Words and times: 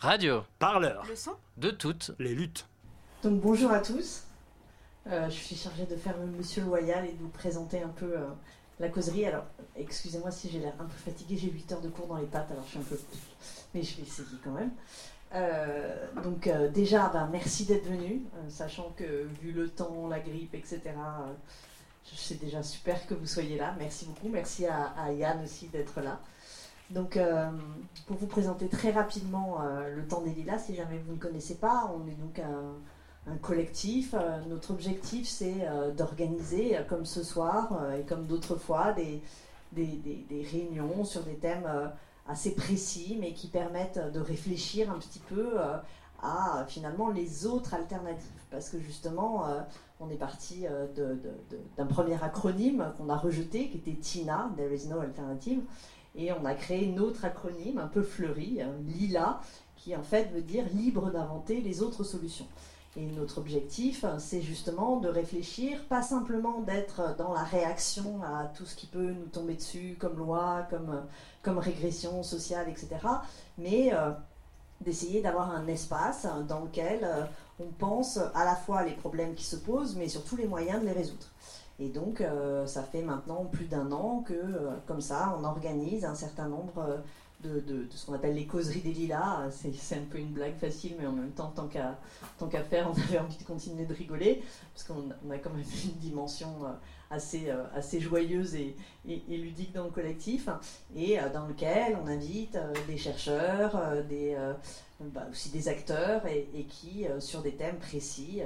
Radio. 0.00 0.44
Parleur. 0.58 1.04
Le 1.06 1.14
son 1.14 1.32
De 1.58 1.70
toutes. 1.70 2.12
Les 2.18 2.34
luttes. 2.34 2.66
Donc 3.22 3.38
bonjour 3.38 3.70
à 3.70 3.80
tous. 3.80 4.22
Euh, 5.06 5.26
je 5.28 5.34
suis 5.34 5.56
chargée 5.56 5.84
de 5.84 5.94
faire 5.94 6.16
le 6.16 6.24
Monsieur 6.24 6.62
Loyal 6.62 7.04
et 7.04 7.12
de 7.12 7.18
vous 7.18 7.28
présenter 7.28 7.82
un 7.82 7.88
peu 7.90 8.16
euh, 8.16 8.24
la 8.78 8.88
causerie. 8.88 9.26
Alors, 9.26 9.44
excusez-moi 9.76 10.30
si 10.30 10.48
j'ai 10.48 10.58
l'air 10.58 10.72
un 10.80 10.84
peu 10.84 10.96
fatiguée, 10.96 11.36
j'ai 11.36 11.50
8 11.50 11.72
heures 11.72 11.80
de 11.82 11.90
cours 11.90 12.06
dans 12.06 12.16
les 12.16 12.24
pattes, 12.24 12.50
alors 12.50 12.64
je 12.64 12.70
suis 12.70 12.78
un 12.78 12.82
peu... 12.82 12.98
Mais 13.74 13.82
je 13.82 13.96
vais 13.98 14.02
essayer 14.04 14.26
quand 14.42 14.52
même. 14.52 14.70
Euh, 15.34 16.06
donc 16.24 16.46
euh, 16.46 16.70
déjà, 16.70 17.10
ben, 17.10 17.28
merci 17.30 17.66
d'être 17.66 17.86
venu, 17.86 18.22
euh, 18.36 18.48
sachant 18.48 18.94
que 18.96 19.28
vu 19.42 19.52
le 19.52 19.68
temps, 19.68 20.08
la 20.08 20.20
grippe, 20.20 20.54
etc., 20.54 20.80
euh, 20.86 21.32
c'est 22.16 22.40
déjà 22.40 22.62
super 22.62 23.06
que 23.06 23.12
vous 23.12 23.26
soyez 23.26 23.58
là. 23.58 23.74
Merci 23.78 24.06
beaucoup. 24.06 24.30
Merci 24.30 24.64
à, 24.64 24.94
à 24.96 25.12
Yann 25.12 25.44
aussi 25.44 25.68
d'être 25.68 26.00
là. 26.00 26.20
Donc, 26.90 27.16
euh, 27.16 27.50
pour 28.06 28.16
vous 28.16 28.26
présenter 28.26 28.66
très 28.68 28.90
rapidement 28.90 29.58
euh, 29.62 29.94
le 29.94 30.06
temps 30.06 30.22
des 30.22 30.30
lilas, 30.30 30.58
si 30.58 30.74
jamais 30.74 30.98
vous 31.06 31.12
ne 31.12 31.18
connaissez 31.18 31.54
pas, 31.54 31.90
on 31.94 32.06
est 32.08 32.16
donc 32.16 32.40
un, 32.40 33.36
collectif. 33.42 34.14
Euh, 34.14 34.40
notre 34.48 34.72
objectif, 34.72 35.28
c'est 35.28 35.66
d'organiser, 35.96 36.76
comme 36.88 37.06
ce 37.06 37.22
soir 37.22 37.80
et 37.96 38.02
comme 38.04 38.26
d'autres 38.26 38.56
fois, 38.56 38.92
des, 38.92 39.22
des, 39.72 40.46
réunions 40.50 41.04
sur 41.04 41.22
des 41.22 41.36
thèmes 41.36 41.68
assez 42.26 42.56
précis, 42.56 43.16
mais 43.20 43.32
qui 43.32 43.46
permettent 43.46 44.00
de 44.12 44.18
réfléchir 44.18 44.90
un 44.90 44.98
petit 44.98 45.20
peu 45.20 45.58
à 46.22 46.64
finalement 46.66 47.10
les 47.10 47.46
autres 47.46 47.74
alternatives. 47.74 48.26
Parce 48.50 48.68
que 48.68 48.80
justement, 48.80 49.44
on 50.00 50.10
est 50.10 50.16
parti 50.16 50.64
d'un 51.76 51.86
premier 51.86 52.20
acronyme 52.20 52.92
qu'on 52.98 53.10
a 53.10 53.16
rejeté, 53.16 53.68
qui 53.68 53.78
était 53.78 54.00
TINA, 54.00 54.50
There 54.56 54.74
is 54.74 54.88
no 54.88 54.98
alternative. 54.98 55.60
Et 56.16 56.32
on 56.32 56.44
a 56.44 56.54
créé 56.54 56.84
une 56.84 57.00
autre 57.00 57.24
acronyme 57.24 57.78
un 57.78 57.86
peu 57.86 58.02
fleuri, 58.02 58.58
euh, 58.60 58.66
LILA, 58.86 59.40
qui 59.76 59.96
en 59.96 60.02
fait 60.02 60.30
veut 60.32 60.42
dire 60.42 60.64
libre 60.74 61.10
d'inventer 61.10 61.60
les 61.60 61.82
autres 61.82 62.04
solutions. 62.04 62.46
Et 62.96 63.06
notre 63.06 63.38
objectif, 63.38 64.04
euh, 64.04 64.16
c'est 64.18 64.42
justement 64.42 64.96
de 64.96 65.08
réfléchir, 65.08 65.84
pas 65.84 66.02
simplement 66.02 66.60
d'être 66.60 67.14
dans 67.16 67.32
la 67.32 67.44
réaction 67.44 68.20
à 68.24 68.46
tout 68.46 68.66
ce 68.66 68.74
qui 68.74 68.86
peut 68.86 69.12
nous 69.12 69.26
tomber 69.26 69.54
dessus, 69.54 69.96
comme 69.98 70.16
loi, 70.16 70.66
comme, 71.42 71.58
régression 71.58 72.22
sociale, 72.24 72.68
etc., 72.68 72.88
mais 73.58 73.94
euh, 73.94 74.10
d'essayer 74.80 75.22
d'avoir 75.22 75.52
un 75.54 75.68
espace 75.68 76.26
dans 76.48 76.60
lequel 76.60 77.00
euh, 77.04 77.24
on 77.60 77.68
pense 77.78 78.18
à 78.34 78.44
la 78.44 78.56
fois 78.56 78.82
les 78.82 78.94
problèmes 78.94 79.34
qui 79.34 79.44
se 79.44 79.56
posent, 79.56 79.94
mais 79.94 80.08
surtout 80.08 80.36
les 80.36 80.46
moyens 80.48 80.80
de 80.80 80.86
les 80.86 80.92
résoudre. 80.92 81.26
Et 81.80 81.88
donc, 81.88 82.20
euh, 82.20 82.66
ça 82.66 82.82
fait 82.82 83.00
maintenant 83.00 83.46
plus 83.46 83.64
d'un 83.64 83.90
an 83.90 84.22
que, 84.26 84.34
euh, 84.34 84.70
comme 84.86 85.00
ça, 85.00 85.34
on 85.40 85.44
organise 85.44 86.04
un 86.04 86.14
certain 86.14 86.46
nombre 86.46 87.00
euh, 87.46 87.60
de, 87.62 87.86
ce 87.90 88.04
qu'on 88.04 88.12
appelle 88.12 88.34
les 88.34 88.46
causeries 88.46 88.82
des 88.82 88.92
lilas. 88.92 89.50
C'est 89.50 89.96
un 89.96 90.04
peu 90.10 90.18
une 90.18 90.28
blague 90.28 90.58
facile, 90.58 90.96
mais 91.00 91.06
en 91.06 91.12
même 91.12 91.30
temps, 91.30 91.50
tant 91.56 91.68
qu'à 91.68 92.64
faire, 92.64 92.90
on 92.94 93.00
avait 93.00 93.18
envie 93.18 93.38
de 93.38 93.44
continuer 93.44 93.86
de 93.86 93.94
rigoler, 93.94 94.42
parce 94.74 94.86
qu'on 94.86 95.08
on 95.26 95.30
a 95.30 95.38
quand 95.38 95.48
même 95.48 95.64
une 95.84 95.98
dimension 95.98 96.50
assez, 97.08 97.48
assez 97.74 97.98
joyeuse 97.98 98.54
et, 98.56 98.76
ludique 99.06 99.72
dans 99.72 99.84
le 99.84 99.90
collectif, 99.90 100.50
et 100.94 101.16
dans 101.32 101.46
lequel 101.46 101.96
on 102.04 102.06
invite 102.06 102.58
des 102.86 102.98
chercheurs, 102.98 104.04
des, 104.06 104.36
bah, 105.00 105.26
aussi 105.30 105.48
des 105.48 105.66
acteurs, 105.68 106.26
et, 106.26 106.66
qui, 106.68 107.06
sur 107.20 107.40
des 107.40 107.52
thèmes 107.52 107.78
précis, 107.78 108.42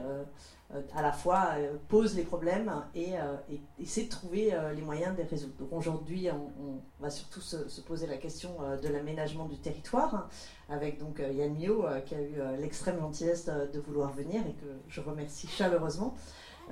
à 0.94 1.02
la 1.02 1.12
fois 1.12 1.50
euh, 1.56 1.76
pose 1.88 2.16
les 2.16 2.22
problèmes 2.22 2.72
et, 2.94 3.18
euh, 3.18 3.36
et 3.50 3.60
essaie 3.80 4.04
de 4.04 4.08
trouver 4.08 4.54
euh, 4.54 4.72
les 4.72 4.82
moyens 4.82 5.12
de 5.12 5.22
les 5.22 5.28
résoudre. 5.28 5.54
Donc 5.58 5.72
aujourd'hui, 5.72 6.28
on, 6.30 6.80
va 7.00 7.10
surtout 7.10 7.40
se, 7.40 7.68
se 7.68 7.80
poser 7.80 8.06
la 8.06 8.16
question 8.16 8.56
euh, 8.62 8.76
de 8.78 8.88
l'aménagement 8.88 9.46
du 9.46 9.58
territoire, 9.58 10.28
avec 10.68 10.98
donc 10.98 11.20
euh, 11.20 11.30
Yann 11.30 11.54
Mio 11.54 11.86
euh, 11.86 12.00
qui 12.00 12.14
a 12.14 12.20
eu 12.20 12.34
euh, 12.38 12.56
l'extrême 12.56 12.98
gentillesse 12.98 13.46
de, 13.46 13.78
vouloir 13.78 14.12
venir 14.12 14.40
et 14.46 14.54
que 14.54 14.66
je 14.88 15.00
remercie 15.00 15.46
chaleureusement. 15.46 16.14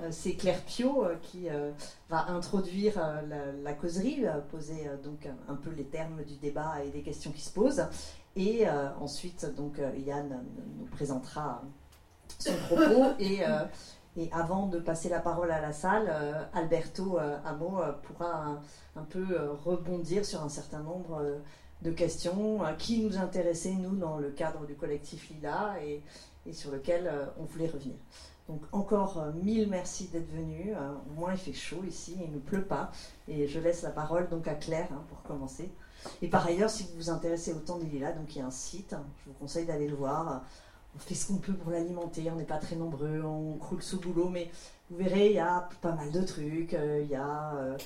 Euh, 0.01 0.07
C'est 0.09 0.33
Claire 0.33 0.63
Pio 0.65 1.05
euh, 1.05 1.15
qui 1.21 1.49
euh, 1.49 1.71
va 2.09 2.27
introduire 2.29 2.97
euh, 2.97 3.21
la, 3.27 3.51
la 3.51 3.73
causerie, 3.73 4.25
euh, 4.25 4.39
poser 4.39 4.87
euh, 4.87 4.97
donc 4.97 5.29
un, 5.47 5.55
peu 5.55 5.69
les 5.69 5.85
termes 5.85 6.23
du 6.23 6.35
débat 6.37 6.83
et 6.83 6.89
des 6.89 7.03
questions 7.03 7.31
qui 7.31 7.41
se 7.41 7.51
posent. 7.51 7.85
Et 8.35 8.67
euh, 8.67 8.89
ensuite, 8.99 9.45
donc 9.55 9.77
euh, 9.77 9.95
Yann 9.95 10.31
euh, 10.31 10.61
nous 10.79 10.85
présentera 10.85 11.61
son 12.43 12.55
propos 12.67 13.13
et, 13.19 13.45
euh, 13.45 13.65
et 14.17 14.29
avant 14.31 14.67
de 14.67 14.79
passer 14.79 15.09
la 15.09 15.19
parole 15.19 15.51
à 15.51 15.61
la 15.61 15.73
salle, 15.73 16.07
euh, 16.09 16.43
Alberto 16.53 17.17
euh, 17.17 17.37
Amo 17.45 17.79
pourra 18.03 18.59
un, 18.95 19.03
peu 19.03 19.25
rebondir 19.65 20.25
sur 20.25 20.43
un 20.43 20.49
certain 20.49 20.79
nombre 20.79 21.41
de 21.81 21.91
questions 21.91 22.59
qui 22.77 23.03
nous 23.03 23.17
intéressaient, 23.17 23.73
nous, 23.73 23.95
dans 23.95 24.17
le 24.17 24.29
cadre 24.29 24.65
du 24.65 24.75
collectif 24.75 25.29
Lila 25.29 25.75
et, 25.83 26.01
et 26.45 26.53
sur 26.53 26.71
lequel 26.71 27.11
on 27.39 27.45
voulait 27.45 27.67
revenir. 27.67 27.95
Donc 28.49 28.61
encore 28.73 29.25
mille 29.41 29.69
merci 29.69 30.09
d'être 30.09 30.29
venu. 30.31 30.73
Au 31.09 31.19
moins 31.19 31.31
il 31.31 31.39
fait 31.39 31.53
chaud 31.53 31.83
ici, 31.87 32.17
il 32.23 32.31
ne 32.31 32.39
pleut 32.39 32.65
pas. 32.65 32.91
Et 33.27 33.47
je 33.47 33.59
laisse 33.59 33.81
la 33.81 33.89
parole 33.89 34.29
donc 34.29 34.47
à 34.47 34.53
Claire 34.53 34.89
hein, 34.91 35.01
pour 35.09 35.23
commencer. 35.23 35.71
Et 36.21 36.27
par 36.27 36.45
ailleurs, 36.45 36.69
si 36.69 36.83
vous 36.83 36.95
vous 36.95 37.09
intéressez 37.09 37.53
au 37.53 37.59
temps 37.59 37.77
des 37.77 37.85
lilas, 37.85 38.11
donc 38.13 38.35
il 38.35 38.39
y 38.39 38.41
a 38.41 38.45
un 38.45 38.51
site, 38.51 38.93
hein, 38.93 39.05
je 39.23 39.31
vous 39.31 39.37
conseille 39.37 39.65
d'aller 39.65 39.87
le 39.87 39.95
voir. 39.95 40.43
On 40.95 40.99
fait 40.99 41.15
ce 41.15 41.27
qu'on 41.27 41.37
peut 41.37 41.53
pour 41.53 41.71
l'alimenter, 41.71 42.29
on 42.31 42.35
n'est 42.35 42.43
pas 42.43 42.59
très 42.59 42.75
nombreux, 42.75 43.21
on 43.23 43.57
croule 43.57 43.81
sous 43.81 43.99
boulot, 43.99 44.29
mais 44.29 44.51
vous 44.89 44.97
verrez, 44.97 45.27
il 45.27 45.35
y 45.35 45.39
a 45.39 45.67
pas 45.81 45.93
mal 45.93 46.11
de 46.11 46.21
trucs. 46.21 46.73
euh, 46.75 47.01
Il 47.03 47.09
y 47.09 47.15
a, 47.15 47.55
euh, 47.55 47.77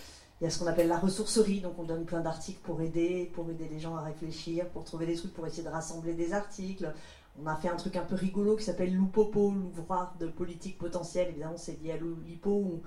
il 0.42 0.44
y 0.44 0.48
a 0.48 0.50
ce 0.50 0.60
qu'on 0.60 0.68
appelle 0.68 0.90
la 0.90 0.98
ressourcerie, 1.00 1.62
donc 1.62 1.80
on 1.80 1.84
donne 1.84 2.06
plein 2.06 2.20
d'articles 2.20 2.60
pour 2.64 2.82
aider, 2.82 3.32
pour 3.34 3.50
aider 3.50 3.68
les 3.70 3.80
gens 3.80 3.96
à 3.96 4.02
réfléchir, 4.02 4.68
pour 4.70 4.84
trouver 4.84 5.06
des 5.06 5.16
trucs, 5.16 5.34
pour 5.34 5.48
essayer 5.48 5.64
de 5.64 5.70
rassembler 5.70 6.14
des 6.16 6.34
articles. 6.34 6.94
On 7.42 7.48
a 7.48 7.56
fait 7.56 7.70
un 7.70 7.76
truc 7.78 7.96
un 7.96 8.04
peu 8.04 8.16
rigolo 8.16 8.56
qui 8.58 8.64
s'appelle 8.64 8.94
Loupopo, 8.94 9.52
l'ouvroir 9.52 10.16
de 10.20 10.28
politique 10.28 10.78
potentielle. 10.78 11.30
Évidemment, 11.30 11.58
c'est 11.58 11.82
lié 11.82 11.92
à 11.94 11.98
l'Oulipo 11.98 12.50
où 12.52 12.82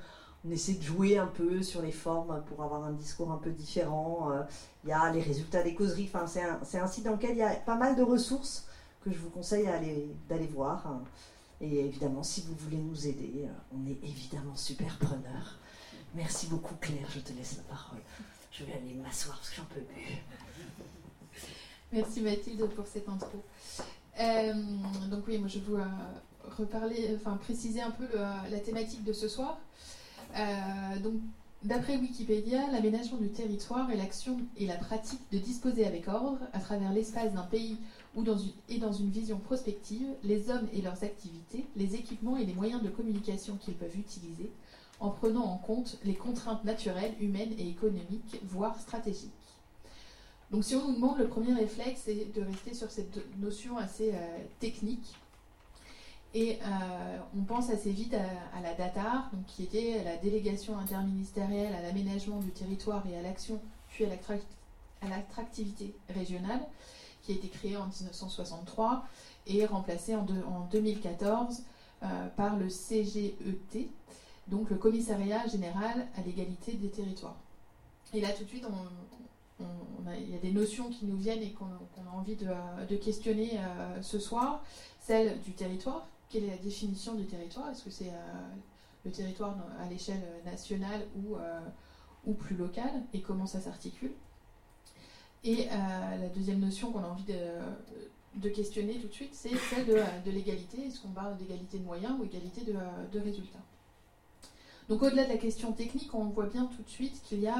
on 0.46 0.50
essaie 0.50 0.74
de 0.74 0.82
jouer 0.82 1.18
un 1.18 1.26
peu 1.28 1.62
sur 1.62 1.82
les 1.82 1.92
formes 1.92 2.42
pour 2.46 2.62
avoir 2.62 2.84
un 2.84 2.92
discours 2.92 3.30
un 3.32 3.36
peu 3.38 3.50
différent. 3.50 4.30
Euh, 4.32 4.42
Il 4.84 4.90
y 4.90 4.92
a 4.92 5.10
les 5.12 5.22
résultats 5.22 5.62
des 5.62 5.74
causeries. 5.74 6.10
Enfin, 6.12 6.26
c'est 6.26 6.42
un, 6.42 6.84
un 6.84 6.86
site 6.88 7.04
dans 7.04 7.12
lequel 7.12 7.32
il 7.32 7.38
y 7.38 7.42
a 7.42 7.54
pas 7.54 7.76
mal 7.76 7.96
de 7.96 8.02
ressources 8.02 8.66
que 9.02 9.10
je 9.10 9.18
vous 9.18 9.30
conseille 9.30 9.66
d'aller 10.28 10.46
voir. 10.46 11.00
Et 11.60 11.80
évidemment, 11.80 12.22
si 12.22 12.42
vous 12.42 12.54
voulez 12.54 12.78
nous 12.78 13.06
aider, 13.06 13.46
on 13.74 13.86
est 13.86 13.98
évidemment 14.02 14.56
super 14.56 14.98
preneurs. 14.98 15.58
Merci 16.14 16.48
beaucoup 16.48 16.74
Claire, 16.80 17.08
je 17.14 17.20
te 17.20 17.32
laisse 17.32 17.56
la 17.58 17.62
parole. 17.74 18.00
Je 18.50 18.64
vais 18.64 18.72
aller 18.72 18.94
m'asseoir 18.94 19.36
parce 19.36 19.50
que 19.50 19.56
j'en 19.56 19.64
peux 19.64 19.80
plus. 19.80 20.18
Merci 21.92 22.20
Mathilde 22.20 22.66
pour 22.74 22.86
cette 22.86 23.08
intro. 23.08 23.42
Euh, 24.18 24.52
donc 25.10 25.24
oui, 25.28 25.38
moi 25.38 25.48
je 25.48 25.60
vous 25.60 25.76
euh, 25.76 25.84
reparler, 26.58 27.16
enfin 27.16 27.36
préciser 27.36 27.80
un 27.80 27.90
peu 27.90 28.06
la 28.14 28.58
thématique 28.58 29.04
de 29.04 29.12
ce 29.12 29.28
soir. 29.28 29.58
Euh, 30.36 30.98
donc 31.02 31.14
d'après 31.62 31.96
Wikipédia, 31.96 32.70
l'aménagement 32.70 33.18
du 33.18 33.30
territoire 33.30 33.90
est 33.90 33.96
l'action 33.96 34.38
et 34.56 34.66
la 34.66 34.76
pratique 34.76 35.20
de 35.32 35.38
disposer 35.38 35.86
avec 35.86 36.08
ordre 36.08 36.38
à 36.52 36.60
travers 36.60 36.92
l'espace 36.92 37.32
d'un 37.32 37.42
pays 37.42 37.76
ou 38.14 38.22
dans 38.22 38.36
une, 38.36 38.52
et 38.68 38.78
dans 38.78 38.92
une 38.92 39.10
vision 39.10 39.38
prospective, 39.38 40.06
les 40.24 40.50
hommes 40.50 40.68
et 40.72 40.82
leurs 40.82 41.04
activités, 41.04 41.66
les 41.76 41.94
équipements 41.94 42.36
et 42.36 42.44
les 42.44 42.54
moyens 42.54 42.82
de 42.82 42.88
communication 42.88 43.56
qu'ils 43.56 43.74
peuvent 43.74 43.96
utiliser, 43.96 44.50
en 44.98 45.10
prenant 45.10 45.44
en 45.44 45.56
compte 45.56 45.98
les 46.04 46.14
contraintes 46.14 46.64
naturelles, 46.64 47.14
humaines 47.20 47.54
et 47.58 47.68
économiques, 47.68 48.40
voire 48.44 48.78
stratégiques. 48.78 49.30
Donc 50.50 50.64
si 50.64 50.74
on 50.74 50.88
nous 50.88 50.94
demande, 50.94 51.18
le 51.18 51.28
premier 51.28 51.54
réflexe, 51.54 52.02
c'est 52.04 52.34
de 52.34 52.42
rester 52.42 52.74
sur 52.74 52.90
cette 52.90 53.20
notion 53.38 53.78
assez 53.78 54.12
euh, 54.12 54.38
technique. 54.58 55.14
Et 56.34 56.58
euh, 56.62 57.18
on 57.36 57.42
pense 57.42 57.70
assez 57.70 57.90
vite 57.90 58.14
à, 58.14 58.60
la 58.60 58.74
DATAR, 58.74 59.30
donc 59.32 59.46
qui 59.46 59.64
était 59.64 60.02
la 60.04 60.16
délégation 60.16 60.78
interministérielle 60.78 61.74
à 61.74 61.82
l'aménagement 61.82 62.38
du 62.38 62.50
territoire 62.50 63.04
et 63.06 63.16
à 63.16 63.22
l'action, 63.22 63.60
puis 63.88 64.04
à 64.04 65.08
l'attractivité 65.08 65.94
régionale, 66.08 66.60
qui 67.22 67.32
a 67.32 67.34
été 67.34 67.48
créée 67.48 67.76
en 67.76 67.86
1963 67.86 69.04
et 69.46 69.64
remplacée 69.66 70.14
en, 70.14 70.22
deux- 70.22 70.42
en 70.48 70.60
2014 70.70 71.62
euh, 72.02 72.26
par 72.36 72.56
le 72.56 72.68
CGET, 72.68 73.88
donc 74.48 74.70
le 74.70 74.76
Commissariat 74.76 75.46
général 75.46 76.06
à 76.16 76.22
l'égalité 76.22 76.72
des 76.72 76.88
territoires. 76.88 77.36
Et 78.14 78.20
là, 78.20 78.30
tout 78.32 78.44
de 78.44 78.48
suite, 78.48 78.64
il 79.60 80.30
y 80.30 80.34
a 80.34 80.38
des 80.38 80.50
notions 80.52 80.88
qui 80.88 81.04
nous 81.06 81.16
viennent 81.16 81.42
et 81.42 81.52
qu'on 81.52 81.66
a 81.66 82.16
envie 82.16 82.36
de, 82.36 82.46
euh, 82.48 82.98
questionner 82.98 83.58
euh, 83.58 84.02
ce 84.02 84.18
soir. 84.18 84.62
Celle 85.00 85.40
du 85.42 85.52
territoire. 85.52 86.06
Quelle 86.28 86.44
est 86.44 86.50
la 86.50 86.56
définition 86.56 87.14
du 87.14 87.26
territoire? 87.26 87.68
Est-ce 87.70 87.84
que 87.84 87.90
c'est 87.90 88.12
le 89.04 89.10
territoire 89.10 89.56
à 89.80 89.88
l'échelle 89.88 90.22
nationale 90.44 91.04
ou, 91.16 91.34
ou 92.24 92.34
plus 92.34 92.54
locale? 92.54 93.02
Et 93.12 93.20
comment 93.20 93.46
ça 93.46 93.60
s'articule? 93.60 94.12
Et 95.42 95.68
euh, 95.70 96.16
la 96.20 96.28
deuxième 96.28 96.60
notion 96.60 96.92
qu'on 96.92 97.02
a 97.02 97.08
envie 97.08 97.24
de, 98.34 98.48
questionner 98.50 98.98
tout 98.98 99.08
de 99.08 99.12
suite, 99.12 99.34
c'est 99.34 99.56
celle 99.56 99.86
de, 99.86 99.94
de 99.94 100.30
l'égalité. 100.30 100.86
Est-ce 100.86 101.00
qu'on 101.00 101.08
parle 101.08 101.36
d'égalité 101.38 101.78
de 101.78 101.84
moyens 101.84 102.14
ou 102.20 102.24
égalité 102.24 102.60
de, 102.62 103.18
résultats? 103.18 103.58
Donc 104.88 105.02
au-delà 105.02 105.24
de 105.24 105.30
la 105.30 105.38
question 105.38 105.72
technique, 105.72 106.14
on 106.14 106.24
voit 106.24 106.46
bien 106.46 106.66
tout 106.66 106.82
de 106.82 106.88
suite 106.88 107.22
qu'il 107.22 107.46
euh, 107.46 107.50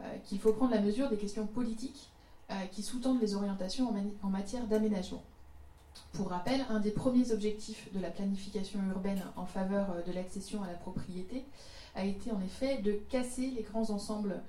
euh, 0.00 0.04
qu'il 0.24 0.38
faut 0.38 0.52
prendre 0.52 0.72
la 0.72 0.80
mesure 0.80 1.08
des 1.10 1.16
questions 1.16 1.46
politiques 1.46 2.10
qui 2.72 2.82
sous-tendent 2.82 3.22
les 3.22 3.34
orientations 3.34 3.90
en, 4.22 4.28
matière 4.28 4.66
d'aménagement. 4.66 5.24
Pour 6.12 6.28
rappel, 6.28 6.64
un 6.68 6.78
des 6.78 6.90
premiers 6.90 7.32
objectifs 7.32 7.90
de 7.94 8.00
la 8.00 8.10
planification 8.10 8.80
urbaine 8.90 9.22
en 9.36 9.46
faveur 9.46 9.86
de 10.06 10.12
l'accession 10.12 10.62
à 10.62 10.66
la 10.66 10.74
propriété 10.74 11.42
a 11.94 12.04
été 12.04 12.30
en 12.32 12.40
effet 12.42 12.82
de 12.82 12.92
casser 13.08 13.50
les 13.50 13.62
grands 13.62 13.88
ensembles 13.88 14.42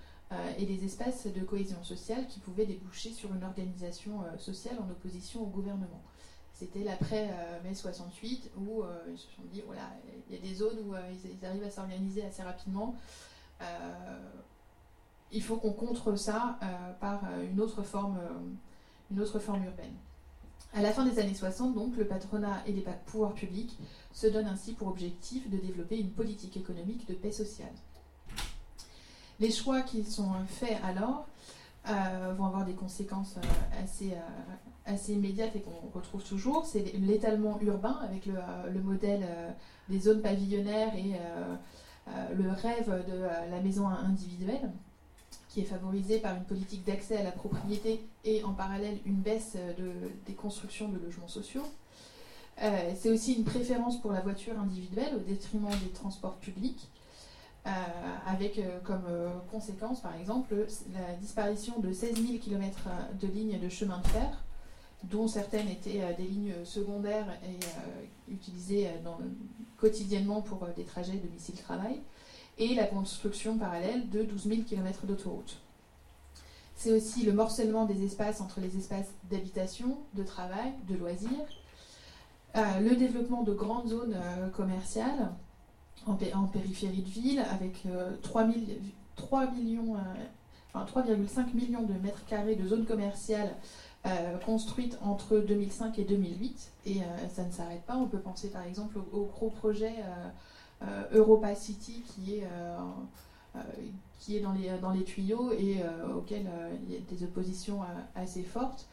et 0.57 0.66
les 0.66 0.83
espaces 0.83 1.27
de 1.27 1.42
cohésion 1.42 1.83
sociale 1.83 2.27
qui 2.27 2.39
pouvaient 2.39 2.66
déboucher 2.66 3.12
sur 3.12 3.33
une 3.33 3.44
organisation 3.44 4.22
sociale 4.39 4.75
en 4.80 4.89
opposition 4.89 5.44
au 5.44 5.45
gouvernement. 5.45 6.01
C'était 6.51 6.83
l'après-mai 6.83 7.74
68 7.74 8.51
où 8.57 8.83
ils 9.07 9.18
se 9.18 9.27
sont 9.27 9.44
dit, 9.54 9.62
voilà, 9.66 9.92
il 10.30 10.36
y 10.36 10.39
a 10.39 10.42
des 10.42 10.56
zones 10.56 10.80
où 10.88 10.94
ils, 10.95 11.45
arrivent 11.45 11.63
à 11.63 11.69
s'organiser 11.69 12.25
assez 12.25 12.42
rapidement 12.42 12.95
il 15.31 15.44
faut 15.44 15.57
qu'on 15.57 15.74
contre 15.74 16.16
ça 16.16 16.57
euh, 16.62 16.94
par 17.00 17.22
euh, 17.25 17.50
une 17.50 17.60
autre, 17.60 17.83
forme, 17.83 18.18
euh, 18.18 19.12
une 19.12 19.19
autre 19.19 19.39
forme 19.39 19.63
urbaine. 19.66 19.94
À 20.74 20.81
la 20.81 20.92
fin 20.92 21.06
des 21.06 21.19
années 21.19 21.33
60, 21.33 21.74
donc, 21.74 21.95
le 21.95 22.06
patronat 22.06 22.63
et 22.66 22.74
les 22.74 22.83
pouvoirs 23.06 23.33
publics 23.33 23.77
se 24.12 24.27
donnent 24.27 24.48
ainsi 24.48 24.74
pour 24.74 24.88
objectif 24.88 25.50
de 25.50 25.57
développer 25.57 25.98
une 25.98 26.12
politique 26.12 26.57
économique 26.57 27.07
de 27.07 27.13
paix 27.13 27.31
sociale. 27.31 27.74
Les 29.40 29.52
choix 29.52 29.82
qui 29.82 30.04
sont 30.04 30.32
faits 30.48 30.78
alors 30.84 31.26
vont 31.86 32.46
avoir 32.46 32.66
des 32.66 32.74
conséquences 32.74 33.36
assez, 33.84 34.14
assez 34.86 35.14
immédiates 35.14 35.56
et 35.56 35.62
qu'on 35.62 35.90
retrouve 35.94 36.24
toujours. 36.24 36.66
C'est 36.66 36.94
l'étalement 37.00 37.60
urbain 37.62 38.00
avec 38.02 38.26
le, 38.26 38.34
le 38.74 38.82
modèle 38.82 39.28
des 39.90 40.00
zones 40.00 40.22
pavillonnaires 40.22 40.96
et 40.96 41.14
le 42.34 42.50
rêve 42.52 43.06
de 43.08 43.22
la 43.52 43.62
maison 43.62 43.88
individuelle 43.88 44.72
qui 45.56 45.62
est 45.62 45.66
favorisée 45.66 46.20
par 46.20 46.36
une 46.36 46.44
politique 46.44 46.84
d'accès 46.84 47.16
à 47.16 47.24
la 47.24 47.32
propriété 47.32 48.06
et 48.26 48.44
en 48.44 48.52
parallèle 48.52 48.98
une 49.06 49.16
baisse 49.16 49.56
de, 49.78 49.92
des 50.26 50.34
constructions 50.34 50.90
de 50.90 51.00
logements 51.00 51.30
sociaux. 51.30 51.64
Euh, 52.62 52.92
c'est 52.98 53.10
aussi 53.10 53.36
une 53.36 53.46
préférence 53.46 54.02
pour 54.02 54.12
la 54.12 54.20
voiture 54.20 54.60
individuelle 54.60 55.16
au 55.16 55.20
détriment 55.20 55.70
des 55.70 55.92
transports 55.94 56.36
publics, 56.36 56.90
euh, 57.65 57.69
avec 58.27 58.59
euh, 58.59 58.79
comme 58.83 59.06
conséquence 59.51 60.01
par 60.01 60.15
exemple 60.15 60.56
la 60.94 61.15
disparition 61.15 61.79
de 61.79 61.91
16 61.91 62.15
000 62.15 62.38
km 62.39 62.89
de 63.19 63.27
lignes 63.27 63.59
de 63.59 63.69
chemin 63.69 64.00
de 64.00 64.07
fer, 64.07 64.44
dont 65.03 65.27
certaines 65.27 65.67
étaient 65.69 66.01
des 66.17 66.23
lignes 66.23 66.53
secondaires 66.63 67.27
et 67.44 68.31
utilisées 68.31 68.89
quotidiennement 69.77 70.41
pour 70.41 70.65
des 70.75 70.83
trajets 70.83 71.17
domicile-travail 71.17 72.01
et 72.57 72.73
la 72.73 72.85
construction 72.85 73.57
parallèle 73.57 74.09
de 74.09 74.23
12 74.23 74.47
000 74.47 74.62
km 74.63 75.06
d'autoroutes. 75.06 75.57
C'est 76.75 76.91
aussi 76.91 77.23
le 77.23 77.33
morcellement 77.33 77.85
des 77.85 78.03
espaces 78.03 78.41
entre 78.41 78.59
les 78.59 78.77
espaces 78.77 79.07
d'habitation, 79.29 79.97
de 80.13 80.23
travail, 80.23 80.73
de 80.88 80.95
loisirs, 80.95 81.29
euh, 82.56 82.79
le 82.79 82.95
développement 82.95 83.44
de 83.44 83.53
grandes 83.53 83.89
zones 83.89 84.15
euh, 84.15 84.50
commerciales 84.50 85.31
en, 86.06 86.16
périphérie 86.48 87.02
de 87.02 87.10
ville 87.10 87.40
avec 87.52 87.84
3, 88.22 88.44
euh, 88.44 88.50
3 89.16 89.48
millions, 89.52 89.96
3,5 90.74 91.54
millions 91.54 91.84
de 91.84 91.94
mètres 91.94 92.25
carrés 92.25 92.56
de 92.56 92.68
zones 92.68 92.86
commerciales 92.86 93.56
construites 94.46 95.00
entre 95.02 95.40
2005 95.40 95.98
et 95.98 96.04
2008. 96.04 96.72
Et 96.86 96.98
ça 97.34 97.44
ne 97.44 97.52
s'arrête 97.52 97.81
pas. 97.84 97.98
On 97.98 98.06
peut 98.06 98.19
penser 98.19 98.50
par 98.50 98.63
exemple 98.63 99.00
au, 99.12 99.24
gros 99.25 99.50
projet 99.50 99.96
euh, 100.81 101.04
Europa 101.13 101.56
City 101.56 102.04
qui 102.06 102.36
est 102.36 102.44
euh, 102.44 102.78
euh, 103.56 103.60
qui 104.19 104.36
est 104.36 104.42
dans 104.42 104.51
les, 104.51 104.69
dans 104.81 104.92
les 104.92 105.04
tuyaux 105.04 105.54
et 105.54 105.81
auquel 106.16 106.50
il 106.88 106.94
y 106.94 106.98
a 106.98 107.00
des 107.01 107.24
oppositions 107.24 107.81
assez 108.16 108.42
fortes 108.42 108.88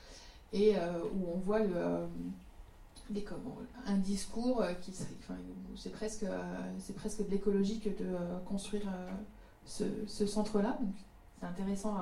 et 0.53 0.75
où 1.15 1.33
on 1.35 1.39
voit 1.39 1.61
le, 1.61 2.07
un 3.87 3.97
discours 3.99 4.63
qui 4.81 4.93
c'est 5.77 5.93
presque, 5.93 6.25
c'est 6.79 6.95
presque 6.95 7.25
de 7.25 7.31
l'écologie 7.31 7.81
que 7.81 7.91
de 7.91 8.17
construire 8.47 8.89
ce, 9.65 9.85
ce 10.07 10.27
centre-là. 10.27 10.79
Donc 10.81 10.95
c'est 11.41 11.47
intéressant 11.47 11.97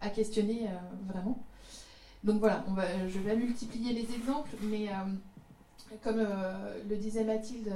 à, 0.00 0.10
questionner 0.10 0.68
vraiment. 1.06 1.42
Donc 2.24 2.40
voilà, 2.40 2.64
je 3.08 3.18
vais 3.18 3.36
multiplier 3.36 3.92
les 3.92 4.14
exemples, 4.14 4.50
mais 4.62 4.88
comme 6.02 6.26
le 6.88 6.96
disait 6.96 7.24
Mathilde, 7.24 7.72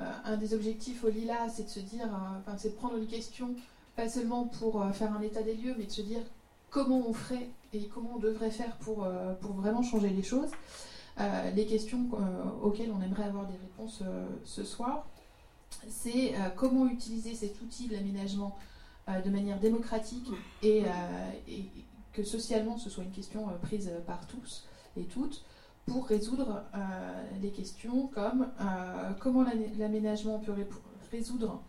euh, 0.00 0.04
un 0.24 0.36
des 0.36 0.54
objectifs 0.54 1.04
au 1.04 1.10
Lila, 1.10 1.48
c'est 1.48 1.64
de 1.64 1.68
se 1.68 1.80
dire, 1.80 2.06
euh, 2.06 2.38
enfin, 2.40 2.56
c'est 2.56 2.70
de 2.70 2.74
prendre 2.74 2.96
une 2.96 3.06
question, 3.06 3.54
pas 3.94 4.08
seulement 4.08 4.44
pour 4.44 4.80
euh, 4.80 4.90
faire 4.92 5.14
un 5.14 5.20
état 5.20 5.42
des 5.42 5.54
lieux, 5.54 5.74
mais 5.76 5.84
de 5.84 5.90
se 5.90 6.00
dire 6.00 6.22
comment 6.70 7.02
on 7.06 7.12
ferait 7.12 7.48
et 7.74 7.86
comment 7.88 8.12
on 8.16 8.18
devrait 8.18 8.50
faire 8.50 8.74
pour, 8.76 9.06
pour 9.40 9.52
vraiment 9.52 9.82
changer 9.82 10.08
les 10.08 10.22
choses. 10.22 10.50
Les 11.54 11.66
questions 11.66 12.08
auxquelles 12.62 12.90
on 12.90 13.02
aimerait 13.02 13.24
avoir 13.24 13.46
des 13.46 13.56
réponses 13.56 14.02
ce 14.44 14.64
soir, 14.64 15.06
c'est 15.88 16.34
comment 16.56 16.86
utiliser 16.86 17.34
cet 17.34 17.60
outil 17.60 17.88
de 17.88 17.94
l'aménagement 17.94 18.56
de 19.08 19.30
manière 19.30 19.58
démocratique 19.60 20.28
et, 20.62 20.84
que 22.12 22.22
socialement 22.22 22.76
ce 22.76 22.90
soit 22.90 23.04
une 23.04 23.10
question 23.12 23.46
prise 23.62 23.90
par 24.06 24.26
tous 24.26 24.66
et 24.96 25.04
toutes 25.04 25.44
pour 25.86 26.06
résoudre 26.06 26.62
euh, 26.74 26.78
les 27.40 27.50
questions 27.50 28.06
comme 28.08 28.48
euh, 28.60 29.12
comment 29.20 29.44
l'aménagement 29.78 30.38
peut 30.38 30.54
résoudre 31.10 31.60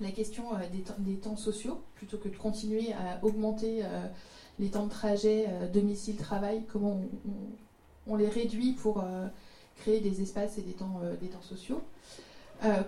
la 0.00 0.10
question 0.12 0.54
euh, 0.54 0.58
des, 0.98 1.16
temps 1.16 1.36
sociaux, 1.36 1.82
plutôt 1.94 2.18
que 2.18 2.28
de 2.28 2.36
continuer 2.36 2.92
à 2.92 3.22
augmenter 3.24 3.82
les 4.58 4.70
temps 4.70 4.86
de 4.86 4.90
trajet 4.90 5.46
domicile-travail, 5.72 6.64
comment 6.70 7.00
on, 7.26 7.30
les 8.16 8.28
réduit 8.28 8.72
pour 8.72 9.04
créer 9.76 10.00
des 10.00 10.20
espaces 10.20 10.58
et 10.58 10.62
des 10.62 10.72
temps, 10.72 11.00
des 11.20 11.28
temps 11.28 11.42
sociaux. 11.42 11.80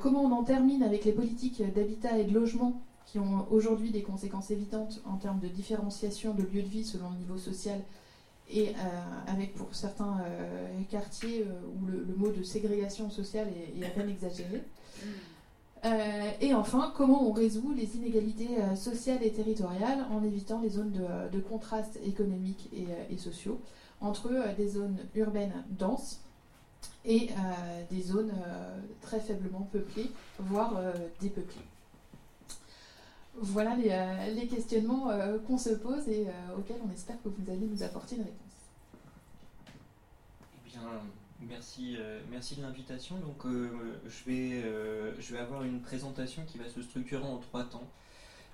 comment 0.00 0.22
on 0.22 0.32
en 0.32 0.42
termine 0.42 0.82
avec 0.82 1.04
les 1.04 1.12
politiques 1.12 1.62
d'habitat 1.74 2.18
et 2.18 2.24
de 2.24 2.34
logement 2.34 2.82
qui 3.06 3.18
ont 3.18 3.46
aujourd'hui 3.50 3.90
des 3.90 4.02
conséquences 4.02 4.50
évidentes 4.50 5.02
en 5.04 5.16
termes 5.16 5.38
de 5.38 5.48
différenciation 5.48 6.34
de 6.34 6.42
lieux 6.42 6.62
de 6.62 6.68
vie 6.68 6.84
selon 6.84 7.10
le 7.10 7.18
niveau 7.18 7.36
social 7.36 7.78
et 8.50 8.68
euh, 8.68 8.72
avec 9.26 9.54
pour 9.54 9.74
certains 9.74 10.18
euh, 10.24 10.80
quartiers 10.90 11.42
euh, 11.42 11.80
où 11.80 11.86
le, 11.86 12.14
mot 12.16 12.30
de 12.30 12.42
ségrégation 12.42 13.10
sociale 13.10 13.48
est, 13.48 13.84
à 13.84 13.88
peine 13.90 14.08
exagéré. 14.08 14.62
et 16.40 16.54
enfin, 16.54 16.92
comment 16.96 17.28
on 17.28 17.32
résout 17.32 17.72
les 17.74 17.96
inégalités 17.96 18.48
sociales 18.76 19.22
et 19.22 19.32
territoriales 19.32 20.06
en 20.10 20.22
évitant 20.22 20.60
les 20.60 20.70
zones 20.70 20.92
de, 21.32 21.40
contraste 21.40 21.98
économiques 22.06 22.70
et, 23.10 23.16
sociaux 23.16 23.60
entre 24.02 24.30
des 24.56 24.68
zones 24.68 24.98
urbaines 25.14 25.64
denses 25.70 26.20
et 27.04 27.30
des 27.90 28.02
zones 28.02 28.32
très 29.00 29.20
faiblement 29.20 29.68
peuplées, 29.72 30.10
voire 30.38 30.74
dépeuplées. 31.20 31.62
Voilà 33.34 33.76
les, 33.76 34.46
questionnements 34.46 35.08
qu'on 35.46 35.58
se 35.58 35.70
pose 35.70 36.08
et 36.08 36.26
auxquels 36.56 36.80
on 36.86 36.92
espère 36.92 37.16
que 37.22 37.28
vous 37.28 37.50
allez 37.50 37.66
nous 37.66 37.82
apporter 37.82 38.16
une 38.16 38.22
réponse 38.22 38.52
merci, 41.48 41.96
euh, 41.98 42.20
merci 42.30 42.56
de 42.56 42.62
l'invitation. 42.62 43.16
Donc, 43.16 43.46
euh, 43.46 44.00
je, 44.06 44.24
vais, 44.24 44.62
euh, 44.64 45.12
je 45.20 45.34
vais 45.34 45.40
avoir 45.40 45.62
une 45.64 45.80
présentation 45.80 46.42
qui 46.46 46.58
va 46.58 46.68
se 46.68 46.82
structurer 46.82 47.22
en 47.22 47.38
trois 47.38 47.64
temps. 47.64 47.86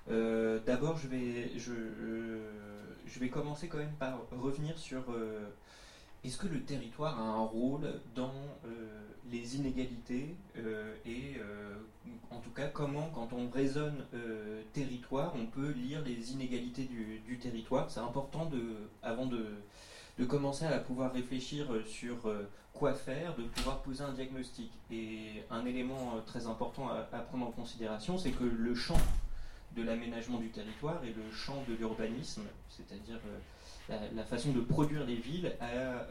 D'abord, 0.09 0.97
je 0.97 1.07
vais, 1.07 1.51
je, 1.57 1.73
je 3.05 3.19
vais 3.19 3.29
commencer 3.29 3.67
quand 3.67 3.77
même 3.77 3.95
par 3.99 4.19
revenir 4.31 4.77
sur 4.77 5.03
est-ce 6.23 6.37
que 6.37 6.47
le 6.47 6.61
territoire 6.63 7.19
a 7.19 7.23
un 7.23 7.43
rôle 7.43 8.01
dans 8.15 8.33
les 9.31 9.55
inégalités 9.55 10.35
et 11.05 11.37
en 12.31 12.39
tout 12.39 12.49
cas 12.51 12.67
comment 12.67 13.09
quand 13.13 13.33
on 13.33 13.49
raisonne 13.49 14.05
territoire 14.73 15.33
on 15.35 15.45
peut 15.45 15.71
lire 15.71 16.01
les 16.03 16.33
inégalités 16.33 16.89
du, 17.27 17.37
territoire? 17.37 17.89
C'est 17.89 17.99
important 17.99 18.45
de 18.45 18.61
avant 19.03 19.25
de, 19.25 19.45
de 20.19 20.25
commencer 20.25 20.65
à 20.65 20.77
pouvoir 20.79 21.13
réfléchir 21.13 21.73
euh, 21.73 21.83
sur 21.85 22.27
euh, 22.27 22.49
quoi 22.73 22.93
faire, 22.93 23.35
de 23.35 23.43
pouvoir 23.43 23.81
poser 23.81 24.03
un 24.03 24.11
diagnostic. 24.11 24.71
Et 24.91 25.43
un 25.49 25.65
élément 25.65 26.15
euh, 26.15 26.21
très 26.25 26.45
important 26.45 26.89
à, 26.89 27.19
prendre 27.19 27.47
en 27.47 27.51
considération, 27.51 28.17
c'est 28.17 28.31
que 28.31 28.43
le 28.43 28.75
champ 28.75 28.97
de 29.79 29.85
l'aménagement 29.85 30.39
du 30.39 30.49
territoire 30.49 31.01
et 31.03 31.13
le 31.13 31.31
champ 31.31 31.63
de 31.67 31.75
l'urbanisme, 31.75 32.43
c'est-à-dire 32.69 33.19
la, 33.89 34.23
façon 34.23 34.51
de 34.51 34.61
produire 34.61 35.05
les 35.05 35.15
villes, 35.15 35.55
a 35.61 36.05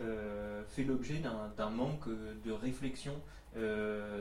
fait 0.68 0.84
l'objet 0.84 1.20
d'un 1.56 1.70
manque 1.70 2.08
de 2.08 2.50
réflexion 2.52 3.12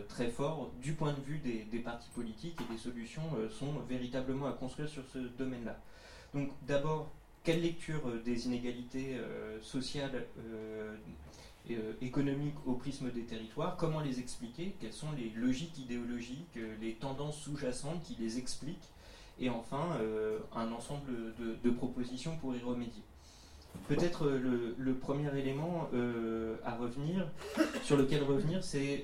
très 0.08 0.30
fort 0.30 0.72
du 0.82 0.94
point 0.94 1.14
de 1.14 1.22
vue 1.22 1.40
des, 1.40 1.80
partis 1.80 2.10
politiques 2.14 2.60
et 2.62 2.74
des 2.74 2.80
solutions 2.80 3.24
sont 3.50 3.74
véritablement 3.90 4.48
à 4.48 4.52
construire 4.52 4.90
sur 4.90 5.04
ce 5.12 5.20
domaine-là. 5.20 5.80
Donc 6.34 6.50
d'abord, 6.68 7.12
quelle 7.48 7.62
lecture 7.62 8.02
euh, 8.10 8.22
des 8.26 8.46
inégalités 8.48 9.16
euh, 9.16 9.62
sociales 9.62 10.26
et 11.70 11.76
euh, 11.76 11.94
économiques 12.02 12.56
au 12.66 12.74
prisme 12.74 13.10
des 13.10 13.24
territoires, 13.24 13.78
comment 13.78 14.02
les 14.02 14.20
expliquer, 14.20 14.76
quelles 14.82 14.92
sont 14.92 15.14
les 15.18 15.30
logiques 15.30 15.78
idéologiques, 15.78 16.60
les 16.82 16.94
tendances 16.96 17.38
sous-jacentes 17.40 18.04
qui 18.04 18.18
les 18.20 18.38
expliquent, 18.38 18.90
et 19.40 19.50
enfin 19.50 19.98
un 20.56 20.72
ensemble 20.72 21.34
de, 21.64 21.70
propositions 21.72 22.36
pour 22.38 22.56
y 22.56 22.60
remédier. 22.60 23.04
peut-être 23.88 24.28
le, 24.28 24.94
premier 24.96 25.36
élément 25.38 25.90
à 26.66 26.76
revenir, 26.76 27.28
sur 27.84 27.98
lequel 27.98 28.24
revenir, 28.24 28.64
c'est 28.64 29.04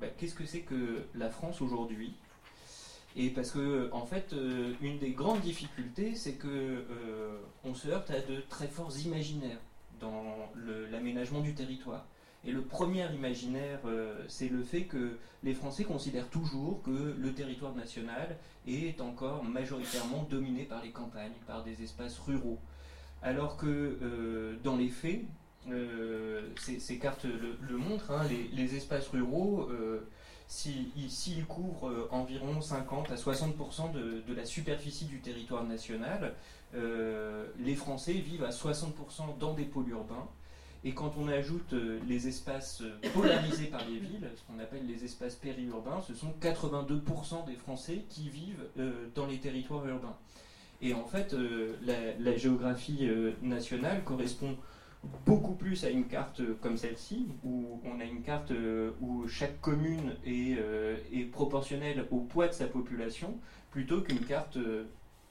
bah, 0.00 0.08
qu'est-ce 0.18 0.34
que 0.34 0.46
c'est 0.46 0.62
que 0.62 1.04
la 1.14 1.30
France 1.30 1.60
aujourd'hui? 1.60 2.14
Et 3.14 3.28
parce 3.28 3.50
que, 3.50 3.90
en 3.92 4.06
fait, 4.06 4.34
une 4.80 4.98
des 4.98 5.10
grandes 5.10 5.40
difficultés, 5.40 6.14
c'est 6.14 6.34
que 6.34 6.84
on 7.64 7.74
se 7.74 7.88
heurte 7.88 8.10
à 8.10 8.20
de 8.20 8.40
très 8.48 8.68
forts 8.68 8.98
imaginaires 9.04 9.60
dans 10.00 10.50
l'aménagement 10.90 11.40
du 11.40 11.54
territoire. 11.54 12.04
Et 12.44 12.50
le 12.50 12.62
premier 12.62 13.06
imaginaire, 13.14 13.78
euh, 13.84 14.24
c'est 14.28 14.48
le 14.48 14.64
fait 14.64 14.84
que 14.84 15.16
les 15.44 15.54
Français 15.54 15.84
considèrent 15.84 16.28
toujours 16.28 16.82
que 16.82 17.14
le 17.16 17.32
territoire 17.32 17.74
national 17.74 18.36
est 18.66 19.00
encore 19.00 19.44
majoritairement 19.44 20.26
dominé 20.28 20.64
par 20.64 20.82
les 20.82 20.90
campagnes, 20.90 21.32
par 21.46 21.62
des 21.62 21.82
espaces 21.82 22.18
ruraux. 22.18 22.58
Alors 23.22 23.56
que 23.56 23.66
euh, 24.02 24.56
dans 24.64 24.76
les 24.76 24.88
faits, 24.88 25.20
euh, 25.70 26.48
ces, 26.56 26.98
cartes 26.98 27.24
le, 27.24 27.76
montrent, 27.76 28.10
hein, 28.10 28.26
les, 28.52 28.74
espaces 28.74 29.06
ruraux, 29.08 29.68
s'ils 30.48 31.46
couvrent 31.46 32.08
environ 32.10 32.60
50 32.60 33.12
à 33.12 33.14
60% 33.14 33.92
de, 33.92 34.22
de, 34.26 34.34
la 34.34 34.44
superficie 34.44 35.04
du 35.04 35.20
territoire 35.20 35.62
national, 35.62 36.34
les 36.74 37.76
Français 37.76 38.14
vivent 38.14 38.42
à 38.42 38.50
60% 38.50 39.38
dans 39.38 39.54
des 39.54 39.64
pôles 39.64 39.90
urbains 39.90 40.28
et 40.84 40.92
quand 40.92 41.12
on 41.16 41.28
ajoute 41.28 41.74
euh, 41.74 42.00
les 42.08 42.26
espaces 42.26 42.82
euh, 42.82 42.98
polarisés 43.14 43.66
par 43.66 43.86
les 43.88 43.98
villes, 43.98 44.28
ce 44.34 44.42
qu'on 44.42 44.58
appelle 44.58 44.84
les 44.86 45.04
espaces 45.04 45.36
périurbains, 45.36 46.00
ce 46.06 46.14
sont 46.14 46.34
82% 46.40 47.46
des 47.46 47.54
Français 47.54 48.04
qui 48.08 48.28
vivent 48.28 48.66
euh, 48.78 49.06
dans 49.14 49.26
les 49.26 49.38
territoires 49.38 49.86
urbains. 49.86 50.16
Et 50.80 50.94
en 50.94 51.04
fait, 51.04 51.32
la, 52.18 52.36
géographie 52.36 53.08
nationale 53.40 54.02
correspond 54.02 54.56
beaucoup 55.24 55.54
plus 55.54 55.84
à 55.84 55.90
une 55.90 56.06
carte 56.08 56.42
comme 56.60 56.76
celle-ci, 56.76 57.28
où 57.44 57.80
on 57.84 58.00
a 58.00 58.04
une 58.04 58.22
carte 58.22 58.52
où 59.00 59.28
chaque 59.28 59.60
commune 59.60 60.16
est, 60.26 60.58
est, 61.12 61.30
proportionnelle 61.30 62.08
au 62.10 62.18
poids 62.18 62.48
de 62.48 62.52
sa 62.52 62.66
population, 62.66 63.38
plutôt 63.70 64.00
qu'une 64.00 64.24
carte 64.24 64.58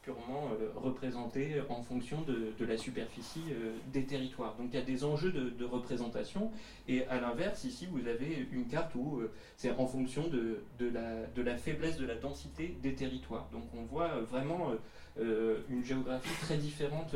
purement 0.01 0.49
euh, 0.59 0.71
représenté 0.75 1.61
en 1.69 1.81
fonction 1.83 2.21
de, 2.21 2.65
la 2.65 2.77
superficie 2.77 3.43
euh, 3.51 3.73
des 3.93 4.03
territoires. 4.03 4.55
Donc 4.57 4.69
il 4.73 4.79
y 4.79 4.81
a 4.81 4.85
des 4.85 5.03
enjeux 5.03 5.31
de, 5.31 5.65
représentation 5.65 6.51
et 6.87 7.05
à 7.07 7.19
l'inverse, 7.19 7.63
ici 7.63 7.87
vous 7.89 8.07
avez 8.07 8.47
une 8.51 8.67
carte 8.67 8.93
où 8.95 9.19
euh, 9.19 9.31
c'est 9.57 9.71
en 9.71 9.85
fonction 9.85 10.27
de, 10.27 10.63
la, 10.79 11.57
faiblesse 11.57 11.97
de 11.97 12.05
la 12.05 12.15
densité 12.15 12.75
des 12.81 12.95
territoires. 12.95 13.47
Donc 13.51 13.63
on 13.75 13.83
voit 13.83 14.21
vraiment 14.21 14.71
une 15.19 15.83
géographie 15.83 16.33
très 16.41 16.57
différente 16.57 17.15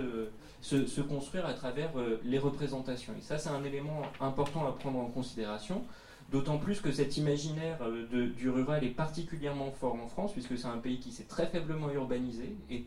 se, 0.62 1.02
construire 1.02 1.46
à 1.46 1.54
travers 1.54 1.92
les 2.24 2.40
représentations. 2.40 3.14
Et 3.18 3.22
ça 3.22 3.38
c'est 3.38 3.50
un 3.50 3.64
élément 3.64 4.04
important 4.20 4.68
à 4.68 4.72
prendre 4.72 5.00
en 5.00 5.08
considération. 5.08 5.84
D'autant 6.32 6.58
plus 6.58 6.82
que 6.82 6.92
cet 6.92 7.18
imaginaire 7.18 7.78
euh, 7.84 8.32
du 8.36 8.50
rural 8.50 8.84
est 8.84 8.90
particulièrement 8.90 9.72
fort 9.72 9.94
en 9.94 10.08
France, 10.08 10.34
puisque 10.34 10.58
c'est 10.58 10.66
un 10.66 10.80
pays 10.80 11.00
qui 11.00 11.12
s'est 11.12 11.26
très 11.26 11.46
faiblement 11.46 11.92
urbanisé 11.92 12.56
et, 12.72 12.84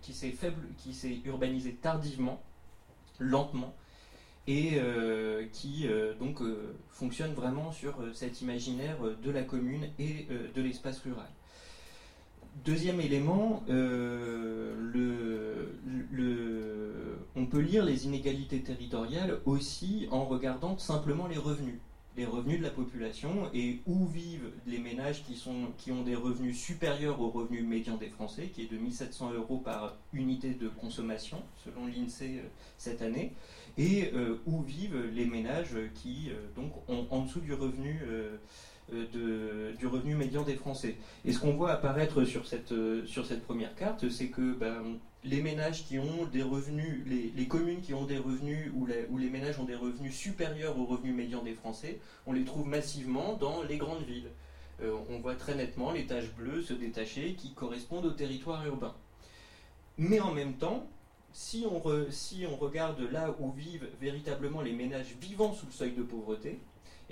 qui 0.00 0.14
s'est 0.14 1.20
urbanisé 1.26 1.74
tardivement, 1.74 2.40
lentement, 3.18 3.74
et 4.46 4.70
euh, 4.76 5.44
qui 5.52 5.86
euh, 5.86 6.14
donc 6.14 6.40
fonctionne 6.88 7.34
vraiment 7.34 7.72
sur 7.72 7.94
cet 8.14 8.40
imaginaire 8.40 8.96
de 9.22 9.30
la 9.30 9.42
commune 9.42 9.88
et 9.98 10.26
de 10.54 10.62
l'espace 10.62 11.00
rural. 11.00 11.28
Deuxième 12.64 13.00
élément, 13.00 13.62
on 17.36 17.46
peut 17.46 17.60
lire 17.60 17.84
les 17.84 18.06
inégalités 18.06 18.62
territoriales 18.62 19.40
aussi 19.44 20.08
en 20.10 20.24
regardant 20.24 20.78
simplement 20.78 21.26
les 21.26 21.38
revenus 21.38 21.78
les 22.16 22.26
revenus 22.26 22.58
de 22.58 22.64
la 22.64 22.70
population 22.70 23.48
et 23.54 23.80
où 23.86 24.06
vivent 24.06 24.50
les 24.66 24.78
ménages 24.78 25.24
qui, 25.24 25.34
sont, 25.34 25.68
qui 25.78 25.92
ont 25.92 26.02
des 26.02 26.14
revenus 26.14 26.58
supérieurs 26.58 27.20
au 27.20 27.30
revenu 27.30 27.62
médian 27.62 27.96
des 27.96 28.08
Français, 28.08 28.48
qui 28.48 28.62
est 28.62 28.72
de 28.72 28.76
1700 28.76 29.32
euros 29.32 29.58
par 29.58 29.96
unité 30.12 30.50
de 30.50 30.68
consommation, 30.68 31.38
selon 31.64 31.86
l'INSEE 31.86 32.38
euh, 32.38 32.48
cette 32.76 33.00
année, 33.00 33.32
et 33.78 34.10
euh, 34.12 34.36
où 34.46 34.62
vivent 34.62 35.10
les 35.14 35.24
ménages 35.24 35.76
qui 35.94 36.30
euh, 36.30 36.34
donc 36.54 36.72
ont 36.88 37.06
en 37.10 37.22
dessous 37.22 37.40
du 37.40 37.54
revenu, 37.54 38.00
de, 38.90 39.72
du 39.78 39.86
revenu 39.86 40.14
médian 40.14 40.42
des 40.42 40.56
Français. 40.56 40.96
Et 41.24 41.32
ce 41.32 41.38
qu'on 41.38 41.54
voit 41.54 41.72
apparaître 41.72 42.24
sur 42.24 42.46
cette, 42.46 42.74
sur 43.06 43.26
cette 43.26 43.42
première 43.44 43.74
carte, 43.74 44.08
c'est 44.10 44.28
que 44.28 44.52
ben, 44.52 44.98
les 45.24 45.40
ménages 45.40 45.84
qui 45.86 45.98
ont 45.98 46.26
des 46.32 46.42
revenus, 46.42 47.04
les, 47.06 47.46
communes 47.46 47.80
qui 47.80 47.94
ont 47.94 48.04
des 48.04 48.18
revenus 48.18 48.70
ou, 48.74 48.86
les 48.86 49.30
ménages 49.30 49.58
ont 49.58 49.64
des 49.64 49.76
revenus 49.76 50.14
supérieurs 50.14 50.78
au 50.78 50.84
revenu 50.84 51.12
médian 51.12 51.42
des 51.42 51.54
Français, 51.54 52.00
on 52.26 52.32
les 52.32 52.44
trouve 52.44 52.66
massivement 52.66 53.34
dans 53.34 53.62
les 53.62 53.76
grandes 53.76 54.04
villes. 54.04 54.30
Euh, 54.82 54.96
on 55.10 55.18
voit 55.20 55.36
très 55.36 55.54
nettement 55.54 55.92
les 55.92 56.06
taches 56.06 56.32
bleues 56.36 56.62
se 56.62 56.72
détacher 56.72 57.34
qui 57.34 57.52
correspondent 57.52 58.06
au 58.06 58.10
territoire 58.10 58.66
urbain. 58.66 58.94
Mais 59.96 60.18
en 60.18 60.32
même 60.32 60.54
temps, 60.54 60.88
si 61.32 61.64
on, 61.70 61.80
si 62.10 62.44
on 62.50 62.56
regarde 62.56 63.00
là 63.12 63.34
où 63.38 63.52
vivent 63.52 63.88
véritablement 64.00 64.60
les 64.60 64.72
ménages 64.72 65.14
vivant 65.20 65.52
sous 65.52 65.66
le 65.66 65.72
seuil 65.72 65.92
de 65.92 66.02
pauvreté, 66.02 66.58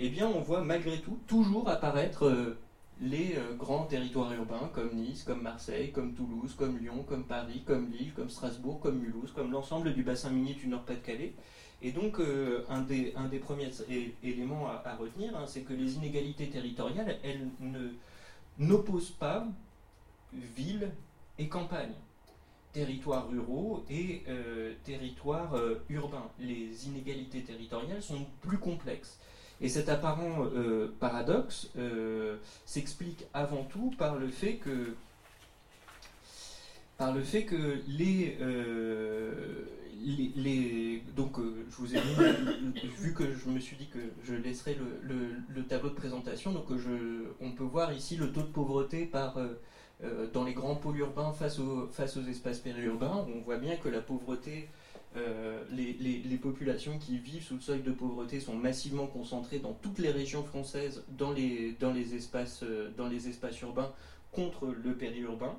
eh 0.03 0.09
bien 0.09 0.27
on 0.27 0.41
voit 0.41 0.61
malgré 0.61 0.99
tout 0.99 1.19
toujours 1.27 1.69
apparaître 1.69 2.25
euh, 2.25 2.57
les 3.01 3.35
euh, 3.37 3.53
grands 3.53 3.85
territoires 3.85 4.33
urbains 4.33 4.71
comme 4.73 4.95
Nice, 4.95 5.23
comme 5.23 5.43
Marseille, 5.43 5.91
comme 5.91 6.15
Toulouse, 6.15 6.55
comme 6.57 6.79
Lyon, 6.79 7.05
comme 7.07 7.23
Paris, 7.23 7.61
comme 7.67 7.91
Lille, 7.91 8.11
comme 8.15 8.29
Strasbourg, 8.29 8.79
comme 8.79 8.97
Mulhouse, 8.97 9.31
comme 9.31 9.51
l'ensemble 9.51 9.93
du 9.93 10.01
bassin 10.01 10.31
minier 10.31 10.55
du 10.55 10.67
Nord-Pas-de-Calais. 10.67 11.35
Et 11.83 11.91
donc, 11.91 12.19
euh, 12.19 12.65
un, 12.69 12.81
des, 12.81 13.13
un, 13.15 13.27
des, 13.27 13.37
premiers 13.37 13.69
éléments 14.23 14.67
à, 14.67 14.95
retenir, 14.95 15.37
hein, 15.37 15.45
c'est 15.47 15.61
que 15.61 15.73
les 15.73 15.95
inégalités 15.95 16.49
territoriales, 16.49 17.17
elles 17.23 17.47
n'opposent 18.57 19.11
pas 19.11 19.47
ville 20.33 20.91
et 21.37 21.47
campagne, 21.47 21.93
territoires 22.71 23.29
ruraux 23.29 23.83
et 23.89 24.23
territoires 24.83 25.55
urbains. 25.89 26.29
Les 26.39 26.87
inégalités 26.87 27.41
territoriales 27.41 28.01
sont 28.01 28.25
plus 28.41 28.59
complexes. 28.59 29.19
Et 29.61 29.69
cet 29.69 29.89
apparent 29.89 30.45
euh, 30.55 30.91
paradoxe 30.99 31.69
euh, 31.77 32.37
s'explique 32.65 33.25
avant 33.33 33.63
tout 33.63 33.93
par 33.95 34.15
le 34.15 34.27
fait 34.27 34.55
que, 34.55 34.95
par 36.97 37.13
le 37.13 37.21
fait 37.21 37.45
que 37.45 37.79
les, 37.87 38.37
euh, 38.41 39.65
donc 41.15 41.37
je 41.37 41.75
vous 41.75 41.95
ai 41.95 41.99
mis, 41.99 42.81
vu 42.97 43.13
que 43.13 43.35
je 43.35 43.49
me 43.49 43.59
suis 43.59 43.75
dit 43.75 43.87
que 43.87 43.99
je 44.23 44.33
laisserai 44.33 44.75
le, 45.03 45.63
tableau 45.63 45.89
de 45.89 45.95
présentation, 45.95 46.53
donc 46.53 46.65
je, 46.75 47.25
on 47.39 47.51
peut 47.51 47.63
voir 47.63 47.93
ici 47.93 48.15
le 48.15 48.31
taux 48.31 48.41
de 48.41 48.47
pauvreté 48.47 49.05
par 49.05 49.37
dans 50.33 50.43
les 50.43 50.53
grands 50.53 50.75
pôles 50.75 50.97
urbains 50.97 51.33
face 51.33 51.59
aux, 51.59 51.87
face 51.89 52.17
aux 52.17 52.23
espaces 52.23 52.57
périurbains. 52.57 53.27
On 53.35 53.41
voit 53.41 53.57
bien 53.57 53.75
que 53.75 53.89
la 53.89 54.01
pauvreté 54.01 54.69
euh, 55.17 55.61
les, 55.71 56.37
populations 56.37 56.97
qui 56.97 57.17
vivent 57.17 57.43
sous 57.43 57.55
le 57.55 57.61
seuil 57.61 57.81
de 57.81 57.91
pauvreté 57.91 58.39
sont 58.39 58.55
massivement 58.55 59.07
concentrées 59.07 59.59
dans 59.59 59.73
toutes 59.73 59.99
les 59.99 60.09
régions 60.09 60.43
françaises, 60.43 61.03
dans 61.09 61.31
les, 61.31 61.75
euh, 61.83 62.15
espaces 62.15 63.61
urbains 63.61 63.91
contre 64.31 64.67
le 64.67 64.95
périurbain. 64.95 65.55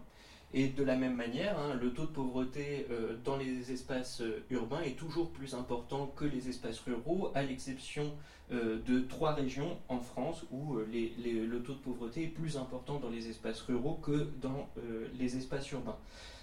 Et 0.55 0.69
de 0.69 0.83
la 0.83 0.97
même 0.97 1.15
manière, 1.15 1.59
hein, 1.59 1.79
le 1.81 1.93
taux 1.93 2.03
de 2.03 2.13
pauvreté 2.13 2.87
euh, 2.91 3.17
dans 3.25 3.37
les 3.37 3.73
espaces 3.73 4.23
urbains 4.51 4.83
est 4.83 4.97
toujours 4.97 5.31
plus 5.31 5.55
important 5.55 6.07
que 6.07 6.25
les 6.25 6.49
espaces 6.49 6.81
ruraux, 6.81 7.31
à 7.35 7.43
l'exception 7.43 8.13
de 8.51 9.01
trois 9.01 9.33
régions 9.33 9.79
en 9.89 9.99
France 9.99 10.45
où 10.51 10.77
le 10.77 11.59
taux 11.63 11.73
de 11.73 11.79
pauvreté 11.79 12.25
est 12.25 12.27
plus 12.27 12.59
important 12.59 12.99
dans 12.99 13.09
les 13.09 13.31
espaces 13.31 13.63
ruraux 13.63 13.95
que 13.95 14.29
dans 14.43 14.69
les 15.19 15.39
espaces 15.39 15.71
urbain. 15.71 15.97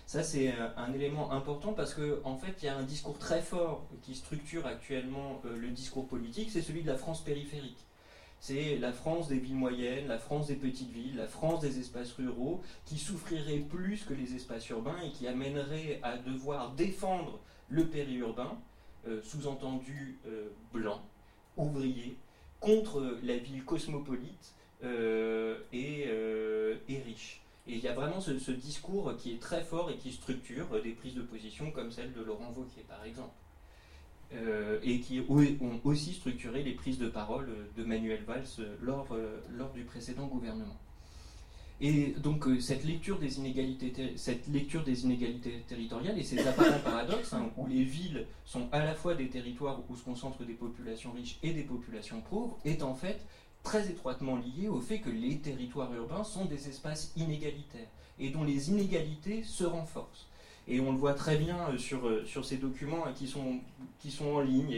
Ça, 0.09 0.23
c'est 0.23 0.51
un, 0.75 0.91
élément 0.91 1.31
important 1.33 1.73
parce 1.73 1.93
qu'en 1.93 2.31
en 2.31 2.35
fait, 2.35 2.55
il 2.63 2.65
y 2.65 2.67
a 2.67 2.75
un 2.75 2.81
discours 2.81 3.19
très 3.19 3.43
fort 3.43 3.85
qui 4.01 4.15
structure 4.15 4.65
actuellement 4.65 5.39
euh, 5.45 5.55
le 5.55 5.69
discours 5.69 6.07
politique, 6.07 6.49
c'est 6.49 6.63
celui 6.63 6.81
de 6.81 6.87
la 6.87 6.97
France 6.97 7.23
périphérique. 7.23 7.85
C'est 8.39 8.79
la 8.79 8.91
France 8.91 9.27
des 9.27 9.37
villes 9.37 9.53
moyennes, 9.53 10.07
la 10.07 10.17
France 10.17 10.47
des 10.47 10.55
petites 10.55 10.89
villes, 10.89 11.15
la 11.15 11.27
France 11.27 11.59
des 11.59 11.77
espaces 11.79 12.13
ruraux, 12.13 12.59
qui 12.85 12.97
souffrirait 12.97 13.59
plus 13.59 14.03
que 14.03 14.15
les 14.15 14.33
espaces 14.33 14.67
urbains 14.69 14.99
et 15.05 15.11
qui 15.11 15.27
amènerait 15.27 15.99
à 16.01 16.17
devoir 16.17 16.71
défendre 16.71 17.39
le 17.69 17.85
périurbain, 17.85 18.57
euh, 19.07 19.21
sous-entendu 19.21 20.17
euh, 20.25 20.49
blanc, 20.73 21.03
ouvrier, 21.55 22.17
contre 22.59 23.19
la 23.21 23.37
ville 23.37 23.63
cosmopolite 23.63 24.55
et 25.71 26.07
riche. 27.05 27.43
Et 27.69 27.73
il 27.73 27.83
y 27.83 27.88
a 27.88 27.93
vraiment 27.93 28.19
ce, 28.19 28.51
discours 28.51 29.15
qui 29.15 29.33
est 29.33 29.39
très 29.39 29.63
fort 29.63 29.91
et 29.91 29.97
qui 29.97 30.11
structure 30.11 30.65
des 30.83 30.91
prises 30.91 31.13
de 31.13 31.21
position 31.21 31.69
comme 31.69 31.91
celle 31.91 32.11
de 32.13 32.21
Laurent 32.21 32.51
Wauquiez, 32.55 32.83
par 32.88 33.03
exemple. 33.05 33.35
Euh, 34.33 34.79
et 34.83 34.99
qui 34.99 35.21
ont 35.29 35.79
aussi 35.83 36.13
structuré 36.13 36.63
les 36.63 36.73
prises 36.73 36.97
de 36.97 37.07
parole 37.07 37.49
de 37.77 37.83
Manuel 37.83 38.23
Valls 38.23 38.45
lors, 38.81 39.07
euh, 39.11 39.39
lors 39.55 39.71
du 39.71 39.83
précédent 39.83 40.25
gouvernement. 40.25 40.77
Et 41.81 42.13
donc 42.17 42.45
cette, 42.59 42.83
lecture 42.83 43.19
des 43.19 43.38
inégalités 43.38 43.93
cette 44.17 44.47
lecture 44.47 44.83
des 44.83 45.03
inégalités 45.05 45.63
territoriales 45.67 46.19
et 46.19 46.23
ces 46.23 46.45
apparents 46.45 46.79
paradoxes, 46.83 47.33
hein, 47.33 47.49
où 47.55 47.67
les 47.67 47.83
villes 47.83 48.25
sont 48.45 48.67
à 48.71 48.83
la 48.83 48.95
fois 48.95 49.15
des 49.15 49.29
territoires 49.29 49.79
où 49.89 49.95
se 49.95 50.03
concentrent 50.03 50.43
des 50.43 50.53
populations 50.53 51.11
riches 51.11 51.39
et 51.41 51.53
des 51.53 51.63
populations 51.63 52.21
pauvres, 52.21 52.59
est 52.65 52.83
en 52.83 52.95
fait 52.95 53.25
très 53.69 53.88
étroitement 53.88 54.38
liée 54.38 54.67
au 54.67 54.81
fait 54.81 54.97
que 54.97 55.11
les 55.11 55.38
territoires 55.38 55.93
urbains 55.93 56.23
sont 56.23 56.45
des 56.45 56.69
espaces 56.69 57.13
inégalitaires 57.15 57.91
et 58.19 58.31
dont 58.31 58.43
les 58.43 58.71
inégalités 58.71 59.43
se 59.43 59.63
renforcent. 59.63 60.25
Et 60.67 60.79
on 60.79 60.91
le 60.91 60.97
voit 60.97 61.13
très 61.13 61.38
bien 61.38 61.55
euh, 61.69 61.77
sur, 61.77 62.07
euh, 62.07 62.25
sur 62.25 62.45
ces 62.45 62.57
documents 62.57 63.05
hein, 63.05 63.13
qui, 63.15 63.27
sont, 63.27 63.59
qui 63.99 64.09
sont 64.09 64.25
en 64.25 64.39
ligne 64.39 64.75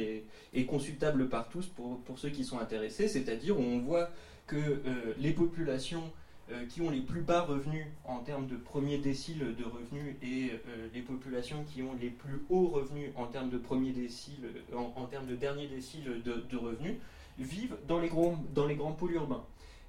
et, 0.53 0.65
consultables 0.65 1.29
par 1.29 1.48
tous 1.48 1.67
pour, 1.67 2.01
pour, 2.01 2.19
ceux 2.19 2.31
qui 2.31 2.43
sont 2.43 2.60
intéressés, 2.60 3.07
c'est-à-dire 3.07 3.57
où 3.57 3.63
on 3.63 3.79
voit 3.79 4.10
que 4.45 4.57
euh, 4.57 5.13
les 5.17 5.31
populations 5.31 6.12
qui 6.67 6.81
ont 6.81 6.89
les 6.89 7.00
plus 7.00 7.21
bas 7.21 7.43
revenus 7.43 7.86
en 8.03 8.17
termes 8.17 8.45
de 8.45 8.57
premier 8.57 8.98
décile 8.98 9.55
de 9.57 9.63
revenus 9.63 10.17
et 10.21 10.51
les 10.93 11.01
populations 11.01 11.63
qui 11.63 11.81
ont 11.81 11.93
les 11.93 12.10
plus 12.10 12.43
hauts 12.50 12.67
revenus 12.67 13.12
en 13.15 13.27
termes 13.27 13.50
de 13.50 13.57
premier 13.57 13.93
décile, 13.93 14.50
en, 14.75 15.05
termes 15.05 15.27
de 15.27 15.38
dernier 15.38 15.67
décile 15.67 16.21
de, 16.25 16.43
de 16.50 16.57
revenus, 16.57 16.98
vivent 17.39 17.77
dans 17.88 18.00
les, 18.00 18.09
grands, 18.09 18.38
dans 18.53 18.65
les 18.65 18.75
grands 18.75 18.93
pôles 18.93 19.13
urbains. 19.13 19.43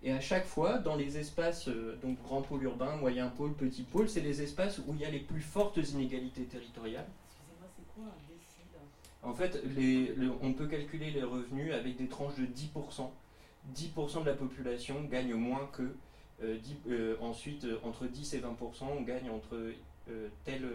Et 0.04 0.10
à 0.10 0.20
chaque 0.20 0.46
fois, 0.46 0.78
dans 0.78 0.96
les 0.96 1.16
espaces, 1.18 1.68
euh, 1.68 1.96
donc 2.02 2.20
grands 2.22 2.42
pôles 2.42 2.64
urbains, 2.64 2.96
moyens 2.96 3.30
pôles, 3.36 3.54
petits 3.54 3.84
pôles, 3.84 4.08
c'est 4.08 4.20
les 4.20 4.42
espaces 4.42 4.78
où 4.86 4.94
il 4.94 5.00
y 5.00 5.04
a 5.04 5.10
les 5.10 5.20
plus 5.20 5.40
fortes 5.40 5.76
inégalités 5.76 6.42
territoriales. 6.42 7.06
Excusez-moi, 7.30 7.68
c'est 7.76 7.94
quoi 7.94 8.04
un 8.06 8.28
décile 8.28 8.80
En 9.22 9.32
fait, 9.32 9.62
les, 9.76 10.12
on 10.40 10.52
peut 10.54 10.66
calculer 10.66 11.12
les 11.12 11.22
revenus 11.22 11.72
avec 11.72 11.96
des 11.96 12.08
tranches 12.08 12.34
de 12.34 12.46
10%. 12.46 13.10
10% 13.76 14.20
de 14.22 14.26
la 14.26 14.34
population 14.34 15.04
gagne 15.04 15.34
moins 15.34 15.68
que. 15.72 15.94
Euh, 16.42 16.58
euh, 16.88 17.16
ensuite, 17.20 17.64
entre 17.84 18.06
10 18.06 18.34
et 18.34 18.40
20%, 18.40 18.44
on 18.98 19.02
gagne 19.02 19.30
entre 19.30 19.56
tel. 20.44 20.66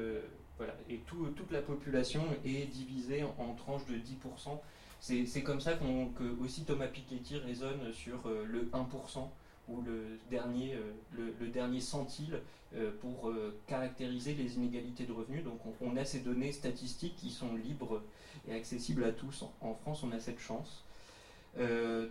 voilà. 0.58 0.74
Et 0.90 1.02
toute 1.06 1.52
la 1.52 1.62
population 1.62 2.24
est 2.46 2.72
divisée 2.72 3.24
en 3.24 3.54
tranches 3.56 3.86
de 3.88 3.96
10%. 3.96 4.58
C'est 5.00 5.44
comme 5.44 5.62
ça 5.62 5.74
que 5.74 6.44
aussi 6.44 6.64
Thomas 6.64 6.88
Piketty 6.88 7.38
raisonne 7.38 7.94
sur 7.94 8.20
euh, 8.26 8.46
le 8.46 8.66
1% 8.66 9.30
ou 9.70 9.82
le 9.82 10.18
dernier, 10.30 10.74
euh, 10.76 11.32
le, 11.40 11.48
dernier 11.48 11.82
centile 11.82 12.42
euh, 12.76 12.92
pour 13.02 13.32
caractériser 13.68 14.34
les 14.34 14.56
inégalités 14.56 15.06
de 15.06 15.12
revenus. 15.12 15.44
Donc 15.44 15.60
on, 15.82 15.96
a 15.98 16.06
ces 16.06 16.20
données 16.20 16.52
statistiques 16.52 17.16
qui 17.16 17.30
sont 17.30 17.56
libres 17.56 18.02
et 18.48 18.54
accessibles 18.54 19.04
à 19.04 19.12
tous. 19.12 19.46
En, 19.62 19.74
France, 19.76 20.04
on 20.04 20.12
a 20.12 20.20
cette 20.20 20.40
chance. 20.40 20.84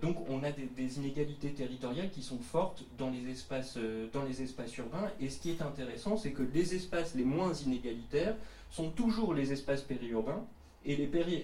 donc 0.03 0.17
on 0.29 0.43
a 0.43 0.53
des, 0.53 0.99
inégalités 0.99 1.53
territoriales 1.53 2.11
qui 2.11 2.23
sont 2.23 2.39
fortes 2.39 2.85
dans 2.99 3.11
les, 3.11 3.31
espaces, 3.31 3.79
dans 4.13 4.25
les 4.25 4.43
espaces 4.43 4.77
urbains. 4.77 5.11
Et 5.21 5.29
ce 5.29 5.41
qui 5.41 5.51
est 5.51 5.63
intéressant, 5.63 6.17
c'est 6.17 6.33
que 6.33 6.43
les 6.43 6.75
espaces 6.75 7.15
les 7.15 7.25
moins 7.25 7.53
inégalitaires 7.53 8.37
sont 8.71 8.91
toujours 8.91 9.35
les 9.35 9.53
espaces 9.53 9.83
périurbains, 9.83 10.45
et 10.87 10.97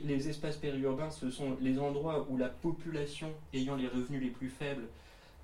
les, 0.04 0.28
espaces 0.28 0.56
périurbains, 0.56 1.10
ce 1.10 1.30
sont 1.30 1.56
les 1.60 1.78
endroits 1.78 2.26
où 2.30 2.36
la 2.36 2.48
population 2.48 3.32
ayant 3.52 3.74
les 3.74 3.88
revenus 3.88 4.22
les 4.22 4.30
plus 4.30 4.48
faibles 4.48 4.84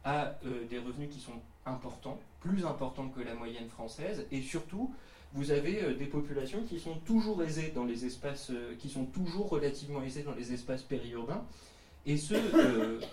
a 0.05 0.39
euh, 0.47 0.65
des 0.71 0.79
revenus 0.79 1.11
qui 1.11 1.19
sont 1.19 1.41
importants, 1.67 2.19
plus 2.41 2.65
importants 2.65 3.09
que 3.09 3.21
la 3.21 3.35
moyenne 3.35 3.69
française, 3.69 4.25
et 4.31 4.41
surtout, 4.41 4.95
vous 5.35 5.51
avez 5.51 5.83
euh, 5.83 5.95
des 5.95 6.07
populations 6.07 6.63
qui 6.63 6.79
sont 6.79 6.95
toujours 7.05 7.43
aisées 7.43 7.73
dans 7.75 7.85
les 7.85 8.07
espaces, 8.07 8.51
euh, 8.51 8.75
qui 8.79 8.89
sont 8.89 9.05
toujours 9.05 9.49
relativement 9.49 10.03
aisées 10.03 10.23
dans 10.23 10.35
les 10.35 10.53
espaces 10.53 10.83
périurbains, 10.83 11.45
et 12.07 12.17
ce, 12.17 12.35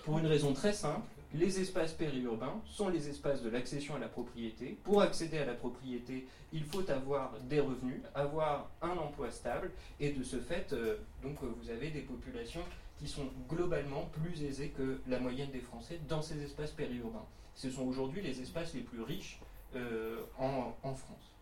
pour 0.06 0.20
une 0.20 0.28
raison 0.28 0.54
très 0.54 0.72
simple, 0.72 1.02
les 1.36 1.60
espaces 1.60 1.94
périurbains 1.94 2.62
sont 2.66 2.88
les 2.90 3.10
espaces 3.10 3.42
de 3.42 3.50
l'accession 3.50 3.96
à 3.96 4.00
la 4.00 4.08
propriété. 4.08 4.78
Pour 4.84 5.02
accéder 5.02 5.38
à 5.38 5.46
la 5.46 5.54
propriété, 5.54 6.28
il 6.54 6.64
faut 6.64 6.90
avoir 6.90 7.34
des 7.50 7.60
revenus, 7.60 8.02
avoir 8.14 8.70
un 8.82 8.98
emploi 8.98 9.32
stable, 9.32 9.72
et 10.00 10.12
de 10.12 10.24
ce 10.24 10.38
fait, 10.38 10.72
euh, 10.72 10.98
donc, 11.22 11.38
euh, 11.44 11.48
vous 11.62 11.70
avez 11.70 11.90
des 11.90 12.02
populations 12.02 12.64
qui 13.00 13.08
sont 13.08 13.30
globalement 13.50 14.10
plus 14.14 14.44
aisées 14.44 14.70
que 14.70 15.02
la 15.08 15.20
moyenne 15.20 15.52
des 15.52 15.60
Français 15.60 16.00
dans 16.08 16.22
ces 16.22 16.42
espaces 16.42 16.72
périurbains. 16.72 17.26
Ce 17.54 17.70
sont 17.70 17.84
aujourd'hui 17.84 18.22
les 18.22 18.42
espaces 18.42 18.74
les 18.74 18.82
plus 18.82 19.02
riches 19.02 19.40
euh, 19.76 20.22
en, 20.38 20.94
France. 20.94 21.35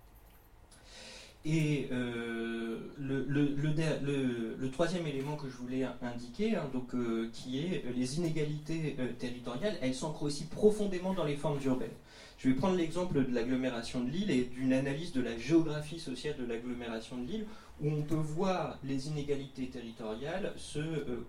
Et 1.46 1.90
euh, 1.92 2.78
le, 2.98 4.70
troisième 4.72 5.06
élément 5.06 5.36
que 5.36 5.50
je 5.50 5.58
voulais 5.58 5.86
indiquer, 6.02 6.56
hein, 6.56 6.70
euh, 6.94 7.30
qui 7.34 7.60
est 7.60 7.84
les 7.96 8.18
inégalités 8.18 8.96
euh, 8.98 9.12
territoriales, 9.20 9.78
elles 9.82 9.94
s'ancrent 9.94 10.24
aussi 10.24 10.46
profondément 10.46 11.14
dans 11.14 11.26
les 11.26 11.36
formes 11.36 11.60
urbaines. 11.66 11.92
Je 12.38 12.50
vais 12.50 12.56
prendre 12.56 12.76
l'exemple 12.76 13.26
de 13.26 13.34
l'agglomération 13.34 14.02
de 14.02 14.10
Lille 14.10 14.32
et 14.32 14.46
d'une 14.46 14.72
analyse 14.72 15.12
de 15.12 15.22
la 15.22 15.38
géographie 15.38 16.00
sociale 16.00 16.36
de 16.38 16.46
l'agglomération 16.46 17.18
de 17.18 17.28
Lille, 17.28 17.46
où 17.82 17.90
on 17.90 18.02
peut 18.04 18.16
voir 18.16 18.80
les 18.84 19.08
inégalités 19.10 19.68
territoriales 19.68 20.54
se 20.56 20.80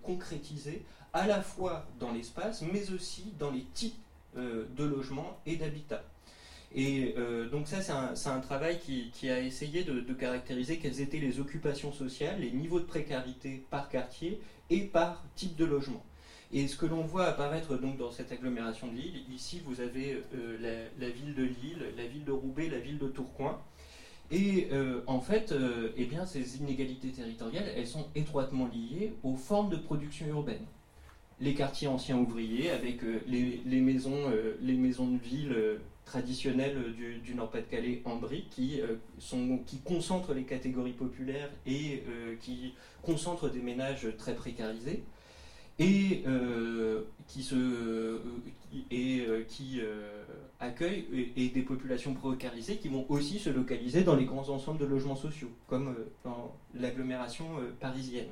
concrétiser 0.01 0.83
à 1.13 1.27
la 1.27 1.41
fois 1.41 1.85
dans 1.99 2.11
l'espace, 2.11 2.63
mais 2.73 2.91
aussi 2.91 3.33
dans 3.37 3.51
les 3.51 3.65
types 3.73 3.95
de 4.35 4.83
logements 4.83 5.39
et 5.45 5.55
d'habitat. 5.55 6.03
Et 6.77 7.15
euh, 7.17 7.47
donc 7.49 7.67
ça, 7.67 7.81
c'est 7.81 8.29
un, 8.29 8.39
travail 8.41 8.79
qui, 8.79 9.29
a 9.29 9.39
essayé 9.39 9.85
de, 9.85 10.13
caractériser 10.13 10.77
quelles 10.77 10.99
étaient 10.99 11.19
les 11.19 11.39
occupations 11.39 11.93
sociales, 11.93 12.41
les 12.41 12.51
niveaux 12.51 12.81
de 12.81 12.85
précarité 12.85 13.65
par 13.69 13.87
quartier 13.87 14.41
et 14.69 14.81
par 14.81 15.23
type 15.35 15.55
de 15.55 15.63
logement. 15.63 16.03
Et 16.51 16.67
ce 16.67 16.75
que 16.75 16.85
l'on 16.85 17.01
voit 17.01 17.27
apparaître 17.27 17.77
donc 17.77 17.97
dans 17.97 18.11
cette 18.11 18.31
agglomération 18.33 18.87
de 18.87 18.97
Lille, 18.97 19.23
ici 19.33 19.61
vous 19.65 19.79
avez 19.79 20.21
euh, 20.35 20.89
la, 20.99 21.09
ville 21.09 21.33
de 21.33 21.43
Lille, 21.43 21.85
la 21.95 22.07
ville 22.07 22.25
de 22.25 22.33
Roubaix, 22.33 22.67
la 22.69 22.79
ville 22.79 22.97
de 22.97 23.07
Tourcoing. 23.07 23.57
Et 24.29 24.67
euh, 24.73 25.01
en 25.07 25.21
fait, 25.21 25.53
eh 25.95 26.05
bien, 26.05 26.25
ces 26.25 26.57
inégalités 26.57 27.09
territoriales, 27.09 27.71
elles 27.77 27.87
sont 27.87 28.07
étroitement 28.15 28.67
liées 28.67 29.13
aux 29.23 29.35
formes 29.35 29.69
de 29.69 29.77
production 29.77 30.27
urbaine 30.27 30.65
les 31.41 31.53
quartiers 31.53 31.89
anciens 31.89 32.17
ouvriers 32.17 32.71
avec 32.71 33.01
les, 33.27 33.81
maisons, 33.81 34.31
les 34.61 34.75
maisons 34.75 35.07
de 35.07 35.17
ville 35.17 35.79
traditionnels 36.05 36.93
du, 37.23 37.35
Nord-Pas-de-Calais 37.35 38.01
en 38.05 38.15
briques 38.15 38.49
qui, 38.51 38.79
euh, 38.81 38.95
qui 39.65 39.79
concentrent 39.79 40.33
les 40.33 40.43
catégories 40.43 40.93
populaires 40.93 41.49
et 41.65 42.03
euh, 42.07 42.35
qui 42.39 42.75
concentrent 43.01 43.49
des 43.49 43.59
ménages 43.59 44.07
très 44.17 44.35
précarisés 44.35 45.03
et 45.77 46.23
euh, 46.25 47.01
qui, 47.27 47.51
accueillent 50.59 51.31
et, 51.35 51.49
des 51.49 51.61
populations 51.63 52.13
précarisées 52.13 52.77
qui 52.77 52.87
vont 52.87 53.05
aussi 53.09 53.39
se 53.39 53.49
localiser 53.49 54.03
dans 54.03 54.15
les 54.15 54.25
grands 54.25 54.47
ensembles 54.49 54.79
de 54.79 54.85
logements 54.85 55.17
sociaux, 55.17 55.51
comme 55.67 55.95
dans 56.23 56.55
l'agglomération 56.75 57.45
parisienne. 57.81 58.29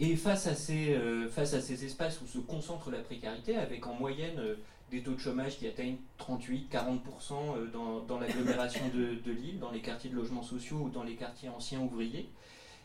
Et 0.00 0.16
face 0.16 0.46
à 0.46 0.54
ces 0.54 1.84
espaces 1.84 2.20
où 2.20 2.26
se 2.26 2.38
concentre 2.38 2.90
la 2.90 2.98
précarité, 2.98 3.56
avec 3.56 3.86
en 3.86 3.94
moyenne 3.94 4.56
des 4.90 5.02
taux 5.02 5.14
de 5.14 5.20
chômage 5.20 5.58
qui 5.58 5.66
atteignent 5.66 5.98
38-40% 6.18 7.32
euh, 7.32 7.66
dans, 7.72 8.00
dans 8.00 8.18
l'agglomération 8.18 8.88
de, 8.94 9.20
de 9.24 9.32
Lille, 9.32 9.58
dans 9.58 9.70
les 9.70 9.80
quartiers 9.80 10.10
de 10.10 10.16
logements 10.16 10.42
sociaux 10.42 10.78
ou 10.84 10.88
dans 10.88 11.02
les 11.02 11.14
quartiers 11.14 11.48
anciens 11.48 11.80
ouvriers, 11.80 12.28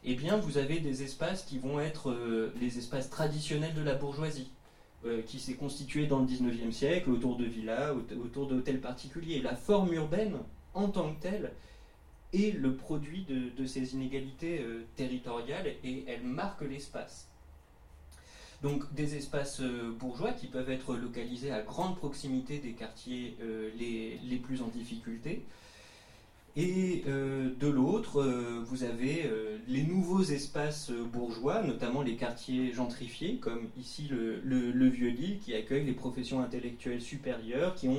eh 0.04 0.16
bien 0.16 0.38
vous 0.38 0.58
avez 0.58 0.80
des 0.80 1.04
espaces 1.04 1.44
qui 1.44 1.60
vont 1.60 1.80
être 1.80 2.12
euh, 2.12 2.54
les 2.60 2.78
espaces 2.78 3.10
traditionnels 3.10 3.74
de 3.74 3.82
la 3.82 3.96
bourgeoisie, 3.96 4.52
euh, 5.06 5.22
qui 5.22 5.39
s'est 5.39 5.56
constitué 5.56 6.08
dans 6.08 6.20
le 6.20 6.26
19e 6.26 6.72
siècle 6.72 7.10
autour 7.10 7.38
de 7.38 7.46
villas, 7.46 7.94
autour 8.24 8.48
d'hôtels 8.48 8.82
particuliers. 8.82 9.42
La 9.42 9.56
forme 9.56 9.94
urbaine, 9.94 10.38
en 10.74 10.89
tant 10.89 11.13
que 11.13 11.22
telle, 11.22 11.54
est 12.34 12.58
le 12.58 12.76
produit 12.76 13.28
de 13.28 13.66
ces 13.68 13.94
inégalités 13.94 14.66
territoriales 14.96 15.68
et 15.84 16.04
elle 16.08 16.24
marque 16.24 16.62
l'espace. 16.62 17.33
Donc 18.63 18.93
des 18.93 19.15
espaces 19.17 19.60
euh, 19.60 19.91
bourgeois 19.91 20.32
qui 20.32 20.47
peuvent 20.47 20.71
être 20.71 20.95
localisés 20.95 21.52
à 21.52 21.62
grande 21.62 21.97
proximité 21.97 22.60
des 22.60 22.71
quartiers 22.71 23.36
euh, 23.43 23.69
les, 23.78 24.38
plus 24.38 24.62
en 24.62 24.67
difficulté. 24.67 25.43
Et 26.56 27.04
euh, 27.08 27.49
de 27.60 27.67
l'autre, 27.67 28.23
vous 28.65 28.84
avez 28.84 29.30
les 29.67 29.84
nouveaux 29.84 30.21
espaces 30.21 30.91
bourgeois, 30.91 31.63
notamment 31.63 32.04
les 32.04 32.15
quartiers 32.15 32.71
gentrifiés, 32.71 33.38
comme 33.38 33.69
ici 33.78 34.08
le, 34.10 34.88
Vieux-Lille, 34.88 35.39
qui 35.39 35.56
accueille 35.56 35.84
les 35.84 35.93
professions 35.93 36.41
intellectuelles 36.41 37.02
supérieures, 37.02 37.73
qui, 37.73 37.89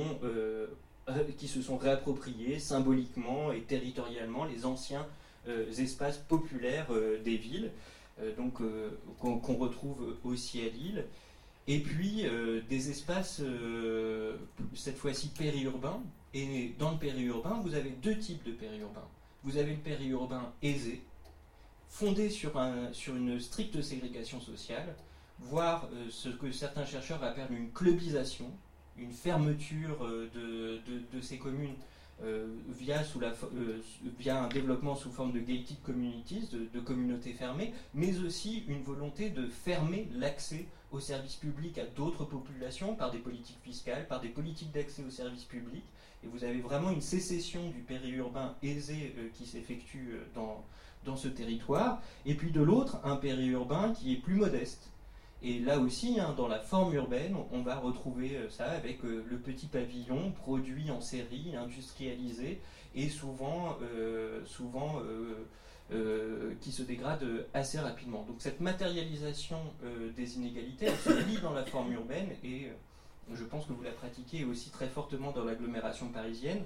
qui 1.37 1.47
se 1.47 1.61
sont 1.61 1.77
réappropriés 1.77 2.59
symboliquement 2.59 3.51
et 3.51 3.61
territorialement 3.61 4.45
les 4.45 4.65
anciens 4.65 5.05
espaces 5.77 6.17
populaires 6.17 6.87
des 7.25 7.35
villes. 7.35 7.71
Euh, 8.21 8.33
donc 8.35 8.61
euh, 8.61 8.97
qu'on 9.19 9.55
retrouve 9.55 10.15
aussi 10.23 10.61
à 10.61 10.69
Lille. 10.69 11.05
Et 11.67 11.79
puis 11.79 12.25
euh, 12.25 12.61
des 12.69 12.89
espaces, 12.89 13.41
cette 14.73 14.97
fois-ci 14.97 15.29
périurbains. 15.29 16.01
Et 16.33 16.75
dans 16.77 16.91
le 16.91 16.97
périurbain, 16.97 17.59
vous 17.63 17.75
avez 17.75 17.91
deux 17.91 18.17
types 18.17 18.43
de 18.43 18.51
périurbains. 18.51 19.07
Vous 19.43 19.57
avez 19.57 19.71
le 19.71 19.79
périurbain 19.79 20.51
aisé, 20.61 21.01
fondé 21.87 22.29
sur, 22.29 22.57
un, 22.57 22.91
sur 22.93 23.15
une 23.15 23.39
stricte 23.39 23.81
ségrégation 23.81 24.41
sociale, 24.41 24.95
voire 25.39 25.87
ce 26.09 26.29
que 26.29 26.51
certains 26.51 26.85
chercheurs 26.85 27.23
appellent 27.23 27.51
une 27.51 27.71
clubisation, 27.71 28.51
une 28.97 29.13
fermeture 29.13 30.05
de, 30.33 31.21
ces 31.21 31.37
communes 31.37 31.75
via, 32.69 33.03
sous 33.03 33.19
la, 33.19 33.33
via 34.17 34.43
un 34.43 34.47
développement 34.47 34.95
sous 34.95 35.11
forme 35.11 35.33
de 35.33 35.39
gated 35.39 35.81
communities, 35.83 36.49
de, 36.73 36.79
communautés 36.79 37.33
fermées, 37.33 37.73
mais 37.93 38.17
aussi 38.19 38.63
une 38.67 38.81
volonté 38.81 39.29
de 39.29 39.47
fermer 39.47 40.07
l'accès 40.13 40.65
aux 40.91 40.99
services 40.99 41.35
publics 41.35 41.77
à 41.77 41.85
d'autres 41.85 42.23
populations 42.23 42.95
par 42.95 43.11
des 43.11 43.19
politiques 43.19 43.59
fiscales, 43.63 44.07
par 44.07 44.21
des 44.21 44.29
politiques 44.29 44.71
d'accès 44.71 45.03
aux 45.03 45.11
services 45.11 45.43
publics. 45.43 45.85
Et 46.23 46.27
vous 46.27 46.43
avez 46.43 46.61
vraiment 46.61 46.89
une 46.89 47.01
sécession 47.01 47.69
du 47.69 47.81
périurbain 47.81 48.55
aisé 48.63 49.13
qui 49.35 49.45
s'effectue 49.45 50.15
dans, 50.33 50.63
dans 51.05 51.17
ce 51.17 51.27
territoire, 51.27 52.01
et 52.25 52.33
puis 52.33 52.51
de 52.51 52.61
l'autre, 52.61 52.99
un 53.03 53.15
périurbain 53.15 53.93
qui 53.93 54.13
est 54.13 54.17
plus 54.17 54.35
modeste. 54.35 54.89
Et 55.41 55.59
là 55.59 55.79
aussi, 55.79 56.19
hein, 56.19 56.33
dans 56.35 56.47
la 56.47 56.59
forme 56.59 56.93
urbaine, 56.93 57.35
on 57.51 57.61
va 57.61 57.75
retrouver 57.77 58.35
euh, 58.35 58.49
ça 58.49 58.65
avec 58.71 59.03
euh, 59.03 59.23
le 59.29 59.37
petit 59.37 59.67
pavillon 59.67 60.31
produit 60.31 60.89
en 60.91 61.01
série, 61.01 61.55
industrialisé, 61.55 62.61
et 62.95 63.09
souvent, 63.09 63.77
euh, 63.81 64.43
souvent 64.45 65.01
qui 66.61 66.71
se 66.71 66.81
dégrade 66.81 67.23
assez 67.53 67.77
rapidement. 67.77 68.23
Donc 68.23 68.37
cette 68.39 68.59
matérialisation 68.59 69.59
des 70.15 70.37
inégalités, 70.37 70.87
elle 70.87 70.97
se 70.97 71.27
lit 71.27 71.37
dans 71.41 71.53
la 71.53 71.63
forme 71.63 71.91
urbaine, 71.93 72.29
et 72.43 72.71
je 73.31 73.43
pense 73.43 73.67
que 73.67 73.73
vous 73.73 73.83
la 73.83 73.91
pratiquez 73.91 74.45
aussi 74.45 74.71
très 74.71 74.87
fortement 74.87 75.31
dans 75.31 75.43
l'agglomération 75.43 76.07
parisienne, 76.07 76.63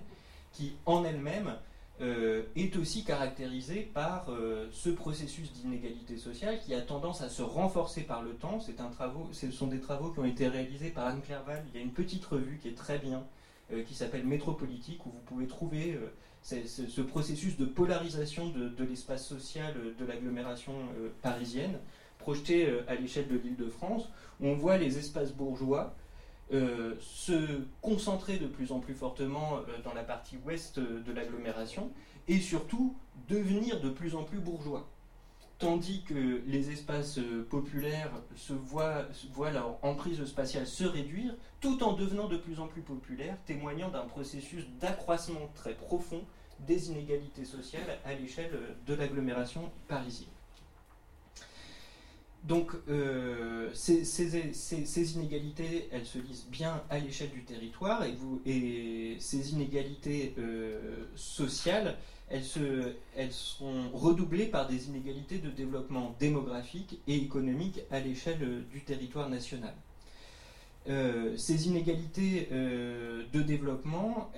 qui 0.53 0.73
en 0.85 1.03
elle-même 1.03 1.53
euh, 2.01 2.43
est 2.55 2.77
aussi 2.77 3.03
caractérisé 3.03 3.81
par 3.93 4.27
euh, 4.29 4.69
ce 4.71 4.89
processus 4.89 5.51
d'inégalité 5.51 6.15
sociale 6.15 6.57
qui 6.59 6.73
a 6.73 6.79
tendance 6.79 7.21
à 7.21 7.27
se 7.27 7.41
renforcer 7.41 8.03
par 8.03 8.23
le 8.23 8.35
temps. 8.35 8.61
C'est 8.61 8.79
un 8.79 8.87
travaux, 8.87 9.27
ce 9.33 9.51
sont 9.51 9.67
des 9.67 9.81
travaux 9.81 10.09
qui 10.11 10.19
ont 10.19 10.25
été 10.25 10.47
réalisés 10.47 10.91
par 10.91 11.07
Anne 11.07 11.21
Clerval. 11.21 11.65
Il 11.67 11.77
y 11.77 11.83
a 11.83 11.85
une 11.85 11.91
petite 11.91 12.23
revue 12.23 12.57
qui 12.61 12.69
est 12.69 12.77
très 12.77 12.99
bien, 12.99 13.25
euh, 13.73 13.83
qui 13.83 13.95
s'appelle 13.95 14.25
Métropolitique, 14.25 15.05
où 15.05 15.09
vous 15.09 15.21
pouvez 15.25 15.45
trouver 15.45 15.99
ce, 16.41 17.01
processus 17.01 17.57
de 17.57 17.65
polarisation 17.65 18.47
de, 18.47 18.69
de 18.69 18.83
l'espace 18.85 19.27
social 19.27 19.73
de 19.99 20.05
l'agglomération 20.05 20.73
parisienne, 21.21 21.79
projeté 22.17 22.79
à 22.87 22.95
l'échelle 22.95 23.27
de 23.27 23.37
l'île 23.37 23.57
de 23.57 23.67
France, 23.67 24.07
où 24.39 24.47
on 24.47 24.55
voit 24.55 24.77
les 24.77 24.97
espaces 24.97 25.33
bourgeois 25.33 25.93
euh, 26.51 26.95
se 26.99 27.61
concentrer 27.81 28.37
de 28.37 28.47
plus 28.47 28.71
en 28.71 28.79
plus 28.79 28.95
fortement 28.95 29.57
euh, 29.57 29.61
dans 29.83 29.93
la 29.93 30.03
partie 30.03 30.37
ouest 30.45 30.79
de 30.79 31.11
l'agglomération 31.11 31.91
et 32.27 32.39
surtout 32.39 32.95
devenir 33.27 33.79
de 33.79 33.89
plus 33.89 34.15
en 34.15 34.23
plus 34.23 34.39
bourgeois. 34.39 34.89
Tandis 35.59 36.03
que 36.03 36.41
les 36.47 36.71
espaces 36.71 37.19
euh, 37.19 37.45
populaires 37.47 38.11
se 38.35 38.53
voient, 38.53 39.05
voient 39.31 39.51
leur 39.51 39.77
emprise 39.83 40.23
spatiale 40.25 40.65
se 40.65 40.85
réduire 40.85 41.35
tout 41.59 41.83
en 41.83 41.93
devenant 41.93 42.27
de 42.27 42.37
plus 42.37 42.59
en 42.59 42.67
plus 42.67 42.81
populaires, 42.81 43.37
témoignant 43.45 43.89
d'un 43.89 44.05
processus 44.05 44.65
d'accroissement 44.79 45.51
très 45.53 45.75
profond 45.75 46.23
des 46.61 46.89
inégalités 46.89 47.45
sociales 47.45 47.99
à 48.05 48.13
l'échelle 48.13 48.57
de 48.87 48.93
l'agglomération 48.95 49.69
parisienne. 49.87 50.38
Donc 52.43 52.71
euh, 52.89 53.69
ces, 53.73 55.15
inégalités, 55.15 55.89
elles 55.91 56.05
se 56.05 56.19
lisent 56.19 56.47
bien 56.49 56.81
à 56.89 56.97
l'échelle 56.97 57.31
du 57.31 57.43
territoire 57.43 58.03
et, 58.45 59.17
ces 59.19 59.51
inégalités 59.51 60.33
euh, 60.37 61.05
sociales, 61.15 61.97
elles, 62.29 62.43
sont 62.43 63.89
redoublées 63.93 64.45
par 64.45 64.67
des 64.67 64.87
inégalités 64.87 65.39
de 65.39 65.49
développement 65.49 66.15
démographique 66.19 66.99
et 67.07 67.15
économique 67.15 67.81
à 67.91 67.99
l'échelle 67.99 68.63
du 68.71 68.81
territoire 68.81 69.29
national. 69.29 69.73
Euh, 70.87 71.35
ces 71.35 71.67
inégalités 71.67 72.47
de 72.51 73.41
développement, 73.41 74.31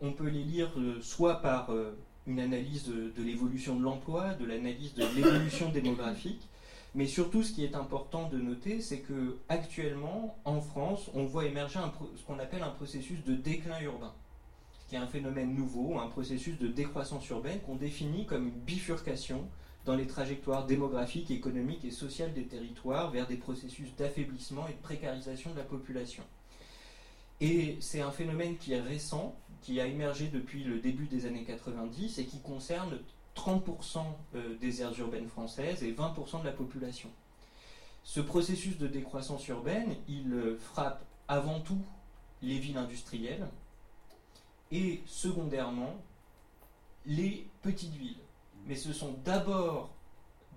on 0.00 0.12
peut 0.12 0.28
les 0.28 0.44
lire 0.44 0.72
soit 1.02 1.42
par 1.42 1.70
une 2.26 2.40
analyse 2.40 2.86
de 2.86 3.22
l'évolution 3.22 3.76
de 3.76 3.82
l'emploi, 3.82 4.34
de 4.34 4.46
l'analyse 4.46 4.94
de 4.94 5.04
l'évolution 5.16 5.68
démographique, 5.68 6.49
mais 6.94 7.06
surtout, 7.06 7.42
ce 7.42 7.52
qui 7.52 7.64
est 7.64 7.76
important 7.76 8.28
de 8.28 8.38
noter, 8.38 8.80
c'est 8.80 9.00
que 9.00 9.38
actuellement, 9.48 10.38
en 10.44 10.60
France, 10.60 11.10
on 11.14 11.24
voit 11.24 11.44
émerger 11.44 11.78
ce 12.16 12.24
qu'on 12.24 12.38
appelle 12.38 12.62
un 12.62 12.70
processus 12.70 13.22
de 13.24 13.34
déclin 13.34 13.80
urbain, 13.80 14.12
qui 14.88 14.96
est 14.96 14.98
un 14.98 15.06
phénomène 15.06 15.54
nouveau, 15.54 16.00
un 16.00 16.08
processus 16.08 16.58
de 16.58 16.66
décroissance 16.66 17.28
urbaine 17.28 17.60
qu'on 17.60 17.76
définit 17.76 18.26
comme 18.26 18.48
une 18.48 18.58
bifurcation 18.58 19.48
dans 19.84 19.94
les 19.94 20.06
trajectoires 20.06 20.66
démographiques, 20.66 21.30
économiques 21.30 21.84
et 21.84 21.92
sociales 21.92 22.34
des 22.34 22.46
territoires 22.46 23.10
vers 23.10 23.26
des 23.26 23.36
processus 23.36 23.94
d'affaiblissement 23.96 24.66
et 24.68 24.72
de 24.72 24.82
précarisation 24.82 25.52
de 25.52 25.56
la 25.56 25.64
population. 25.64 26.24
Et 27.40 27.78
c'est 27.80 28.00
un 28.00 28.10
phénomène 28.10 28.58
qui 28.58 28.72
est 28.72 28.80
récent, 28.80 29.36
qui 29.62 29.80
a 29.80 29.86
émergé 29.86 30.26
depuis 30.28 30.64
le 30.64 30.80
début 30.80 31.06
des 31.06 31.24
années 31.24 31.44
90 31.44 32.18
et 32.18 32.26
qui 32.26 32.40
concerne 32.40 32.98
30% 33.36 34.04
euh, 34.34 34.56
des 34.58 34.82
aires 34.82 34.98
urbaines 34.98 35.28
françaises 35.28 35.82
et 35.82 35.92
20% 35.92 36.40
de 36.40 36.46
la 36.46 36.52
population. 36.52 37.08
Ce 38.02 38.20
processus 38.20 38.78
de 38.78 38.86
décroissance 38.86 39.46
urbaine, 39.48 39.94
il 40.08 40.32
euh, 40.32 40.58
frappe 40.58 41.04
avant 41.28 41.60
tout 41.60 41.82
les 42.42 42.58
villes 42.58 42.78
industrielles 42.78 43.46
et 44.72 45.02
secondairement 45.06 45.94
les 47.06 47.46
petites 47.62 47.94
villes. 47.94 48.16
Mais 48.66 48.76
ce 48.76 48.92
sont 48.92 49.14
d'abord 49.24 49.90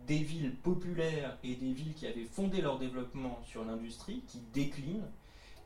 des 0.07 0.19
villes 0.19 0.55
populaires 0.55 1.37
et 1.43 1.55
des 1.55 1.71
villes 1.71 1.93
qui 1.93 2.07
avaient 2.07 2.25
fondé 2.25 2.61
leur 2.61 2.79
développement 2.79 3.39
sur 3.45 3.63
l'industrie 3.63 4.23
qui 4.27 4.39
déclinent 4.53 5.09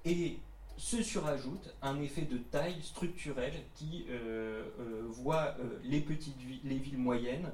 et 0.06 0.40
se 0.78 1.02
surajoute 1.02 1.76
un 1.82 2.00
effet 2.00 2.22
de 2.22 2.38
taille 2.38 2.82
structurelle 2.82 3.64
qui 3.76 4.06
euh, 4.10 4.64
euh, 4.80 5.02
voit 5.10 5.56
euh, 5.60 5.80
les 5.84 6.02
petites 6.02 6.38
villes, 6.38 6.60
les 6.64 6.78
villes 6.78 7.00
moyennes, 7.00 7.50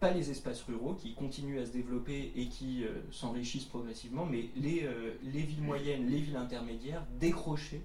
pas 0.00 0.10
les 0.10 0.30
espaces 0.30 0.62
ruraux 0.62 0.94
qui 0.94 1.14
continuent 1.14 1.60
à 1.60 1.66
se 1.66 1.72
développer 1.72 2.32
et 2.36 2.48
qui 2.48 2.84
s'enrichissent 3.10 3.64
progressivement, 3.64 4.26
mais 4.26 4.50
les, 4.54 4.86
les, 5.22 5.40
villes 5.40 5.62
moyennes, 5.62 6.10
les 6.10 6.18
villes 6.18 6.36
intermédiaires 6.36 7.02
décrocher 7.18 7.80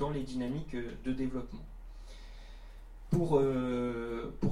dans 0.00 0.10
les 0.10 0.22
dynamiques 0.24 0.74
de 1.04 1.12
développement. 1.12 1.64
Pour, 3.12 3.40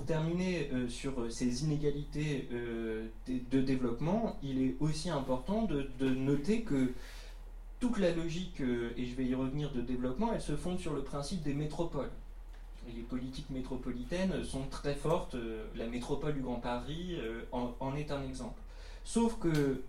terminer 0.06 0.70
sur 0.88 1.32
ces 1.32 1.64
inégalités 1.64 2.48
de, 3.26 3.60
développement, 3.60 4.38
il 4.44 4.62
est 4.62 4.76
aussi 4.78 5.10
important 5.10 5.64
de 5.64 6.10
noter 6.10 6.62
que 6.62 6.92
toute 7.82 7.98
la 7.98 8.12
logique, 8.12 8.60
euh, 8.60 8.92
et 8.96 9.06
je 9.06 9.16
vais 9.16 9.24
y 9.24 9.34
revenir, 9.34 9.72
de 9.72 9.80
développement, 9.80 10.30
elle 10.32 10.40
se 10.40 10.54
fonde 10.54 10.78
sur 10.78 10.94
le 10.94 11.02
principe 11.02 11.42
des 11.42 11.52
métropoles. 11.52 12.12
les 12.86 13.02
politiques 13.02 13.50
métropolitaines 13.50 14.44
sont 14.44 14.68
très 14.70 14.94
fortes. 14.94 15.34
Euh, 15.34 15.64
la 15.74 15.88
métropole 15.88 16.34
du 16.34 16.42
Grand 16.42 16.60
Paris 16.60 17.16
euh, 17.18 17.42
en, 17.50 17.96
est 17.96 18.12
un 18.12 18.22
exemple. 18.22 18.60
Sauf 19.04 19.36
que 19.40 19.82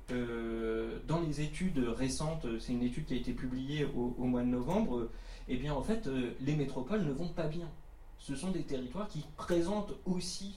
dans 1.08 1.22
les 1.22 1.42
études 1.42 1.78
récentes, 1.78 2.48
c'est 2.60 2.72
une 2.72 2.82
étude 2.82 3.06
qui 3.06 3.14
a 3.14 3.18
été 3.18 3.32
publiée 3.32 3.86
au, 3.86 4.16
au 4.18 4.24
mois 4.24 4.42
de 4.42 4.48
novembre, 4.48 5.08
eh 5.48 5.58
bien 5.58 5.76
en 5.76 5.84
fait, 5.84 6.10
les 6.42 6.56
métropoles 6.56 7.06
ne 7.06 7.12
vont 7.12 7.28
pas 7.28 7.46
bien. 7.46 7.70
Ce 8.18 8.36
sont 8.36 8.50
des 8.50 8.64
territoires 8.64 9.08
qui 9.08 9.24
présentent 9.38 9.94
aussi 10.06 10.56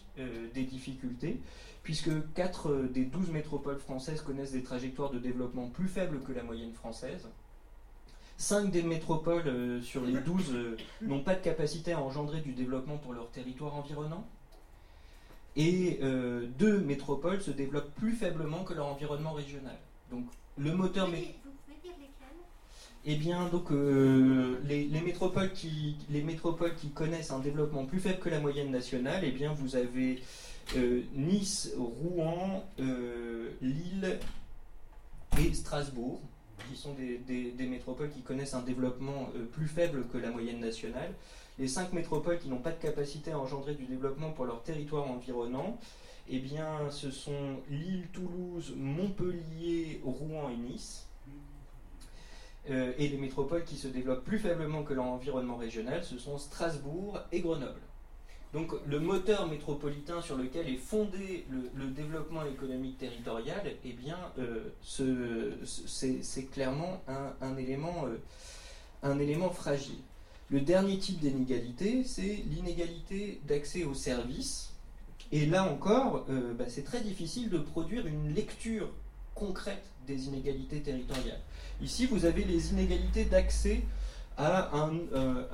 des 0.54 0.62
difficultés 0.62 1.38
puisque 1.86 2.10
4 2.34 2.68
euh, 2.68 2.88
des 2.88 3.04
12 3.04 3.30
métropoles 3.30 3.78
françaises 3.78 4.20
connaissent 4.20 4.50
des 4.50 4.64
trajectoires 4.64 5.10
de 5.10 5.20
développement 5.20 5.68
plus 5.68 5.86
faibles 5.86 6.18
que 6.18 6.32
la 6.32 6.42
moyenne 6.42 6.72
française. 6.72 7.28
5 8.38 8.72
des 8.72 8.82
métropoles 8.82 9.46
euh, 9.46 9.80
sur 9.82 10.04
les 10.04 10.14
12 10.14 10.50
euh, 10.50 10.76
n'ont 11.02 11.22
pas 11.22 11.36
de 11.36 11.42
capacité 11.44 11.92
à 11.92 12.00
engendrer 12.00 12.40
du 12.40 12.54
développement 12.54 12.96
pour 12.96 13.12
leur 13.12 13.30
territoire 13.30 13.76
environnant. 13.76 14.26
Et 15.54 16.00
2 16.02 16.80
métropoles 16.80 17.40
se 17.40 17.50
développent 17.50 17.94
plus 17.94 18.12
faiblement 18.12 18.62
que 18.64 18.74
leur 18.74 18.86
environnement 18.86 19.32
régional. 19.32 19.78
Donc 20.10 20.26
le 20.58 20.74
moteur... 20.74 21.08
Eh 23.06 23.14
bien, 23.14 23.48
donc 23.48 23.70
les, 23.70 25.00
métropoles 25.02 25.52
qui, 25.52 25.96
les 26.10 26.20
métropoles 26.20 26.74
qui 26.74 26.90
connaissent 26.90 27.30
un 27.30 27.38
développement 27.38 27.86
plus 27.86 28.00
faible 28.00 28.18
que 28.18 28.28
la 28.28 28.40
moyenne 28.40 28.70
nationale, 28.70 29.22
eh 29.24 29.30
bien, 29.30 29.54
vous 29.54 29.76
avez 29.76 30.16
euh, 30.16 30.20
nice, 31.14 31.72
Rouen, 31.76 32.64
euh, 32.80 33.50
Lille 33.60 34.18
et 35.38 35.54
Strasbourg, 35.54 36.20
qui 36.68 36.76
sont 36.76 36.94
des, 36.94 37.66
métropoles 37.66 38.10
qui 38.10 38.22
connaissent 38.22 38.54
un 38.54 38.62
développement 38.62 39.30
euh, 39.36 39.44
plus 39.44 39.68
faible 39.68 40.06
que 40.12 40.18
la 40.18 40.30
moyenne 40.30 40.60
nationale. 40.60 41.12
Les 41.58 41.68
cinq 41.68 41.92
métropoles 41.92 42.38
qui 42.38 42.48
n'ont 42.48 42.58
pas 42.58 42.72
de 42.72 42.80
capacité 42.80 43.32
à 43.32 43.38
engendrer 43.38 43.74
du 43.74 43.86
développement 43.86 44.30
pour 44.30 44.44
leur 44.44 44.62
territoire 44.62 45.10
environnant, 45.10 45.78
eh 46.28 46.38
bien, 46.38 46.90
ce 46.90 47.10
sont 47.10 47.60
Lille, 47.70 48.08
Toulouse, 48.12 48.74
Montpellier, 48.76 50.00
Rouen 50.04 50.50
et 50.50 50.56
Nice. 50.56 51.06
et 52.68 53.08
les 53.08 53.16
métropoles 53.16 53.62
qui 53.64 53.76
se 53.76 53.86
développent 53.86 54.24
plus 54.24 54.40
faiblement 54.40 54.82
que 54.82 54.92
leur 54.92 55.04
environnement 55.04 55.56
régional, 55.56 56.02
ce 56.02 56.18
sont 56.18 56.36
Strasbourg 56.36 57.20
et 57.30 57.40
Grenoble. 57.40 57.85
Donc 58.52 58.72
le 58.86 59.00
moteur 59.00 59.48
métropolitain 59.48 60.22
sur 60.22 60.36
lequel 60.36 60.68
est 60.68 60.76
fondé 60.78 61.44
le, 61.74 61.86
développement 61.88 62.44
économique 62.44 62.98
territorial, 62.98 63.60
eh 63.84 63.92
bien, 63.92 64.18
euh, 64.38 64.70
c'est 65.64 66.50
clairement 66.50 67.02
un, 67.40 67.56
élément, 67.56 68.06
euh, 68.06 68.18
un 69.02 69.18
élément 69.18 69.50
fragile. 69.50 69.98
Le 70.48 70.60
dernier 70.60 70.98
type 70.98 71.18
d'inégalité, 71.18 72.04
c'est 72.04 72.44
l'inégalité 72.48 73.40
d'accès 73.48 73.84
aux 73.84 73.94
services. 73.94 74.72
Et 75.32 75.46
là 75.46 75.64
encore, 75.64 76.24
euh, 76.30 76.54
bah, 76.54 76.66
c'est 76.68 76.84
très 76.84 77.00
difficile 77.00 77.50
de 77.50 77.58
produire 77.58 78.06
une 78.06 78.32
lecture 78.32 78.88
concrète 79.34 79.84
des 80.06 80.26
inégalités 80.26 80.80
territoriales. 80.80 81.40
Ici, 81.82 82.06
vous 82.06 82.24
avez 82.24 82.44
les 82.44 82.70
inégalités 82.70 83.24
d'accès 83.24 83.82
à, 84.38 84.70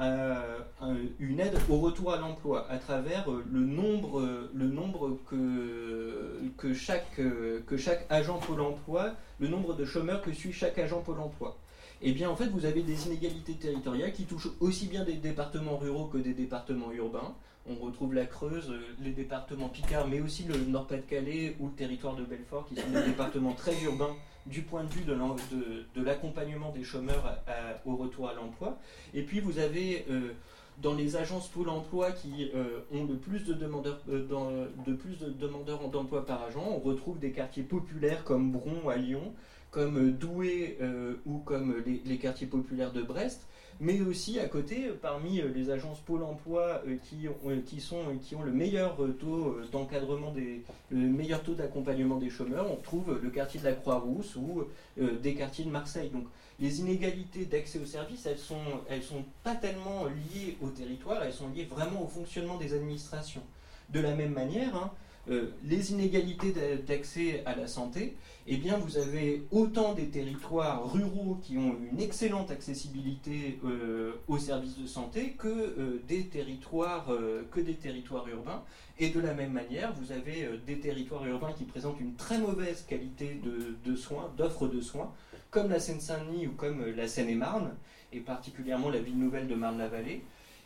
euh, 0.00 1.04
une 1.20 1.40
aide 1.40 1.56
au 1.68 1.78
retour 1.78 2.12
à 2.12 2.18
l'emploi 2.18 2.66
à 2.70 2.78
travers 2.78 3.30
euh, 3.30 3.44
le 3.50 3.60
nombre, 3.60 4.48
le 4.52 4.66
nombre 4.66 5.18
que, 5.28 6.40
que, 6.56 6.74
chaque, 6.74 7.16
que 7.16 7.76
chaque 7.76 8.06
agent 8.10 8.38
Pôle 8.38 8.60
emploi, 8.60 9.12
le 9.38 9.48
nombre 9.48 9.74
de 9.74 9.84
chômeurs 9.84 10.22
que 10.22 10.32
suit 10.32 10.52
chaque 10.52 10.78
agent 10.78 11.00
Pôle 11.00 11.20
emploi. 11.20 11.56
Eh 12.04 12.12
bien, 12.12 12.28
en 12.28 12.34
fait, 12.34 12.46
vous 12.46 12.64
avez 12.64 12.82
des 12.82 13.06
inégalités 13.06 13.54
territoriales 13.54 14.12
qui 14.12 14.24
touchent 14.24 14.48
aussi 14.58 14.86
bien 14.86 15.04
des 15.04 15.14
départements 15.14 15.76
ruraux 15.76 16.06
que 16.06 16.18
des 16.18 16.34
départements 16.34 16.90
urbains. 16.90 17.34
On 17.64 17.76
retrouve 17.76 18.12
la 18.12 18.26
Creuse, 18.26 18.70
euh, 18.70 18.80
les 19.00 19.12
départements 19.12 19.68
Picard, 19.68 20.08
mais 20.08 20.20
aussi 20.20 20.42
le 20.42 20.56
Nord-Pas-de-Calais 20.56 21.56
ou 21.60 21.66
le 21.66 21.72
territoire 21.74 22.16
de 22.16 22.24
Belfort, 22.24 22.66
qui 22.66 22.74
sont 22.74 22.90
des 22.90 23.04
départements 23.04 23.52
très 23.52 23.80
urbains 23.84 24.16
du 24.46 24.62
point 24.62 24.84
de 24.84 24.90
vue 24.90 25.04
de 25.04 26.02
l'accompagnement 26.02 26.72
des 26.72 26.84
chômeurs 26.84 27.38
au 27.86 27.96
retour 27.96 28.28
à 28.28 28.34
l'emploi. 28.34 28.78
Et 29.14 29.22
puis, 29.22 29.40
vous 29.40 29.58
avez... 29.58 30.04
Euh, 30.10 30.32
dans 30.78 30.94
les 30.94 31.16
agences 31.16 31.48
Pôle 31.48 31.68
emploi 31.68 32.12
qui 32.12 32.50
euh, 32.54 32.80
ont 32.92 33.04
le 33.04 33.16
plus 33.16 33.44
de 33.44 33.52
demandeurs, 33.52 34.00
de 34.06 34.92
plus 34.94 35.18
de 35.18 35.28
demandeurs 35.28 35.88
d'emploi 35.88 36.24
par 36.24 36.42
agent, 36.42 36.64
on 36.66 36.78
retrouve 36.78 37.18
des 37.18 37.30
quartiers 37.30 37.62
populaires 37.62 38.24
comme 38.24 38.50
Bron 38.50 38.88
à 38.88 38.96
Lyon, 38.96 39.34
comme 39.70 40.12
Douai 40.12 40.78
euh, 40.80 41.14
ou 41.26 41.38
comme 41.38 41.76
les, 41.86 42.18
quartiers 42.18 42.46
populaires 42.46 42.92
de 42.92 43.02
Brest, 43.02 43.46
mais 43.82 44.00
aussi 44.00 44.38
à 44.38 44.46
côté, 44.48 44.90
parmi 45.02 45.40
euh, 45.40 45.48
les 45.52 45.68
agences 45.68 45.98
Pôle 46.00 46.22
emploi 46.22 46.82
euh, 46.86 46.96
qui, 47.02 47.26
qui, 47.66 48.34
ont 48.34 48.42
le 48.42 48.52
meilleur 48.52 48.96
taux 49.18 49.58
d'encadrement, 49.72 50.30
des, 50.30 50.62
le 50.90 51.08
meilleur 51.08 51.42
taux 51.42 51.54
d'accompagnement 51.54 52.16
des 52.16 52.30
chômeurs, 52.30 52.70
on 52.70 52.76
trouve 52.76 53.18
le 53.20 53.28
quartier 53.30 53.58
de 53.58 53.64
la 53.64 53.72
Croix-Rousse 53.72 54.36
ou 54.36 54.64
des 54.96 55.34
quartiers 55.34 55.64
de 55.64 55.70
Marseille. 55.70 56.10
Donc 56.10 56.24
les 56.60 56.80
inégalités 56.80 57.44
d'accès 57.44 57.80
aux 57.80 57.86
services, 57.86 58.26
elles 58.26 58.98
ne 58.98 59.02
sont 59.02 59.24
pas 59.42 59.56
tellement 59.56 60.04
liées 60.06 60.56
au 60.62 60.68
territoire, 60.68 61.22
elles 61.24 61.32
sont 61.32 61.48
liées 61.48 61.64
vraiment 61.68 62.04
au 62.04 62.06
fonctionnement 62.06 62.56
des 62.58 62.74
administrations. 62.74 63.42
De 63.90 64.00
la 64.00 64.14
même 64.14 64.32
manière, 64.32 64.76
hein, 64.76 64.92
euh, 65.30 65.50
les 65.64 65.92
inégalités 65.92 66.52
d'accès 66.86 67.42
à 67.46 67.54
la 67.54 67.68
santé, 67.68 68.16
eh 68.48 68.56
vous 68.56 68.98
avez 68.98 69.44
autant 69.52 69.94
des 69.94 70.08
territoires 70.08 70.92
ruraux 70.92 71.38
qui 71.40 71.56
ont 71.58 71.76
une 71.92 72.00
excellente 72.00 72.50
accessibilité 72.50 73.60
euh, 73.64 74.14
aux 74.26 74.38
services 74.38 74.76
de 74.76 74.86
santé 74.86 75.36
que, 75.38 75.46
euh, 75.46 76.02
des 76.08 76.26
territoires, 76.26 77.06
que 77.52 77.60
des 77.60 77.74
territoires 77.74 78.26
urbains. 78.28 78.64
Et 78.98 79.10
de 79.10 79.20
la 79.20 79.32
même 79.32 79.52
manière, 79.52 79.92
vous 79.94 80.10
avez 80.10 80.48
des 80.66 80.80
territoires 80.80 81.24
urbains 81.26 81.52
qui 81.52 81.64
présentent 81.64 82.00
une 82.00 82.14
très 82.14 82.38
mauvaise 82.38 82.84
qualité 82.88 83.40
de, 83.44 83.76
de 83.88 83.96
soins, 83.96 84.32
d'offres 84.36 84.66
de 84.66 84.80
soins, 84.80 85.12
comme 85.50 85.70
la 85.70 85.78
Seine-Saint-Denis 85.78 86.48
ou 86.48 86.52
comme 86.52 86.84
la 86.84 87.06
Seine-et-Marne, 87.06 87.74
et 88.12 88.20
particulièrement 88.20 88.90
la 88.90 88.98
ville 88.98 89.18
nouvelle 89.18 89.46
de 89.46 89.54
Marne-la-Vallée. 89.54 90.22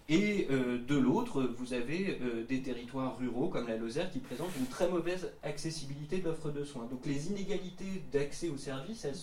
Et 0.09 0.47
euh, 0.51 0.79
de 0.87 0.97
l'autre, 0.97 1.43
vous 1.43 1.73
avez 1.73 2.19
euh, 2.23 2.45
des 2.45 2.63
territoires 2.63 3.19
ruraux 3.19 3.49
comme 3.49 3.67
la 3.67 3.77
Lozère 3.77 4.09
qui 4.11 4.21
présentent 4.21 4.55
une 4.57 4.67
très 4.67 4.89
mauvaise 4.89 5.33
accessibilité 5.43 6.19
de 6.19 6.27
l'offre 6.27 6.51
de 6.51 6.65
soins. 6.65 6.87
Donc 6.87 7.05
les 7.07 7.27
inégalités 7.27 8.05
d'accès 8.13 8.49
aux 8.49 8.57
services, 8.57 9.05
elles, 9.05 9.17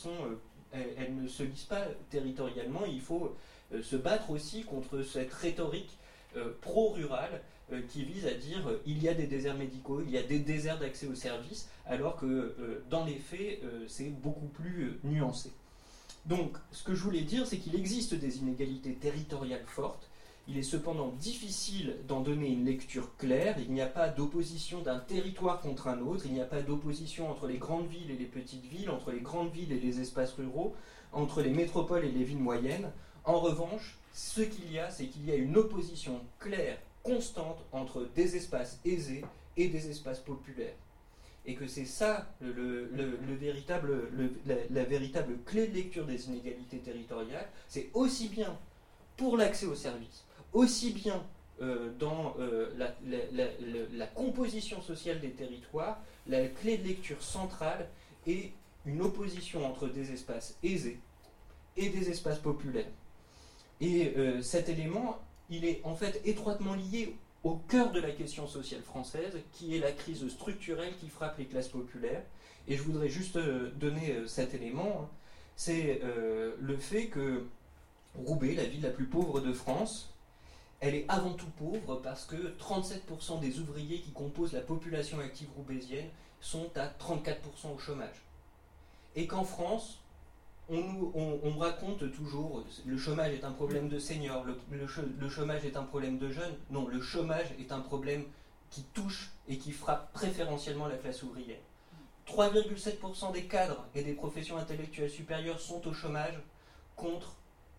euh, 0.76 0.84
elles, 0.98 1.16
ne 1.16 1.28
se 1.28 1.44
lisent 1.44 1.64
pas 1.64 1.86
territorialement. 2.10 2.82
Il 2.86 3.00
faut 3.00 3.34
se 3.82 3.96
battre 3.96 4.30
aussi 4.30 4.64
contre 4.64 5.04
cette 5.04 5.34
rhétorique 5.34 5.98
pro-rurale 6.62 7.42
qui 7.90 8.04
vise 8.04 8.28
à 8.28 8.34
dire 8.34 8.70
il 8.86 9.02
y 9.02 9.08
a 9.08 9.14
des 9.16 9.26
déserts 9.26 9.56
médicaux, 9.56 10.02
il 10.06 10.12
y 10.12 10.18
a 10.18 10.22
des 10.22 10.40
déserts 10.40 10.78
d'accès 10.78 11.08
aux 11.08 11.16
services, 11.16 11.70
alors 11.88 12.18
que 12.18 12.84
dans 12.90 13.04
les 13.04 13.16
faits, 13.16 13.62
c'est 13.88 14.10
beaucoup 14.10 14.48
plus 14.48 15.00
nuancé. 15.04 15.50
Donc, 16.26 16.58
ce 16.72 16.84
que 16.84 16.94
je 16.94 17.02
voulais 17.02 17.22
dire, 17.22 17.48
c'est 17.48 17.58
qu'il 17.58 17.76
existe 17.76 18.14
des 18.14 18.38
inégalités 18.38 18.94
territoriales 18.94 19.66
fortes, 19.66 20.08
il 20.48 20.58
est 20.58 20.64
cependant 20.64 21.10
difficile 21.20 21.98
d'en 22.08 22.20
donner 22.20 22.50
une 22.50 22.66
lecture 22.66 23.16
claire. 23.18 23.56
Il 23.60 23.72
n'y 23.72 23.82
a 23.82 23.88
pas 23.88 24.10
d'opposition 24.10 24.82
d'un 24.82 25.00
territoire 25.00 25.62
contre 25.62 25.88
un 25.88 26.02
autre. 26.02 26.26
Il 26.26 26.34
n'y 26.34 26.42
a 26.42 26.46
pas 26.46 26.62
d'opposition 26.62 27.30
entre 27.32 27.48
les 27.48 27.58
grandes 27.58 27.88
villes 27.88 28.12
et 28.12 28.18
les 28.18 28.26
petites 28.26 28.66
villes, 28.66 28.90
entre 28.90 29.12
les 29.12 29.22
grandes 29.22 29.52
villes 29.52 29.72
et 29.72 29.80
les 29.80 30.02
espaces 30.02 30.34
ruraux, 30.34 30.76
entre 31.14 31.42
les 31.42 31.52
métropoles 31.52 32.04
et 32.04 32.12
les 32.12 32.26
villes 32.26 32.40
moyennes. 32.40 32.92
En 33.24 33.40
revanche, 33.40 33.98
ce 34.14 34.42
qu'il 34.42 34.70
y 34.72 34.80
a, 34.80 34.92
c'est 34.92 35.08
qu'il 35.08 35.26
y 35.26 35.32
a 35.32 35.36
une 35.36 35.56
opposition 35.56 36.20
claire, 36.40 36.78
constante, 37.04 37.64
entre 37.72 38.10
des 38.14 38.36
espaces 38.36 38.80
aisés 38.84 39.24
et 39.56 39.70
des 39.70 39.90
espaces 39.90 40.20
populaires. 40.20 40.76
Et 41.46 41.56
que 41.56 41.68
c'est 41.68 41.86
ça 41.86 42.34
le, 42.42 42.90
la 44.70 44.84
véritable 44.84 45.38
clé 45.46 45.68
de 45.68 45.74
lecture 45.74 46.06
des 46.06 46.28
inégalités 46.28 46.80
territoriales. 46.80 47.48
C'est 47.68 47.90
aussi 47.94 48.28
bien 48.28 48.58
pour 49.18 49.38
l'accès 49.38 49.66
aux 49.66 49.76
services, 49.76 50.24
aussi 50.54 50.92
bien 50.92 51.22
euh, 51.62 51.92
dans 52.00 52.36
euh, 52.40 52.72
la, 52.78 54.08
composition 54.08 54.82
sociale 54.82 55.20
des 55.20 55.32
territoires, 55.32 56.00
la 56.28 56.48
clé 56.48 56.78
de 56.78 56.88
lecture 56.88 57.22
centrale 57.22 57.88
est 58.28 58.52
une 58.86 59.02
opposition 59.02 59.66
entre 59.66 59.88
des 59.88 60.12
espaces 60.12 60.58
aisés 60.64 61.00
et 61.78 61.90
des 61.90 62.10
espaces 62.10 62.40
populaires. 62.40 62.90
Et 63.82 64.14
euh, 64.18 64.42
cet 64.42 64.70
élément, 64.70 65.20
il 65.50 65.66
est 65.66 65.82
en 65.84 65.96
fait 65.96 66.22
étroitement 66.26 66.74
lié 66.74 67.16
au 67.44 67.56
cœur 67.56 67.92
de 67.92 68.00
la 68.00 68.12
question 68.12 68.48
sociale 68.48 68.82
française, 68.82 69.38
qui 69.52 69.76
est 69.76 69.80
la 69.80 69.92
crise 69.92 70.28
structurelle 70.30 70.94
qui 71.00 71.10
frappe 71.10 71.38
les 71.38 71.46
classes 71.46 71.68
populaires. 71.68 72.24
Et 72.68 72.78
je 72.78 72.84
voudrais 72.84 73.10
juste 73.10 73.38
donner 73.38 74.16
cet 74.26 74.54
élément, 74.54 75.10
c'est 75.58 76.00
le 76.58 76.78
fait 76.78 77.08
que 77.08 77.46
Roubaix, 78.16 78.56
la 78.56 78.64
ville 78.64 78.84
la 78.84 78.90
plus 78.90 79.06
pauvre 79.06 79.42
de 79.42 79.52
France, 79.52 80.13
elle 80.84 80.96
est 80.96 81.06
avant 81.08 81.32
tout 81.32 81.50
pauvre 81.58 82.02
parce 82.04 82.26
que 82.26 82.36
37% 82.60 83.40
des 83.40 83.60
ouvriers 83.60 84.02
qui 84.02 84.12
composent 84.12 84.52
la 84.52 84.60
population 84.60 85.18
active 85.20 85.48
roubaisienne 85.56 86.10
sont 86.42 86.70
à 86.76 86.88
34% 86.88 87.74
au 87.74 87.78
chômage. 87.80 88.22
Et 89.16 89.26
qu'en 89.26 89.46
France, 89.46 90.02
on, 90.68 90.82
nous, 90.82 91.58
raconte 91.58 92.12
toujours 92.12 92.66
le 92.86 92.98
chômage 92.98 93.32
est 93.32 93.46
un 93.46 93.52
problème 93.52 93.88
de 93.88 93.98
seniors, 93.98 94.44
le, 94.44 95.30
chômage 95.30 95.64
est 95.64 95.78
un 95.78 95.84
problème 95.84 96.18
de 96.18 96.30
jeunes. 96.30 96.56
Non, 96.70 96.86
le 96.90 97.02
chômage 97.02 97.48
est 97.60 97.72
un 97.72 97.80
problème 97.80 98.26
qui 98.70 98.84
touche 98.94 99.32
et 99.48 99.58
qui 99.58 99.72
frappe 99.72 100.12
préférentiellement 100.12 100.88
la 100.88 100.98
classe 100.98 101.24
ouvrière. 101.24 101.62
3,7% 102.28 103.32
des 103.32 103.46
cadres 103.46 103.86
et 103.96 104.04
des 104.04 104.14
professions 104.14 104.58
intellectuelles 104.58 105.10
supérieures 105.10 105.62
sont 105.62 105.88
au 105.88 105.94
chômage 105.94 106.42
contre 106.98 107.38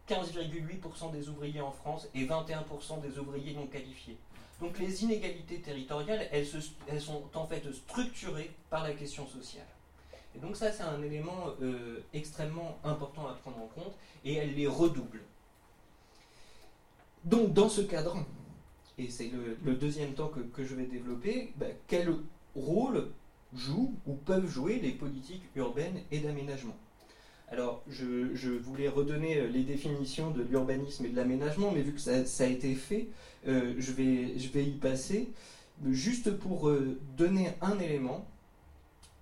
15,8% 0.08 1.12
des 1.12 1.28
ouvriers 1.28 1.60
en 1.60 1.70
France 1.70 2.08
et 2.14 2.26
21% 2.26 3.00
des 3.00 3.18
ouvriers 3.18 3.54
non 3.54 3.66
qualifiés. 3.66 4.18
Donc 4.60 4.78
les 4.78 5.02
inégalités 5.02 5.60
territoriales, 5.60 6.28
elles, 6.30 6.46
sont 6.46 7.22
en 7.34 7.46
fait 7.46 7.62
structurées 7.72 8.50
par 8.70 8.84
la 8.84 8.92
question 8.92 9.26
sociale. 9.26 9.66
Et 10.36 10.38
donc 10.38 10.56
ça, 10.56 10.72
c'est 10.72 10.82
un 10.82 11.02
élément 11.02 11.48
euh, 11.62 12.00
extrêmement 12.12 12.78
important 12.84 13.26
à 13.28 13.34
prendre 13.34 13.58
en 13.58 13.66
compte, 13.68 13.94
et 14.24 14.34
elle 14.34 14.54
les 14.54 14.66
redouble. 14.66 15.20
Donc 17.24 17.52
dans 17.52 17.68
ce 17.68 17.80
cadre, 17.80 18.16
et 18.98 19.10
c'est 19.10 19.30
le, 19.64 19.74
deuxième 19.74 20.12
temps 20.14 20.28
que, 20.28 20.64
je 20.64 20.74
vais 20.74 20.86
développer, 20.86 21.52
bah, 21.56 21.66
quel 21.88 22.14
rôle 22.54 23.10
jouent 23.54 23.94
ou 24.06 24.14
peuvent 24.14 24.48
jouer 24.48 24.78
les 24.78 24.92
politiques 24.92 25.44
urbaines 25.56 26.00
et 26.10 26.20
d'aménagement? 26.20 26.76
Alors, 27.54 27.84
je, 27.86 28.48
voulais 28.58 28.88
redonner 28.88 29.38
euh, 29.38 29.46
les 29.46 29.62
définitions 29.62 30.32
de 30.32 30.42
l'urbanisme 30.42 31.06
et 31.06 31.10
de 31.10 31.14
l'aménagement, 31.14 31.70
mais 31.70 31.82
vu 31.82 31.92
que 31.92 32.00
ça, 32.00 32.44
a 32.44 32.46
été 32.48 32.74
fait, 32.74 33.06
euh, 33.46 33.74
je, 33.78 33.92
vais, 33.92 34.64
y 34.64 34.72
passer. 34.72 35.30
Juste 35.88 36.32
pour 36.36 36.68
euh, 36.68 36.98
donner 37.16 37.50
un 37.60 37.78
élément, 37.78 38.26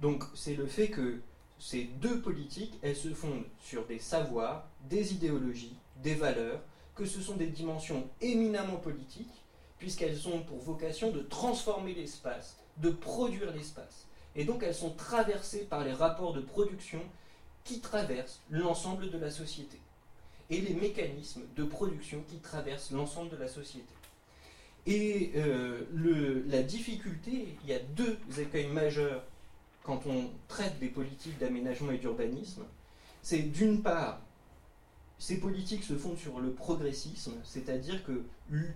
donc 0.00 0.24
c'est 0.34 0.54
le 0.54 0.64
fait 0.64 0.88
que 0.88 1.20
ces 1.58 1.84
deux 2.00 2.22
politiques, 2.22 2.78
elles 2.80 2.96
se 2.96 3.12
fondent 3.12 3.44
sur 3.60 3.84
des 3.84 3.98
savoirs, 3.98 4.66
des 4.88 5.12
idéologies, 5.12 5.76
des 6.02 6.14
valeurs, 6.14 6.62
que 6.94 7.04
ce 7.04 7.20
sont 7.20 7.36
des 7.36 7.48
dimensions 7.48 8.08
éminemment 8.22 8.76
politiques, 8.76 9.44
puisqu'elles 9.78 10.26
ont 10.26 10.40
pour 10.40 10.56
vocation 10.56 11.10
de 11.10 11.20
transformer 11.20 11.92
l'espace, 11.92 12.56
de 12.78 12.88
produire 12.88 13.52
l'espace. 13.52 14.06
Et 14.36 14.46
donc 14.46 14.62
elles 14.62 14.74
sont 14.74 14.94
traversées 14.94 15.66
par 15.68 15.84
les 15.84 15.92
rapports 15.92 16.32
de 16.32 16.40
production 16.40 17.02
qui 17.64 17.80
traversent 17.80 18.40
l'ensemble 18.50 19.10
de 19.10 19.18
la 19.18 19.30
société 19.30 19.78
et 20.50 20.60
les 20.60 20.74
mécanismes 20.74 21.42
de 21.56 21.64
production 21.64 22.22
qui 22.28 22.36
traversent 22.36 22.90
l'ensemble 22.90 23.30
de 23.30 23.36
la 23.36 23.48
société. 23.48 23.86
Et 24.86 25.32
euh, 25.36 26.42
la 26.48 26.62
difficulté, 26.62 27.56
il 27.62 27.70
y 27.70 27.72
a 27.72 27.78
deux 27.78 28.18
écueils 28.38 28.66
majeurs 28.66 29.22
quand 29.84 30.06
on 30.06 30.30
traite 30.48 30.78
des 30.78 30.88
politiques 30.88 31.38
d'aménagement 31.38 31.92
et 31.92 31.98
d'urbanisme. 31.98 32.64
C'est 33.22 33.42
d'une 33.42 33.82
part, 33.82 34.20
ces 35.18 35.38
politiques 35.38 35.84
se 35.84 35.94
fondent 35.94 36.18
sur 36.18 36.40
le 36.40 36.50
progressisme, 36.50 37.34
c'est-à-dire 37.44 38.04
que 38.04 38.24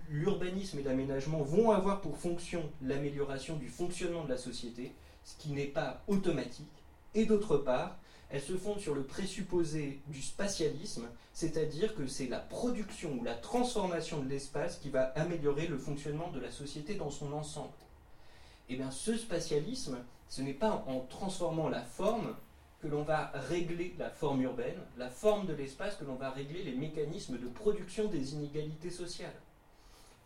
l'urbanisme 0.09 0.79
et 0.79 0.83
l'aménagement 0.83 1.41
vont 1.41 1.71
avoir 1.71 1.99
pour 1.99 2.17
fonction 2.17 2.63
l'amélioration 2.81 3.57
du 3.57 3.67
fonctionnement 3.67 4.23
de 4.23 4.29
la 4.29 4.37
société, 4.37 4.93
ce 5.25 5.35
qui 5.37 5.49
n'est 5.49 5.65
pas 5.65 6.01
automatique, 6.07 6.65
et 7.13 7.25
d'autre 7.25 7.57
part, 7.57 7.97
elles 8.29 8.41
se 8.41 8.57
fondent 8.57 8.79
sur 8.79 8.93
le 8.93 9.03
présupposé 9.03 10.01
du 10.07 10.21
spatialisme, 10.21 11.07
c'est-à-dire 11.33 11.95
que 11.95 12.07
c'est 12.07 12.27
la 12.27 12.39
production 12.39 13.13
ou 13.19 13.23
la 13.23 13.35
transformation 13.35 14.21
de 14.21 14.29
l'espace 14.29 14.77
qui 14.77 14.89
va 14.89 15.13
améliorer 15.15 15.67
le 15.67 15.77
fonctionnement 15.77 16.31
de 16.31 16.39
la 16.39 16.51
société 16.51 16.95
dans 16.95 17.09
son 17.09 17.31
ensemble. 17.33 17.73
Et 18.69 18.73
eh 18.73 18.75
bien 18.75 18.91
ce 18.91 19.15
spatialisme, 19.15 19.97
ce 20.27 20.41
n'est 20.41 20.53
pas 20.53 20.83
en 20.87 20.99
transformant 20.99 21.69
la 21.69 21.83
forme 21.83 22.35
que 22.81 22.87
l'on 22.87 23.03
va 23.03 23.31
régler 23.33 23.95
la 23.97 24.09
forme 24.09 24.41
urbaine, 24.41 24.81
la 24.97 25.09
forme 25.09 25.47
de 25.47 25.53
l'espace, 25.53 25.95
que 25.95 26.03
l'on 26.03 26.15
va 26.15 26.29
régler 26.29 26.63
les 26.63 26.75
mécanismes 26.75 27.37
de 27.37 27.47
production 27.47 28.09
des 28.09 28.33
inégalités 28.33 28.91
sociales. 28.91 29.33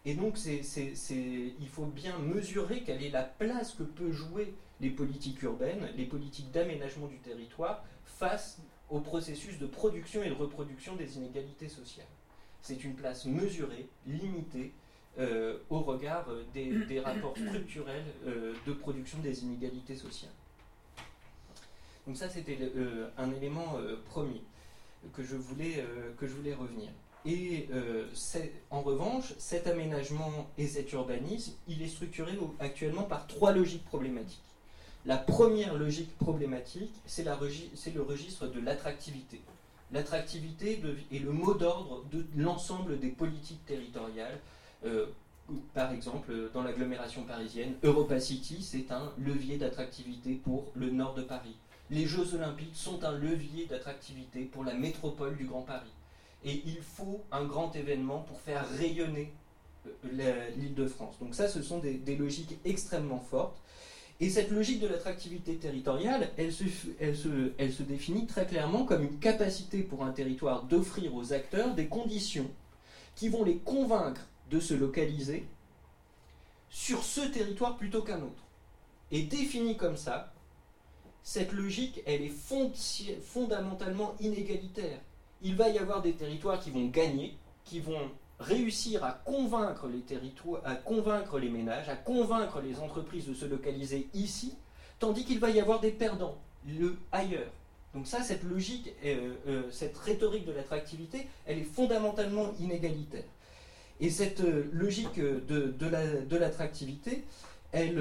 Et 0.06 0.16
donc, 0.16 0.38
il 0.46 1.70
faut 1.70 1.86
bien 1.86 2.18
mesurer 2.20 2.82
quelle 2.82 3.04
est 3.04 3.10
la 3.10 3.24
place 3.24 3.74
que 3.74 3.84
peuvent 3.84 4.12
jouer 4.12 4.54
les 4.80 4.90
politiques 4.90 5.42
urbaines, 5.44 5.90
les 5.96 6.06
politiques 6.06 6.52
d'aménagement 6.52 7.08
du 7.08 7.18
territoire, 7.20 7.84
face 8.06 8.60
au 8.90 9.00
processus 9.00 9.60
de 9.60 9.68
production 9.68 10.24
et 10.24 10.30
de 10.30 10.34
reproduction 10.34 10.96
des 10.96 11.18
inégalités 11.18 11.70
sociales. 11.70 12.08
C'est 12.62 12.84
une 12.84 12.96
place 12.96 13.26
mesurée, 13.26 13.88
limitée, 14.08 14.74
euh, 15.20 15.58
au 15.70 15.82
regard 15.82 16.28
des, 16.54 17.00
rapports 17.00 17.38
structurels 17.38 18.06
euh, 18.26 18.54
de 18.66 18.74
production 18.74 19.20
des 19.20 19.44
inégalités 19.44 19.96
sociales. 19.96 20.32
Donc 22.08 22.18
ça, 22.18 22.30
c'était 22.30 22.58
euh, 22.62 23.10
un 23.18 23.32
élément 23.32 23.78
euh, 23.78 23.98
premier 24.06 24.42
que 25.14 25.24
je 25.24 25.36
voulais, 25.36 25.76
euh, 25.80 26.14
que 26.18 26.28
je 26.28 26.34
voulais 26.34 26.54
revenir. 26.54 26.90
Et 27.26 27.68
en 28.72 28.82
revanche, 28.82 29.34
cet 29.38 29.68
aménagement 29.68 30.50
et 30.58 30.68
cet 30.68 30.92
urbanisme, 30.92 31.54
il 31.68 31.82
est 31.82 31.88
structuré 31.88 32.32
actuellement 32.60 33.04
par 33.04 33.28
trois 33.28 33.52
logiques 33.52 33.86
problématiques. 33.86 34.42
La 35.06 35.18
première 35.18 35.76
logique 35.76 36.16
problématique, 36.18 36.94
c'est 37.06 37.24
le 37.24 38.02
registre 38.02 38.48
de 38.48 38.60
l'attractivité. 38.60 39.42
L'attractivité 39.92 40.82
est 41.12 41.20
le 41.20 41.32
mot 41.32 41.54
d'ordre 41.54 42.04
de 42.12 42.26
l'ensemble 42.36 43.00
des 43.00 43.10
politiques 43.10 43.66
territoriales. 43.66 44.40
par 45.74 45.92
exemple, 45.92 46.50
dans 46.54 46.64
l'agglomération 46.64 47.24
parisienne, 47.24 47.76
Europa 47.84 48.20
City, 48.20 48.64
c'est 48.64 48.92
un 48.92 49.12
levier 49.18 49.58
d'attractivité 49.58 50.36
pour 50.44 50.72
le 50.76 50.90
nord 50.90 51.14
de 51.14 51.24
Paris 51.24 51.56
les 51.92 52.06
Jeux 52.06 52.34
olympiques 52.36 52.76
sont 52.76 53.04
un 53.04 53.12
levier 53.12 53.66
d'attractivité 53.66 54.46
pour 54.46 54.64
la 54.64 54.74
métropole 54.74 55.36
du 55.36 55.46
Grand 55.46 55.62
Paris. 55.62 55.92
Et 56.44 56.64
il 56.66 56.82
faut 56.82 57.24
un 57.32 57.46
grand 57.46 57.76
événement 57.76 58.20
pour 58.20 58.42
faire 58.42 58.68
rayonner 58.78 59.34
euh, 59.88 60.50
l'île 60.58 60.76
de 60.76 60.88
France. 60.88 61.18
Donc 61.20 61.36
ça, 61.36 61.48
ce 61.48 61.62
sont 61.62 61.80
des, 61.80 62.16
logiques 62.16 62.58
extrêmement 62.66 63.20
fortes. 63.20 63.62
Et 64.20 64.30
cette 64.30 64.52
logique 64.52 64.80
de 64.80 64.88
l'attractivité 64.88 65.56
territoriale, 65.56 66.30
elle 66.38 66.54
se, 66.54 67.82
définit 67.82 68.28
très 68.28 68.46
clairement 68.46 68.86
comme 68.86 69.04
une 69.04 69.18
capacité 69.18 69.82
pour 69.82 70.04
un 70.04 70.12
territoire 70.12 70.64
d'offrir 70.64 71.16
aux 71.16 71.34
acteurs 71.34 71.74
des 71.74 71.88
conditions 71.88 72.50
qui 73.16 73.30
vont 73.30 73.44
les 73.44 73.58
convaincre 73.58 74.22
de 74.52 74.60
se 74.60 74.76
localiser 74.76 75.48
sur 76.70 77.04
ce 77.04 77.22
territoire 77.22 77.78
plutôt 77.78 78.04
qu'un 78.04 78.22
autre. 78.22 78.44
Et 79.10 79.24
définie 79.24 79.76
comme 79.76 79.98
ça, 79.98 80.34
cette 81.24 81.52
logique, 81.52 82.02
elle 82.06 82.22
est 82.22 82.34
fondamentalement 83.24 84.16
inégalitaire. 84.20 85.00
Il 85.42 85.56
va 85.56 85.70
y 85.70 85.78
avoir 85.78 86.02
des 86.02 86.14
territoires 86.14 86.60
qui 86.60 86.70
vont 86.70 86.86
gagner, 86.88 87.38
qui 87.66 87.80
vont 87.80 88.12
réussir 88.40 89.04
à 89.04 89.12
convaincre 89.12 89.88
les 89.88 90.02
territoires, 90.02 90.62
à 90.66 90.76
convaincre 90.76 91.40
les 91.40 91.50
ménages, 91.50 91.90
à 91.90 91.96
convaincre 91.96 92.62
les 92.62 92.80
entreprises 92.80 93.28
de 93.28 93.34
se 93.34 93.46
localiser 93.46 94.08
ici, 94.14 94.54
tandis 95.00 95.26
qu'il 95.26 95.40
va 95.40 95.50
y 95.50 95.60
avoir 95.60 95.80
des 95.80 95.92
perdants, 95.92 96.38
le 96.68 96.98
ailleurs. 97.12 97.52
Donc 97.94 98.08
ça, 98.08 98.24
cette 98.24 98.44
logique, 98.44 98.94
euh, 99.04 99.34
euh, 99.48 99.64
cette 99.72 99.98
rhétorique 99.98 100.46
de 100.46 100.54
l'attractivité, 100.54 101.28
elle 101.46 101.60
est 101.60 101.64
fondamentalement 101.64 102.54
inégalitaire. 102.60 103.26
Et 104.00 104.10
cette 104.10 104.42
euh, 104.42 104.70
logique 104.72 105.20
de, 105.20 106.38
l'attractivité, 106.38 107.26
elle, 107.72 107.98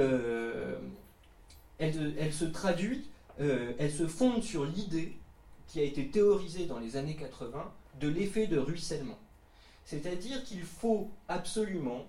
se 1.78 2.44
traduit, 2.44 3.08
elle 3.38 3.92
se 3.92 4.06
fonde 4.06 4.42
sur 4.42 4.64
l'idée 4.64 5.12
qui 5.70 5.78
a 5.78 5.84
été 5.84 6.08
théorisée 6.08 6.66
dans 6.66 6.80
les 6.80 6.96
années 6.96 7.14
80 7.14 7.72
de 8.00 8.08
l'effet 8.08 8.48
de 8.48 8.58
ruissellement. 8.58 9.18
C'est-à-dire 9.84 10.42
qu'il 10.42 10.62
faut 10.62 11.08
absolument, 11.28 12.06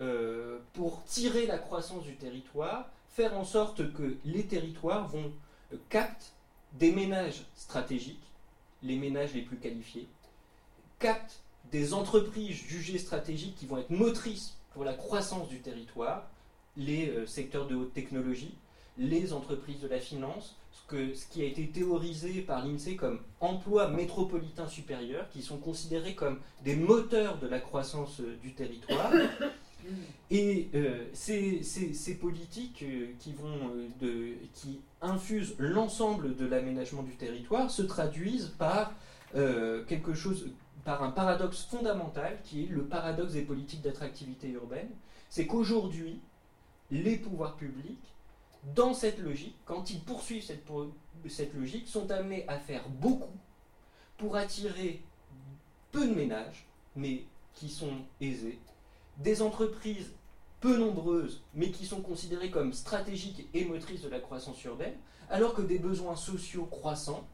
euh, 0.00 0.60
pour 0.72 1.02
tirer 1.04 1.46
la 1.46 1.58
croissance 1.58 2.04
du 2.04 2.14
territoire, 2.14 2.88
faire 3.08 3.36
en 3.36 3.44
sorte 3.44 3.92
que 3.92 4.16
les 4.24 4.46
territoires 4.46 5.08
vont 5.08 5.32
euh, 5.72 5.76
captent 5.88 6.32
des 6.74 6.92
ménages 6.92 7.42
stratégiques, 7.56 8.22
les 8.84 8.96
ménages 8.96 9.34
les 9.34 9.42
plus 9.42 9.58
qualifiés, 9.58 10.06
captent 11.00 11.42
des 11.72 11.94
entreprises 11.94 12.54
jugées 12.54 12.98
stratégiques 12.98 13.56
qui 13.56 13.66
vont 13.66 13.78
être 13.78 13.90
motrices 13.90 14.56
pour 14.74 14.84
la 14.84 14.94
croissance 14.94 15.48
du 15.48 15.60
territoire, 15.60 16.30
les 16.76 17.26
secteurs 17.26 17.66
de 17.66 17.74
haute 17.74 17.92
technologie, 17.92 18.54
les 18.98 19.32
entreprises 19.32 19.80
de 19.80 19.88
la 19.88 19.98
finance, 19.98 20.56
ce, 20.70 20.86
que, 20.86 21.14
ce 21.14 21.26
qui 21.26 21.42
a 21.42 21.46
été 21.46 21.68
théorisé 21.68 22.42
par 22.42 22.64
l'INSEE 22.64 22.96
comme 22.96 23.20
emplois 23.40 23.88
métropolitains 23.88 24.68
supérieurs, 24.68 25.28
qui 25.30 25.42
sont 25.42 25.58
considérés 25.58 26.14
comme 26.14 26.38
des 26.64 26.76
moteurs 26.76 27.38
de 27.38 27.46
la 27.46 27.60
croissance 27.60 28.20
euh, 28.20 28.36
du 28.42 28.52
territoire. 28.52 29.12
Et 30.30 30.68
euh, 30.74 31.06
ces, 31.12 32.18
politiques 32.20 32.84
euh, 32.84 33.08
qui, 33.18 33.32
vont, 33.32 33.72
de, 34.00 34.34
qui 34.54 34.80
infusent 35.00 35.56
l'ensemble 35.58 36.36
de 36.36 36.46
l'aménagement 36.46 37.02
du 37.02 37.16
territoire 37.16 37.70
se 37.70 37.82
traduisent 37.82 38.52
par 38.58 38.94
quelque 39.88 40.12
chose, 40.12 40.50
par 40.84 41.02
un 41.02 41.10
paradoxe 41.10 41.64
fondamental 41.64 42.38
qui 42.44 42.64
est 42.64 42.66
le 42.66 42.82
paradoxe 42.82 43.32
des 43.32 43.40
politiques 43.40 43.80
d'attractivité 43.80 44.50
urbaine. 44.50 44.90
C'est 45.30 45.46
qu'aujourd'hui, 45.46 46.20
les 46.90 47.16
pouvoirs 47.16 47.56
publics 47.56 48.12
dans 48.62 48.94
cette 48.94 49.18
logique, 49.18 49.56
quand 49.64 49.90
ils 49.90 50.00
poursuivent 50.00 50.44
cette, 50.44 50.66
cette 51.28 51.54
logique, 51.54 51.88
sont 51.88 52.10
amenés 52.10 52.46
à 52.48 52.58
faire 52.58 52.88
beaucoup 52.88 53.36
pour 54.18 54.36
attirer 54.36 55.02
peu 55.90 56.06
de 56.06 56.14
ménages, 56.14 56.66
mais 56.94 57.24
qui 57.54 57.68
sont 57.68 57.98
aisés, 58.20 58.58
des 59.18 59.42
entreprises 59.42 60.12
peu 60.60 60.76
nombreuses, 60.76 61.42
mais 61.54 61.70
qui 61.70 61.84
sont 61.84 62.00
considérées 62.00 62.50
comme 62.50 62.72
stratégiques 62.72 63.48
et 63.52 63.64
motrices 63.64 64.02
de 64.02 64.08
la 64.08 64.20
croissance 64.20 64.62
urbaine, 64.64 64.94
alors 65.28 65.54
que 65.54 65.62
des 65.62 65.78
besoins 65.78 66.16
sociaux 66.16 66.66
croissants 66.66 67.26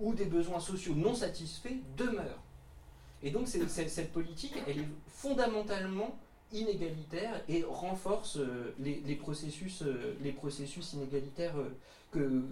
ou 0.00 0.14
des 0.14 0.24
besoins 0.24 0.60
sociaux 0.60 0.94
non 0.94 1.14
satisfaits 1.14 1.76
demeurent. 1.96 2.42
Et 3.22 3.30
donc 3.30 3.46
cette 3.46 4.12
politique, 4.12 4.54
elle 4.66 4.80
est 4.80 4.88
fondamentalement 5.06 6.18
inégalitaire 6.52 7.40
et 7.48 7.64
renforce 7.64 8.36
euh, 8.36 8.74
les, 8.78 9.16
processus, 9.16 9.82
euh, 9.82 10.16
les 10.22 10.32
processus 10.32 10.92
inégalitaires 10.92 11.56
euh, 11.56 11.70
que, 12.12 12.42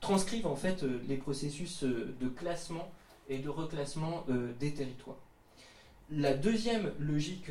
transcrivent 0.00 0.46
en 0.46 0.56
fait 0.56 0.82
les 0.82 1.18
processus 1.18 1.84
de 1.84 2.28
classement 2.28 2.90
et 3.28 3.36
de 3.36 3.50
reclassement 3.50 4.24
des 4.58 4.72
territoires. 4.72 5.18
La 6.10 6.32
deuxième 6.32 6.94
logique 6.98 7.50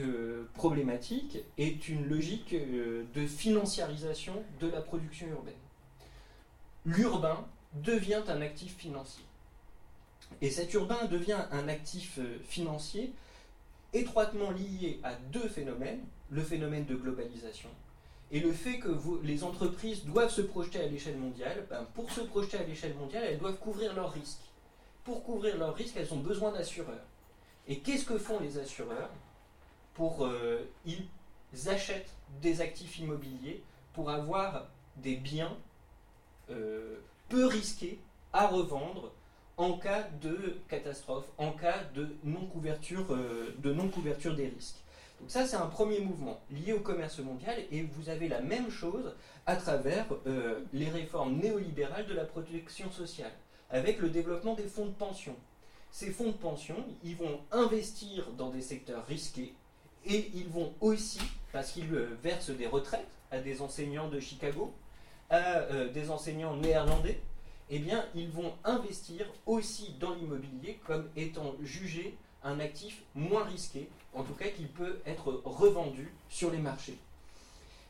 problématique 0.55 1.37
est 1.59 1.87
une 1.89 2.07
logique 2.07 2.55
de 2.55 3.27
financiarisation 3.27 4.33
de 4.59 4.67
la 4.67 4.81
production 4.81 5.27
urbaine. 5.27 5.53
L'urbain 6.85 7.45
devient 7.75 8.23
un 8.27 8.41
actif 8.41 8.75
financier. 8.77 9.23
Et 10.41 10.49
cet 10.49 10.73
urbain 10.73 11.05
devient 11.05 11.45
un 11.51 11.67
actif 11.67 12.19
financier 12.47 13.13
étroitement 13.93 14.51
lié 14.51 14.99
à 15.03 15.13
deux 15.13 15.47
phénomènes, 15.47 16.01
le 16.29 16.43
phénomène 16.43 16.85
de 16.85 16.95
globalisation 16.95 17.69
et 18.31 18.39
le 18.39 18.51
fait 18.51 18.79
que 18.79 18.89
les 19.23 19.43
entreprises 19.43 20.05
doivent 20.05 20.31
se 20.31 20.41
projeter 20.41 20.79
à 20.79 20.87
l'échelle 20.87 21.17
mondiale. 21.17 21.65
Ben, 21.69 21.85
pour 21.95 22.11
se 22.11 22.21
projeter 22.21 22.57
à 22.57 22.63
l'échelle 22.63 22.93
mondiale, 22.95 23.23
elles 23.27 23.39
doivent 23.39 23.57
couvrir 23.57 23.95
leurs 23.95 24.11
risques. 24.11 24.51
Pour 25.03 25.23
couvrir 25.23 25.57
leurs 25.57 25.73
risques, 25.73 25.95
elles 25.97 26.13
ont 26.13 26.19
besoin 26.19 26.51
d'assureurs. 26.51 27.05
Et 27.67 27.79
qu'est-ce 27.79 28.05
que 28.05 28.17
font 28.17 28.39
les 28.39 28.57
assureurs 28.59 29.09
pour, 29.95 30.25
euh, 30.25 30.59
Ils 30.85 31.07
achètent 31.67 32.13
des 32.41 32.61
actifs 32.61 32.99
immobiliers 32.99 33.63
pour 33.93 34.11
avoir 34.11 34.67
des 34.97 35.15
biens 35.15 35.57
euh, 36.51 36.99
peu 37.29 37.45
risqués 37.47 37.99
à 38.33 38.47
revendre 38.47 39.11
en 39.59 39.73
cas 39.73 40.07
de 40.21 40.57
catastrophe, 40.69 41.25
en 41.37 41.51
cas 41.51 41.83
de 41.93 42.07
non-couverture 42.23 43.05
euh, 43.11 43.53
non 43.65 43.91
des 44.33 44.47
risques. 44.47 44.77
Donc 45.19 45.29
ça, 45.29 45.45
c'est 45.45 45.57
un 45.57 45.65
premier 45.65 45.99
mouvement 45.99 46.39
lié 46.49 46.71
au 46.71 46.79
commerce 46.79 47.19
mondial 47.19 47.57
et 47.69 47.81
vous 47.81 48.07
avez 48.07 48.29
la 48.29 48.39
même 48.39 48.71
chose 48.71 49.13
à 49.45 49.57
travers 49.57 50.05
euh, 50.27 50.61
les 50.71 50.87
réformes 50.87 51.35
néolibérales 51.35 52.07
de 52.07 52.13
la 52.13 52.23
protection 52.23 52.89
sociale. 52.89 53.31
avec 53.71 53.99
le 53.99 54.09
développement 54.09 54.55
des 54.55 54.63
fonds 54.63 54.87
de 54.87 54.93
pension. 54.93 55.35
Ces 55.91 56.09
fonds 56.09 56.29
de 56.29 56.37
pension, 56.37 56.77
ils 57.03 57.15
vont 57.15 57.39
investir 57.51 58.31
dans 58.35 58.49
des 58.49 58.61
secteurs 58.61 59.05
risqués 59.05 59.53
et 60.05 60.31
ils 60.33 60.47
vont 60.47 60.73
aussi, 60.79 61.21
parce 61.51 61.71
qu'ils 61.73 61.93
euh, 61.93 62.17
versent 62.23 62.49
des 62.49 62.65
retraites 62.65 63.05
à 63.29 63.39
des 63.39 63.61
enseignants 63.61 64.07
de 64.07 64.19
Chicago, 64.19 64.73
à 65.29 65.61
des 65.93 66.09
enseignants 66.09 66.55
néerlandais, 66.55 67.21
eh 67.69 67.79
bien, 67.79 68.05
ils 68.15 68.29
vont 68.29 68.53
investir 68.63 69.25
aussi 69.45 69.93
dans 69.99 70.15
l'immobilier 70.15 70.79
comme 70.85 71.07
étant 71.15 71.55
jugé 71.61 72.17
un 72.43 72.59
actif 72.59 73.03
moins 73.15 73.43
risqué, 73.43 73.89
en 74.13 74.23
tout 74.23 74.33
cas 74.33 74.47
qui 74.47 74.65
peut 74.65 74.99
être 75.05 75.41
revendu 75.45 76.11
sur 76.29 76.51
les 76.51 76.57
marchés. 76.57 76.97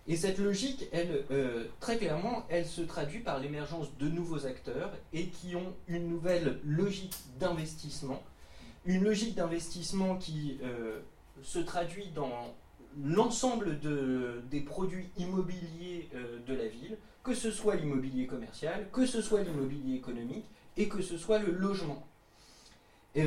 Et 0.07 0.15
cette 0.15 0.39
logique, 0.39 0.87
elle, 0.91 1.23
euh, 1.29 1.65
très 1.79 1.97
clairement, 1.97 2.43
elle 2.49 2.65
se 2.65 2.81
traduit 2.81 3.19
par 3.19 3.39
l'émergence 3.39 3.95
de 3.99 4.09
nouveaux 4.09 4.47
acteurs 4.47 4.91
et 5.13 5.27
qui 5.27 5.55
ont 5.55 5.73
une 5.87 6.09
nouvelle 6.09 6.59
logique 6.63 7.15
d'investissement. 7.39 8.21
Une 8.85 9.03
logique 9.03 9.35
d'investissement 9.35 10.17
qui 10.17 10.57
euh, 10.63 10.99
se 11.43 11.59
traduit 11.59 12.07
dans 12.07 12.55
l'ensemble 13.03 13.79
de, 13.79 14.41
des 14.49 14.61
produits 14.61 15.09
immobiliers 15.17 16.09
euh, 16.15 16.39
de 16.47 16.53
la 16.53 16.67
ville, 16.67 16.97
que 17.23 17.33
ce 17.33 17.51
soit 17.51 17.75
l'immobilier 17.75 18.27
commercial, 18.27 18.87
que 18.91 19.05
ce 19.05 19.21
soit 19.21 19.43
l'immobilier 19.43 19.95
économique 19.95 20.45
et 20.77 20.87
que 20.87 21.01
ce 21.01 21.17
soit 21.17 21.39
le 21.39 21.51
logement. 21.51 22.05
et 23.15 23.25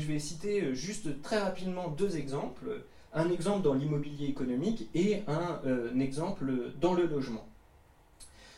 je 0.00 0.06
vais 0.06 0.18
citer 0.18 0.74
juste 0.74 1.22
très 1.22 1.38
rapidement 1.38 1.88
deux 1.88 2.16
exemples 2.16 2.84
un 3.14 3.30
exemple 3.30 3.62
dans 3.62 3.74
l'immobilier 3.74 4.26
économique 4.26 4.88
et 4.94 5.22
un, 5.28 5.60
euh, 5.66 5.98
exemple 6.00 6.52
dans 6.80 6.94
le 6.94 7.06
logement. 7.06 7.46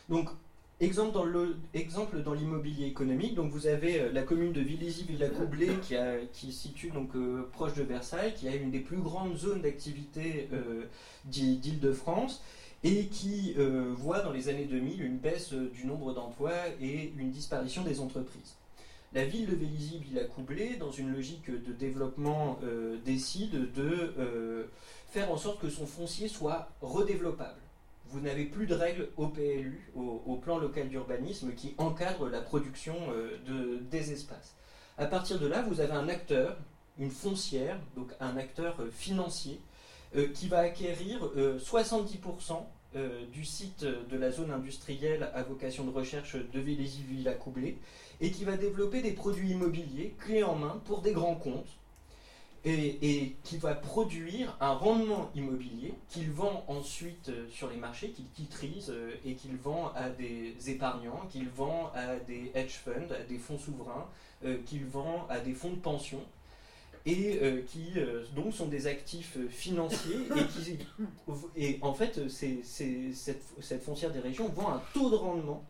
Donc, 0.09 0.29
exemple 0.79 2.21
dans, 2.21 2.33
l'immobilier 2.33 2.85
économique, 2.85 3.35
donc 3.35 3.51
vous 3.51 3.67
avez 3.67 3.99
euh, 3.99 4.11
la 4.11 4.23
commune 4.23 4.53
de 4.53 4.61
Villézy-Villacoublay 4.61 5.79
qui, 5.81 5.95
qui 6.33 6.51
se 6.51 6.67
situe 6.67 6.91
donc, 6.91 7.15
euh, 7.15 7.49
proche 7.53 7.73
de 7.73 7.83
Versailles, 7.83 8.33
qui 8.35 8.47
a 8.47 8.55
une 8.55 8.71
des 8.71 8.79
plus 8.79 8.97
grandes 8.97 9.35
zones 9.35 9.61
d'activité 9.61 10.49
d'Île-de-France 11.25 12.43
et 12.83 13.07
qui 13.07 13.55
voit 13.95 14.21
dans 14.21 14.31
les 14.31 14.49
années 14.49 14.65
2000 14.65 15.01
une 15.01 15.17
baisse 15.17 15.53
du 15.53 15.85
nombre 15.87 16.13
d'emplois 16.13 16.67
et 16.79 17.11
une 17.17 17.31
disparition 17.31 17.83
des 17.83 17.99
entreprises 17.99 18.55
la 19.13 19.25
ville 19.25 19.47
de 19.47 19.55
Vélizy 19.55 19.99
Villacoublay, 19.99 20.75
dans 20.75 20.91
une 20.91 21.13
logique 21.13 21.49
de 21.49 21.73
développement, 21.73 22.59
euh, 22.63 22.97
décide 23.05 23.71
de 23.73 24.13
euh, 24.19 24.65
faire 25.09 25.31
en 25.31 25.37
sorte 25.37 25.59
que 25.59 25.69
son 25.69 25.85
foncier 25.85 26.27
soit 26.27 26.69
redéveloppable. 26.81 27.59
Vous 28.09 28.19
n'avez 28.21 28.45
plus 28.45 28.67
de 28.67 28.73
règles 28.73 29.09
au 29.17 29.27
PLU, 29.27 29.91
au, 29.95 30.35
plan 30.35 30.57
local 30.57 30.89
d'urbanisme, 30.89 31.53
qui 31.53 31.75
encadrent 31.77 32.29
la 32.29 32.41
production 32.41 32.95
euh, 33.11 33.37
de, 33.45 33.79
des 33.89 34.11
espaces. 34.11 34.55
À 34.97 35.05
partir 35.05 35.39
de 35.39 35.47
là, 35.47 35.61
vous 35.61 35.81
avez 35.81 35.93
un 35.93 36.07
acteur, 36.07 36.57
une 36.97 37.11
foncière, 37.11 37.79
donc 37.95 38.11
un 38.19 38.37
acteur 38.37 38.77
financier, 38.91 39.59
qui 40.33 40.47
va 40.47 40.59
acquérir 40.59 41.19
70% 41.35 42.63
du 43.31 43.43
site 43.43 43.83
de 43.83 44.17
la 44.17 44.31
zone 44.31 44.51
industrielle 44.51 45.29
à 45.35 45.43
vocation 45.43 45.83
de 45.83 45.91
recherche 45.91 46.35
de 46.35 46.59
Vélizy-Villacoublay 46.59 47.77
et 48.21 48.31
qui 48.31 48.45
va 48.45 48.57
développer 48.57 49.01
des 49.01 49.11
produits 49.11 49.51
immobiliers 49.51 50.15
clés 50.17 50.43
en 50.43 50.55
main 50.55 50.81
pour 50.85 51.01
des 51.01 51.11
grands 51.11 51.35
comptes 51.35 51.77
et, 52.67 53.35
qui 53.43 53.57
va 53.57 53.75
produire 53.75 54.55
un 54.59 54.73
rendement 54.73 55.29
immobilier 55.35 55.93
qu'il 56.09 56.31
vend 56.31 56.63
ensuite 56.67 57.29
euh, 57.29 57.47
sur 57.49 57.69
les 57.69 57.77
marchés, 57.77 58.09
qu'il 58.09 58.27
titrise 58.29 58.89
euh, 58.89 59.11
et 59.25 59.35
qu'il 59.35 59.55
vend 59.57 59.91
à 59.95 60.09
des 60.09 60.55
épargnants, 60.67 61.25
qu'il 61.29 61.49
vend 61.49 61.91
à 61.95 62.17
des 62.17 62.51
hedge 62.55 62.73
funds, 62.83 63.11
à 63.11 63.23
des 63.23 63.37
fonds 63.37 63.57
souverains, 63.57 64.07
euh, 64.45 64.57
qu'il 64.65 64.85
vend 64.85 65.25
à 65.29 65.39
des 65.39 65.53
fonds 65.53 65.71
de 65.71 65.77
pension 65.77 66.21
et 67.05 67.39
qui 67.67 67.93
donc 68.35 68.53
sont 68.53 68.65
des 68.65 68.85
actifs 68.85 69.37
financiers 69.47 70.27
et 71.55 71.79
en 71.81 71.93
fait 71.93 72.27
cette, 72.27 73.81
foncière 73.81 74.11
des 74.11 74.19
régions 74.19 74.49
vend 74.49 74.73
un 74.73 74.81
taux 74.93 75.09
de 75.09 75.15
rendement 75.15 75.63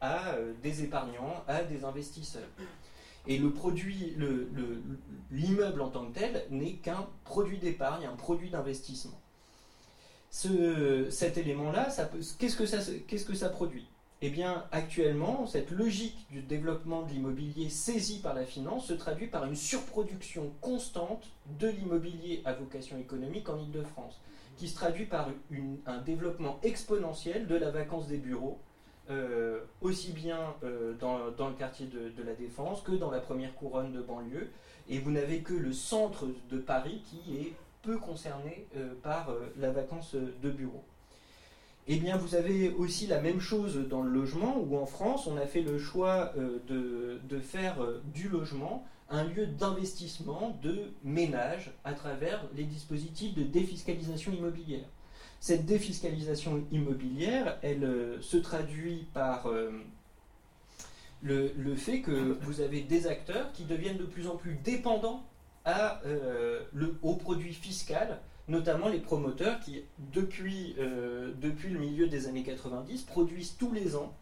à 0.00 0.36
des 0.62 0.84
épargnants, 0.84 1.42
à 1.48 1.64
des 1.64 1.84
investisseurs. 1.84 2.46
Et 3.26 3.38
le 3.38 3.50
produit, 3.50 4.16
l'immeuble 5.30 5.80
en 5.80 5.88
tant 5.88 6.06
que 6.06 6.18
tel 6.18 6.44
n'est 6.50 6.74
qu'un 6.74 7.08
produit 7.24 7.58
d'épargne, 7.58 8.06
un 8.06 8.16
produit 8.16 8.50
d'investissement. 8.50 9.18
Ce, 10.30 11.08
cet 11.10 11.38
élément-là, 11.38 11.88
qu'est-ce 12.38 12.56
que 12.56 13.34
ça, 13.34 13.48
produit? 13.48 13.86
Eh 14.20 14.30
bien, 14.30 14.64
actuellement, 14.72 15.46
cette 15.46 15.70
logique 15.70 16.26
du 16.30 16.42
développement 16.42 17.02
de 17.02 17.10
l'immobilier 17.10 17.68
saisi 17.68 18.20
par 18.20 18.34
la 18.34 18.44
finance 18.44 18.86
se 18.86 18.94
traduit 18.94 19.26
par 19.26 19.44
une 19.44 19.56
surproduction 19.56 20.50
constante 20.60 21.24
de 21.58 21.68
l'immobilier 21.68 22.42
à 22.44 22.52
vocation 22.52 22.98
économique 22.98 23.48
en 23.48 23.58
Ile-de-France, 23.58 24.20
qui 24.56 24.68
se 24.68 24.74
traduit 24.74 25.06
par 25.06 25.30
un 25.86 25.98
développement 25.98 26.58
exponentiel 26.62 27.46
de 27.46 27.56
la 27.56 27.70
vacance 27.70 28.06
des 28.06 28.18
bureaux, 28.18 28.58
euh, 29.10 29.60
aussi 29.82 30.12
bien 30.12 30.54
euh, 30.62 30.94
dans, 30.98 31.18
le 31.18 31.54
quartier 31.54 31.86
de, 31.86 32.22
la 32.22 32.32
Défense 32.32 32.80
que 32.80 32.92
dans 32.92 33.10
la 33.10 33.20
première 33.20 33.54
couronne 33.54 33.92
de 33.92 34.00
banlieue. 34.00 34.48
Et 34.88 34.98
vous 34.98 35.10
n'avez 35.10 35.40
que 35.40 35.52
le 35.52 35.74
centre 35.74 36.26
de 36.50 36.58
Paris 36.58 37.02
qui 37.04 37.36
est 37.36 37.52
peu 37.82 37.98
concerné 37.98 38.66
euh, 38.76 38.94
par 39.02 39.30
la 39.58 39.70
vacance 39.70 40.14
de 40.14 40.50
bureaux. 40.50 40.84
Eh 41.86 41.96
bien, 41.96 42.16
vous 42.16 42.34
avez 42.34 42.70
aussi 42.70 43.06
la 43.06 43.20
même 43.20 43.40
chose 43.40 43.76
dans 43.90 44.02
le 44.02 44.10
logement, 44.10 44.58
où 44.58 44.78
en 44.78 44.86
France, 44.86 45.26
on 45.26 45.36
a 45.36 45.44
fait 45.44 45.60
le 45.60 45.78
choix 45.78 46.32
de, 46.66 47.40
faire 47.40 47.76
du 48.14 48.30
logement 48.30 48.86
un 49.10 49.24
lieu 49.24 49.46
d'investissement 49.46 50.58
de 50.62 50.92
ménage 51.04 51.72
à 51.84 51.92
travers 51.92 52.42
les 52.56 52.64
dispositifs 52.64 53.34
de 53.34 53.42
défiscalisation 53.42 54.32
immobilière. 54.32 54.86
Cette 55.44 55.66
défiscalisation 55.66 56.64
immobilière, 56.72 57.58
elle 57.60 57.84
euh, 57.84 58.22
se 58.22 58.38
traduit 58.38 59.06
par 59.12 59.46
euh, 59.46 59.72
le, 61.20 61.74
fait 61.76 62.00
que 62.00 62.38
vous 62.40 62.62
avez 62.62 62.80
des 62.80 63.06
acteurs 63.06 63.52
qui 63.52 63.64
deviennent 63.64 63.98
de 63.98 64.06
plus 64.06 64.26
en 64.26 64.36
plus 64.36 64.54
dépendants 64.54 65.22
à, 65.66 66.00
euh, 66.06 66.62
le, 66.72 66.96
au 67.02 67.16
produit 67.16 67.52
fiscal, 67.52 68.22
notamment 68.48 68.88
les 68.88 69.00
promoteurs 69.00 69.60
qui, 69.60 69.82
depuis, 70.14 70.76
depuis 71.42 71.68
le 71.68 71.78
milieu 71.78 72.06
des 72.06 72.26
années 72.26 72.42
90, 72.42 73.02
produisent 73.02 73.56
tous 73.58 73.70
les 73.70 73.96
ans 73.96 74.16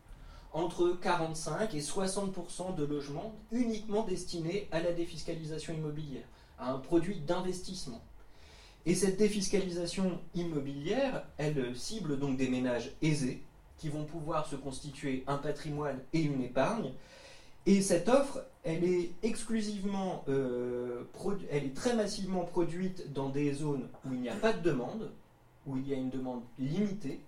entre 0.53 0.99
45 1.01 1.73
et 1.77 1.81
60% 1.81 2.75
de 2.75 2.85
logements 2.85 3.33
uniquement 3.53 4.03
destinés 4.03 4.67
à 4.73 4.81
la 4.81 4.91
défiscalisation 4.91 5.73
immobilière, 5.73 6.27
à 6.59 6.73
un 6.73 6.79
produit 6.79 7.21
d'investissement. 7.21 8.03
Et 8.85 8.95
cette 8.95 9.17
défiscalisation 9.17 10.21
immobilière, 10.35 11.25
elle 11.39 11.77
cible 11.77 12.19
donc 12.19 12.37
des 12.37 12.49
ménages 12.49 12.91
aisés 13.01 13.43
qui 13.79 13.89
vont 13.89 14.05
pouvoir 14.05 14.47
se 14.47 14.57
constituer 14.57 15.25
un 15.27 15.39
patrimoine 15.39 16.01
et 16.13 16.21
une 16.21 16.43
épargne. 16.43 16.93
Et 17.67 17.81
cette 17.81 18.09
offre, 18.09 18.45
elle 18.65 18.83
est 18.83 19.13
exclusivement, 19.23 20.25
euh, 20.29 21.05
elle 21.51 21.65
est 21.65 21.77
très 21.77 21.95
massivement 21.95 22.45
produite 22.45 23.13
dans 23.13 23.29
des 23.29 23.53
zones 23.53 23.89
où 24.05 24.13
il 24.13 24.21
n'y 24.21 24.29
a 24.29 24.35
pas 24.35 24.53
de 24.53 24.63
demande, 24.63 25.11
où 25.67 25.77
il 25.77 25.89
y 25.89 25.95
a 25.95 25.97
une 25.97 26.11
demande 26.11 26.43
limitée. 26.59 27.21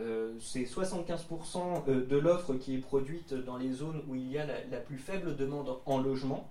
Euh, 0.00 0.34
c'est 0.40 0.64
75% 0.64 1.82
euh, 1.88 2.06
de 2.06 2.16
l'offre 2.16 2.54
qui 2.54 2.74
est 2.74 2.78
produite 2.78 3.34
dans 3.34 3.56
les 3.56 3.72
zones 3.72 4.02
où 4.08 4.14
il 4.14 4.30
y 4.30 4.38
a 4.38 4.46
la 4.46 4.78
plus 4.78 4.98
faible 4.98 5.36
demande 5.36 5.78
en 5.86 5.98
logement 5.98 6.48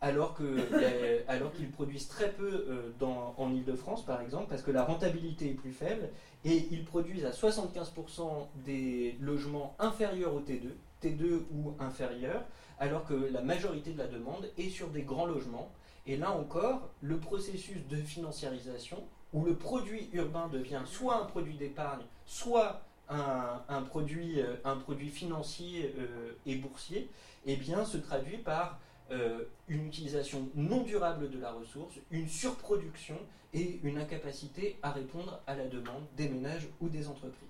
alors 0.00 0.34
qu'ils 0.34 1.70
produisent 1.70 2.08
très 2.08 2.30
peu 2.32 2.66
euh, 2.68 3.04
en 3.36 3.52
Ile-de-France, 3.52 4.04
par 4.04 4.20
exemple, 4.20 4.46
parce 4.48 4.62
que 4.62 4.70
la 4.70 4.84
rentabilité 4.84 5.50
est 5.50 5.54
plus 5.54 5.72
faible, 5.72 6.10
et 6.44 6.68
ils 6.70 6.84
produisent 6.84 7.24
à 7.24 7.30
75% 7.30 8.48
des 8.64 9.16
logements 9.20 9.74
inférieurs 9.78 10.34
au 10.34 10.40
T2, 10.40 10.68
T2 11.02 11.40
ou 11.52 11.74
inférieurs, 11.80 12.44
alors 12.78 13.04
que 13.04 13.14
la 13.14 13.42
majorité 13.42 13.92
de 13.92 13.98
la 13.98 14.06
demande 14.06 14.50
est 14.58 14.70
sur 14.70 14.88
des 14.88 15.02
grands 15.02 15.26
logements. 15.26 15.70
Et 16.06 16.16
là 16.16 16.30
encore, 16.30 16.90
le 17.00 17.18
processus 17.18 17.86
de 17.88 17.96
financiarisation, 17.96 19.02
où 19.32 19.44
le 19.44 19.54
produit 19.54 20.08
urbain 20.12 20.48
devient 20.48 20.82
soit 20.84 21.20
un 21.20 21.24
produit 21.24 21.54
d'épargne, 21.54 22.04
soit 22.26 22.82
un, 23.08 23.82
produit, 23.82 24.40
euh, 24.40 24.56
un 24.64 24.76
produit 24.76 25.10
financier 25.10 25.94
euh, 25.98 26.32
et 26.44 26.56
boursier, 26.56 27.08
eh 27.46 27.56
bien, 27.56 27.84
se 27.84 27.96
traduit 27.96 28.38
par 28.38 28.80
euh, 29.12 29.44
une 29.68 29.86
utilisation 29.86 30.48
non 30.56 30.82
durable 30.82 31.30
de 31.30 31.38
la 31.38 31.52
ressource, 31.52 31.94
une 32.10 32.28
surproduction 32.28 33.16
et 33.54 33.78
une 33.84 33.98
incapacité 33.98 34.78
à 34.82 34.90
répondre 34.90 35.40
à 35.46 35.54
la 35.54 35.68
demande 35.68 36.02
des 36.16 36.28
ménages 36.28 36.66
ou 36.80 36.88
des 36.88 37.06
entreprises. 37.06 37.48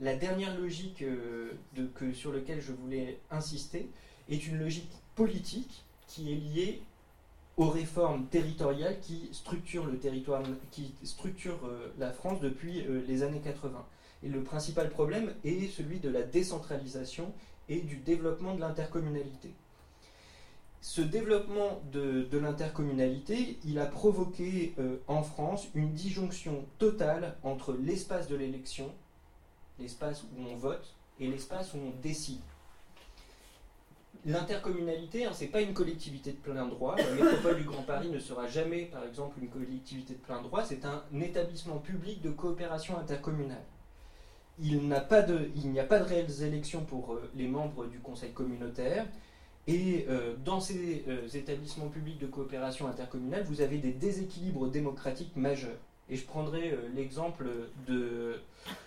La 0.00 0.16
dernière 0.16 0.58
logique 0.58 1.02
euh, 1.02 1.52
sur 2.12 2.32
laquelle 2.32 2.60
je 2.60 2.72
voulais 2.72 3.20
insister 3.30 3.88
est 4.28 4.48
une 4.48 4.58
logique 4.58 4.90
politique 5.14 5.84
qui 6.08 6.32
est 6.32 6.36
liée 6.36 6.82
aux 7.56 7.68
réformes 7.68 8.26
territoriales 8.26 8.98
qui 9.00 9.28
structurent 9.30 9.86
le 9.86 9.98
territoire, 9.98 10.42
qui 10.72 10.92
structurent 11.04 11.66
euh, 11.66 11.92
la 11.98 12.12
France 12.12 12.40
depuis 12.40 12.84
les 13.06 13.22
années 13.22 13.40
80. 13.40 13.86
Et 14.24 14.28
le 14.28 14.42
principal 14.42 14.90
problème 14.90 15.32
est 15.44 15.68
celui 15.68 16.00
de 16.00 16.08
la 16.08 16.22
décentralisation 16.22 17.32
et 17.68 17.80
du 17.80 17.98
développement 17.98 18.56
de 18.56 18.60
l'intercommunalité. 18.60 19.52
Ce 20.80 21.00
développement 21.00 21.82
de, 21.92 22.26
l'intercommunalité, 22.38 23.58
il 23.64 23.78
a 23.78 23.86
provoqué 23.86 24.74
en 25.08 25.22
France 25.22 25.66
une 25.74 25.92
disjonction 25.92 26.64
totale 26.78 27.36
entre 27.42 27.72
l'espace 27.72 28.28
de 28.28 28.36
l'élection, 28.36 28.92
l'espace 29.80 30.22
où 30.22 30.46
on 30.48 30.56
vote, 30.56 30.94
et 31.20 31.26
l'espace 31.26 31.74
où 31.74 31.78
on 31.78 32.00
décide. 32.00 32.40
L'intercommunalité, 34.26 35.24
hein, 35.24 35.32
ce 35.32 35.44
n'est 35.44 35.50
pas 35.50 35.60
une 35.60 35.74
collectivité 35.74 36.32
de 36.32 36.36
plein 36.36 36.66
droit. 36.66 36.96
La 36.96 37.10
métropole 37.12 37.56
du 37.56 37.64
Grand 37.64 37.82
Paris 37.82 38.10
ne 38.10 38.18
sera 38.18 38.46
jamais, 38.46 38.82
par 38.82 39.04
exemple, 39.04 39.38
une 39.40 39.48
collectivité 39.48 40.14
de 40.14 40.18
plein 40.18 40.42
droit. 40.42 40.64
C'est 40.64 40.84
un 40.84 41.02
établissement 41.20 41.78
public 41.78 42.20
de 42.20 42.30
coopération 42.30 42.98
intercommunale. 42.98 43.64
Il 44.60 44.80
n'y 44.80 44.92
a 44.92 45.00
pas 45.00 45.22
de, 45.22 46.04
réelles 46.04 46.42
élections 46.42 46.84
pour 46.84 47.14
euh, 47.14 47.30
les 47.36 47.46
membres 47.46 47.86
du 47.86 48.00
conseil 48.00 48.32
communautaire. 48.32 49.06
Et 49.68 50.06
euh, 50.08 50.34
dans 50.44 50.60
ces 50.60 51.04
euh, 51.08 51.28
établissements 51.28 51.88
publics 51.88 52.18
de 52.18 52.26
coopération 52.26 52.88
intercommunale, 52.88 53.44
vous 53.44 53.60
avez 53.60 53.78
des 53.78 53.92
déséquilibres 53.92 54.68
démocratiques 54.68 55.36
majeurs. 55.36 55.78
Et 56.08 56.16
je 56.16 56.24
prendrai 56.24 56.74
l'exemple 56.94 57.44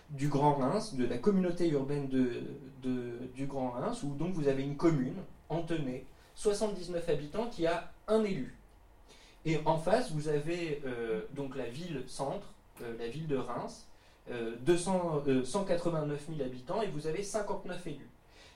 du 0.09 0.27
Grand 0.27 0.55
Reims, 0.55 0.95
de 0.95 1.05
la 1.05 1.19
communauté 1.19 1.69
urbaine 1.69 2.09
du 2.09 3.45
Grand 3.45 3.69
Reims, 3.69 4.01
où 4.01 4.15
donc 4.15 4.33
vous 4.33 4.47
avez 4.47 4.63
une 4.63 4.75
commune, 4.75 5.13
Antenay, 5.47 6.03
79 6.33 7.07
habitants, 7.09 7.45
qui 7.45 7.67
a 7.67 7.91
un 8.07 8.23
élu. 8.23 8.55
Et 9.45 9.59
en 9.65 9.77
face, 9.77 10.11
vous 10.11 10.27
avez 10.27 10.81
euh, 10.85 11.21
donc 11.35 11.55
la 11.55 11.67
ville 11.67 12.03
centre, 12.07 12.53
euh, 12.81 12.95
la 12.99 13.07
ville 13.07 13.27
de 13.27 13.37
Reims, 13.37 13.87
200, 14.61 15.23
189 15.43 16.27
000 16.29 16.41
habitants, 16.41 16.81
et 16.81 16.87
vous 16.87 17.07
avez 17.07 17.21
59 17.21 17.87
élus. 17.87 18.10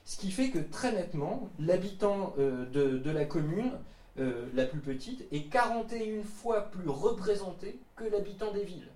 Ce 0.06 0.16
qui 0.16 0.30
fait 0.30 0.48
que 0.48 0.58
très 0.58 0.92
nettement, 0.92 1.50
l'habitant 1.58 2.34
euh, 2.38 2.64
de, 2.66 3.10
la 3.10 3.26
commune 3.26 3.72
la 4.54 4.64
plus 4.64 4.80
petite 4.80 5.26
est 5.30 5.42
41 5.50 6.22
fois 6.22 6.70
plus 6.70 6.88
représenté 6.88 7.78
que 7.96 8.04
l'habitant 8.04 8.50
des 8.50 8.64
villes. 8.64 8.88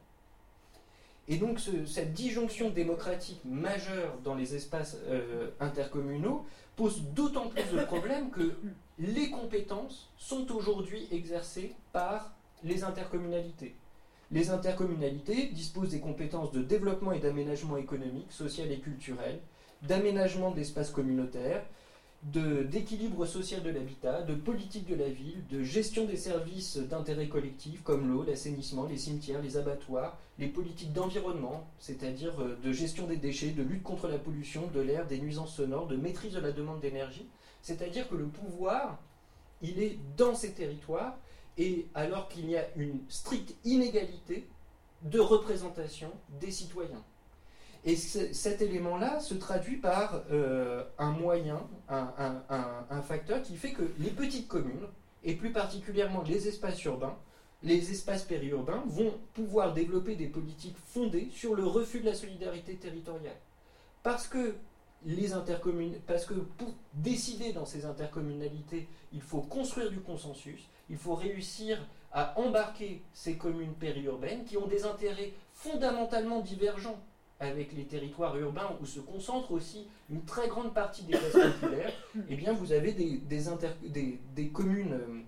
Et 1.31 1.37
donc 1.37 1.61
cette 1.87 2.13
disjonction 2.13 2.71
démocratique 2.71 3.41
majeure 3.45 4.19
dans 4.25 4.35
les 4.35 4.57
espaces 4.57 4.97
euh, 5.07 5.51
intercommunaux 5.61 6.45
pose 6.75 7.03
d'autant 7.15 7.49
plus 7.49 7.63
de 7.73 7.85
problèmes 7.85 8.31
que 8.31 8.53
les 8.99 9.31
compétences 9.31 10.11
sont 10.17 10.51
aujourd'hui 10.51 11.07
exercées 11.13 11.73
par 11.93 12.33
les 12.65 12.83
intercommunalités. 12.83 13.77
Les 14.33 14.51
intercommunalités 14.51 15.47
disposent 15.53 15.91
des 15.91 16.01
compétences 16.01 16.51
de 16.51 16.63
développement 16.63 17.13
et 17.13 17.21
d'aménagement 17.21 17.77
économique, 17.77 18.33
social 18.33 18.73
et 18.73 18.81
culturel, 18.81 19.39
d'aménagement 19.83 20.51
d'espaces 20.51 20.91
communautaires, 20.91 21.65
d'équilibre 22.23 23.25
social 23.25 23.63
de 23.63 23.71
l'habitat, 23.71 24.23
de 24.23 24.35
politique 24.35 24.87
de 24.87 24.95
la 24.95 25.09
ville, 25.09 25.43
de 25.49 25.63
gestion 25.63 26.05
des 26.05 26.19
services 26.19 26.77
d'intérêt 26.77 27.29
collectif 27.29 27.83
comme 27.83 28.13
l'eau, 28.13 28.25
l'assainissement, 28.25 28.85
les 28.85 28.99
cimetières, 28.99 29.41
les 29.41 29.57
abattoirs, 29.57 30.19
les 30.39 30.49
politiques 30.49 30.93
d'environnement, 30.93 31.67
c'est-à-dire 31.79 32.39
euh, 32.41 32.59
de 32.63 32.73
gestion 32.73 33.07
des 33.07 33.17
déchets, 33.17 33.51
de 33.51 33.63
lutte 33.63 33.83
contre 33.83 34.07
la 34.07 34.19
pollution, 34.19 34.67
de 34.67 34.81
l'air, 34.81 35.07
des 35.07 35.19
nuisances 35.19 35.57
sonores, 35.57 35.87
de 35.87 35.97
maîtrise 35.97 36.35
de 36.35 36.41
la 36.41 36.53
demande 36.53 36.81
d'énergie. 36.81 37.27
C'est-à-dire 37.63 38.07
que 38.09 38.17
le 38.17 38.27
pouvoir, 38.27 38.99
il 39.63 39.83
est 39.83 39.99
dans 40.19 40.35
ces 40.35 40.53
territoires, 40.53 41.17
et 41.57 41.89
alors 41.95 42.29
qu'il 42.29 42.49
y 42.51 42.57
a 42.57 42.67
une 42.77 43.01
stricte 43.09 43.55
inégalité 43.65 44.47
de 45.03 45.21
représentation 45.21 46.11
des 46.41 46.51
citoyens. 46.51 47.03
Et 47.85 47.97
cet 47.97 48.61
élément-là 48.61 49.21
se 49.21 49.35
traduit 49.35 49.77
par 49.77 50.23
euh, 50.31 50.85
un 50.99 51.11
moyen, 51.11 51.67
un, 51.89 53.03
facteur 53.03 53.43
qui 53.43 53.57
fait 53.57 53.73
que 53.73 53.83
les 53.99 54.11
petites 54.11 54.49
communes, 54.49 54.87
et 55.25 55.35
plus 55.35 55.51
particulièrement 55.51 56.23
les 56.23 56.47
espaces 56.49 56.83
urbains, 56.85 57.17
les 57.63 57.91
espaces 57.91 58.25
périurbains, 58.25 58.83
vont 58.87 59.15
pouvoir 59.33 59.73
développer 59.73 60.15
des 60.15 60.27
politiques 60.27 60.77
fondées 60.77 61.29
sur 61.33 61.55
le 61.55 61.65
refus 61.65 62.01
de 62.01 62.07
la 62.07 62.15
solidarité 62.15 62.77
territoriale. 62.77 63.37
Parce 64.03 64.29
que 64.29 64.55
les 65.07 65.31
parce 66.07 66.27
que 66.27 66.35
pour 66.35 66.75
décider 66.93 67.55
dans 67.55 67.65
ces 67.65 67.87
intercommunalités, 67.87 68.89
il 69.15 69.23
faut 69.23 69.41
construire 69.41 69.91
du 69.91 70.01
consensus, 70.01 70.69
il 70.91 70.99
faut 70.99 71.15
réussir 71.15 71.79
à 72.13 72.39
embarquer 72.39 73.03
ces 73.15 73.37
communes 73.37 73.75
périurbaines 73.75 74.45
qui 74.45 74.59
ont 74.59 74.67
des 74.67 74.85
intérêts 74.85 75.33
fondamentalement 75.55 76.41
divergents 76.41 77.01
avec 77.41 77.73
les 77.73 77.85
territoires 77.85 78.37
urbains 78.37 78.77
où 78.81 78.87
se 78.87 79.01
concentre 79.01 79.51
aussi 79.53 79.87
une 80.11 80.23
très 80.25 80.47
grande 80.47 80.75
partie 80.75 81.03
des 81.05 81.15
classes 81.17 81.33
populaires, 81.33 81.93
eh 82.29 82.37
bien 82.37 82.53
vous 82.53 82.73
avez 82.73 82.93
des, 82.93 83.17
des, 83.19 84.49
communes, 84.49 84.93
euh, 84.93 85.23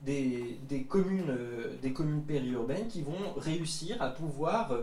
des, 0.00 0.84
communes, 0.88 1.30
euh, 1.30 1.76
des 1.82 1.92
communes 1.92 2.22
périurbaines 2.22 2.86
qui 2.86 3.02
vont 3.02 3.34
réussir 3.36 4.00
à 4.00 4.10
pouvoir 4.10 4.70
euh, 4.70 4.82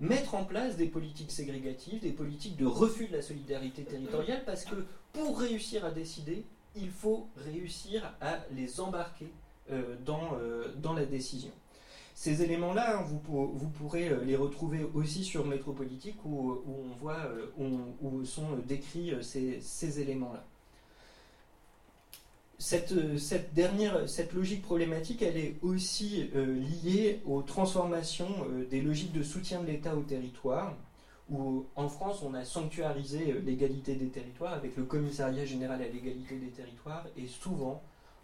mettre 0.00 0.34
en 0.34 0.44
place 0.44 0.76
des 0.76 0.88
politiques 0.88 1.30
ségrégatives, 1.30 2.00
des 2.00 2.10
politiques 2.10 2.56
de 2.56 2.66
refus 2.66 3.06
de 3.06 3.16
la 3.16 3.22
solidarité 3.22 3.84
territoriale, 3.84 4.42
parce 4.44 4.64
que 4.64 4.84
pour 5.12 5.38
réussir 5.38 5.84
à 5.84 5.92
décider, 5.92 6.44
il 6.74 6.90
faut 6.90 7.28
réussir 7.36 8.12
à 8.20 8.40
les 8.50 8.80
embarquer 8.80 9.28
dans, 10.04 10.32
dans 10.78 10.92
la 10.92 11.04
décision. 11.04 11.52
Ces 12.14 12.42
éléments-là, 12.42 12.98
hein, 12.98 13.04
vous, 13.06 13.68
pourrez 13.68 14.08
euh, 14.08 14.24
les 14.24 14.36
retrouver 14.36 14.84
aussi 14.94 15.24
sur 15.24 15.46
Métropolitique 15.46 16.16
où, 16.24 16.58
on 16.66 16.94
voit, 17.00 17.18
euh, 17.18 17.46
où, 18.00 18.24
sont 18.24 18.56
décrits 18.66 19.12
euh, 19.12 19.22
ces, 19.22 20.00
éléments-là. 20.00 20.44
Cette, 22.58 22.94
dernière, 23.54 24.08
cette 24.08 24.34
logique 24.34 24.62
problématique, 24.62 25.22
elle 25.22 25.36
est 25.36 25.56
aussi 25.62 26.30
liée 26.32 27.20
aux 27.26 27.42
transformations 27.42 28.46
des 28.70 28.80
logiques 28.80 29.12
de 29.12 29.24
soutien 29.24 29.62
de 29.62 29.66
l'État 29.66 29.96
au 29.96 30.02
territoire, 30.02 30.76
où 31.28 31.66
en 31.74 31.88
France, 31.88 32.22
on 32.22 32.34
a 32.34 32.44
sanctuarisé 32.44 33.34
l'égalité 33.44 33.96
des 33.96 34.10
territoires 34.10 34.52
avec 34.52 34.76
le 34.76 34.84
commissariat 34.84 35.44
général 35.44 35.82
à 35.82 35.88
l'égalité 35.88 36.36
des 36.36 36.50
territoires, 36.50 37.04
et 37.16 37.26
souvent, 37.26 37.82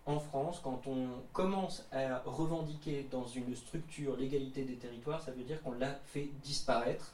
en 0.09 0.21
France, 0.21 0.61
quand 0.65 0.81
on 0.87 1.07
commence 1.35 1.87
à 1.93 2.23
revendiquer 2.25 3.07
dans 3.11 3.27
une 3.27 3.55
structure 3.55 4.17
l'égalité 4.17 4.65
des 4.65 4.77
territoires, 4.77 5.23
ça 5.23 5.33
veut 5.33 5.45
dire 5.45 5.63
qu'on 5.63 5.73
l'a 5.73 6.01
fait 6.07 6.31
disparaître. 6.43 7.13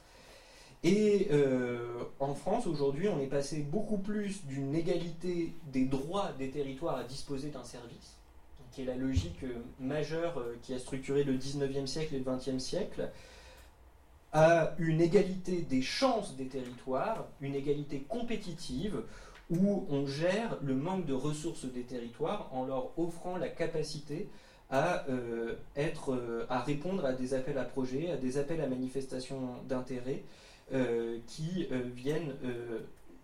Et 0.83 1.27
euh, 1.31 2.03
en 2.21 2.33
France, 2.35 2.67
aujourd'hui, 2.67 3.09
on 3.09 3.19
est 3.19 3.27
passé 3.27 3.59
beaucoup 3.59 3.97
plus 3.97 4.45
d'une 4.45 4.73
égalité 4.73 5.53
des 5.73 5.85
droits 5.85 6.31
des 6.39 6.49
territoires 6.51 6.95
à 6.95 7.03
disposer 7.03 7.49
d'un 7.49 7.65
service, 7.65 8.15
qui 8.71 8.83
est 8.83 8.85
la 8.85 8.95
logique 8.95 9.43
euh, 9.43 9.57
majeure 9.81 10.39
euh, 10.39 10.57
qui 10.61 10.73
a 10.73 10.79
structuré 10.79 11.25
le 11.25 11.33
19e 11.37 11.87
siècle 11.87 12.15
et 12.15 12.19
le 12.19 12.23
20e 12.23 12.59
siècle, 12.59 13.09
à 14.31 14.73
une 14.79 15.01
égalité 15.01 15.63
des 15.63 15.81
chances 15.81 16.35
des 16.37 16.47
territoires, 16.47 17.25
une 17.41 17.55
égalité 17.55 18.05
compétitive, 18.07 19.01
où 19.49 19.85
on 19.89 20.07
gère 20.07 20.57
le 20.61 20.75
manque 20.75 21.05
de 21.05 21.13
ressources 21.13 21.65
des 21.65 21.83
territoires 21.83 22.49
en 22.51 22.65
leur 22.65 22.97
offrant 22.97 23.37
la 23.37 23.49
capacité 23.49 24.29
à, 24.69 25.07
euh, 25.09 25.55
euh, 25.77 26.45
répondre 26.49 27.05
à 27.05 27.13
des 27.13 27.33
appels 27.33 27.57
à 27.57 27.63
projets, 27.65 28.11
à 28.11 28.17
des 28.17 28.37
appels 28.37 28.61
à 28.61 28.67
manifestations 28.67 29.61
d'intérêt 29.67 30.23
euh, 30.73 31.19
qui 31.27 31.67
viennent 31.95 32.33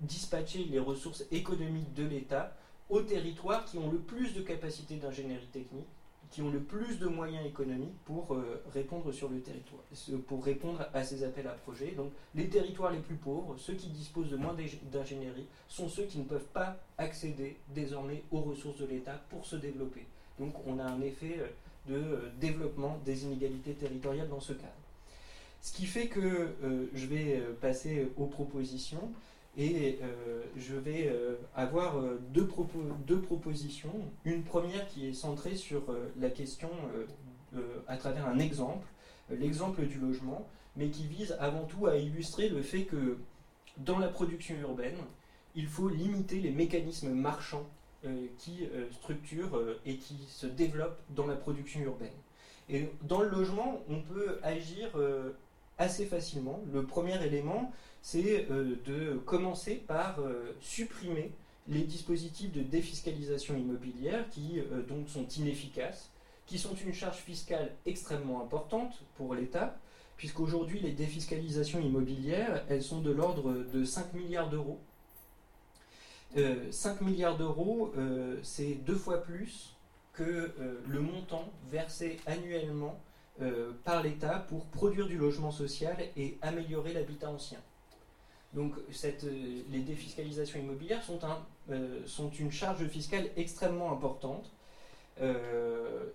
dispatcher 0.01 0.65
les 0.65 0.79
ressources 0.79 1.25
économiques 1.31 1.93
de 1.93 2.05
l'État 2.05 2.55
aux 2.89 3.01
territoires 3.01 3.65
qui 3.65 3.77
ont 3.77 3.89
le 3.89 3.99
plus 3.99 4.33
de 4.33 4.41
capacité 4.41 4.95
d'ingénierie 4.95 5.47
technique 5.47 5.87
qui 6.31 6.41
ont 6.41 6.49
le 6.49 6.61
plus 6.61 6.97
de 6.97 7.07
moyens 7.07 7.45
économiques 7.45 7.97
pour 8.05 8.33
euh, 8.33 8.63
répondre 8.73 9.11
sur 9.11 9.27
le 9.29 9.41
territoire, 9.41 9.83
pour 10.27 10.43
répondre 10.43 10.87
à 10.93 11.03
ces 11.03 11.23
appels 11.25 11.47
à 11.47 11.51
projets. 11.51 11.91
Donc 11.91 12.11
les 12.35 12.47
territoires 12.47 12.91
les 12.91 12.99
plus 12.99 13.15
pauvres, 13.15 13.55
ceux 13.57 13.73
qui 13.73 13.89
disposent 13.89 14.29
de 14.29 14.37
moins 14.37 14.55
d'ingénierie, 14.91 15.45
sont 15.67 15.89
ceux 15.89 16.03
qui 16.03 16.19
ne 16.19 16.23
peuvent 16.23 16.47
pas 16.53 16.77
accéder 16.97 17.57
désormais 17.75 18.23
aux 18.31 18.39
ressources 18.39 18.79
de 18.79 18.85
l'État 18.85 19.21
pour 19.29 19.45
se 19.45 19.57
développer. 19.57 20.05
Donc 20.39 20.55
on 20.65 20.79
a 20.79 20.85
un 20.85 21.01
effet 21.01 21.37
euh, 21.39 21.47
de 21.89 21.95
euh, 21.95 22.31
développement 22.39 22.97
des 23.05 23.25
inégalités 23.25 23.73
territoriales 23.73 24.29
dans 24.29 24.39
ce 24.39 24.53
cadre. 24.53 24.71
Ce 25.61 25.73
qui 25.73 25.85
fait 25.85 26.07
que 26.07 26.55
je 26.95 27.05
vais 27.05 27.39
passer 27.61 28.07
aux 28.17 28.25
propositions. 28.25 29.11
Et 29.57 29.99
euh, 30.01 30.43
je 30.55 30.75
vais 30.75 31.07
euh, 31.07 31.35
avoir 31.55 31.97
euh, 31.97 32.21
deux, 32.29 32.47
deux, 33.05 33.19
propositions. 33.19 33.93
Une 34.23 34.43
première 34.43 34.87
qui 34.87 35.07
est 35.07 35.13
centrée 35.13 35.55
sur 35.55 35.83
la 36.19 36.29
question 36.29 36.69
à 37.87 37.97
travers 37.97 38.27
un 38.27 38.39
exemple, 38.39 38.87
l'exemple 39.29 39.85
du 39.85 39.99
logement, 39.99 40.47
mais 40.77 40.87
qui 40.87 41.05
vise 41.05 41.35
avant 41.39 41.65
tout 41.65 41.87
à 41.87 41.97
illustrer 41.97 42.47
le 42.47 42.61
fait 42.61 42.83
que 42.83 43.17
dans 43.77 43.99
la 43.99 44.07
production 44.07 44.55
urbaine, 44.61 44.95
il 45.55 45.67
faut 45.67 45.89
limiter 45.89 46.39
les 46.39 46.51
mécanismes 46.51 47.11
marchands 47.11 47.67
qui 48.37 48.69
structurent 48.93 49.59
et 49.85 49.97
qui 49.97 50.15
se 50.29 50.47
développent 50.47 51.01
dans 51.09 51.27
la 51.27 51.35
production 51.35 51.81
urbaine. 51.81 52.13
Et 52.69 52.89
dans 53.01 53.21
le 53.21 53.27
logement, 53.27 53.81
on 53.89 53.99
peut 53.99 54.39
agir 54.43 54.97
assez 55.77 56.05
facilement. 56.05 56.61
Le 56.71 56.85
premier 56.85 57.21
élément, 57.25 57.73
c'est 58.01 58.47
de 58.49 59.21
commencer 59.25 59.75
par 59.75 60.19
supprimer 60.59 61.31
les 61.67 61.83
dispositifs 61.83 62.51
de 62.51 62.61
défiscalisation 62.61 63.55
immobilière 63.55 64.27
qui 64.29 64.59
donc 64.87 65.07
sont 65.07 65.27
inefficaces, 65.27 66.09
qui 66.47 66.57
sont 66.57 66.73
une 66.73 66.93
charge 66.93 67.17
fiscale 67.17 67.71
extrêmement 67.85 68.41
importante 68.41 68.93
pour 69.17 69.35
l'État, 69.35 69.77
puisqu'aujourd'hui 70.17 70.79
les 70.79 70.91
défiscalisations 70.91 71.79
immobilières, 71.79 72.65
elles 72.69 72.83
sont 72.83 73.01
de 73.01 73.11
l'ordre 73.11 73.53
de 73.71 73.85
5 73.85 74.13
milliards 74.13 74.49
d'euros. 74.49 74.79
5 76.35 77.01
milliards 77.01 77.37
d'euros, 77.37 77.93
c'est 78.41 78.73
deux 78.85 78.95
fois 78.95 79.21
plus 79.21 79.75
que 80.13 80.51
le 80.87 80.99
montant 80.99 81.51
versé 81.69 82.19
annuellement 82.25 82.99
euh, 83.41 83.71
par 83.85 84.03
l'État 84.03 84.45
pour 84.49 84.65
produire 84.65 85.07
du 85.07 85.17
logement 85.17 85.51
social 85.51 85.95
et 86.15 86.37
améliorer 86.43 86.93
l'habitat 86.93 87.31
ancien. 87.31 87.57
Donc 88.53 88.73
cette, 88.91 89.23
euh, 89.23 89.61
les 89.69 89.79
défiscalisations 89.79 90.59
immobilières 90.59 91.03
sont, 91.03 91.23
un, 91.23 91.39
euh, 91.71 92.01
sont, 92.05 92.29
une 92.31 92.51
charge 92.51 92.85
fiscale 92.87 93.29
extrêmement 93.37 93.91
importante 93.91 94.51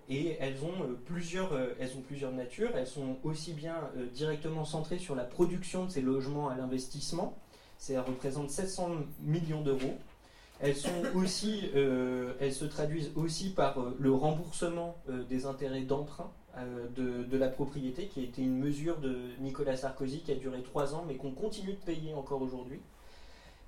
et 0.09 0.35
elles 0.41 0.57
ont, 0.65 0.97
plusieurs, 1.05 1.57
elles 1.79 1.95
ont 1.95 2.01
plusieurs 2.01 2.33
natures. 2.33 2.71
Elles 2.75 2.87
sont 2.87 3.15
aussi 3.23 3.53
bien 3.53 3.89
directement 4.13 4.65
centrées 4.65 4.97
sur 4.97 5.15
la 5.15 5.23
production 5.23 5.85
de 5.85 5.91
ces 5.91 6.01
logements 6.01 6.49
à 6.49 6.57
l'investissement, 6.57 7.37
ça 7.77 8.01
représente 8.01 8.49
700 8.49 8.89
millions 9.21 9.61
d'euros. 9.61 9.97
Elles, 10.59 10.75
sont 10.75 10.89
aussi, 11.15 11.71
elles 11.73 12.53
se 12.53 12.65
traduisent 12.65 13.11
aussi 13.15 13.51
par 13.51 13.77
le 13.97 14.11
remboursement 14.11 14.97
des 15.29 15.45
intérêts 15.45 15.83
d'emprunt 15.83 16.29
euh, 16.57 16.87
de, 17.29 17.37
la 17.37 17.49
propriété, 17.49 18.07
qui 18.07 18.19
a 18.19 18.23
été 18.23 18.41
une 18.41 18.57
mesure 18.57 18.97
de 18.97 19.15
Nicolas 19.41 19.77
Sarkozy 19.77 20.21
qui 20.21 20.31
a 20.31 20.35
duré 20.35 20.63
trois 20.63 20.95
ans, 20.95 21.05
mais 21.07 21.15
qu'on 21.15 21.31
continue 21.31 21.73
de 21.73 21.77
payer 21.77 22.15
encore 22.15 22.41
aujourd'hui. 22.41 22.79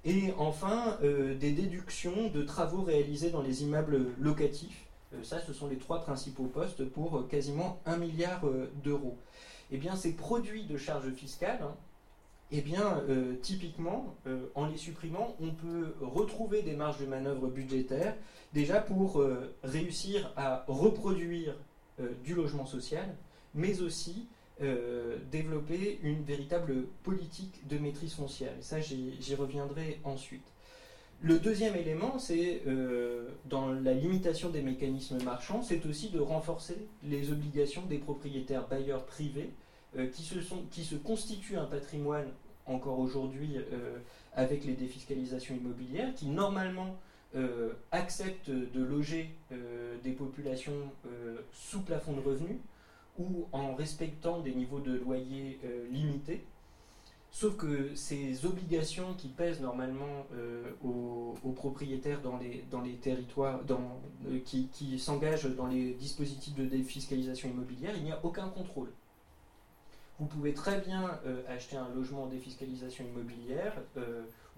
Et 0.05 0.33
enfin, 0.39 0.97
euh, 1.03 1.35
des 1.35 1.51
déductions 1.51 2.29
de 2.33 2.41
travaux 2.41 2.81
réalisés 2.81 3.29
dans 3.29 3.43
les 3.43 3.61
immeubles 3.61 4.07
locatifs. 4.19 4.87
Euh, 5.13 5.23
ça, 5.23 5.39
ce 5.39 5.53
sont 5.53 5.67
les 5.67 5.77
trois 5.77 6.01
principaux 6.01 6.45
postes 6.45 6.83
pour 6.83 7.27
quasiment 7.27 7.79
un 7.85 7.97
milliard 7.97 8.41
d'euros. 8.83 9.17
Eh 9.71 9.77
bien, 9.77 9.95
ces 9.95 10.13
produits 10.13 10.63
de 10.63 10.77
charges 10.77 11.11
fiscales, 11.11 11.59
hein, 11.61 11.75
eh 12.51 12.61
bien, 12.61 13.03
typiquement, 13.43 14.15
en 14.55 14.65
les 14.65 14.77
supprimant, 14.77 15.35
on 15.39 15.51
peut 15.51 15.93
retrouver 16.01 16.63
des 16.63 16.75
marges 16.75 16.97
de 16.97 17.05
manœuvre 17.05 17.47
budgétaires, 17.47 18.15
déjà 18.53 18.81
pour 18.81 19.23
réussir 19.63 20.33
à 20.35 20.65
reproduire 20.67 21.53
du 22.23 22.35
logement 22.35 22.65
social, 22.65 23.15
mais 23.55 23.81
aussi 23.81 24.27
euh, 24.61 25.17
développer 25.31 25.99
une 26.03 26.21
véritable 26.23 26.83
politique 27.03 27.65
de 27.69 27.77
maîtrise 27.77 28.13
foncière. 28.13 28.51
Et 28.59 28.61
ça, 28.61 28.81
j'y 28.81 29.35
reviendrai 29.35 30.01
ensuite. 30.03 30.43
Le 31.21 31.39
deuxième 31.39 31.77
élément, 31.77 32.19
c'est 32.19 32.61
euh, 32.67 33.29
dans 33.45 33.71
la 33.71 33.93
limitation 33.93 34.49
des 34.49 34.61
mécanismes 34.61 35.23
marchands, 35.23 35.61
c'est 35.61 35.85
aussi 35.85 36.09
de 36.09 36.19
renforcer 36.19 36.75
les 37.03 37.31
obligations 37.31 37.85
des 37.85 37.99
propriétaires 37.99 38.67
bailleurs 38.67 39.05
privés 39.05 39.49
qui, 40.13 40.23
se 40.23 40.39
sont, 40.41 40.63
qui 40.69 40.83
se 40.83 40.95
constituent 40.95 41.57
un 41.57 41.65
patrimoine 41.65 42.27
encore 42.67 42.99
aujourd'hui 42.99 43.55
avec 44.35 44.63
les 44.65 44.73
défiscalisations 44.73 45.55
immobilières, 45.55 46.13
qui 46.13 46.27
normalement 46.27 46.95
euh, 47.35 47.73
acceptent 47.91 48.49
de 48.49 48.83
loger 48.83 49.35
euh, 49.51 49.97
des 50.01 50.13
populations 50.13 50.91
euh, 51.05 51.37
sous 51.51 51.81
plafond 51.81 52.13
de 52.13 52.21
revenus 52.21 52.57
ou 53.19 53.45
en 53.51 53.75
respectant 53.75 54.39
des 54.39 54.55
niveaux 54.55 54.79
de 54.79 54.95
loyer 54.95 55.59
limités. 55.91 56.43
Sauf 57.29 57.55
que 57.57 57.93
ces 57.93 58.45
obligations 58.45 59.13
qui 59.13 59.27
pèsent 59.27 59.59
normalement 59.59 60.25
aux, 60.81 61.35
propriétaires 61.53 62.21
dans 62.21 62.37
les, 62.37 62.63
dans 62.71 62.79
les 62.79 62.93
territoires, 62.93 63.61
dans, 63.65 63.99
qui, 64.45 64.69
qui 64.69 64.97
s'engagent 64.97 65.53
dans 65.53 65.67
les 65.67 65.93
dispositifs 65.95 66.55
de 66.55 66.63
défiscalisation 66.63 67.49
immobilière, 67.49 67.93
il 67.97 68.03
n'y 68.03 68.13
a 68.13 68.19
aucun 68.23 68.47
contrôle. 68.47 68.89
Vous 70.17 70.27
pouvez 70.27 70.53
très 70.53 70.79
bien 70.79 71.19
acheter 71.49 71.75
un 71.75 71.89
logement 71.93 72.23
en 72.23 72.27
défiscalisation 72.27 73.03
immobilière 73.03 73.75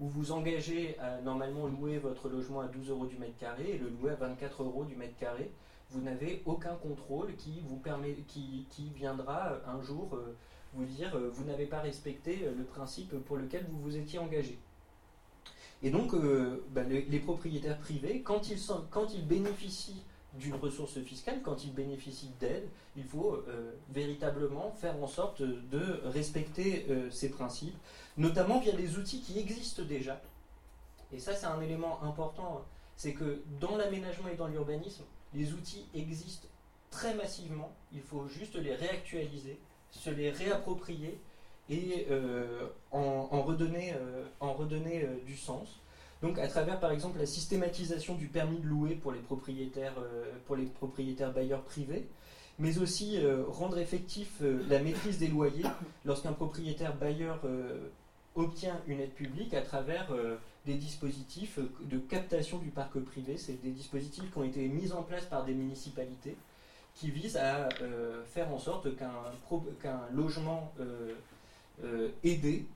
où 0.00 0.08
vous 0.08 0.32
engagez 0.32 0.98
à 0.98 1.20
normalement 1.20 1.66
louer 1.66 1.98
votre 1.98 2.28
logement 2.28 2.60
à 2.60 2.66
12 2.66 2.90
euros 2.90 3.06
du 3.06 3.16
mètre 3.16 3.36
carré 3.38 3.72
et 3.74 3.78
le 3.78 3.88
louer 3.88 4.12
à 4.12 4.16
24 4.16 4.62
euros 4.62 4.84
du 4.84 4.96
mètre 4.96 5.16
carré, 5.18 5.50
vous 5.92 6.00
n'avez 6.00 6.42
aucun 6.46 6.74
contrôle 6.76 7.34
qui 7.36 7.62
vous 7.68 7.76
permet, 7.76 8.14
qui, 8.26 8.66
viendra 8.96 9.58
un 9.66 9.80
jour 9.82 10.08
euh, 10.14 10.34
vous 10.74 10.84
dire 10.84 11.14
euh, 11.14 11.30
vous 11.32 11.44
n'avez 11.44 11.66
pas 11.66 11.80
respecté 11.80 12.40
euh, 12.44 12.54
le 12.56 12.64
principe 12.64 13.14
pour 13.24 13.36
lequel 13.36 13.66
vous 13.68 13.80
vous 13.80 13.96
étiez 13.96 14.18
engagé. 14.18 14.58
Et 15.84 15.90
donc, 15.90 16.14
bah, 16.70 16.84
les, 16.84 17.18
propriétaires 17.18 17.76
privés, 17.76 18.22
quand 18.22 18.48
ils, 18.48 18.58
sont, 18.58 18.84
quand 18.92 19.12
ils 19.14 19.26
bénéficient 19.26 20.04
d'une 20.34 20.54
ressource 20.54 21.00
fiscale, 21.00 21.40
quand 21.42 21.64
ils 21.64 21.74
bénéficient 21.74 22.30
d'aide, 22.38 22.68
il 22.96 23.02
faut 23.02 23.42
véritablement 23.90 24.70
faire 24.70 24.94
en 25.02 25.08
sorte 25.08 25.42
de 25.42 26.00
respecter 26.04 26.86
ces 27.10 27.30
principes 27.30 27.74
notamment 28.16 28.60
via 28.60 28.72
des 28.72 28.98
outils 28.98 29.20
qui 29.20 29.38
existent 29.38 29.82
déjà. 29.82 30.20
Et 31.12 31.18
ça, 31.18 31.34
c'est 31.34 31.46
un 31.46 31.60
élément 31.60 32.02
important, 32.02 32.64
c'est 32.96 33.12
que 33.12 33.42
dans 33.60 33.76
l'aménagement 33.76 34.28
et 34.28 34.36
dans 34.36 34.48
l'urbanisme, 34.48 35.04
les 35.34 35.52
outils 35.52 35.86
existent 35.94 36.48
très 36.90 37.14
massivement, 37.14 37.72
il 37.92 38.00
faut 38.00 38.28
juste 38.28 38.54
les 38.56 38.74
réactualiser, 38.74 39.58
se 39.90 40.10
les 40.10 40.30
réapproprier 40.30 41.18
et 41.70 42.06
euh, 42.10 42.66
en, 42.90 43.42
redonner, 43.42 43.94
euh, 43.94 44.24
en 44.40 44.52
redonner 44.52 45.04
euh, 45.04 45.16
du 45.26 45.36
sens. 45.36 45.80
Donc 46.22 46.38
à 46.38 46.46
travers 46.46 46.78
par 46.78 46.92
exemple 46.92 47.18
la 47.18 47.26
systématisation 47.26 48.14
du 48.14 48.28
permis 48.28 48.58
de 48.58 48.66
louer 48.66 48.94
pour 48.94 49.10
les 49.10 49.18
propriétaires, 49.18 49.94
pour 50.46 50.54
les 50.54 50.66
propriétaires 50.66 51.32
bailleurs 51.32 51.62
privés, 51.62 52.06
mais 52.60 52.78
aussi 52.78 53.18
rendre 53.48 53.76
effectif 53.78 54.40
la 54.40 54.78
maîtrise 54.78 55.18
des 55.18 55.26
loyers 55.26 55.64
lorsqu'un 56.04 56.32
propriétaire 56.32 56.94
bailleur 56.94 57.40
obtient 58.34 58.80
une 58.86 59.00
aide 59.00 59.12
publique 59.12 59.54
à 59.54 59.62
travers 59.62 60.10
euh, 60.12 60.36
des 60.66 60.74
dispositifs 60.74 61.58
de 61.82 61.98
captation 61.98 62.58
du 62.58 62.70
parc 62.70 62.98
privé. 63.00 63.36
C'est 63.36 63.60
des 63.62 63.70
dispositifs 63.70 64.30
qui 64.30 64.38
ont 64.38 64.44
été 64.44 64.68
mis 64.68 64.92
en 64.92 65.02
place 65.02 65.26
par 65.26 65.44
des 65.44 65.54
municipalités 65.54 66.36
qui 66.94 67.10
visent 67.10 67.36
à 67.36 67.68
euh, 67.80 68.22
faire 68.24 68.52
en 68.52 68.58
sorte 68.58 68.88
qu'un 68.96 70.00
logement 70.12 70.72
euh, 70.80 72.08
aidé, 72.22 72.66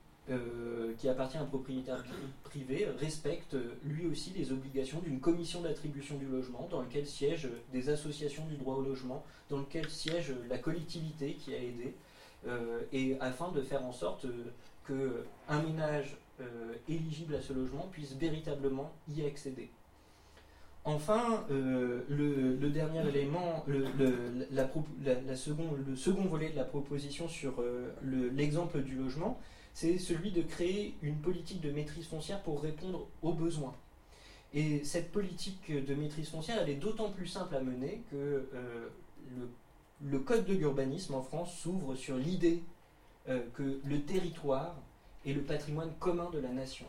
qui 0.97 1.07
appartient 1.07 1.37
à 1.37 1.41
un 1.41 1.45
propriétaire 1.45 2.03
privé, 2.43 2.85
respecte 2.99 3.55
lui 3.85 4.07
aussi 4.07 4.31
les 4.31 4.51
obligations 4.51 4.99
d'une 4.99 5.21
commission 5.21 5.61
d'attribution 5.61 6.17
du 6.17 6.25
logement 6.25 6.67
dans 6.69 6.81
lequel 6.81 7.07
siègent 7.07 7.47
des 7.71 7.87
associations 7.87 8.45
du 8.47 8.57
droit 8.57 8.75
au 8.75 8.81
logement, 8.81 9.23
dans 9.49 9.59
lequel 9.59 9.89
siège 9.89 10.33
la 10.49 10.57
collectivité 10.57 11.35
qui 11.35 11.53
a 11.53 11.59
aidé, 11.59 11.95
et 12.91 13.17
afin 13.21 13.53
de 13.53 13.61
faire 13.61 13.85
en 13.85 13.93
sorte 13.93 14.25
qu'un 14.87 15.61
ménage 15.61 16.17
euh, 16.39 16.75
éligible 16.87 17.33
à 17.33 17.41
ce 17.41 17.51
logement 17.51 17.87
puisse 17.91 18.13
véritablement 18.13 18.91
y 19.07 19.25
accéder. 19.25 19.71
Enfin, 20.85 21.43
euh, 21.49 22.03
le, 22.09 22.69
dernier 22.69 23.07
élément, 23.09 23.63
le, 23.65 23.85
la, 24.51 24.69
le 25.25 25.95
second 25.95 26.25
volet 26.25 26.51
de 26.51 26.55
la 26.55 26.63
proposition 26.63 27.27
sur 27.27 27.55
euh, 27.59 27.91
l'exemple 28.03 28.83
du 28.83 28.95
logement, 28.95 29.39
c'est 29.73 29.97
celui 29.97 30.31
de 30.31 30.43
créer 30.43 30.95
une 31.01 31.17
politique 31.17 31.59
de 31.59 31.71
maîtrise 31.71 32.07
foncière 32.07 32.43
pour 32.43 32.61
répondre 32.61 33.07
aux 33.23 33.33
besoins. 33.33 33.73
Et 34.53 34.83
cette 34.83 35.11
politique 35.11 35.71
de 35.71 35.95
maîtrise 35.95 36.29
foncière, 36.29 36.59
elle 36.61 36.69
est 36.69 36.75
d'autant 36.75 37.09
plus 37.09 37.27
simple 37.27 37.55
à 37.55 37.61
mener 37.61 38.03
que 38.11 38.47
le, 40.01 40.19
Code 40.19 40.45
de 40.45 40.53
l'urbanisme 40.53 41.15
en 41.15 41.23
France 41.23 41.57
s'ouvre 41.57 41.95
sur 41.95 42.15
l'idée 42.15 42.61
que 43.53 43.81
le 43.83 44.01
territoire 44.01 44.75
est 45.25 45.33
le 45.33 45.41
patrimoine 45.41 45.91
commun 45.99 46.29
de 46.31 46.39
la 46.39 46.49
nation. 46.49 46.85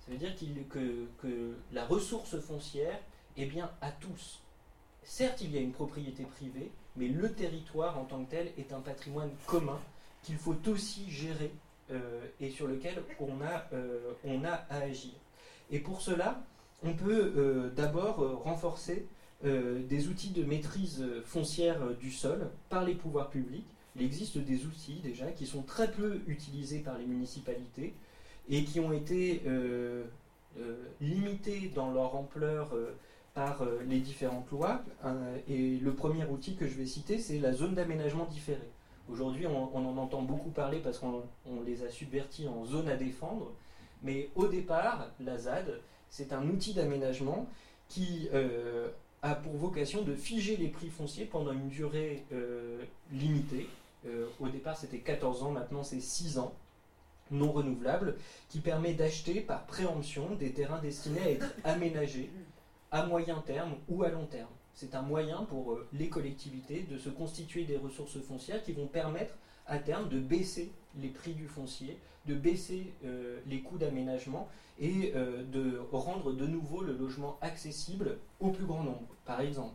Ça 0.00 0.12
veut 0.12 0.18
dire 0.18 0.34
que, 0.68 1.54
la 1.72 1.84
ressource 1.84 2.38
foncière 2.38 2.98
est 3.36 3.46
bien 3.46 3.70
à 3.80 3.90
tous. 3.90 4.40
Certes, 5.02 5.40
il 5.40 5.52
y 5.52 5.58
a 5.58 5.60
une 5.60 5.72
propriété 5.72 6.24
privée, 6.24 6.70
mais 6.96 7.08
le 7.08 7.32
territoire 7.32 7.98
en 7.98 8.04
tant 8.04 8.24
que 8.24 8.30
tel 8.30 8.52
est 8.58 8.72
un 8.72 8.80
patrimoine 8.80 9.30
commun 9.46 9.78
qu'il 10.22 10.36
faut 10.36 10.56
aussi 10.68 11.10
gérer 11.10 11.52
euh, 11.90 12.26
et 12.40 12.50
sur 12.50 12.66
lequel 12.66 13.02
on 13.20 13.40
a, 13.42 13.66
euh, 13.72 14.12
on 14.24 14.44
a 14.44 14.64
à 14.70 14.78
agir. 14.78 15.12
Et 15.70 15.80
pour 15.80 16.00
cela, 16.00 16.40
on 16.84 16.92
peut 16.92 17.72
d'abord 17.74 18.42
renforcer 18.44 19.06
des 19.42 20.08
outils 20.08 20.30
de 20.30 20.44
maîtrise 20.44 21.04
foncière 21.24 21.80
du 21.96 22.12
sol 22.12 22.50
par 22.68 22.84
les 22.84 22.94
pouvoirs 22.94 23.30
publics 23.30 23.66
il 23.98 24.04
existe 24.04 24.38
des 24.38 24.66
outils 24.66 25.00
déjà 25.02 25.30
qui 25.32 25.46
sont 25.46 25.62
très 25.62 25.90
peu 25.90 26.20
utilisés 26.26 26.80
par 26.80 26.98
les 26.98 27.06
municipalités 27.06 27.94
et 28.48 28.64
qui 28.64 28.78
ont 28.80 28.92
été 28.92 29.42
euh, 29.46 30.04
euh, 30.58 30.76
limités 31.00 31.72
dans 31.74 31.90
leur 31.90 32.14
ampleur 32.14 32.70
euh, 32.74 32.94
par 33.34 33.66
les 33.86 34.00
différentes 34.00 34.50
lois. 34.50 34.82
et 35.46 35.76
le 35.76 35.92
premier 35.92 36.24
outil 36.24 36.56
que 36.56 36.66
je 36.66 36.74
vais 36.74 36.86
citer, 36.86 37.18
c'est 37.18 37.38
la 37.38 37.52
zone 37.52 37.74
d'aménagement 37.74 38.24
différé. 38.24 38.66
Aujourd'hui, 39.10 39.46
on, 39.46 39.76
en 39.76 39.98
entend 39.98 40.22
beaucoup 40.22 40.48
parler 40.48 40.78
parce 40.78 41.00
qu'on 41.00 41.22
les 41.66 41.84
a 41.84 41.90
subvertis 41.90 42.48
en 42.48 42.64
zone 42.64 42.88
à 42.88 42.96
défendre. 42.96 43.52
Mais 44.02 44.30
au 44.36 44.46
départ, 44.46 45.10
la 45.20 45.36
ZAD, 45.36 45.80
c'est 46.08 46.32
un 46.32 46.48
outil 46.48 46.72
d'aménagement 46.72 47.46
qui 47.90 48.30
a 49.20 49.34
pour 49.34 49.52
vocation 49.56 50.00
de 50.00 50.14
figer 50.14 50.56
les 50.56 50.68
prix 50.68 50.88
fonciers 50.88 51.26
pendant 51.26 51.52
une 51.52 51.68
durée 51.68 52.24
limitée. 53.12 53.68
Euh, 54.06 54.28
au 54.40 54.48
départ, 54.48 54.76
c'était 54.76 54.98
14 54.98 55.42
ans, 55.42 55.50
maintenant 55.50 55.82
c'est 55.82 56.00
6 56.00 56.38
ans, 56.38 56.54
non 57.30 57.50
renouvelables, 57.52 58.16
qui 58.48 58.60
permet 58.60 58.94
d'acheter 58.94 59.40
par 59.40 59.66
préemption 59.66 60.34
des 60.36 60.52
terrains 60.52 60.80
destinés 60.80 61.20
à 61.20 61.30
être 61.30 61.54
aménagés 61.64 62.30
à 62.92 63.06
moyen 63.06 63.42
terme 63.46 63.74
ou 63.88 64.04
à 64.04 64.10
long 64.10 64.26
terme. 64.26 64.50
C'est 64.74 64.94
un 64.94 65.02
moyen 65.02 65.42
pour 65.44 65.78
les 65.92 66.08
collectivités 66.08 66.82
de 66.82 66.98
se 66.98 67.08
constituer 67.08 67.64
des 67.64 67.78
ressources 67.78 68.18
foncières 68.20 68.62
qui 68.62 68.72
vont 68.72 68.86
permettre 68.86 69.34
à 69.66 69.78
terme 69.78 70.08
de 70.08 70.20
baisser 70.20 70.70
les 71.00 71.08
prix 71.08 71.32
du 71.32 71.48
foncier, 71.48 71.98
de 72.26 72.34
baisser 72.34 72.92
les 73.46 73.62
coûts 73.62 73.78
d'aménagement 73.78 74.48
et 74.78 75.12
euh, 75.14 75.42
de 75.44 75.80
rendre 75.92 76.32
de 76.32 76.46
nouveau 76.46 76.82
le 76.82 76.92
logement 76.92 77.38
accessible 77.40 78.18
au 78.40 78.50
plus 78.50 78.66
grand 78.66 78.82
nombre, 78.82 79.08
par 79.24 79.40
exemple. 79.40 79.74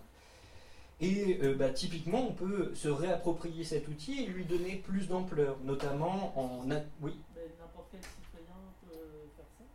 Et 1.02 1.40
euh, 1.42 1.56
bah, 1.56 1.70
typiquement, 1.70 2.28
on 2.30 2.34
peut 2.34 2.72
se 2.76 2.88
réapproprier 2.88 3.64
cet 3.64 3.88
outil 3.88 4.24
et 4.24 4.28
lui 4.28 4.46
donner 4.46 4.76
plus 4.86 5.08
d'ampleur, 5.08 5.58
notamment 5.64 6.34
en... 6.40 6.64
Oui. 7.02 7.14
N'importe 7.60 7.88
quel 7.92 8.02
citoyen 8.02 8.56
peut 8.88 8.96
faire 9.36 9.46
ça. 9.58 9.66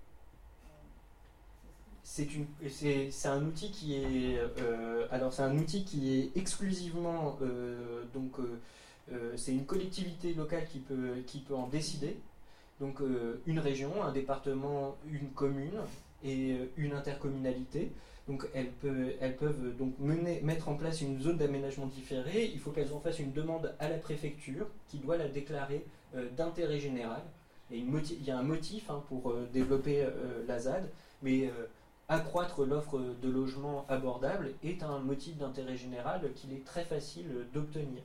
C'est 3.12 3.28
un 3.28 3.44
outil 3.44 3.70
qui 3.70 3.94
est 3.94 4.38
euh, 4.60 5.06
alors 5.10 5.32
c'est 5.32 5.42
un 5.42 5.58
outil 5.58 5.84
qui 5.84 6.18
est 6.18 6.30
exclusivement 6.36 7.38
donc 8.14 8.36
c'est 9.36 9.52
une 9.52 9.66
collectivité 9.66 10.32
locale 10.32 10.66
qui 10.66 10.78
peut 10.78 11.22
qui 11.26 11.40
peut 11.40 11.54
en 11.54 11.66
décider. 11.66 12.16
Donc 12.80 13.00
euh, 13.00 13.40
une 13.46 13.58
région, 13.58 14.02
un 14.02 14.12
département, 14.12 14.96
une 15.10 15.30
commune 15.30 15.80
et 16.22 16.52
euh, 16.52 16.66
une 16.76 16.92
intercommunalité. 16.92 17.90
Donc 18.28 18.46
elles, 18.54 18.72
peuvent, 18.72 19.76
donc 19.76 19.98
mener, 20.00 20.40
mettre 20.42 20.68
en 20.68 20.74
place 20.74 21.00
une 21.00 21.20
zone 21.20 21.36
d'aménagement 21.36 21.86
différé. 21.86 22.50
Il 22.52 22.58
faut 22.58 22.72
qu'elles 22.72 22.92
en 22.92 23.00
fassent 23.00 23.20
une 23.20 23.32
demande 23.32 23.74
à 23.78 23.88
la 23.88 23.98
préfecture 23.98 24.66
qui 24.88 24.98
doit 24.98 25.16
la 25.16 25.28
déclarer 25.28 25.84
euh, 26.16 26.28
d'intérêt 26.36 26.80
général. 26.80 27.22
Et 27.70 27.78
il 27.78 28.24
y 28.24 28.30
a 28.30 28.38
un 28.38 28.42
motif 28.42 28.90
hein, 28.90 29.02
pour 29.08 29.34
développer 29.52 30.06
la 30.46 30.60
ZAD, 30.60 30.88
mais 31.20 31.50
accroître 32.08 32.64
l'offre 32.64 33.00
de 33.20 33.28
logements 33.28 33.84
abordables 33.88 34.52
est 34.62 34.84
un 34.84 35.00
motif 35.00 35.36
d'intérêt 35.36 35.76
général 35.76 36.32
qu'il 36.36 36.52
est 36.52 36.64
très 36.64 36.84
facile 36.84 37.26
d'obtenir. 37.52 38.02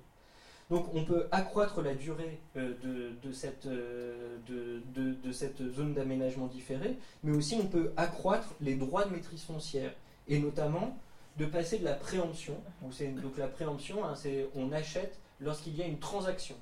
Donc 0.72 0.86
on 0.96 1.04
peut 1.04 1.28
accroître 1.32 1.82
la 1.82 1.94
durée 1.94 2.40
euh, 2.56 2.74
de, 3.22 3.32
cette, 3.34 3.66
euh, 3.66 4.38
de, 4.48 5.32
cette, 5.34 5.62
zone 5.74 5.94
d'aménagement 5.94 6.48
différé, 6.48 6.98
mais 7.24 7.36
aussi 7.36 7.56
on 7.62 7.68
peut 7.68 7.92
accroître 7.98 8.56
les 8.62 8.76
droits 8.76 9.04
de 9.04 9.12
maîtrise 9.12 9.44
foncière, 9.44 9.92
et 10.32 10.40
notamment 10.40 10.98
de 11.38 11.46
passer 11.46 11.78
de 11.78 11.86
la 11.86 11.94
préemption. 11.94 12.56
Donc, 12.82 13.38
la 13.38 13.48
préemption, 13.48 14.04
hein, 14.04 14.16
c'est 14.16 14.50
on 14.56 14.72
achète 14.72 15.20
lorsqu'il 15.40 15.76
y 15.76 15.84
a 15.84 15.86
une 15.86 16.00
transaction. 16.00 16.56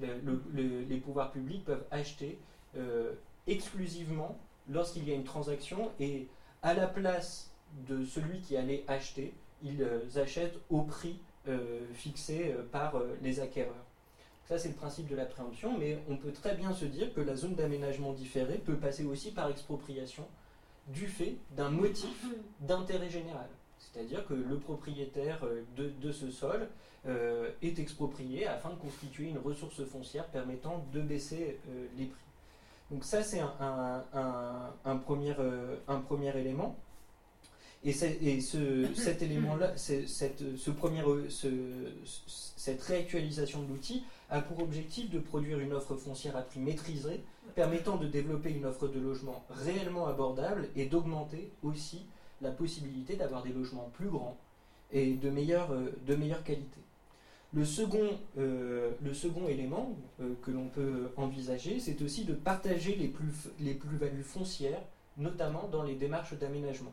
les 0.00 0.96
pouvoirs 0.96 1.30
publics 1.30 1.64
peuvent 1.64 1.84
acheter 1.90 2.38
euh, 2.76 3.12
exclusivement 3.46 4.38
lorsqu'il 4.68 5.08
y 5.08 5.12
a 5.12 5.14
une 5.14 5.24
transaction, 5.24 5.90
et 6.00 6.28
à 6.62 6.74
la 6.74 6.86
place 6.86 7.50
de 7.88 8.04
celui 8.04 8.40
qui 8.40 8.56
allait 8.56 8.84
acheter, 8.88 9.34
ils 9.62 9.86
achètent 10.16 10.58
au 10.68 10.82
prix 10.82 11.20
euh, 11.48 11.80
fixé 11.94 12.52
euh, 12.54 12.62
par 12.70 12.96
euh, 12.96 13.16
les 13.22 13.40
acquéreurs. 13.40 13.86
Ça, 14.44 14.58
c'est 14.58 14.68
le 14.68 14.74
principe 14.74 15.08
de 15.08 15.16
la 15.16 15.24
préemption, 15.24 15.78
mais 15.78 15.98
on 16.08 16.16
peut 16.16 16.32
très 16.32 16.54
bien 16.54 16.72
se 16.74 16.84
dire 16.84 17.14
que 17.14 17.20
la 17.22 17.34
zone 17.34 17.54
d'aménagement 17.54 18.12
différé 18.12 18.58
peut 18.58 18.76
passer 18.76 19.04
aussi 19.04 19.30
par 19.30 19.48
expropriation 19.48 20.26
du 20.92 21.06
fait 21.06 21.36
d'un 21.56 21.70
motif 21.70 22.26
d'intérêt 22.60 23.10
général. 23.10 23.48
C'est-à-dire 23.78 24.26
que 24.26 24.34
le 24.34 24.58
propriétaire 24.58 25.40
de, 25.76 26.12
ce 26.12 26.30
sol 26.30 26.68
est 27.62 27.78
exproprié 27.78 28.46
afin 28.46 28.70
de 28.70 28.74
constituer 28.76 29.28
une 29.28 29.38
ressource 29.38 29.82
foncière 29.84 30.26
permettant 30.26 30.84
de 30.92 31.00
baisser 31.00 31.58
les 31.96 32.04
prix. 32.04 32.24
Donc 32.90 33.04
ça, 33.04 33.22
c'est 33.22 33.40
un, 33.40 34.96
premier, 35.04 35.34
un 35.88 36.00
premier 36.00 36.36
élément. 36.36 36.76
Et, 37.84 37.92
ce, 37.92 38.86
cet 38.94 39.22
élément-là, 39.22 39.76
cette, 39.76 40.56
ce 40.56 40.70
premier, 40.70 41.02
cette 42.56 42.82
réactualisation 42.82 43.62
de 43.62 43.68
l'outil 43.68 44.04
a 44.28 44.40
pour 44.42 44.62
objectif 44.62 45.10
de 45.10 45.18
produire 45.18 45.58
une 45.58 45.72
offre 45.72 45.96
foncière 45.96 46.36
à 46.36 46.42
prix 46.42 46.60
maîtrisé, 46.60 47.22
permettant 47.54 47.96
de 47.96 48.06
développer 48.06 48.50
une 48.50 48.66
offre 48.66 48.88
de 48.88 49.00
logement 49.00 49.44
réellement 49.50 50.06
abordable 50.06 50.68
et 50.76 50.86
d'augmenter 50.86 51.50
aussi 51.62 52.06
la 52.40 52.50
possibilité 52.50 53.16
d'avoir 53.16 53.42
des 53.42 53.52
logements 53.52 53.90
plus 53.94 54.08
grands 54.08 54.36
et 54.92 55.14
de 55.14 55.30
meilleure, 55.30 55.68
de 56.06 56.14
meilleure 56.14 56.42
qualité. 56.42 56.80
Le 57.52 57.64
second, 57.64 58.18
euh, 58.38 58.92
élément 59.48 59.96
euh, 60.20 60.34
que 60.42 60.50
l'on 60.50 60.68
peut 60.68 61.10
envisager, 61.16 61.80
c'est 61.80 62.00
aussi 62.02 62.24
de 62.24 62.32
partager 62.32 62.94
les 62.94 63.74
plus-values 63.74 64.14
plus 64.14 64.22
foncières, 64.22 64.82
notamment 65.16 65.68
dans 65.68 65.82
les 65.82 65.96
démarches 65.96 66.34
d'aménagement. 66.34 66.92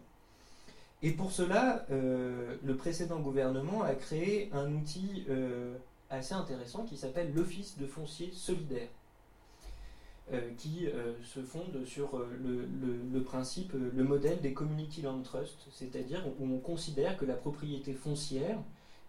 Et 1.04 1.12
pour 1.12 1.32
cela, 1.32 1.86
euh, 1.92 2.56
le 2.64 2.76
précédent 2.76 3.20
gouvernement 3.20 3.84
a 3.84 3.94
créé 3.94 4.50
un 4.52 4.74
outil 4.74 5.26
euh, 5.30 5.76
assez 6.10 6.34
intéressant 6.34 6.86
qui 6.86 6.98
s'appelle 6.98 7.32
l'Office 7.36 7.78
de 7.78 7.86
foncier 7.86 8.32
solidaire, 8.34 8.88
euh, 8.88 8.97
qui 10.58 10.88
se 11.24 11.42
fonde 11.42 11.86
sur 11.86 12.20
le, 12.42 13.20
principe, 13.24 13.74
le 13.74 14.04
modèle 14.04 14.42
des 14.42 14.54
Community 14.54 15.02
Land 15.02 15.22
Trust, 15.22 15.68
c'est-à-dire 15.72 16.22
où 16.40 16.46
on 16.46 16.60
considère 16.60 17.18
que 17.18 17.26
la 17.26 17.36
propriété 17.36 17.94
foncière 17.94 18.60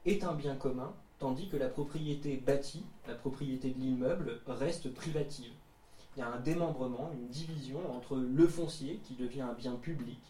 est 0.06 0.24
un 0.24 0.34
bien 0.34 0.54
commun, 0.54 0.94
tandis 1.18 1.48
que 1.48 1.56
la 1.56 1.68
propriété 1.68 2.36
bâtie, 2.36 2.84
la 3.06 3.14
propriété 3.14 3.70
de 3.70 3.80
l'immeuble, 3.80 4.40
reste 4.46 4.92
privative. 4.94 5.52
Il 6.16 6.20
y 6.20 6.22
a 6.22 6.28
un 6.28 6.40
démembrement, 6.40 7.10
une 7.12 7.28
division 7.28 7.80
entre 7.94 8.16
le 8.16 8.46
foncier, 8.46 9.00
qui 9.04 9.14
devient 9.14 9.42
un 9.42 9.54
bien 9.54 9.74
public, 9.74 10.20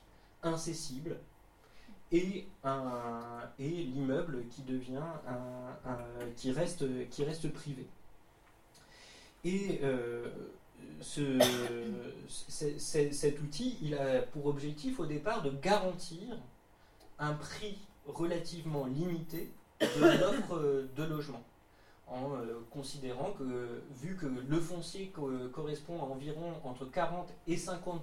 incessible, 0.42 1.16
et, 2.12 2.46
l'immeuble 3.58 4.44
qui 4.48 4.62
devient 4.62 5.02
qui, 6.36 6.52
reste, 6.52 6.84
qui 7.10 7.24
reste 7.24 7.52
privé. 7.52 7.86
Et 9.44 9.80
euh, 9.82 10.28
ce, 11.00 11.38
cet 12.68 13.40
outil, 13.40 13.78
il 13.82 13.94
a 13.94 14.22
pour 14.22 14.46
objectif 14.46 15.00
au 15.00 15.06
départ 15.06 15.42
de 15.42 15.50
garantir 15.50 16.38
un 17.18 17.34
prix 17.34 17.78
relativement 18.06 18.86
limité 18.86 19.50
de 19.80 19.86
l'offre 20.20 20.88
de 20.96 21.02
logement, 21.04 21.42
en 22.08 22.34
euh, 22.34 22.66
considérant 22.70 23.32
que 23.32 23.82
vu 24.00 24.16
que 24.16 24.26
le 24.26 24.60
foncier 24.60 25.12
correspond 25.52 26.00
à 26.00 26.04
environ 26.04 26.54
entre 26.64 26.84
40 26.84 27.28
et 27.46 27.56
50 27.56 28.02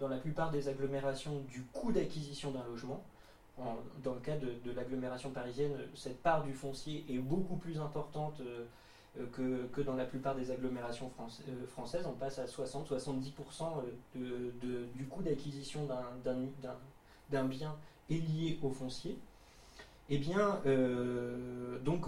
dans 0.00 0.08
la 0.08 0.18
plupart 0.18 0.50
des 0.50 0.68
agglomérations 0.68 1.40
du 1.48 1.62
coût 1.72 1.92
d'acquisition 1.92 2.50
d'un 2.50 2.64
logement, 2.64 3.02
dans 4.02 4.14
le 4.14 4.20
cas 4.20 4.36
de, 4.36 4.72
l'agglomération 4.72 5.30
parisienne, 5.30 5.76
cette 5.94 6.20
part 6.22 6.42
du 6.42 6.52
foncier 6.52 7.04
est 7.08 7.18
beaucoup 7.18 7.56
plus 7.56 7.78
importante 7.78 8.40
euh, 8.40 8.64
euh, 9.20 9.66
que, 9.72 9.80
dans 9.80 9.94
la 9.94 10.06
plupart 10.06 10.34
des 10.34 10.50
agglomérations 10.50 11.08
euh, 11.20 11.66
françaises. 11.68 12.04
On 12.06 12.14
passe 12.14 12.40
à 12.40 12.46
60-70% 12.46 13.82
du 14.14 15.06
coût 15.06 15.22
d'acquisition 15.22 15.86
d'un 15.86 17.44
bien 17.44 17.76
est 18.10 18.14
lié 18.14 18.58
au 18.62 18.70
foncier. 18.70 19.16
Eh 20.10 20.18
bien, 20.18 20.60
donc 21.82 22.04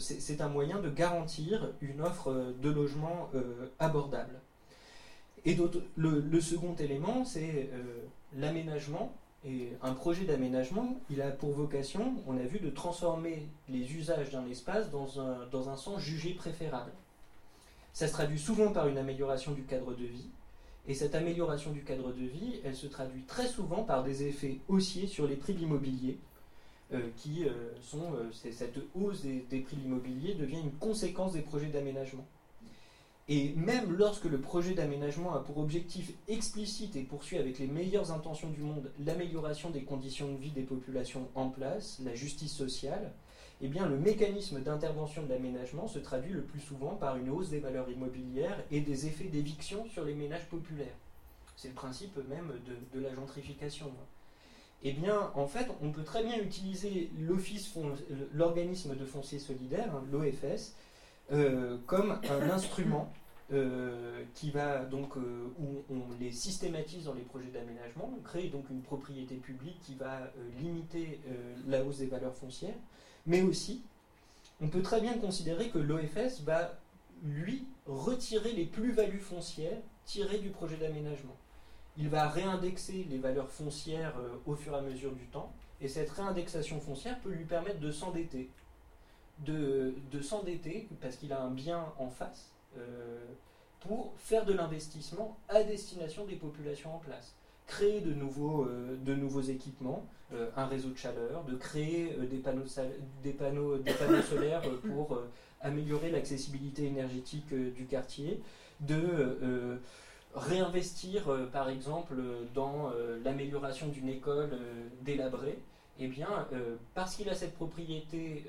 c'est 0.00 0.40
un 0.40 0.48
moyen 0.48 0.80
de 0.80 0.90
garantir 0.90 1.70
une 1.80 2.00
offre 2.00 2.52
de 2.60 2.68
logement 2.68 3.30
abordable. 3.78 4.40
Et 5.44 5.54
le, 5.54 6.20
le, 6.20 6.40
second 6.40 6.74
élément, 6.74 7.24
c'est 7.24 7.70
l'aménagement 8.34 9.14
un 9.82 9.94
projet 9.94 10.24
d'aménagement, 10.24 11.00
il 11.08 11.22
a 11.22 11.30
pour 11.30 11.52
vocation, 11.52 12.14
on 12.26 12.36
a 12.36 12.42
vu, 12.42 12.58
de 12.58 12.70
transformer 12.70 13.48
les 13.68 13.94
usages 13.94 14.30
d'un 14.30 14.46
espace 14.48 14.90
dans 14.90 15.68
un, 15.68 15.76
sens 15.76 16.00
jugé 16.00 16.34
préférable. 16.34 16.92
Ça 17.92 18.06
se 18.06 18.12
traduit 18.12 18.38
souvent 18.38 18.72
par 18.72 18.86
une 18.86 18.98
amélioration 18.98 19.52
du 19.52 19.62
cadre 19.62 19.94
de 19.94 20.04
vie, 20.04 20.28
et 20.86 20.94
cette 20.94 21.14
amélioration 21.14 21.72
du 21.72 21.82
cadre 21.82 22.12
de 22.12 22.24
vie, 22.24 22.60
elle 22.64 22.76
se 22.76 22.86
traduit 22.86 23.22
très 23.22 23.46
souvent 23.46 23.82
par 23.82 24.04
des 24.04 24.24
effets 24.24 24.58
haussiers 24.68 25.06
sur 25.06 25.26
les 25.26 25.36
prix 25.36 25.54
de 25.54 25.58
l'immobilier, 25.58 26.18
euh, 26.92 27.08
qui 27.16 27.44
euh, 27.44 27.52
sont, 27.80 28.14
euh, 28.14 28.30
cette 28.32 28.78
hausse 28.94 29.22
des 29.22 29.60
prix 29.60 29.76
de 29.76 29.82
l'immobilier 29.82 30.34
devient 30.34 30.60
une 30.60 30.72
conséquence 30.72 31.32
des 31.32 31.42
projets 31.42 31.68
d'aménagement. 31.68 32.26
Et 33.32 33.54
même 33.54 33.96
lorsque 33.96 34.24
le 34.24 34.40
projet 34.40 34.74
d'aménagement 34.74 35.32
a 35.34 35.38
pour 35.38 35.58
objectif 35.58 36.12
explicite 36.26 36.96
et 36.96 37.02
poursuit 37.02 37.38
avec 37.38 37.60
les 37.60 37.68
meilleures 37.68 38.10
intentions 38.10 38.50
du 38.50 38.60
monde 38.60 38.90
l'amélioration 38.98 39.70
des 39.70 39.84
conditions 39.84 40.32
de 40.32 40.36
vie 40.36 40.50
des 40.50 40.64
populations 40.64 41.28
en 41.36 41.48
place, 41.48 42.00
la 42.04 42.16
justice 42.16 42.52
sociale, 42.52 43.12
eh 43.62 43.68
bien, 43.68 43.86
le 43.86 43.96
mécanisme 43.96 44.60
d'intervention 44.60 45.22
de 45.22 45.28
l'aménagement 45.28 45.86
se 45.86 46.00
traduit 46.00 46.32
le 46.32 46.42
plus 46.42 46.58
souvent 46.58 46.96
par 46.96 47.16
une 47.18 47.30
hausse 47.30 47.50
des 47.50 47.60
valeurs 47.60 47.88
immobilières 47.88 48.64
et 48.72 48.80
des 48.80 49.06
effets 49.06 49.28
d'éviction 49.28 49.86
sur 49.86 50.04
les 50.04 50.14
ménages 50.14 50.48
populaires. 50.48 50.96
C'est 51.54 51.68
le 51.68 51.74
principe 51.74 52.16
même 52.28 52.52
de, 52.92 53.00
la 53.00 53.14
gentrification. 53.14 53.92
Eh 54.82 54.92
bien, 54.92 55.30
en 55.36 55.46
fait, 55.46 55.68
on 55.82 55.92
peut 55.92 56.02
très 56.02 56.24
bien 56.24 56.40
utiliser 56.40 57.10
l'organisme 58.32 58.96
de 58.96 59.04
foncier 59.04 59.38
solidaire, 59.38 59.94
hein, 59.94 60.02
l'OFS, 60.10 60.74
euh, 61.32 61.78
comme 61.86 62.18
un 62.28 62.50
instrument 62.50 63.12
euh, 63.52 64.24
qui 64.34 64.50
va 64.50 64.84
donc 64.84 65.16
euh, 65.16 65.52
où 65.58 65.82
on 65.90 66.02
les 66.20 66.32
systématise 66.32 67.04
dans 67.04 67.14
les 67.14 67.22
projets 67.22 67.50
d'aménagement, 67.50 68.12
on 68.16 68.22
crée 68.22 68.48
donc 68.48 68.68
une 68.70 68.82
propriété 68.82 69.36
publique 69.36 69.78
qui 69.80 69.94
va 69.94 70.32
limiter 70.58 71.20
la 71.66 71.84
hausse 71.84 71.98
des 71.98 72.06
valeurs 72.06 72.34
foncières, 72.34 72.74
mais 73.26 73.42
aussi 73.42 73.82
on 74.60 74.68
peut 74.68 74.82
très 74.82 75.00
bien 75.00 75.14
considérer 75.18 75.68
que 75.68 75.78
l'OFS 75.78 76.42
va 76.44 76.78
lui 77.22 77.66
retirer 77.86 78.52
les 78.52 78.66
plus-values 78.66 79.20
foncières 79.20 79.78
tirées 80.04 80.38
du 80.38 80.50
projet 80.50 80.76
d'aménagement 80.76 81.36
il 81.96 82.08
va 82.08 82.28
réindexer 82.28 83.06
les 83.10 83.18
valeurs 83.18 83.50
foncières 83.50 84.14
au 84.46 84.54
fur 84.54 84.72
et 84.74 84.78
à 84.78 84.80
mesure 84.80 85.12
du 85.12 85.26
temps, 85.26 85.52
et 85.80 85.88
cette 85.88 86.10
réindexation 86.10 86.80
foncière 86.80 87.18
peut 87.20 87.30
lui 87.30 87.44
permettre 87.44 87.80
de 87.80 87.90
s'endetter. 87.90 88.50
De, 89.46 89.94
s'endetter, 90.22 90.88
parce 91.00 91.16
qu'il 91.16 91.32
a 91.32 91.40
un 91.40 91.50
bien 91.50 91.86
en 91.98 92.08
face, 92.08 92.52
euh, 92.76 93.24
pour 93.80 94.12
faire 94.18 94.44
de 94.44 94.52
l'investissement 94.52 95.38
à 95.48 95.62
destination 95.62 96.26
des 96.26 96.36
populations 96.36 96.94
en 96.94 96.98
place. 96.98 97.34
Créer 97.66 98.00
de 98.00 98.12
nouveaux, 98.12 98.66
euh, 98.66 99.48
équipements, 99.48 100.04
un 100.56 100.66
réseau 100.66 100.90
de 100.90 100.96
chaleur, 100.96 101.42
de 101.44 101.56
créer 101.56 102.16
des, 102.30 102.36
panneaux, 102.38 102.64
des, 103.22 103.32
panneaux, 103.32 104.22
solaires 104.22 104.62
pour 104.82 105.18
améliorer 105.60 106.10
l'accessibilité 106.10 106.84
énergétique 106.84 107.52
du 107.52 107.86
quartier, 107.86 108.40
de 108.80 109.80
réinvestir, 110.34 111.28
euh, 111.28 111.46
par 111.46 111.68
exemple, 111.68 112.14
dans 112.54 112.90
euh, 112.90 113.18
l'amélioration 113.24 113.88
d'une 113.88 114.08
école 114.08 114.50
euh, 114.52 114.88
délabrée, 115.02 115.58
eh 116.00 116.08
bien, 116.08 116.48
parce 116.94 117.14
qu'il 117.16 117.28
a 117.28 117.34
cette 117.34 117.54
propriété 117.54 118.46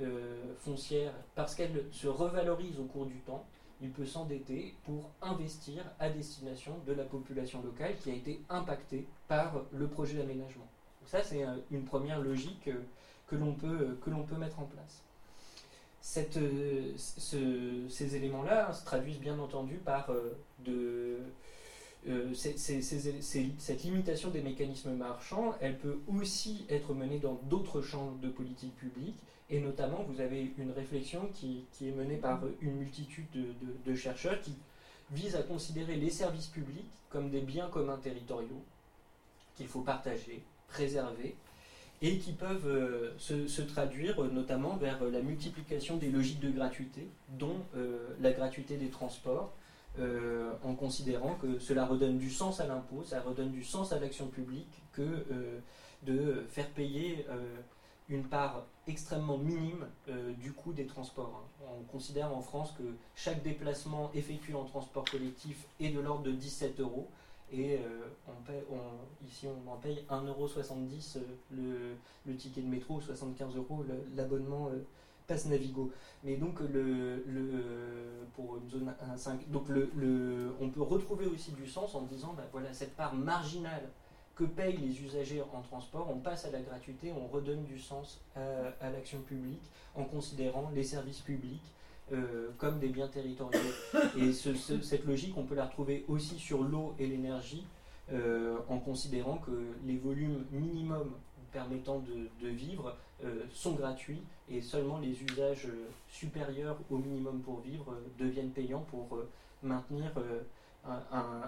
foncière, 0.60 1.12
parce 1.36 1.54
qu'elle 1.54 1.86
se 1.91 2.08
revalorise 2.08 2.80
au 2.80 2.86
cours 2.86 3.06
du 3.06 3.20
temps, 3.20 3.45
il 3.82 3.89
peut 3.89 4.06
s'endetter 4.06 4.76
pour 4.86 5.10
investir 5.22 5.84
à 5.99 6.10
destination 6.10 6.78
de 6.86 6.93
la 6.93 7.04
population 7.04 7.62
locale 7.62 7.95
qui 7.97 8.12
a 8.12 8.14
été 8.14 8.39
impactée 8.49 9.06
par 9.28 9.64
le 9.74 9.88
projet 9.88 10.18
d'aménagement. 10.18 10.68
Ça, 11.06 11.24
c'est 11.24 11.43
une 11.72 11.84
première 11.84 12.22
logique 12.22 12.70
que 13.28 13.36
l'on 13.36 13.54
peut, 13.54 13.97
peut 14.04 14.38
mettre 14.38 14.60
en 14.60 14.66
place. 14.66 15.04
Ces 16.02 16.28
éléments-là 18.16 18.72
se 18.74 18.86
traduisent 18.86 19.20
bien 19.20 19.38
entendu 19.39 19.76
par 19.76 20.10
de, 20.60 21.20
euh, 22.10 22.34
cette 22.34 23.84
limitation 23.84 24.32
des 24.32 24.41
mécanismes 24.41 24.93
marchands, 24.93 25.56
elle 25.62 25.78
peut 25.78 25.99
aussi 26.08 26.66
être 26.70 26.93
menée 26.93 27.20
dans 27.20 27.39
d'autres 27.43 27.82
champs 27.82 28.14
de 28.22 28.30
politique 28.30 28.76
publique, 28.76 29.18
et 29.49 29.60
notamment 29.60 30.04
vous 30.04 30.20
avez 30.20 30.52
une 30.58 30.72
réflexion 30.72 31.30
qui, 31.34 31.66
est 31.82 31.91
menée 31.91 32.18
par 32.18 32.41
une 32.62 32.78
multitude 32.78 33.28
de, 33.86 33.95
chercheurs 33.95 34.41
qui 34.41 34.56
vise 35.12 35.36
à 35.36 35.43
considérer 35.43 35.95
les 35.95 36.10
services 36.10 36.47
publics 36.47 36.89
comme 37.10 37.30
des 37.30 37.41
biens 37.41 37.68
communs 37.68 37.97
territoriaux 37.97 38.64
qu'il 39.56 39.68
faut 39.68 39.82
partager, 39.82 40.41
préserver, 40.70 41.36
et 42.02 42.18
qui 42.18 42.32
peuvent 42.32 42.68
euh, 42.68 43.14
se, 43.20 43.62
traduire 43.62 44.24
notamment 44.24 44.76
vers 44.78 45.04
la 45.04 45.22
multiplication 45.22 45.97
des 45.97 46.10
logiques 46.10 46.39
de 46.39 46.49
gratuité, 46.49 47.08
dont 47.38 47.58
euh, 47.76 48.16
la 48.22 48.32
gratuité 48.32 48.78
des 48.78 48.89
transports, 48.89 49.54
euh, 50.00 50.54
en 50.64 50.74
considérant 50.74 51.36
que 51.36 51.60
cela 51.60 51.86
redonne 51.86 52.18
du 52.18 52.30
sens 52.30 52.62
à 52.62 52.68
l'impôt, 52.68 53.04
ça 53.04 53.22
redonne 53.22 53.52
du 53.52 53.64
sens 53.64 53.92
à 53.92 54.00
l'action 54.00 54.28
publique 54.28 54.82
que 54.94 55.02
euh, 55.02 55.60
de 56.04 56.46
faire 56.50 56.70
payer 56.70 57.26
euh, 57.30 57.58
une 58.08 58.24
part 58.24 58.64
extrêmement 58.88 59.38
minime 59.38 59.86
du 60.39 60.52
coût 60.52 60.74
des 60.74 60.86
transports. 60.86 61.44
On 61.62 61.84
considère 61.84 62.36
en 62.36 62.42
France 62.42 62.74
que 62.78 62.84
chaque 63.16 63.42
déplacement 63.42 64.12
effectué 64.14 64.54
en 64.54 64.66
transport 64.66 65.06
collectif 65.06 65.66
est 65.80 65.89
de 65.92 66.00
l'ordre 66.00 66.24
de 66.24 66.32
17 66.32 66.82
euros. 66.82 67.08
Et 67.54 67.80
ici, 69.26 69.48
on 69.48 69.72
en 69.72 69.78
paye 69.78 70.04
1,70€ 70.10 71.20
le, 71.52 71.96
le 72.26 72.36
ticket 72.36 72.62
de 72.62 72.68
métro, 72.68 73.00
75 73.00 73.56
euros 73.56 73.86
l'abonnement 74.18 74.70
passe 75.28 75.45
Navigo. 75.45 75.91
Mais 76.24 76.36
donc, 76.36 76.59
le, 76.59 77.24
pour 78.36 78.57
une 78.57 78.69
zone 78.69 78.93
1.5, 79.15 79.49
donc 79.49 79.67
le, 79.69 80.53
on 80.59 80.69
peut 80.69 80.82
retrouver 80.82 81.26
aussi 81.26 81.51
du 81.51 81.67
sens 81.67 81.95
en 81.95 82.01
disant, 82.03 82.34
bah, 82.36 82.43
voilà, 82.51 82.74
cette 82.74 82.95
part 82.95 83.15
marginale 83.15 83.89
que 84.36 84.43
payent 84.43 84.78
les 84.78 85.01
usagers 85.03 85.41
en 85.53 85.61
transport, 85.61 86.09
on 86.09 86.17
passe 86.19 86.45
à 86.45 86.51
la 86.51 86.61
gratuité, 86.61 87.11
on 87.11 87.28
redonne 87.28 87.63
du 87.63 87.80
sens 87.80 88.22
à, 88.36 88.89
l'action 88.89 89.19
publique 89.22 89.61
en 89.95 90.03
considérant 90.05 90.72
les 90.74 90.84
services 90.84 91.19
publics 91.19 91.61
euh, 92.11 92.49
comme 92.57 92.80
des 92.80 92.88
biens 92.88 93.07
territoriaux. 93.07 93.59
Et 94.17 94.32
cette 94.34 95.05
logique, 95.05 95.38
on 95.38 95.43
peut 95.43 95.55
la 95.55 95.65
retrouver 95.65 96.05
aussi 96.07 96.39
sur 96.39 96.63
l'eau 96.63 96.95
et 96.97 97.07
l'énergie, 97.07 97.65
euh, 98.11 98.57
en 98.67 98.80
considérant 98.80 99.38
que 99.38 99.51
les 99.86 99.97
volumes 99.97 100.45
minimums 100.51 101.11
permettant 101.51 101.99
de, 101.99 102.47
vivre 102.47 102.95
sont 103.53 103.74
gratuits 103.74 104.22
et 104.49 104.61
seulement 104.61 104.99
les 104.99 105.22
usages 105.24 105.67
euh, 105.67 105.89
supérieurs 106.09 106.78
au 106.89 106.97
minimum 106.97 107.41
pour 107.41 107.61
vivre 107.61 107.91
euh, 107.91 108.24
deviennent 108.24 108.51
payants 108.51 108.86
pour 108.89 109.19
maintenir, 109.63 110.11
un, 110.88 111.43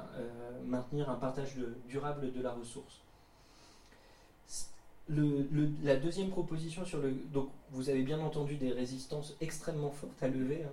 maintenir 0.66 1.10
un 1.10 1.16
partage 1.16 1.56
durable 1.88 2.32
de 2.32 2.42
la 2.42 2.52
ressource. 2.52 3.02
la 5.10 5.96
deuxième 5.96 6.30
proposition 6.30 6.86
sur 6.86 7.00
le... 7.00 7.12
Donc 7.34 7.50
vous 7.72 7.90
avez 7.90 8.04
bien 8.04 8.20
entendu 8.20 8.56
des 8.56 8.72
résistances 8.72 9.36
extrêmement 9.42 9.90
fortes 9.90 10.22
à 10.22 10.28
lever. 10.28 10.64
Hein. 10.64 10.72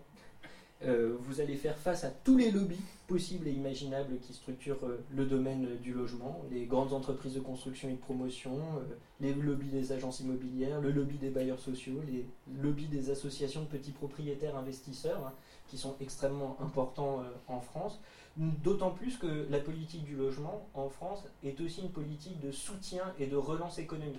Euh, 0.83 1.15
vous 1.21 1.43
allez 1.43 1.57
faire 1.57 1.77
face 1.77 2.05
à 2.05 2.11
tous 2.11 2.39
les 2.39 2.51
lobbies 2.51 2.81
possibles 3.07 3.47
et 3.49 3.53
imaginables 3.53 4.19
qui 4.21 4.33
structurent 4.33 4.83
euh, 4.85 5.05
le 5.15 5.27
domaine 5.27 5.77
du 5.83 5.93
logement, 5.93 6.43
les 6.51 6.65
grandes 6.65 6.95
entreprises 6.95 7.35
de 7.35 7.41
construction 7.41 7.91
et 7.91 7.93
de 7.93 7.99
promotion, 7.99 8.57
euh, 8.57 8.97
les 9.21 9.35
lobbies 9.35 9.69
des 9.69 9.93
agences 9.93 10.21
immobilières, 10.21 10.81
le 10.81 10.91
lobby 10.91 11.19
des 11.19 11.29
bailleurs 11.29 11.61
sociaux, 11.61 12.01
les 12.09 12.25
lobbies 12.63 12.87
des 12.87 13.11
associations 13.11 13.61
de 13.61 13.67
petits 13.67 13.91
propriétaires 13.91 14.57
investisseurs, 14.57 15.27
hein, 15.27 15.33
qui 15.69 15.77
sont 15.77 15.97
extrêmement 16.01 16.57
importants 16.61 17.23
en 17.47 17.61
France. 17.61 18.01
D'autant 18.37 18.91
plus 18.91 19.19
que 19.19 19.47
la 19.51 19.61
politique 19.61 20.05
du 20.05 20.17
logement 20.17 20.67
en 20.75 20.89
France 20.89 21.23
est 21.45 21.61
aussi 21.61 21.83
une 21.83 21.91
politique 21.91 22.41
de 22.41 22.51
soutien 22.51 23.05
et 23.21 23.27
de 23.27 23.37
relance 23.37 23.79
économique. 23.79 24.19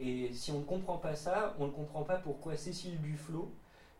Et 0.00 0.30
si 0.32 0.50
on 0.50 0.58
ne 0.58 0.64
comprend 0.64 0.96
pas 0.96 1.14
ça, 1.14 1.54
on 1.60 1.66
ne 1.66 1.70
comprend 1.70 2.02
pas 2.02 2.16
pourquoi 2.16 2.56
Cécile 2.56 3.00
Duflot, 3.00 3.48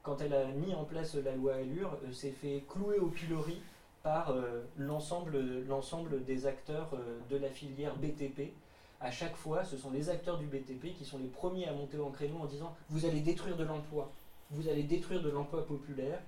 quand 0.06 0.20
elle 0.20 0.34
a 0.34 0.44
mis 0.44 0.72
en 0.72 0.84
place 0.84 1.16
la 1.16 1.34
loi 1.34 1.54
Allure, 1.56 1.98
euh, 2.04 2.12
s'est 2.12 2.30
fait 2.30 2.62
clouer 2.68 2.98
au 2.98 3.08
pilori 3.08 3.60
par 4.04 4.30
euh, 4.30 4.62
l'ensemble 4.78 6.24
des 6.24 6.46
acteurs 6.46 6.90
euh, 6.94 7.18
de 7.28 7.36
la 7.36 7.50
filière 7.50 7.96
BTP. 7.96 8.52
À 9.00 9.10
chaque 9.10 9.34
fois, 9.34 9.64
ce 9.64 9.76
sont 9.76 9.90
les 9.90 10.08
acteurs 10.08 10.38
du 10.38 10.46
BTP 10.46 10.96
qui 10.96 11.04
sont 11.04 11.18
les 11.18 11.26
premiers 11.26 11.66
à 11.66 11.72
monter 11.72 11.98
en 11.98 12.10
créneau 12.10 12.36
en 12.38 12.46
disant 12.46 12.72
vous 12.88 13.04
allez 13.04 13.20
détruire 13.20 13.56
de 13.56 13.64
l'emploi, 13.64 14.12
vous 14.52 14.68
allez 14.68 14.84
détruire 14.84 15.22
de 15.22 15.28
l'emploi 15.28 15.66
populaire 15.66 16.20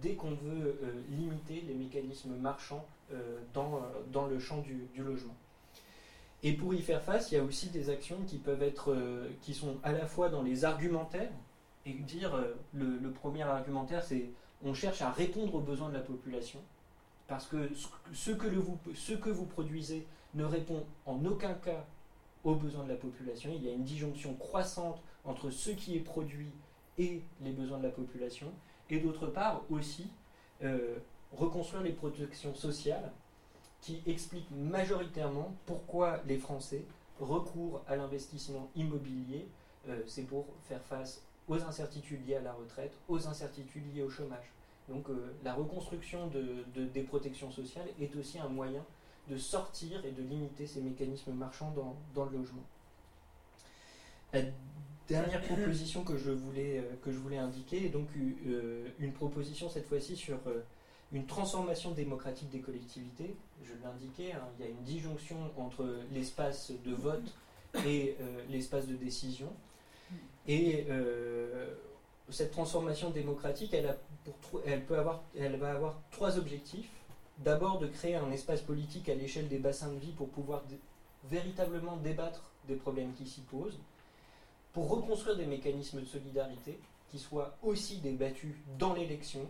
dès 0.00 0.14
qu'on 0.14 0.30
veut 0.30 0.80
limiter 1.10 1.62
les 1.68 1.74
mécanismes 1.74 2.34
marchands 2.36 2.84
dans, 3.52 3.82
dans, 4.10 4.26
le 4.26 4.40
champ 4.40 4.58
du, 4.62 4.88
du, 4.94 5.04
logement. 5.04 5.36
Et 6.42 6.54
pour 6.54 6.72
y 6.72 6.80
faire 6.80 7.02
face, 7.02 7.30
il 7.30 7.34
y 7.34 7.38
a 7.38 7.44
aussi 7.44 7.68
des 7.68 7.90
actions 7.90 8.16
qui 8.26 8.38
peuvent 8.38 8.62
être, 8.62 8.96
qui 9.42 9.52
sont 9.52 9.76
à 9.82 9.92
la 9.92 10.06
fois 10.06 10.30
dans 10.30 10.42
les 10.42 10.64
argumentaires, 10.64 11.30
et 11.88 11.94
dire 12.02 12.34
euh, 12.34 12.54
le, 12.74 13.10
premier 13.10 13.42
argumentaire, 13.42 14.04
c'est 14.04 14.30
on 14.64 14.74
cherche 14.74 15.02
à 15.02 15.10
répondre 15.10 15.54
aux 15.54 15.60
besoins 15.60 15.88
de 15.88 15.94
la 15.94 16.00
population, 16.00 16.60
parce 17.26 17.46
que 17.46 17.70
ce 18.12 18.30
que, 18.32 19.30
vous, 19.30 19.46
produisez 19.46 20.06
ne 20.34 20.44
répond 20.44 20.84
en 21.06 21.24
aucun 21.24 21.54
cas 21.54 21.84
aux 22.44 22.54
besoins 22.54 22.84
de 22.84 22.90
la 22.90 22.96
population. 22.96 23.50
Il 23.54 23.64
y 23.64 23.68
a 23.68 23.72
une 23.72 23.84
disjonction 23.84 24.34
croissante 24.34 25.00
entre 25.24 25.50
ce 25.50 25.70
qui 25.70 25.96
est 25.96 26.00
produit 26.00 26.50
et 26.96 27.22
les 27.40 27.52
besoins 27.52 27.78
de 27.78 27.84
la 27.84 27.90
population. 27.90 28.50
Et 28.90 28.98
d'autre 28.98 29.26
part 29.26 29.62
aussi, 29.70 30.08
euh, 30.64 30.96
reconstruire 31.32 31.82
les 31.82 31.92
protections 31.92 32.54
sociales 32.54 33.12
qui 33.80 34.02
expliquent 34.06 34.50
majoritairement 34.50 35.54
pourquoi 35.66 36.20
les 36.26 36.38
Français 36.38 36.84
recourent 37.20 37.82
à 37.86 37.96
l'investissement 37.96 38.70
immobilier. 38.74 39.46
Euh, 39.88 40.02
c'est 40.06 40.24
pour 40.24 40.46
faire 40.64 40.82
face 40.82 41.22
aux 41.48 41.62
incertitudes 41.62 42.26
liées 42.26 42.36
à 42.36 42.40
la 42.40 42.52
retraite, 42.52 42.92
aux 43.08 43.26
incertitudes 43.26 43.94
liées 43.94 44.02
au 44.02 44.10
chômage. 44.10 44.52
Donc 44.88 45.08
euh, 45.10 45.34
la 45.44 45.54
reconstruction 45.54 46.28
de, 46.28 46.84
des 46.84 47.02
protections 47.02 47.50
sociales 47.50 47.88
est 48.00 48.14
aussi 48.16 48.38
un 48.38 48.48
moyen 48.48 48.84
de 49.28 49.36
sortir 49.36 50.04
et 50.04 50.12
de 50.12 50.22
limiter 50.22 50.66
ces 50.66 50.80
mécanismes 50.80 51.32
marchands 51.32 51.74
dans, 52.14 52.24
le 52.24 52.38
logement. 52.38 52.62
La 54.32 54.40
dernière 55.06 55.42
proposition 55.42 56.02
que 56.02 56.16
je 56.16 56.30
voulais, 56.30 56.82
que 57.02 57.12
je 57.12 57.18
voulais 57.18 57.36
indiquer 57.36 57.86
est 57.86 57.90
donc 57.90 58.08
une 58.98 59.12
proposition 59.12 59.68
cette 59.68 59.86
fois-ci 59.86 60.16
sur 60.16 60.38
une 61.12 61.26
transformation 61.26 61.90
démocratique 61.90 62.48
des 62.48 62.60
collectivités. 62.60 63.36
Je 63.64 63.72
l'indiquais, 63.82 64.32
hein, 64.32 64.48
il 64.58 64.64
y 64.64 64.68
a 64.68 64.70
une 64.70 64.82
disjonction 64.82 65.36
entre 65.58 65.86
l'espace 66.12 66.72
de 66.84 66.94
vote 66.94 67.34
et 67.86 68.16
l'espace 68.48 68.86
de 68.86 68.96
décision. 68.96 69.52
Et 70.46 70.86
cette 72.30 72.50
transformation 72.50 73.10
démocratique, 73.10 73.72
elle, 73.74 73.86
a 73.86 73.96
pour, 74.42 74.60
elle, 74.66 74.84
peut 74.84 74.98
avoir, 74.98 75.22
elle 75.38 75.56
va 75.56 75.72
avoir 75.72 76.00
trois 76.10 76.38
objectifs. 76.38 76.90
D'abord, 77.38 77.78
de 77.78 77.86
créer 77.86 78.16
un 78.16 78.30
espace 78.32 78.62
politique 78.62 79.08
à 79.08 79.14
l'échelle 79.14 79.48
des 79.48 79.58
bassins 79.58 79.92
de 79.92 79.98
vie 79.98 80.12
pour 80.12 80.28
pouvoir 80.28 80.62
véritablement 81.24 81.96
débattre 81.96 82.50
des 82.66 82.74
problèmes 82.74 83.12
qui 83.14 83.26
s'y 83.26 83.42
posent, 83.42 83.78
pour 84.72 84.88
reconstruire 84.88 85.36
des 85.36 85.46
mécanismes 85.46 86.00
de 86.00 86.06
solidarité 86.06 86.78
qui 87.10 87.18
soient 87.18 87.56
aussi 87.62 87.98
débattus 87.98 88.54
dans 88.78 88.92
l'élection, 88.92 89.48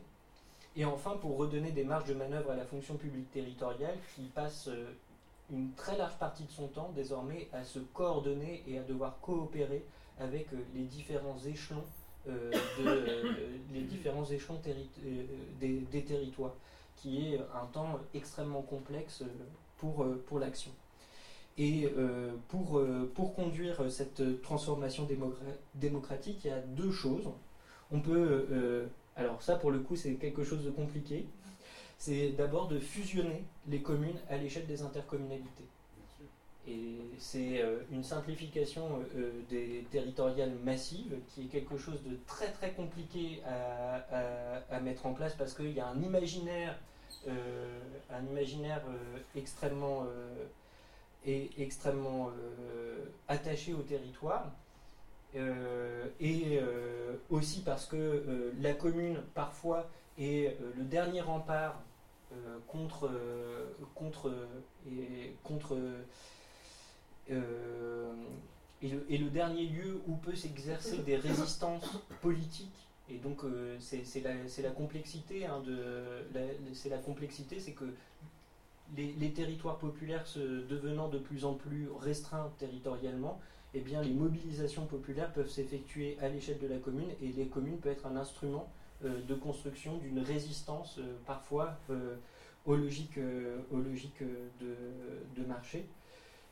et 0.77 0.85
enfin 0.85 1.17
pour 1.21 1.37
redonner 1.37 1.73
des 1.73 1.85
marges 1.85 2.09
de 2.09 2.15
manœuvre 2.15 2.51
à 2.51 2.57
la 2.57 2.65
fonction 2.65 2.97
publique 2.97 3.31
territoriale 3.33 3.97
qui 4.15 4.23
passe 4.23 4.69
euh, 4.69 4.93
une 5.51 5.73
très 5.73 5.97
large 5.97 6.17
partie 6.19 6.45
de 6.45 6.51
son 6.51 6.69
temps 6.69 6.93
désormais 6.95 7.49
à 7.53 7.65
se 7.65 7.79
coordonner 7.79 8.63
et 8.69 8.79
à 8.79 8.83
devoir 8.83 9.19
coopérer 9.21 9.85
avec 10.21 10.53
euh, 10.53 10.57
les 10.75 10.85
différents 10.85 11.39
échelons 11.47 11.85
euh, 12.29 12.51
de, 12.51 13.35
les 13.75 13.83
différents 13.83 14.25
échelons 14.25 14.61
des, 15.61 15.81
des, 15.91 16.03
territoires, 16.03 16.55
qui 16.97 17.35
est 17.35 17.41
un 17.55 17.67
temps 17.73 18.01
extrêmement 18.15 18.63
complexe 18.63 19.23
pour, 19.79 20.07
pour 20.27 20.39
l'action. 20.39 20.73
Et 21.59 21.93
euh, 21.97 22.31
pour, 22.47 22.79
euh, 22.79 23.11
pour 23.17 23.35
conduire 23.35 23.91
cette 23.91 24.43
transformation 24.43 25.09
démocratique, 25.75 26.45
il 26.45 26.49
y 26.49 26.51
a 26.53 26.61
deux 26.61 26.93
choses. 26.93 27.29
On 27.91 28.01
peut, 28.01 28.47
euh, 28.53 28.87
alors 29.17 29.43
ça 29.43 29.57
pour 29.57 29.73
le 29.73 29.81
coup 29.81 29.97
c'est 29.97 30.15
quelque 30.15 30.45
chose 30.45 30.65
de 30.65 30.71
compliqué, 30.71 31.27
c'est 31.99 32.31
d'abord 32.31 32.69
de 32.69 32.79
fusionner 32.79 33.43
les 33.67 33.83
communes 33.83 34.19
à 34.31 34.37
l'échelle 34.37 34.67
des 34.67 34.83
intercommunalités. 34.83 35.65
Et 36.69 37.01
c'est 37.19 37.65
une 37.91 38.05
simplification 38.05 39.01
des 39.49 39.87
territoriales 39.91 40.53
massives 40.65 41.17
qui 41.29 41.45
est 41.45 41.47
quelque 41.47 41.79
chose 41.79 42.03
de 42.03 42.19
très 42.27 42.49
très 42.53 42.73
compliqué 42.73 43.43
à, 43.47 44.81
mettre 44.81 45.07
en 45.07 45.15
place 45.15 45.35
parce 45.35 45.55
qu'il 45.55 45.73
y 45.73 45.81
a 45.81 45.87
un 45.87 46.03
imaginaire, 46.03 46.79
un 47.27 48.27
imaginaire 48.31 48.83
extrêmement 49.35 50.07
est 51.27 51.51
extrêmement 51.59 52.31
euh, 52.31 53.05
attaché 53.29 53.75
au 53.75 53.83
territoire. 53.83 54.51
Euh, 55.37 56.07
et 56.21 56.59
euh, 56.59 57.17
aussi 57.29 57.61
parce 57.61 57.85
que 57.85 58.53
la 58.61 58.73
commune 58.73 59.23
parfois 59.35 59.91
est 60.19 60.57
le 60.77 60.85
dernier 60.85 61.21
rempart 61.21 61.81
contre, 62.67 63.11
contre, 63.95 64.33
et, 64.87 65.35
contre 65.43 65.79
et 67.31 69.19
le, 69.19 69.31
dernier 69.31 69.67
lieu 69.67 70.01
où 70.07 70.17
peut 70.17 70.35
s'exercer 70.35 70.99
des 70.99 71.17
résistances 71.17 71.99
politiques. 72.23 72.89
Et 73.11 73.17
donc 73.17 73.41
c'est 73.81 74.23
la, 74.63 74.71
complexité 74.71 75.47
hein, 75.47 75.63
c'est 76.75 76.91
la 76.91 76.99
complexité, 76.99 77.59
c'est 77.59 77.73
que 77.73 77.87
les, 78.97 79.33
territoires 79.33 79.79
populaires 79.79 80.27
se 80.27 80.67
devenant 80.67 81.09
de 81.09 81.19
plus 81.19 81.45
en 81.45 81.55
plus 81.55 81.89
restreints 82.01 82.51
territorialement, 82.59 83.41
eh 83.75 83.81
bien, 83.81 84.03
les 84.03 84.13
mobilisations 84.13 84.87
populaires 84.87 85.33
peuvent 85.33 85.51
s'effectuer 85.51 86.17
à 86.21 86.29
l'échelle 86.29 86.59
de 86.59 86.67
la 86.67 86.79
commune 86.79 87.11
et 87.23 87.29
les 87.29 87.47
communes 87.47 87.79
peuvent 87.79 87.93
être 87.93 88.07
un 88.07 88.17
instrument 88.17 88.69
euh, 89.05 89.23
de 89.23 89.35
construction 89.35 89.99
d'une 89.99 90.21
résistance 90.21 90.97
euh, 90.99 91.17
parfois 91.27 91.77
euh, 91.91 92.17
aux 92.65 92.77
logiques 92.77 93.19
de, 93.19 95.45
marché 95.47 95.87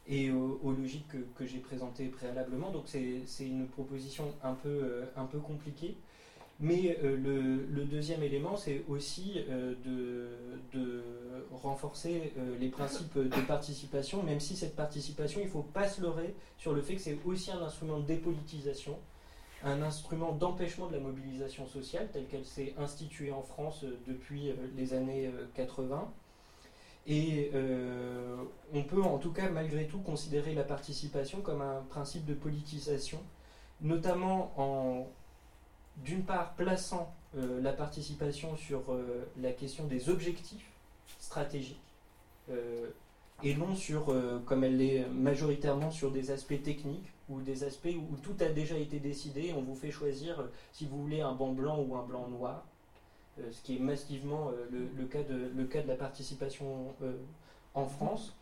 et 0.09 0.31
aux, 0.31 0.73
logiques 0.73 1.07
que, 1.35 1.47
j'ai 1.47 1.59
présentées 1.59 2.07
préalablement. 2.07 2.71
Donc 2.71 2.85
c'est 2.87 3.47
une 3.47 3.67
proposition 3.67 4.25
un 4.43 4.55
peu, 4.55 5.03
peu 5.31 5.39
compliquée. 5.39 5.97
Mais 6.59 6.97
euh, 7.05 7.67
le, 7.71 7.85
deuxième 7.85 8.23
élément, 8.23 8.57
c'est 8.57 8.83
aussi 8.89 9.45
euh, 9.49 9.75
de, 9.85 11.03
renforcer 11.53 12.33
euh, 12.39 12.57
les 12.59 12.69
principes 12.69 13.19
de 13.19 13.41
participation, 13.43 14.23
même 14.23 14.41
si 14.41 14.57
cette 14.57 14.77
participation, 14.77 15.41
il 15.41 15.47
ne 15.47 15.51
faut 15.51 15.63
pas 15.63 15.89
se 15.89 16.01
leurrer 16.01 16.35
sur 16.59 16.73
le 16.73 16.81
fait 16.81 16.95
que 16.95 17.01
c'est 17.01 17.19
aussi 17.25 17.51
un 17.51 17.63
instrument 17.63 17.99
de 17.99 18.07
dépolitisation, 18.07 18.99
un 19.65 19.83
instrument 19.83 20.33
d'empêchement 20.33 20.87
de 20.87 20.95
la 20.95 21.01
mobilisation 21.01 21.67
sociale, 21.67 22.09
telle 22.13 22.27
qu'elle 22.27 22.45
s'est 22.45 22.75
instituée 22.79 23.33
en 23.33 23.43
France 23.43 23.85
depuis 24.07 24.53
les 24.77 24.95
années 24.95 25.31
80. 25.55 26.13
Et 27.09 27.53
on 28.75 28.83
peut 28.83 29.03
en 29.03 29.19
tout 29.19 29.31
cas 29.33 29.49
malgré 29.49 29.87
tout 29.87 29.99
considérer 29.99 30.55
la 30.55 30.65
participation 30.65 31.41
comme 31.41 31.63
un 31.63 31.83
principe 31.89 32.25
de 32.25 32.35
politisation, 32.35 33.21
notamment 33.81 34.53
en 34.57 35.07
d'une 35.99 36.25
part 36.25 36.55
plaçant 36.55 37.15
euh, 37.37 37.61
la 37.61 37.73
participation 37.73 38.57
sur 38.57 38.83
euh, 38.91 39.27
la 39.41 39.53
question 39.53 39.87
des 39.87 40.09
objectifs 40.09 40.71
stratégiques 41.19 41.81
euh, 42.51 42.91
et 43.43 43.55
non 43.55 43.75
sur, 43.75 44.15
comme 44.47 44.65
elle 44.65 44.79
l'est 44.79 45.07
majoritairement, 45.11 45.91
sur 45.91 46.11
des 46.11 46.31
aspects 46.31 46.63
techniques 46.63 47.13
ou 47.29 47.43
des 47.43 47.65
aspects 47.65 47.95
où, 47.95 48.17
tout 48.17 48.35
a 48.41 48.49
déjà 48.49 48.79
été 48.79 48.99
décidé, 48.99 49.53
on 49.55 49.61
vous 49.61 49.75
fait 49.75 49.91
choisir 49.91 50.43
si 50.73 50.87
vous 50.87 51.03
voulez 51.03 51.21
un 51.21 51.33
banc 51.33 51.53
blanc 51.53 51.79
ou 51.87 51.97
un 51.97 52.03
blanc 52.03 52.29
noir, 52.29 52.65
ce 53.51 53.63
qui 53.63 53.77
est 53.77 53.81
massivement 53.81 54.51
le, 54.71 55.05
cas 55.05 55.23
de, 55.23 55.51
le 55.57 55.65
cas 55.65 55.83
de 55.83 55.89
la 55.89 55.97
participation 55.97 56.95
en 57.75 57.87
France. 57.87 58.35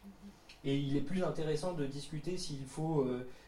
Et 0.65 0.77
il 0.77 0.97
est 0.97 1.03
plus 1.03 1.23
intéressant 1.23 1.73
de 1.73 1.85
discuter 1.85 2.37
s'il 2.37 2.65
faut 2.65 3.07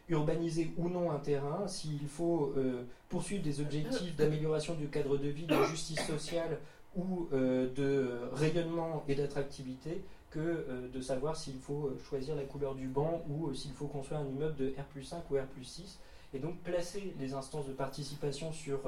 urbaniser 0.08 0.72
ou 0.76 0.88
non 0.88 1.10
un 1.10 1.18
terrain, 1.18 1.66
s'il 1.66 2.06
faut 2.08 2.52
euh, 2.56 2.84
poursuivre 3.08 3.42
des 3.42 3.60
objectifs 3.60 4.14
d'amélioration 4.16 4.74
du 4.74 4.88
cadre 4.88 5.16
de 5.16 5.28
vie, 5.28 5.46
de 5.46 5.62
justice 5.64 6.00
sociale 6.06 6.58
ou 6.94 7.28
euh, 7.32 7.72
de 7.74 8.08
rayonnement 8.32 9.04
et 9.08 9.14
d'attractivité, 9.14 10.02
que 10.30 10.38
euh, 10.38 10.88
de 10.92 11.00
savoir 11.00 11.36
s'il 11.36 11.58
faut 11.58 11.92
choisir 12.08 12.36
la 12.36 12.44
couleur 12.44 12.74
du 12.74 12.86
banc 12.86 13.24
ou 13.28 13.52
s'il 13.54 13.72
faut 13.72 13.86
construire 13.86 14.20
un 14.20 14.26
immeuble 14.26 14.56
de 14.56 14.74
R 14.78 15.04
5 15.04 15.30
ou 15.30 15.34
R 15.34 15.46
6. 15.62 15.98
Et 16.34 16.38
donc 16.38 16.58
placer 16.58 17.14
les 17.18 17.34
instances 17.34 17.66
de 17.66 17.72
participation 17.72 18.52
sur 18.52 18.80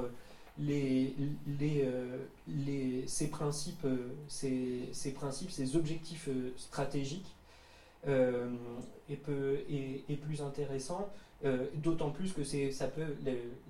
les, 0.59 1.15
les, 1.59 3.05
ces, 3.07 3.29
principes, 3.29 3.87
ces, 4.29 5.77
objectifs 5.77 6.29
stratégiques 6.57 7.35
euh, 8.07 8.49
est, 9.11 10.17
plus 10.17 10.43
intéressant, 10.43 11.09
euh, 11.45 11.67
d'autant 11.77 12.11
plus 12.11 12.33
que 12.33 12.45
ça 12.45 12.89
peut, 12.89 13.17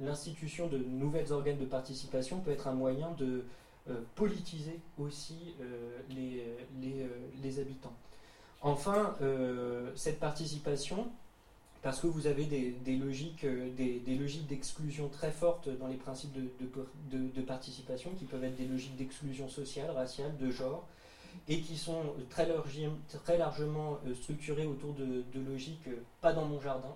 l'institution 0.00 0.68
de 0.68 0.78
nouvelles 0.78 1.32
organes 1.32 1.58
de 1.58 1.64
participation 1.64 2.40
peut 2.40 2.50
être 2.50 2.68
un 2.68 2.72
moyen 2.72 3.10
de 3.18 3.44
euh, 3.88 4.00
politiser 4.14 4.80
aussi 4.98 5.54
les, 6.10 7.60
habitants. 7.60 7.94
Enfin, 8.60 9.16
cette 9.94 10.18
participation, 10.18 11.08
parce 11.82 12.00
que 12.00 12.06
vous 12.06 12.26
avez 12.26 12.44
des, 12.44 12.96
logiques, 12.96 13.46
des, 13.46 14.16
logiques 14.18 14.46
d'exclusion 14.46 15.08
très 15.08 15.30
fortes 15.30 15.68
dans 15.78 15.86
les 15.86 15.96
principes 15.96 16.34
de, 16.34 17.42
participation, 17.42 18.10
qui 18.18 18.24
peuvent 18.24 18.44
être 18.44 18.56
des 18.56 18.66
logiques 18.66 18.96
d'exclusion 18.96 19.48
sociale, 19.48 19.90
raciale, 19.90 20.36
de 20.38 20.50
genre, 20.50 20.86
et 21.46 21.60
qui 21.60 21.76
sont 21.76 22.02
très, 22.30 22.46
largement 23.38 23.98
euh, 24.06 24.14
structurés 24.14 24.66
autour 24.66 24.92
de, 24.94 25.24
logiques 25.40 25.88
euh, 25.88 26.02
pas 26.20 26.32
dans 26.32 26.44
mon 26.44 26.60
jardin. 26.60 26.94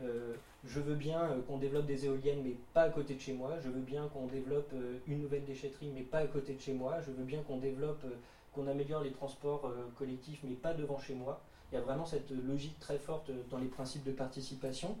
Euh, 0.00 0.34
je 0.64 0.80
veux 0.80 0.94
bien 0.94 1.36
qu'on 1.46 1.58
développe 1.58 1.86
des 1.86 2.06
éoliennes, 2.06 2.42
mais 2.44 2.56
pas 2.74 2.82
à 2.82 2.90
côté 2.90 3.14
de 3.14 3.20
chez 3.20 3.32
moi. 3.32 3.54
Je 3.62 3.68
veux 3.68 3.80
bien 3.80 4.08
qu'on 4.08 4.26
développe 4.26 4.72
une 5.06 5.22
nouvelle 5.22 5.44
déchetterie, 5.44 5.90
mais 5.94 6.02
pas 6.02 6.18
à 6.18 6.26
côté 6.26 6.54
de 6.54 6.60
chez 6.60 6.72
moi. 6.72 7.00
Je 7.06 7.12
veux 7.12 7.24
bien 7.24 7.42
qu'on 7.42 7.58
développe, 7.58 8.04
qu'on 8.52 8.66
améliore 8.66 9.02
les 9.02 9.12
transports 9.12 9.72
collectifs, 9.96 10.40
mais 10.42 10.54
pas 10.54 10.74
devant 10.74 10.98
chez 10.98 11.14
moi. 11.14 11.40
Il 11.76 11.80
y 11.80 11.82
a 11.82 11.84
vraiment 11.84 12.06
cette 12.06 12.30
logique 12.30 12.80
très 12.80 12.98
forte 12.98 13.30
dans 13.50 13.58
les 13.58 13.68
principes 13.68 14.04
de 14.04 14.12
participation. 14.12 14.96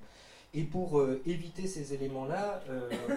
Et 0.52 0.62
pour 0.62 1.02
éviter 1.24 1.66
ces 1.66 1.94
éléments-là, 1.94 2.60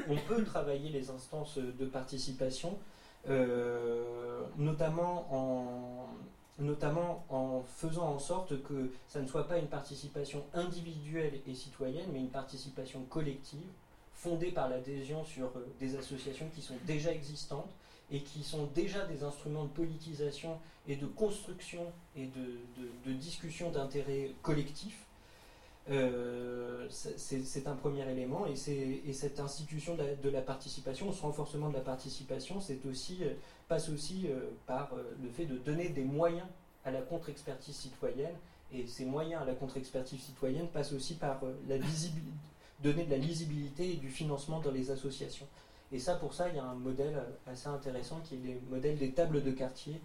on 0.09 0.15
peut 0.27 0.43
travailler 0.43 0.89
les 0.89 1.09
instances 1.09 1.57
de 1.57 1.85
participation 1.85 2.77
euh, 3.27 4.41
notamment, 4.57 5.27
en, 5.29 6.07
notamment 6.63 7.25
en 7.29 7.63
faisant 7.63 8.13
en 8.13 8.19
sorte 8.19 8.61
que 8.63 8.91
ça 9.07 9.19
ne 9.19 9.27
soit 9.27 9.47
pas 9.47 9.57
une 9.57 9.67
participation 9.67 10.43
individuelle 10.53 11.33
et 11.45 11.53
citoyenne, 11.53 12.07
mais 12.13 12.19
une 12.19 12.29
participation 12.29 13.01
collective, 13.09 13.67
fondée 14.13 14.51
par 14.51 14.69
l'adhésion 14.69 15.23
sur 15.23 15.47
euh, 15.47 15.67
des 15.79 15.95
associations 15.97 16.47
qui 16.55 16.61
sont 16.61 16.75
déjà 16.85 17.11
existantes 17.11 17.69
et 18.11 18.21
qui 18.21 18.43
sont 18.43 18.67
déjà 18.73 19.05
des 19.05 19.23
instruments 19.23 19.63
de 19.63 19.69
politisation 19.69 20.57
et 20.87 20.95
de 20.95 21.05
construction 21.05 21.91
et 22.15 22.25
de, 22.25 22.81
de, 23.05 23.13
discussion 23.13 23.69
d'intérêts 23.71 24.31
collectifs. 24.41 25.05
c'est 26.89 27.67
un 27.67 27.75
premier 27.75 28.09
élément 28.09 28.45
et, 28.47 28.53
et 29.07 29.13
cette 29.13 29.39
institution 29.39 29.95
de 29.95 30.29
la, 30.29 30.41
participation, 30.41 31.11
ce 31.11 31.21
renforcement 31.21 31.69
de 31.69 31.75
la 31.75 31.81
participation, 31.81 32.57
aussi, 32.89 33.19
passe 33.67 33.89
aussi 33.89 34.27
par 34.65 34.91
le 35.21 35.29
fait 35.29 35.45
de 35.45 35.57
donner 35.57 35.89
des 35.89 36.03
moyens 36.03 36.47
à 36.85 36.91
la 36.91 37.01
contre-expertise 37.01 37.75
citoyenne 37.75 38.35
et 38.71 38.87
ces 38.87 39.05
moyens 39.05 39.41
à 39.41 39.45
la 39.45 39.53
contre-expertise 39.53 40.21
citoyenne 40.21 40.67
passent 40.67 40.93
aussi 40.93 41.15
par 41.15 41.41
la 41.67 41.77
donner 42.81 43.05
de 43.05 43.11
la 43.11 43.17
lisibilité 43.17 43.93
et 43.93 43.95
du 43.95 44.09
financement 44.09 44.59
dans 44.59 44.71
les 44.71 44.91
associations. 44.91 45.47
Et 45.91 45.99
ça, 45.99 46.15
pour 46.15 46.33
ça, 46.33 46.49
il 46.49 46.55
y 46.55 46.59
a 46.59 46.63
un 46.63 46.75
modèle 46.75 47.19
assez 47.47 47.67
intéressant 47.67 48.19
qui 48.23 48.35
est 48.35 48.61
le 48.61 48.69
modèle 48.69 48.97
des 48.97 49.11
tables 49.11 49.43
de 49.43 49.51
quartier 49.51 49.99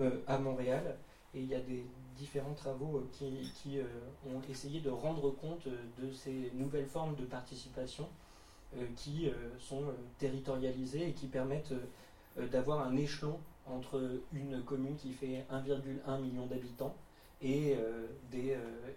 euh, 0.00 0.10
à 0.26 0.38
Montréal. 0.38 0.96
Et 1.34 1.40
il 1.40 1.46
y 1.46 1.54
a 1.54 1.60
des 1.60 1.84
différents 2.16 2.54
travaux 2.54 2.98
euh, 2.98 3.40
qui, 3.54 3.78
euh, 3.78 3.84
ont 4.26 4.40
essayé 4.50 4.80
de 4.80 4.90
rendre 4.90 5.30
compte 5.30 5.68
de 5.98 6.12
ces 6.12 6.50
nouvelles 6.54 6.86
formes 6.86 7.14
de 7.16 7.24
participation 7.24 8.08
qui 8.96 9.32
sont 9.58 9.84
territorialisées 10.18 11.08
et 11.08 11.12
qui 11.12 11.26
permettent 11.26 11.72
d'avoir 12.52 12.86
un 12.86 12.98
échelon 12.98 13.38
entre 13.64 14.20
une 14.34 14.62
commune 14.62 14.94
qui 14.96 15.10
fait 15.10 15.46
1,1 15.50 16.20
million 16.20 16.44
d'habitants 16.44 16.94
et, 17.40 17.78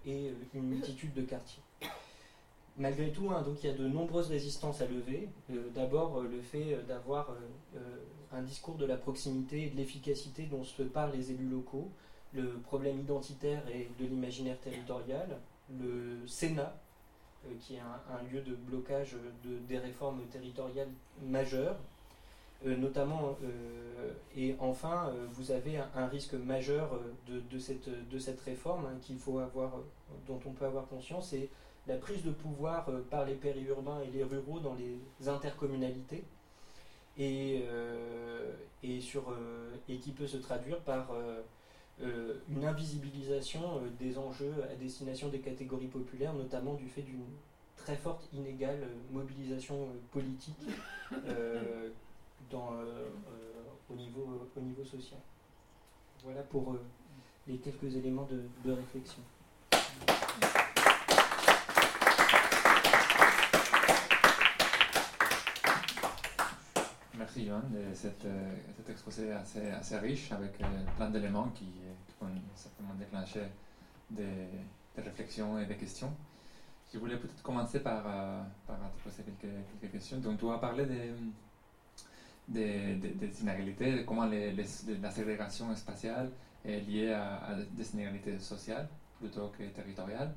et 0.05 0.33
une 0.53 0.67
multitude 0.67 1.13
de 1.13 1.21
quartiers 1.21 1.63
malgré 2.77 3.11
tout, 3.11 3.29
hein, 3.31 3.41
donc 3.41 3.63
il 3.63 3.69
y 3.69 3.73
a 3.73 3.75
de 3.75 3.87
nombreuses 3.87 4.29
résistances 4.29 4.81
à 4.81 4.85
lever. 4.85 5.29
Euh, 5.51 5.69
d'abord, 5.73 6.19
euh, 6.19 6.27
le 6.27 6.41
fait 6.41 6.73
euh, 6.73 6.81
d'avoir 6.83 7.35
un 8.33 8.41
discours 8.41 8.75
de 8.75 8.85
la 8.85 8.97
proximité 8.97 9.63
et 9.63 9.69
de 9.69 9.77
l'efficacité 9.77 10.43
dont 10.43 10.63
se 10.63 10.83
parlent 10.83 11.11
les 11.11 11.31
élus 11.31 11.49
locaux, 11.49 11.89
le 12.33 12.47
problème 12.63 12.99
identitaire 12.99 13.61
et 13.69 13.89
de 13.99 14.07
l'imaginaire 14.07 14.57
territorial, 14.59 15.37
le 15.69 16.25
Sénat, 16.27 16.73
qui 17.59 17.75
est 17.75 17.79
un, 17.79 18.31
lieu 18.31 18.41
de 18.41 18.55
blocage 18.55 19.17
de, 19.43 19.57
des 19.67 19.79
réformes 19.79 20.21
territoriales 20.31 20.87
majeures, 21.21 21.75
notamment, 22.63 23.35
et 24.37 24.55
enfin, 24.59 25.11
vous 25.33 25.51
avez 25.51 25.77
un, 25.77 26.07
risque 26.07 26.35
majeur 26.35 26.97
de, 27.27 27.59
cette, 27.59 27.89
de 28.09 28.19
cette 28.19 28.39
réforme 28.41 28.85
hein, 28.85 28.97
qu'il 29.01 29.17
faut 29.17 29.39
avoir, 29.39 29.71
dont 30.25 30.39
on 30.45 30.51
peut 30.51 30.65
avoir 30.65 30.87
conscience, 30.87 31.33
et 31.33 31.49
la 31.87 31.97
prise 31.97 32.23
de 32.23 32.31
pouvoir 32.31 32.89
euh, 32.89 33.01
par 33.09 33.25
les 33.25 33.35
périurbains 33.35 34.01
et 34.01 34.11
les 34.11 34.23
ruraux 34.23 34.59
dans 34.59 34.75
les 34.75 34.99
intercommunalités 35.27 36.23
et, 37.17 37.63
euh, 37.67 38.51
euh, 38.83 39.71
qui 39.85 40.11
peut 40.11 40.27
se 40.27 40.37
traduire 40.37 40.79
par 40.81 41.11
une 42.49 42.65
invisibilisation 42.65 43.81
des 43.99 44.17
enjeux 44.17 44.55
à 44.71 44.75
destination 44.75 45.29
des 45.29 45.39
catégories 45.39 45.87
populaires, 45.87 46.33
notamment 46.33 46.73
du 46.73 46.87
fait 46.87 47.03
d'une 47.03 47.25
très 47.75 47.95
forte 47.95 48.27
inégale 48.33 48.87
mobilisation 49.11 49.87
politique 50.11 50.67
au, 52.51 53.95
niveau, 53.95 54.49
au 54.55 54.61
niveau 54.61 54.83
social. 54.83 55.19
Voilà 56.23 56.41
pour 56.41 56.75
les 57.47 57.57
quelques 57.57 57.95
éléments 57.95 58.27
de 58.65 58.71
réflexion. 58.71 59.21
Merci 67.33 67.47
Johan 67.47 67.61
de 67.69 67.93
cette, 67.93 68.25
euh, 68.25 68.51
cet 68.75 68.89
exposé 68.89 69.31
assez, 69.31 69.69
assez, 69.69 69.97
riche 69.99 70.33
avec 70.33 70.59
euh, 70.59 70.65
plein 70.97 71.09
d'éléments 71.09 71.47
qui, 71.55 71.63
qui, 71.63 72.13
ont 72.21 72.27
certainement 72.53 72.93
déclenché 72.95 73.39
des, 74.09 74.23
des, 74.93 75.01
réflexions 75.01 75.57
et 75.57 75.65
des 75.65 75.77
questions. 75.77 76.13
Je 76.93 76.99
voulais 76.99 77.15
peut-être 77.15 77.41
commencer 77.41 77.79
par, 77.79 78.03
euh, 78.05 78.41
te 78.67 79.03
poser 79.03 79.23
quelques, 79.23 79.91
questions. 79.93 80.17
Donc 80.17 80.39
tu 80.39 80.49
as 80.49 80.57
parlé 80.57 80.85
des, 80.85 81.13
des, 82.49 82.95
des, 82.95 83.41
inégalités, 83.41 83.99
de 83.99 84.01
comment 84.01 84.25
la 84.25 85.11
ségrégation 85.11 85.73
spatiale 85.73 86.31
est 86.65 86.81
liée 86.81 87.13
à, 87.13 87.55
des 87.71 87.93
inégalités 87.93 88.39
sociales 88.39 88.89
plutôt 89.19 89.53
que 89.57 89.63
territoriales. 89.63 90.35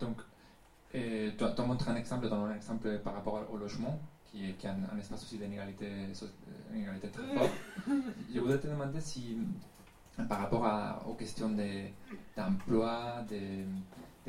Donc, 0.00 0.22
tu 0.90 1.44
as 1.44 1.66
montré 1.66 1.90
un 1.90 1.96
exemple 1.96 2.30
dans 2.30 2.46
un 2.46 2.54
exemple 2.54 2.98
par 3.00 3.12
rapport 3.12 3.46
au 3.52 3.58
logement 3.58 4.00
qui, 4.32 4.52
qui 4.54 4.66
a 4.66 4.72
un, 4.72 4.98
espace 4.98 5.22
aussi 5.22 5.38
d'inégalité 5.38 5.86
très 7.12 7.36
fort. 7.36 7.50
Je 8.32 8.40
voudrais 8.40 8.58
te 8.58 8.66
demander 8.66 9.00
si, 9.00 9.38
par 10.28 10.40
rapport 10.40 10.64
à, 10.66 11.02
aux 11.06 11.14
questions 11.14 11.50
d'emploi, 12.36 13.24
de, 13.28 13.64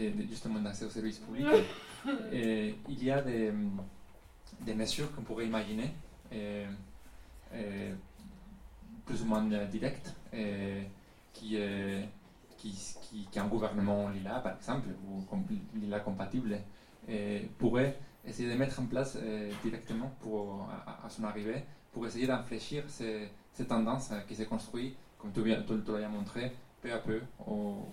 de, 0.01 0.21
justement 0.27 0.59
d'accès 0.59 0.85
aux 0.85 0.89
services 0.89 1.19
publics, 1.19 1.47
et, 2.31 2.75
il 2.87 3.03
y 3.03 3.11
a 3.11 3.21
des, 3.21 3.51
des 4.61 4.73
mesures 4.73 5.13
qu'on 5.13 5.21
pourrait 5.23 5.47
imaginer, 5.47 5.91
et, 6.31 6.63
plus 9.05 9.21
ou 9.21 9.25
moins 9.25 9.43
directes, 9.65 10.13
qui, 11.33 11.57
qui, 12.57 12.71
qui, 13.01 13.27
qui, 13.31 13.39
un 13.39 13.47
gouvernement 13.47 14.09
lila, 14.09 14.39
par 14.39 14.55
exemple, 14.55 14.89
ou 15.09 15.23
lila 15.75 15.99
compatible, 15.99 16.57
pourrait 17.57 17.97
essayer 18.29 18.49
de 18.49 18.55
mettre 18.55 18.79
en 18.79 18.85
place 18.85 19.17
euh, 19.21 19.51
directement 19.63 20.11
pour, 20.21 20.69
à, 20.85 21.09
son 21.09 21.23
arrivée 21.23 21.63
pour 21.91 22.05
essayer 22.05 22.27
d'infléchir 22.27 22.83
ces, 22.87 23.29
ces, 23.53 23.65
tendances 23.65 24.11
qui 24.27 24.35
se 24.35 24.43
construisent, 24.43 24.93
comme 25.17 25.31
tu, 25.31 25.41
tu, 25.43 25.91
l'as 25.91 26.07
montré, 26.07 26.51
peu 26.81 26.93
à 26.93 26.99
peu 26.99 27.21
au, 27.47 27.89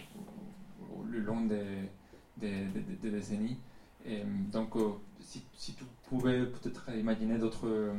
le 1.10 1.20
long 1.20 1.46
des, 1.46 1.88
des, 2.36 3.10
décennies. 3.10 3.58
Et, 4.04 4.22
donc, 4.52 4.76
euh, 4.76 4.92
si, 5.20 5.42
si, 5.54 5.74
tu 5.74 5.84
pouvais 6.08 6.44
peut-être 6.46 6.90
imaginer 6.94 7.38
d'autres 7.38 7.66
euh, 7.66 7.94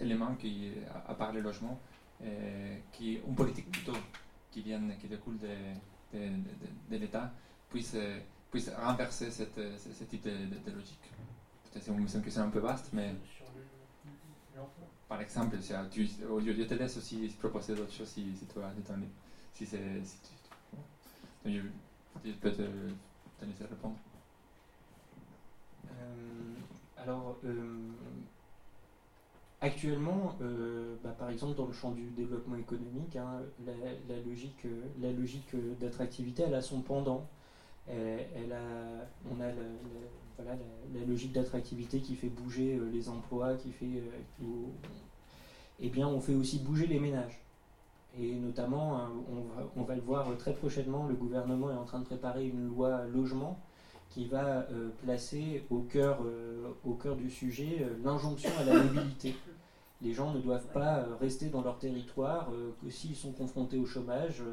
éléments 0.00 0.34
qui, 0.34 0.72
à, 1.06 1.14
part 1.14 1.32
les 1.32 1.40
logements, 1.40 1.80
qui 2.92 3.20
une 3.26 3.34
politique 3.34 3.70
plutôt 3.70 3.98
qui 4.50 4.62
viennent, 4.62 4.94
qui 4.98 5.08
découle 5.08 5.36
de, 5.38 6.18
de, 6.90 6.96
l'État, 6.96 7.32
puisse, 7.68 7.96
puisse 8.50 8.70
renverser 8.70 9.30
cette, 9.30 9.60
ce 9.76 10.04
type 10.04 10.24
de 10.24 10.70
logique? 10.70 11.10
C'est 11.80 11.90
une 11.90 12.06
question 12.06 12.42
un 12.42 12.50
peu 12.50 12.60
vaste, 12.60 12.90
mais. 12.92 13.14
Par 15.08 15.20
exemple, 15.20 15.56
si 15.60 15.72
tu, 15.90 16.06
je 16.06 16.62
te 16.62 16.74
laisse 16.74 16.96
aussi 16.96 17.28
proposer 17.38 17.74
d'autres 17.74 17.92
choses 17.92 18.08
si, 18.08 18.34
si, 18.36 18.46
toi, 18.46 18.70
si 19.52 19.66
c'est. 19.66 20.02
Si 20.04 20.16
tu, 21.44 21.62
je, 22.24 22.32
peux 22.32 22.50
te, 22.50 22.62
te 22.62 23.44
laisser 23.44 23.64
répondre. 23.64 23.96
Euh, 25.86 26.54
alors, 26.96 27.38
euh, 27.44 27.90
actuellement, 29.60 30.36
euh, 30.40 30.94
bah, 31.02 31.14
par 31.18 31.28
exemple, 31.28 31.56
dans 31.56 31.66
le 31.66 31.72
champ 31.72 31.90
du 31.90 32.08
développement 32.10 32.56
économique, 32.56 33.16
hein, 33.16 33.42
la, 33.66 33.72
la, 34.08 34.22
logique, 34.22 34.66
la 35.00 35.12
logique 35.12 35.54
d'attractivité, 35.80 36.44
elle 36.44 36.54
a 36.54 36.62
son 36.62 36.80
pendant. 36.80 37.28
Elle, 37.86 38.26
elle 38.34 38.52
a, 38.52 39.06
on 39.30 39.40
a 39.40 39.48
la, 39.48 39.62
voilà, 40.36 40.56
la, 40.94 41.04
logique 41.04 41.32
d'attractivité 41.32 42.00
qui 42.00 42.16
fait 42.16 42.28
bouger 42.28 42.76
euh, 42.76 42.90
les 42.92 43.08
emplois, 43.08 43.54
qui 43.54 43.70
fait. 43.70 44.02
Euh, 44.42 44.46
eh 45.80 45.88
bien, 45.88 46.06
on 46.06 46.20
fait 46.20 46.34
aussi 46.34 46.58
bouger 46.58 46.86
les 46.86 47.00
ménages. 47.00 47.40
Et 48.18 48.34
notamment, 48.36 48.96
hein, 48.96 49.10
on 49.74 49.82
va, 49.82 49.96
le 49.96 50.00
voir 50.00 50.36
très 50.38 50.52
prochainement, 50.52 51.08
le 51.08 51.14
gouvernement 51.14 51.70
est 51.72 51.76
en 51.76 51.84
train 51.84 51.98
de 51.98 52.04
préparer 52.04 52.46
une 52.46 52.68
loi 52.68 53.04
logement 53.06 53.58
qui 54.10 54.26
va 54.26 54.68
euh, 54.70 54.90
placer 55.02 55.64
au 55.70 55.80
cœur, 55.80 56.20
au 56.84 56.92
cœur 56.92 57.16
du 57.16 57.28
sujet 57.28 57.84
l'injonction 58.04 58.50
à 58.60 58.64
la 58.64 58.84
mobilité. 58.84 59.34
Les 60.00 60.12
gens 60.12 60.32
ne 60.32 60.40
doivent 60.40 60.68
pas 60.72 61.04
rester 61.20 61.46
dans 61.46 61.62
leur 61.62 61.78
territoire 61.78 62.52
que 62.80 62.88
s'ils 62.88 63.16
sont 63.16 63.32
confrontés 63.32 63.78
au 63.78 63.86
chômage 63.86 64.44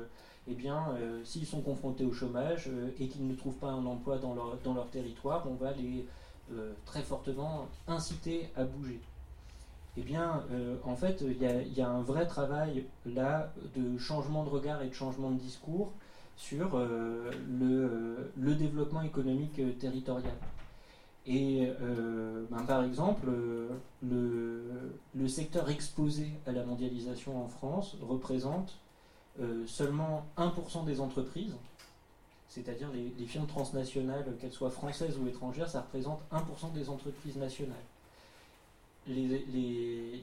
eh 0.48 0.54
bien, 0.56 0.96
euh, 1.00 1.24
s'ils 1.24 1.46
sont 1.46 1.62
confrontés 1.62 2.04
au 2.04 2.14
chômage 2.14 2.68
euh, 2.68 2.90
et 3.00 3.08
qu'ils 3.08 3.28
ne 3.28 3.36
trouvent 3.36 3.58
pas 3.58 3.70
un 3.70 3.86
emploi 3.86 4.18
dans 4.18 4.34
leur, 4.34 4.58
dans 4.64 4.74
leur 4.74 4.90
territoire, 4.90 5.46
on 5.48 5.54
va 5.54 5.72
les 5.74 6.06
euh, 6.52 6.74
très 6.86 7.04
fortement 7.04 7.68
inciter 7.88 8.50
à 8.56 8.64
bouger. 8.64 9.00
Eh 9.98 10.02
bien, 10.02 10.46
en 10.86 10.96
fait, 10.96 11.22
il 11.22 11.44
y, 11.78 11.82
a 11.82 11.90
un 11.90 12.02
vrai 12.02 12.26
travail 12.26 12.86
là 13.06 13.52
de 13.76 13.98
changement 13.98 14.46
de 14.46 14.50
regard 14.50 14.82
et 14.82 14.88
de 14.88 14.94
changement 14.94 15.32
de 15.32 15.38
discours 15.38 15.92
sur 16.38 16.80
le, 16.80 18.32
le, 18.38 18.56
développement 18.56 19.02
économique 19.02 19.60
territorial. 19.80 20.32
Et 21.28 21.70
ben, 22.50 22.64
par 22.66 22.86
exemple, 22.86 23.28
le, 24.02 24.94
le 25.14 25.28
secteur 25.28 25.70
exposé 25.70 26.40
à 26.48 26.54
la 26.54 26.64
mondialisation 26.64 27.44
en 27.44 27.50
France 27.50 27.98
représente 28.02 28.80
euh, 29.42 29.66
seulement 29.66 30.26
1% 30.38 30.86
des 30.86 31.00
entreprises, 31.00 31.56
c'est-à-dire 32.48 32.90
les, 32.92 33.26
firmes 33.26 33.48
transnationales, 33.48 34.26
qu'elles 34.40 34.52
soient 34.52 34.70
françaises 34.70 35.18
ou 35.18 35.28
étrangères, 35.28 35.70
ça 35.70 35.82
représente 35.82 36.22
1% 36.32 36.74
des 36.74 36.90
entreprises 36.90 37.38
nationales. 37.38 37.76
Les, 39.08 39.44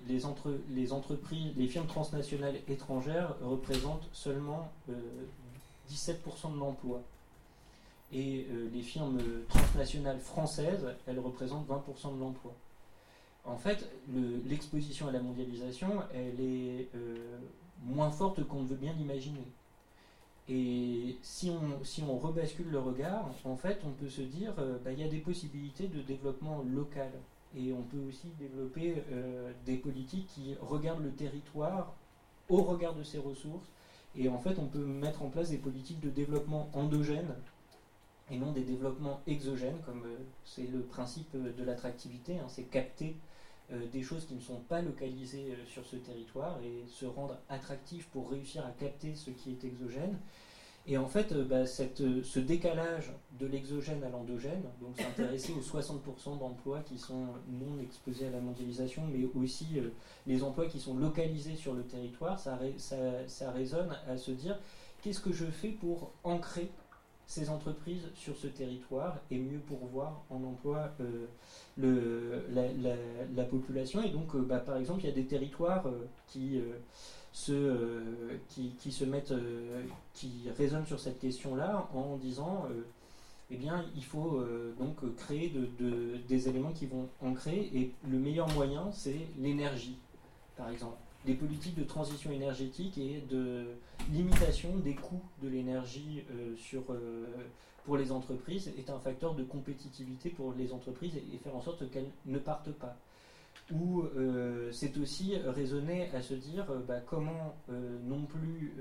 les, 0.06 0.24
entre, 0.24 0.56
les, 0.70 0.92
entreprises, 0.92 1.52
les 1.56 1.66
firmes 1.66 1.86
transnationales 1.86 2.56
étrangères 2.68 3.34
représentent 3.42 4.08
seulement 4.12 4.70
17% 4.88 4.92
euh, 4.92 6.54
de 6.54 6.58
l'emploi. 6.58 7.02
Et 8.12 8.46
les 8.72 8.80
firmes 8.80 9.18
transnationales 9.48 10.18
françaises, 10.18 10.86
elles 11.06 11.18
représentent 11.18 11.68
20% 11.68 12.14
de 12.14 12.20
l'emploi. 12.20 12.54
En 13.44 13.58
fait, 13.58 13.86
l'exposition 14.46 15.08
à 15.08 15.12
la 15.12 15.20
mondialisation, 15.20 16.02
elle 16.14 16.40
est 16.40 16.88
moins 17.84 18.10
forte 18.10 18.44
qu'on 18.44 18.62
veut 18.62 18.76
bien 18.76 18.92
l'imaginer. 18.92 19.46
Et 20.48 21.16
si 21.22 21.50
on, 21.50 21.84
si 21.84 22.02
on 22.02 22.18
rebascule 22.18 22.70
le 22.70 22.78
regard, 22.78 23.30
en 23.44 23.56
fait, 23.56 23.80
on 23.84 23.90
peut 23.90 24.08
se 24.08 24.22
dire, 24.22 24.54
bah, 24.82 24.92
il 24.92 24.98
y 24.98 25.04
a 25.04 25.08
des 25.08 25.18
possibilités 25.18 25.88
de 25.88 26.00
développement 26.00 26.62
local. 26.62 27.10
Et 27.56 27.72
on 27.72 27.82
peut 27.82 28.00
aussi 28.08 28.28
développer 28.38 29.02
euh, 29.10 29.52
des 29.66 29.76
politiques 29.76 30.26
qui 30.28 30.54
regardent 30.60 31.02
le 31.02 31.12
territoire 31.12 31.94
au 32.48 32.62
regard 32.62 32.94
de 32.94 33.02
ses 33.02 33.18
ressources. 33.18 33.66
Et 34.16 34.28
en 34.28 34.38
fait, 34.38 34.58
on 34.58 34.66
peut 34.66 34.84
mettre 34.84 35.22
en 35.22 35.28
place 35.28 35.50
des 35.50 35.58
politiques 35.58 36.00
de 36.00 36.10
développement 36.10 36.70
endogène 36.72 37.34
et 38.30 38.36
non 38.36 38.52
des 38.52 38.62
développements 38.62 39.20
exogènes, 39.26 39.78
comme 39.86 40.04
euh, 40.04 40.16
c'est 40.44 40.66
le 40.70 40.80
principe 40.80 41.34
de 41.34 41.64
l'attractivité, 41.64 42.38
hein. 42.38 42.46
c'est 42.48 42.64
capter 42.64 43.06
euh, 43.06 43.27
des 43.92 44.02
choses 44.02 44.24
qui 44.26 44.34
ne 44.34 44.40
sont 44.40 44.60
pas 44.60 44.80
localisées 44.80 45.54
sur 45.66 45.84
ce 45.84 45.96
territoire 45.96 46.58
et 46.62 46.86
se 46.88 47.04
rendre 47.04 47.38
attractif 47.48 48.06
pour 48.08 48.30
réussir 48.30 48.64
à 48.64 48.70
capter 48.70 49.14
ce 49.14 49.30
qui 49.30 49.50
est 49.50 49.64
exogène. 49.64 50.18
Et 50.90 50.96
en 50.96 51.06
fait, 51.06 51.32
euh, 51.32 51.44
bah, 51.44 51.64
euh, 52.00 52.22
ce 52.24 52.38
décalage 52.38 53.12
de 53.38 53.46
l'exogène 53.46 54.02
à 54.04 54.08
l'endogène, 54.08 54.62
donc 54.80 54.98
s'intéresser 54.98 55.52
aux 55.52 55.60
60% 55.60 56.38
d'emplois 56.38 56.80
qui 56.80 56.96
sont 56.96 57.26
non 57.50 57.78
exposés 57.82 58.28
à 58.28 58.30
la 58.30 58.40
mondialisation, 58.40 59.02
mais 59.12 59.28
aussi 59.38 59.66
euh, 59.76 59.90
les 60.26 60.42
emplois 60.42 60.64
qui 60.64 60.80
sont 60.80 60.96
localisés 60.96 61.56
sur 61.56 61.74
le 61.74 61.82
territoire, 61.82 62.40
ça, 62.40 62.58
résonne 63.54 63.94
à 64.08 64.16
se 64.16 64.30
dire 64.30 64.58
qu'est-ce 65.02 65.20
que 65.20 65.32
je 65.32 65.44
fais 65.44 65.68
pour 65.68 66.12
ancrer 66.24 66.70
ces 67.28 67.50
entreprises 67.50 68.08
sur 68.16 68.36
ce 68.36 68.48
territoire 68.48 69.18
et 69.30 69.38
mieux 69.38 69.60
pourvoir 69.60 70.22
en 70.30 70.42
emploi 70.42 70.90
la, 71.76 73.44
population. 73.44 74.02
Et 74.02 74.08
donc, 74.08 74.34
bah, 74.36 74.58
par 74.58 74.78
exemple, 74.78 75.02
il 75.02 75.06
y 75.06 75.12
a 75.12 75.14
des 75.14 75.26
territoires 75.26 75.84
qui 76.26 76.60
euh, 77.50 78.36
qui, 78.48 78.92
se 78.92 79.04
mettent, 79.04 79.30
euh, 79.30 79.82
qui 80.12 80.50
résonnent 80.56 80.86
sur 80.86 80.98
cette 80.98 81.20
question-là 81.20 81.88
en 81.94 82.16
disant 82.16 82.66
euh, 82.70 82.82
eh 83.50 83.56
bien, 83.56 83.84
il 83.96 84.04
faut 84.04 84.42
donc 84.78 84.96
créer 85.16 85.48
de, 85.48 86.18
des 86.28 86.48
éléments 86.50 86.72
qui 86.72 86.84
vont 86.84 87.08
ancrer, 87.22 87.70
et 87.74 87.92
le 88.10 88.18
meilleur 88.18 88.46
moyen, 88.52 88.90
c'est 88.92 89.26
l'énergie, 89.38 89.96
par 90.56 90.68
exemple. 90.68 90.98
Des 91.26 91.34
politiques 91.34 91.74
de 91.74 91.84
transition 91.84 92.30
énergétique 92.30 92.96
et 92.96 93.22
de 93.28 93.66
limitation 94.12 94.76
des 94.78 94.94
coûts 94.94 95.22
de 95.42 95.48
l'énergie 95.48 96.24
sur 96.56 96.84
pour 97.88 97.96
les 97.96 98.12
entreprises 98.12 98.70
est 98.76 98.90
un 98.90 98.98
facteur 98.98 99.34
de 99.34 99.42
compétitivité 99.42 100.28
pour 100.28 100.52
les 100.52 100.74
entreprises 100.74 101.16
et 101.16 101.38
faire 101.38 101.56
en 101.56 101.62
sorte 101.62 101.90
qu'elles 101.90 102.10
ne 102.26 102.38
partent 102.38 102.72
pas. 102.72 102.98
Où 103.72 104.02
euh, 104.02 104.70
c'est 104.72 104.98
aussi 104.98 105.36
raisonner 105.36 106.10
à 106.14 106.20
se 106.20 106.34
dire 106.34 106.70
euh, 106.70 106.80
bah, 106.86 107.00
comment 107.00 107.56
euh, 107.70 107.98
non 108.04 108.26
plus 108.26 108.74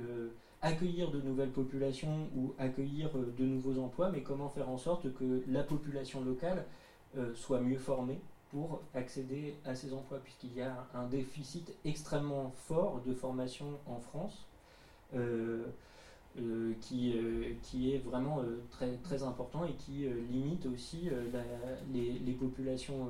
accueillir 0.62 1.10
de 1.10 1.22
nouvelles 1.22 1.52
populations 1.52 2.28
ou 2.36 2.54
accueillir 2.60 3.10
de 3.14 3.46
nouveaux 3.46 3.80
emplois, 3.82 4.10
mais 4.10 4.24
comment 4.24 4.50
faire 4.50 4.70
en 4.70 4.78
sorte 4.78 5.14
que 5.14 5.42
la 5.48 5.64
population 5.64 6.22
locale 6.26 6.66
soit 7.36 7.62
mieux 7.62 7.78
formée 7.78 8.20
pour 8.52 8.82
accéder 8.94 9.56
à 9.66 9.76
ces 9.76 9.94
emplois, 9.94 10.20
puisqu'il 10.20 10.54
y 10.54 10.62
a 10.62 10.88
un 10.94 11.08
déficit 11.08 11.74
extrêmement 11.86 12.52
fort 12.56 13.02
de 13.06 13.14
formation 13.14 13.78
en 13.86 14.00
France. 14.00 14.46
Euh, 16.40 16.74
qui, 16.82 17.18
euh, 17.18 17.54
qui 17.64 17.96
est 17.96 17.98
vraiment 17.98 18.42
euh, 18.42 18.62
très, 18.70 19.24
important 19.24 19.66
et 19.66 19.74
qui 19.74 20.06
limite 20.30 20.68
aussi 20.68 21.10
les, 21.92 22.34
populations 22.34 23.10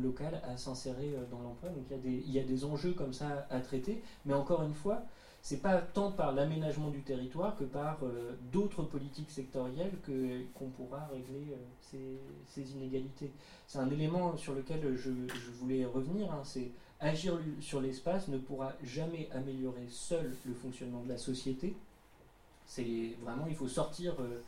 locales 0.00 0.40
à 0.48 0.56
s'insérer 0.56 1.14
dans 1.30 1.40
l'emploi. 1.42 1.68
Donc 1.68 1.84
il 2.06 2.30
y 2.30 2.38
a 2.38 2.42
des 2.42 2.64
enjeux 2.64 2.92
comme 2.92 3.12
ça 3.12 3.46
à 3.50 3.60
traiter, 3.60 4.02
mais 4.24 4.32
encore 4.32 4.62
une 4.62 4.72
fois, 4.72 5.02
c'est 5.42 5.60
pas 5.60 5.78
tant 5.78 6.12
par 6.12 6.32
l'aménagement 6.32 6.90
du 6.90 7.02
territoire 7.02 7.56
que 7.56 7.64
par 7.64 7.98
d'autres 8.52 8.84
politiques 8.84 9.30
sectorielles 9.30 9.92
que, 10.06 10.44
qu'on 10.54 10.68
pourra 10.68 11.08
régler 11.12 11.56
ces, 11.80 12.18
ces, 12.46 12.72
inégalités. 12.72 13.32
C'est 13.66 13.78
un 13.78 13.90
élément 13.90 14.36
sur 14.36 14.54
lequel 14.54 14.96
je, 14.96 15.10
je 15.10 15.50
voulais 15.58 15.84
revenir, 15.84 16.30
hein, 16.30 16.42
c'est 16.44 16.70
agir 17.00 17.38
sur 17.60 17.80
l'espace 17.80 18.28
ne 18.28 18.38
pourra 18.38 18.72
jamais 18.84 19.28
améliorer 19.32 19.86
seul 19.90 20.32
le 20.46 20.54
fonctionnement 20.54 21.02
de 21.02 21.08
la 21.08 21.18
société, 21.18 21.74
c'est 22.66 23.16
vraiment, 23.20 23.46
il 23.48 23.54
faut 23.56 23.68
sortir 23.68 24.14
euh, 24.20 24.40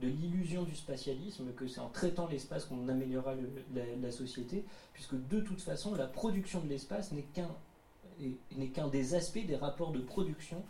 de 0.00 0.08
l'illusion 0.08 0.62
du 0.62 0.74
spatialisme, 0.74 1.52
que 1.54 1.66
c'est 1.66 1.80
en 1.80 1.88
traitant 1.88 2.28
l'espace 2.28 2.64
qu'on 2.64 2.88
améliorera 2.88 3.34
la, 3.74 4.10
société, 4.12 4.64
puisque 4.92 5.14
de 5.28 5.40
toute 5.40 5.60
façon, 5.60 5.94
la 5.94 6.06
production 6.06 6.60
de 6.60 6.68
l'espace 6.68 7.12
n'est 7.12 7.26
qu'un 7.34 7.50
n'est 8.56 8.68
qu'un 8.68 8.88
des 8.88 9.14
aspects 9.14 9.44
des 9.44 9.56
rapports 9.56 9.92
de 9.92 10.00
production 10.00 10.62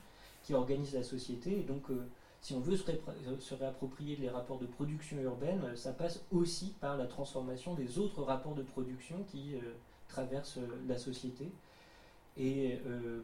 qui 0.42 0.54
organisent 0.54 0.94
la 0.94 1.02
société. 1.02 1.60
Et 1.60 1.62
donc, 1.62 1.90
euh, 1.90 2.06
si 2.40 2.54
on 2.54 2.60
veut 2.60 2.76
se, 2.76 3.54
réapproprier 3.54 4.16
les 4.16 4.28
rapports 4.28 4.58
de 4.58 4.66
production 4.66 5.18
urbaine, 5.20 5.60
ça 5.74 5.92
passe 5.92 6.24
aussi 6.30 6.74
par 6.80 6.96
la 6.96 7.06
transformation 7.06 7.74
des 7.74 7.98
autres 7.98 8.22
rapports 8.22 8.54
de 8.54 8.62
production 8.62 9.24
qui 9.30 9.56
euh, 9.56 9.72
traversent 10.08 10.60
la 10.86 10.98
société. 10.98 11.50
Et 12.38 12.78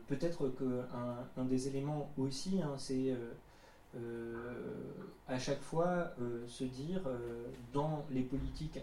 peut-être 0.09 0.49
qu'un 0.49 1.27
un 1.37 1.45
des 1.45 1.69
éléments 1.69 2.11
aussi, 2.17 2.63
hein, 2.63 2.77
c'est 2.79 3.11
euh, 3.11 3.33
à 5.29 5.39
chaque 5.39 5.61
fois 5.61 6.13
euh, 6.21 6.47
se 6.49 6.65
dire 6.65 7.03
euh, 7.07 7.47
dans 7.73 8.05
les 8.11 8.23
politiques 8.23 8.79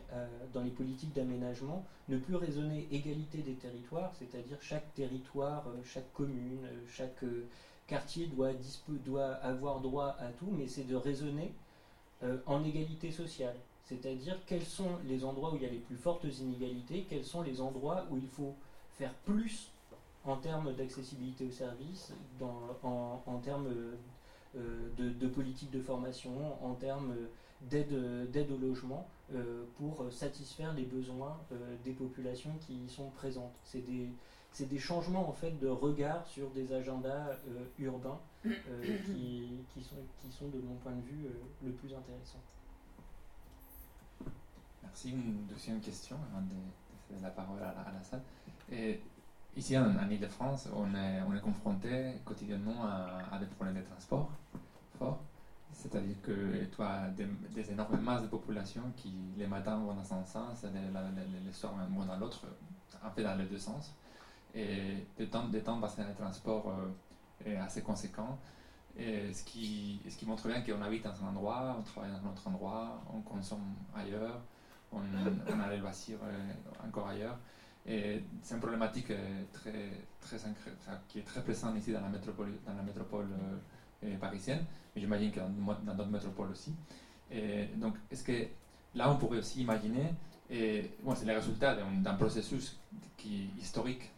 dans 0.53 0.61
les 0.61 0.69
politiques 0.69 1.13
d'aménagement 1.13 1.85
ne 2.07 2.17
plus 2.17 2.35
raisonner 2.35 2.87
égalité 2.91 3.39
des 3.39 3.53
territoires 3.53 4.11
c'est-à-dire 4.17 4.57
chaque 4.61 4.93
territoire 4.93 5.65
chaque 5.83 6.11
commune 6.13 6.67
chaque 6.87 7.23
quartier 7.87 8.27
doit, 8.27 8.51
doit 9.05 9.33
avoir 9.35 9.79
droit 9.81 10.15
à 10.19 10.27
tout 10.39 10.51
mais 10.57 10.67
c'est 10.67 10.87
de 10.87 10.95
raisonner 10.95 11.51
en 12.45 12.63
égalité 12.65 13.11
sociale. 13.11 13.55
C'est-à-dire 13.85 14.37
quels 14.45 14.65
sont 14.65 14.97
les 15.07 15.23
endroits 15.23 15.53
où 15.53 15.55
il 15.55 15.63
y 15.63 15.65
a 15.65 15.69
les 15.69 15.79
plus 15.79 15.95
fortes 15.95 16.25
inégalités 16.25 17.05
quels 17.09 17.23
sont 17.23 17.41
les 17.41 17.61
endroits 17.61 18.05
où 18.11 18.17
il 18.17 18.27
faut 18.27 18.53
faire 18.97 19.13
plus 19.25 19.71
en 20.25 20.35
termes 20.35 20.73
d'accessibilité 20.73 21.45
aux 21.47 21.51
services 21.51 22.11
en, 22.83 23.21
en 23.25 23.37
termes 23.39 23.67
euh, 23.67 23.95
de, 24.55 25.09
de, 25.09 25.27
politique 25.27 25.71
de 25.71 25.81
formation, 25.81 26.31
en 26.63 26.73
termes 26.73 27.13
d'aide 27.61 28.51
au 28.51 28.57
logement, 28.57 29.07
euh, 29.33 29.65
pour 29.77 30.11
satisfaire 30.11 30.73
les 30.73 30.85
besoins 30.85 31.37
euh, 31.51 31.75
des 31.83 31.91
populations 31.91 32.51
qui 32.61 32.85
y 32.85 32.89
sont 32.89 33.09
présentes. 33.11 33.53
C'est 33.63 33.85
des, 33.85 34.09
des, 34.65 34.79
changements 34.79 35.29
en 35.29 35.33
fait 35.33 35.59
de 35.59 35.67
regard 35.67 36.25
sur 36.25 36.49
des 36.49 36.73
agendas 36.73 37.37
urbains 37.77 38.19
qui, 38.43 39.49
qui, 39.73 39.83
sont, 39.83 40.01
qui 40.21 40.31
sont, 40.31 40.47
de 40.47 40.57
mon 40.59 40.75
point 40.75 40.93
de 40.93 41.01
vue, 41.01 41.27
le 41.63 41.71
plus 41.71 41.93
intéressant. 41.93 42.39
Merci. 44.81 45.11
Une 45.11 45.45
deuxième 45.45 45.79
question 45.79 46.15
avant 46.31 46.41
de, 46.41 46.55
céder 47.07 47.21
la 47.21 47.29
parole 47.29 47.61
à 47.61 47.91
la, 47.93 48.03
salle. 48.03 48.21
Et 48.71 48.99
Ici, 49.55 49.77
en, 49.77 50.09
Ile-de-France, 50.09 50.69
on 50.73 50.93
est, 50.95 51.21
on 51.27 51.35
est 51.35 51.41
confronté 51.41 52.13
quotidiennement 52.23 52.85
à, 53.31 53.37
des 53.39 53.45
problèmes 53.45 53.77
de 53.77 53.81
transport 53.81 54.31
forts. 54.97 55.19
C'est-à-dire 55.73 56.15
que 56.21 56.65
tu 56.65 56.81
as 56.81 57.09
des, 57.09 57.71
énormes 57.71 57.99
masses 58.01 58.23
de 58.23 58.27
population 58.27 58.81
qui, 58.95 59.13
les 59.37 59.47
matins, 59.47 59.77
vont 59.77 59.93
dans 59.93 60.13
un 60.13 60.25
sens 60.25 60.63
et 60.63 60.67
les, 60.67 61.51
soirs 61.51 61.73
vont 61.89 62.05
dans 62.05 62.17
l'autre, 62.17 62.45
un 63.03 63.09
peu 63.09 63.23
dans 63.23 63.35
les 63.35 63.45
deux 63.45 63.59
sens. 63.59 63.93
Et 64.53 65.05
le 65.17 65.27
temps, 65.27 65.47
de 65.47 65.59
temps 65.59 65.79
passé 65.79 66.01
dans 66.01 66.07
le 66.07 66.15
transport 66.15 66.73
euh, 67.45 67.61
assez 67.61 67.81
conséquent. 67.81 68.37
Et 68.97 69.31
ce, 69.31 69.43
qui, 69.43 70.01
ce 70.09 70.17
qui 70.17 70.25
montre 70.25 70.47
bien 70.47 70.61
qu'on 70.61 70.81
habite 70.81 71.03
dans 71.03 71.23
un 71.23 71.29
endroit, 71.29 71.75
on 71.79 71.83
travaille 71.83 72.11
dans 72.11 72.27
un 72.27 72.31
autre 72.31 72.47
endroit, 72.47 73.01
on 73.13 73.21
consomme 73.21 73.75
ailleurs, 73.95 74.41
on, 74.91 74.97
on 74.99 75.59
a 75.59 75.69
les 75.69 75.77
loisirs 75.77 76.17
euh, 76.23 76.87
encore 76.87 77.07
ailleurs. 77.07 77.37
C'est 77.89 78.53
une 78.53 78.59
problématique 78.59 79.09
euh, 79.09 79.43
très, 79.51 79.89
très, 80.21 80.37
qui 81.07 81.19
est 81.19 81.23
très 81.23 81.41
présente 81.41 81.75
ici 81.75 81.91
dans 81.91 82.01
la 82.01 82.09
métropole, 82.09 82.51
dans 82.63 82.75
la 82.75 82.83
métropole 82.83 83.25
euh, 83.31 84.05
euh, 84.05 84.17
parisienne, 84.17 84.63
mais 84.93 85.01
j'imagine 85.01 85.31
que 85.31 85.39
dans 85.39 85.95
d'autres 85.95 86.09
métropoles 86.09 86.51
aussi. 86.51 86.75
Donc, 87.77 87.95
est-ce 88.11 88.23
que 88.23 88.47
là, 88.93 89.11
on 89.11 89.17
pourrait 89.17 89.39
aussi 89.39 89.61
imaginer, 89.61 90.13
bon, 91.03 91.15
c'est 91.15 91.25
le 91.25 91.33
résultat 91.33 91.75
d'un 91.75 92.13
processus 92.13 92.79
qui, 93.17 93.49
historique 93.59 94.11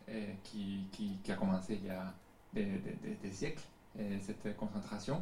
qui, 0.44 0.88
qui, 0.92 1.32
a 1.32 1.36
commencé 1.36 1.80
il 1.82 1.88
y 1.88 1.90
a 1.90 2.14
des, 2.54 3.32
siècles, 3.32 3.64
cette 4.22 4.56
concentration. 4.56 5.22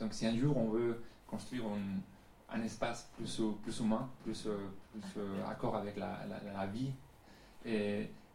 Donc, 0.00 0.14
si 0.14 0.26
un 0.26 0.36
jour 0.36 0.56
on 0.56 0.68
veut 0.68 1.00
construire 1.28 1.64
un, 2.52 2.62
espace 2.62 3.08
plus, 3.16 3.40
plus 3.62 3.78
humain, 3.78 4.08
plus, 4.24 4.48
plus 4.92 5.22
accord 5.48 5.76
avec 5.76 5.96
la 5.96 6.66
vie 6.66 6.92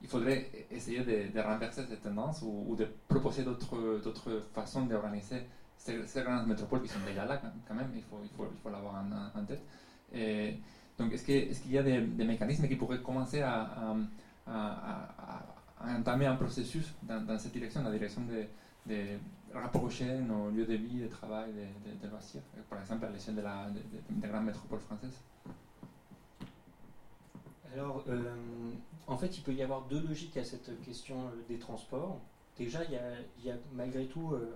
il 0.01 0.07
faudrait 0.07 0.49
essayer 0.69 0.99
de, 0.99 1.39
renverser 1.39 1.83
cette 1.87 2.01
tendance 2.01 2.41
ou, 2.43 2.75
de 2.75 2.87
proposer 3.07 3.43
d'autres 3.43 4.41
façons 4.53 4.85
d'organiser 4.85 5.43
ces, 5.77 6.21
grandes 6.23 6.47
métropoles 6.47 6.81
qui 6.81 6.89
sont 6.89 6.99
déjà 7.05 7.25
là 7.25 7.41
quand 7.67 7.73
même, 7.73 7.89
il 7.95 8.03
faut 8.03 8.19
il 8.23 8.29
faut, 8.29 8.47
il 8.51 8.61
faut 8.61 8.69
l'avoir 8.69 8.95
en, 8.95 9.39
en, 9.39 9.45
tête. 9.45 9.63
Donc, 10.97 11.11
est-ce 11.13 11.23
qu'il 11.25 11.71
y 11.71 11.77
a 11.77 11.83
des, 11.83 12.01
des, 12.01 12.23
mécanismes 12.23 12.67
qui 12.67 12.75
pourraient 12.75 13.01
commencer 13.01 13.41
à, 13.41 13.95
entamer 15.81 16.27
un 16.27 16.35
processus 16.35 16.93
dans, 17.03 17.37
cette 17.37 17.53
direction, 17.53 17.83
la 17.83 17.91
direction 17.91 18.21
de, 18.85 18.95
rapprocher 19.53 20.19
nos 20.19 20.49
lieux 20.49 20.65
de 20.65 20.73
vie, 20.75 21.01
de 21.01 21.07
travail, 21.07 21.51
de, 21.53 22.05
de, 22.05 22.11
loisirs, 22.11 22.41
par 22.69 22.81
exemple 22.81 23.05
à 23.05 23.09
l'échelle 23.09 23.35
de 23.35 23.41
la 23.41 23.69
de, 23.69 23.79
de, 24.19 24.27
grandes 24.27 24.45
métropoles 24.45 24.79
françaises 24.79 25.19
Alors, 27.73 28.03
euh, 28.07 28.35
en 29.07 29.17
fait, 29.17 29.37
il 29.37 29.41
peut 29.41 29.53
y 29.53 29.63
avoir 29.63 29.81
deux 29.83 30.01
logiques 30.01 30.37
à 30.37 30.43
cette 30.43 30.79
question 30.83 31.15
euh, 31.15 31.41
des 31.49 31.57
transports. 31.57 32.19
Déjà, 32.57 32.83
il 32.83 32.91
y 32.91 32.95
a, 32.95 33.11
il 33.39 33.45
y 33.45 33.51
a 33.51 33.55
malgré 33.73 34.05
tout, 34.05 34.33
euh, 34.33 34.53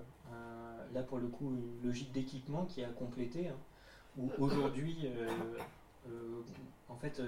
là 0.93 1.01
pour 1.01 1.17
le 1.17 1.27
coup, 1.27 1.51
une 1.51 1.87
logique 1.87 2.11
d'équipement 2.11 2.65
qui 2.65 2.81
est 2.81 2.85
à 2.85 2.89
compléter, 2.89 3.47
hein, 3.47 3.55
où 4.17 4.29
aujourd'hui, 4.37 5.09
en 6.89 6.95
fait, 6.95 7.19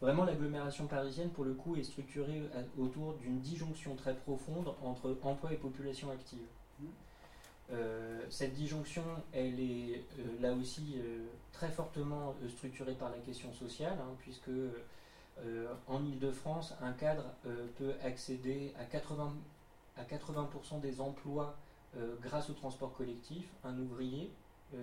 vraiment 0.00 0.24
l'agglomération 0.24 0.86
parisienne, 0.86 1.30
pour 1.30 1.44
le 1.44 1.54
coup, 1.54 1.74
est 1.74 1.82
structurée 1.82 2.42
autour 2.78 3.14
d'une 3.14 3.40
disjonction 3.40 3.96
très 3.96 4.14
profonde 4.14 4.72
entre 4.82 5.16
emploi 5.22 5.52
et 5.52 5.56
population 5.56 6.10
active. 6.10 6.46
Euh, 7.72 8.20
cette 8.28 8.54
disjonction, 8.54 9.04
elle 9.32 9.58
est 9.58 10.04
euh, 10.18 10.40
là 10.40 10.52
aussi 10.52 10.96
euh, 10.98 11.24
très 11.52 11.70
fortement 11.70 12.34
structurée 12.48 12.94
par 12.94 13.10
la 13.10 13.18
question 13.18 13.52
sociale, 13.52 13.96
hein, 14.00 14.14
puisque 14.20 14.50
en 15.88 16.04
Ile-de-France, 16.04 16.74
un 16.80 16.92
cadre 16.92 17.24
peut 17.76 17.94
accéder 18.04 18.72
à 18.78 18.84
80%, 18.84 19.30
à 19.96 20.04
80 20.04 20.48
des 20.80 21.00
emplois 21.00 21.56
grâce 22.22 22.50
au 22.50 22.52
transport 22.52 22.92
collectif. 22.92 23.44
Un 23.64 23.76
ouvrier 23.80 24.30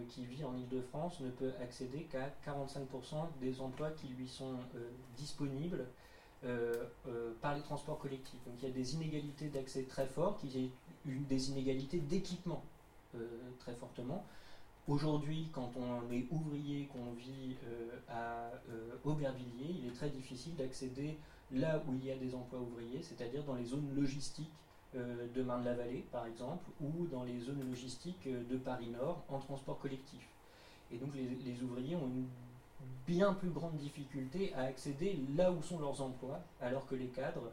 qui 0.10 0.26
vit 0.26 0.44
en 0.44 0.54
Ile-de-France 0.58 1.22
ne 1.22 1.30
peut 1.30 1.54
accéder 1.64 2.02
qu'à 2.12 2.34
45% 2.46 3.30
des 3.40 3.62
emplois 3.62 3.92
qui 3.92 4.08
lui 4.10 4.28
sont 4.28 4.58
disponibles 5.16 5.86
par 7.42 7.56
les 7.56 7.62
transports 7.62 8.00
collectifs. 8.00 8.44
Donc 8.46 8.56
il 8.62 8.68
y 8.68 8.72
a 8.72 8.76
des 8.76 8.94
inégalités 8.96 9.48
d'accès 9.48 9.84
très 9.84 10.06
fortes, 10.06 10.42
il 10.44 10.64
y 10.64 10.66
a 10.66 10.70
des 11.30 11.50
inégalités 11.50 12.00
d'équipement 12.00 12.62
très 13.60 13.74
fortement. 13.76 14.26
Aujourd'hui, 14.88 15.50
quand 15.54 15.72
on 15.78 16.12
est 16.12 16.26
ouvrier, 16.32 16.88
qu'on 16.88 17.14
vit 17.14 17.56
à 18.10 18.52
Aubervilliers, 19.06 19.76
il 19.80 19.88
est 19.88 19.94
très 19.94 20.10
difficile 20.10 20.56
d'accéder 20.56 21.18
là 21.52 21.82
où 21.88 21.94
il 21.94 22.06
y 22.06 22.12
a 22.12 22.16
des 22.16 22.34
emplois 22.34 22.60
ouvriers, 22.60 23.02
c'est-à-dire 23.04 23.44
dans 23.44 23.56
les 23.56 23.66
zones 23.66 23.94
logistiques 23.96 24.52
de 24.94 25.44
Marne-la-Vallée, 25.44 26.06
par 26.12 26.26
exemple, 26.26 26.66
ou 26.82 27.06
dans 27.08 27.24
les 27.24 27.40
zones 27.40 27.64
logistiques 27.70 28.28
de 28.28 28.58
Paris-Nord 28.58 29.24
en 29.30 29.40
transport 29.40 29.80
collectif. 29.80 30.28
Et 30.92 30.98
donc 30.98 31.14
les, 31.16 31.28
les 31.28 31.64
ouvriers 31.64 31.96
ont 31.96 32.08
une 32.08 32.28
bien 33.08 33.34
plus 33.34 33.50
grande 33.50 33.76
difficulté 33.78 34.54
à 34.56 34.62
accéder 34.62 35.20
là 35.36 35.52
où 35.52 35.62
sont 35.62 35.80
leurs 35.80 36.02
emplois, 36.02 36.40
alors 36.62 36.86
que 36.88 36.96
les 36.96 37.08
cadres, 37.08 37.46
euh, 37.46 37.52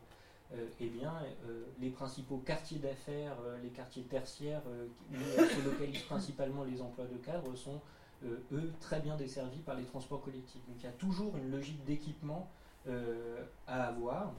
eh 0.80 0.86
bien, 0.86 1.12
euh, 1.46 1.64
les 1.80 1.90
principaux 1.90 2.38
quartiers 2.38 2.78
d'affaires, 2.78 3.36
euh, 3.44 3.58
les 3.62 3.68
quartiers 3.68 4.04
tertiaires 4.04 4.62
euh, 4.68 4.86
où 5.12 5.44
se 5.44 5.64
localisent 5.64 6.02
principalement 6.02 6.64
les 6.64 6.80
emplois 6.80 7.04
de 7.04 7.16
cadres 7.18 7.54
sont, 7.54 7.80
euh, 8.24 8.38
eux, 8.52 8.72
très 8.80 9.00
bien 9.00 9.16
desservis 9.16 9.58
par 9.58 9.76
les 9.76 9.84
transports 9.84 10.22
collectifs. 10.22 10.62
Donc 10.66 10.76
il 10.80 10.84
y 10.84 10.88
a 10.88 10.92
toujours 10.92 11.36
une 11.36 11.50
logique 11.50 11.84
d'équipement 11.84 12.48
euh, 12.88 13.44
à 13.66 13.88
avoir. 13.88 14.32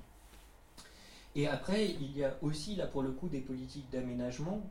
Et 1.35 1.47
après, 1.47 1.85
il 1.85 2.17
y 2.17 2.23
a 2.23 2.35
aussi, 2.41 2.75
là 2.75 2.87
pour 2.87 3.03
le 3.03 3.11
coup, 3.11 3.29
des 3.29 3.41
politiques 3.41 3.87
d'aménagement 3.91 4.63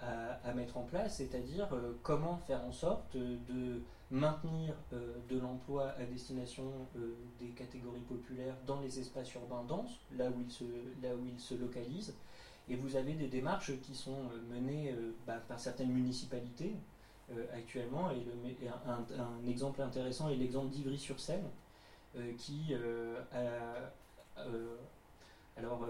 à, 0.00 0.54
mettre 0.54 0.76
en 0.76 0.84
place, 0.84 1.16
c'est-à-dire 1.16 1.68
comment 2.04 2.36
faire 2.46 2.64
en 2.64 2.70
sorte 2.70 3.16
de 3.16 3.82
maintenir 4.10 4.74
euh, 4.92 5.16
de 5.28 5.38
l'emploi 5.38 5.94
à 5.98 6.04
destination 6.04 6.70
euh, 6.96 7.14
des 7.40 7.48
catégories 7.48 8.02
populaires 8.02 8.56
dans 8.66 8.80
les 8.80 8.98
espaces 8.98 9.32
urbains 9.34 9.64
denses, 9.64 10.00
là 10.16 10.28
où 10.28 10.40
ils 10.40 10.50
se, 10.50 10.64
là 11.02 11.14
où 11.14 11.26
ils 11.26 11.40
se 11.40 11.54
localisent. 11.54 12.14
Et 12.68 12.76
vous 12.76 12.96
avez 12.96 13.14
des 13.14 13.28
démarches 13.28 13.72
qui 13.82 13.94
sont 13.94 14.12
euh, 14.32 14.54
menées 14.54 14.94
bah, 15.26 15.40
par 15.48 15.58
certaines 15.58 15.92
municipalités 15.92 16.74
actuellement. 17.54 18.10
Et, 18.10 18.68
un, 18.86 19.04
un, 19.18 19.48
exemple 19.48 19.80
intéressant 19.80 20.28
est 20.28 20.36
l'exemple 20.36 20.68
d'Ivry-sur-Seine, 20.68 21.48
qui 22.38 22.74
a, 23.32 24.38
alors, 25.56 25.86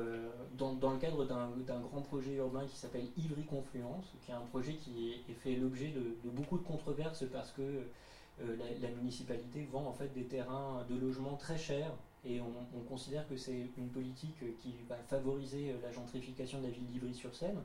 dans, 0.59 0.75
dans, 0.75 0.93
le 0.93 0.99
cadre 0.99 1.25
d'un 1.25 1.81
grand 1.81 2.03
projet 2.03 2.35
urbain 2.35 2.67
qui 2.67 2.77
s'appelle 2.77 3.07
Ivry 3.17 3.45
Confluence, 3.45 4.05
qui 4.23 4.31
est 4.31 4.35
un 4.35 4.41
projet 4.41 4.75
qui 4.75 5.23
est, 5.29 5.33
fait 5.33 5.57
l'objet 5.57 5.89
de, 5.89 6.31
beaucoup 6.31 6.59
de 6.59 6.65
controverses 6.65 7.25
parce 7.33 7.51
que 7.53 7.63
euh, 7.63 8.57
la, 8.83 8.91
municipalité 8.91 9.67
vend 9.73 9.87
en 9.87 9.93
fait 9.95 10.13
des 10.13 10.25
terrains 10.25 10.85
de 10.91 10.99
logement 10.99 11.37
très 11.37 11.57
chers 11.57 11.93
et 12.27 12.41
on, 12.41 12.53
on 12.77 12.81
considère 12.83 13.27
que 13.29 13.37
c'est 13.37 13.71
une 13.79 13.89
politique 13.89 14.37
qui 14.61 14.75
va 14.89 14.97
favoriser 14.97 15.75
la 15.83 15.93
gentrification 15.93 16.59
de 16.61 16.65
la 16.65 16.71
ville 16.71 16.87
d'Ivry-sur-Seine. 16.87 17.63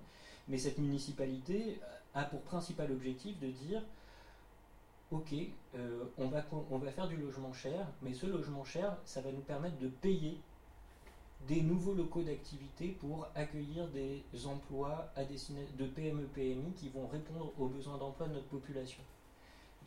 Mais 0.48 0.58
cette 0.58 0.78
municipalité 0.78 1.80
a 2.14 2.24
pour 2.24 2.42
principal 2.42 2.92
objectif 2.92 3.40
de 3.40 3.48
dire 3.48 3.82
ok, 5.12 5.34
euh, 5.76 6.04
on 6.18 6.28
va 6.28 6.92
faire 6.92 7.08
du 7.08 7.18
logement 7.18 7.54
cher, 7.54 7.88
mais 8.02 8.14
ce 8.14 8.28
logement 8.28 8.64
cher, 8.64 8.98
ça 9.06 9.22
va 9.22 9.32
nous 9.32 9.42
permettre 9.42 9.78
de 9.80 9.88
payer 9.88 10.40
des 11.48 11.62
nouveaux 11.62 11.94
locaux 11.94 12.22
d'activité 12.22 12.90
pour 13.00 13.28
accueillir 13.36 13.88
des 13.90 14.24
emplois 14.46 15.12
à 15.16 15.24
de 15.24 15.86
PME-PMI 15.86 16.74
qui 16.76 16.90
vont 16.90 17.08
répondre 17.08 17.54
aux 17.58 17.68
besoins 17.68 17.98
d'emploi 17.98 18.28
de 18.28 18.34
notre 18.34 18.48
population. 18.48 19.02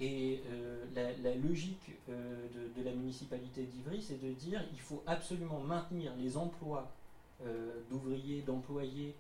Et 0.00 0.42
euh, 0.50 0.84
la, 0.94 1.34
logique 1.36 1.92
euh, 2.08 2.46
de, 2.76 2.82
la 2.82 2.92
municipalité 2.92 3.62
d'Ivry, 3.62 4.02
c'est 4.02 4.20
de 4.20 4.32
dire 4.32 4.64
il 4.72 4.80
faut 4.80 5.02
absolument 5.06 5.60
maintenir 5.60 6.12
les 6.18 6.36
emplois 6.36 6.90
euh, 7.44 7.80
d'ouvriers, 7.90 8.42
d'employés 8.42 9.14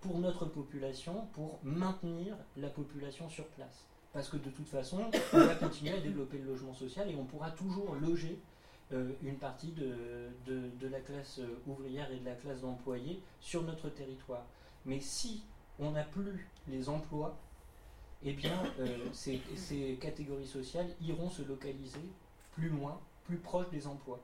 pour 0.00 0.18
notre 0.18 0.44
population, 0.44 1.28
pour 1.34 1.60
maintenir 1.62 2.34
la 2.56 2.66
population 2.68 3.28
sur 3.28 3.46
place. 3.46 3.86
Parce 4.12 4.28
que 4.28 4.36
de 4.36 4.50
toute 4.50 4.66
façon, 4.66 5.08
on 5.32 5.38
va 5.38 5.54
continuer 5.54 5.92
à 5.92 6.00
développer 6.00 6.38
le 6.38 6.46
logement 6.46 6.74
social 6.74 7.08
et 7.08 7.14
on 7.14 7.24
pourra 7.24 7.52
toujours 7.52 7.94
loger 7.94 8.40
une 9.22 9.36
partie 9.36 9.72
de, 9.72 10.28
de, 10.46 10.88
la 10.88 11.00
classe 11.00 11.40
ouvrière 11.66 12.10
et 12.10 12.16
de 12.16 12.24
la 12.24 12.34
classe 12.34 12.62
d'employés 12.62 13.20
sur 13.40 13.62
notre 13.62 13.88
territoire. 13.88 14.44
Mais 14.84 15.00
si 15.00 15.42
on 15.78 15.92
n'a 15.92 16.02
plus 16.02 16.48
les 16.68 16.88
emplois 16.88 17.36
eh 18.22 18.32
bien, 18.32 18.62
euh, 18.80 19.08
ces, 19.12 19.40
catégories 20.00 20.46
sociales 20.46 20.88
iront 21.00 21.30
se 21.30 21.42
localiser 21.42 22.00
plus 22.52 22.68
loin, 22.68 23.00
plus 23.24 23.38
proche 23.38 23.70
des 23.70 23.86
emplois. 23.86 24.20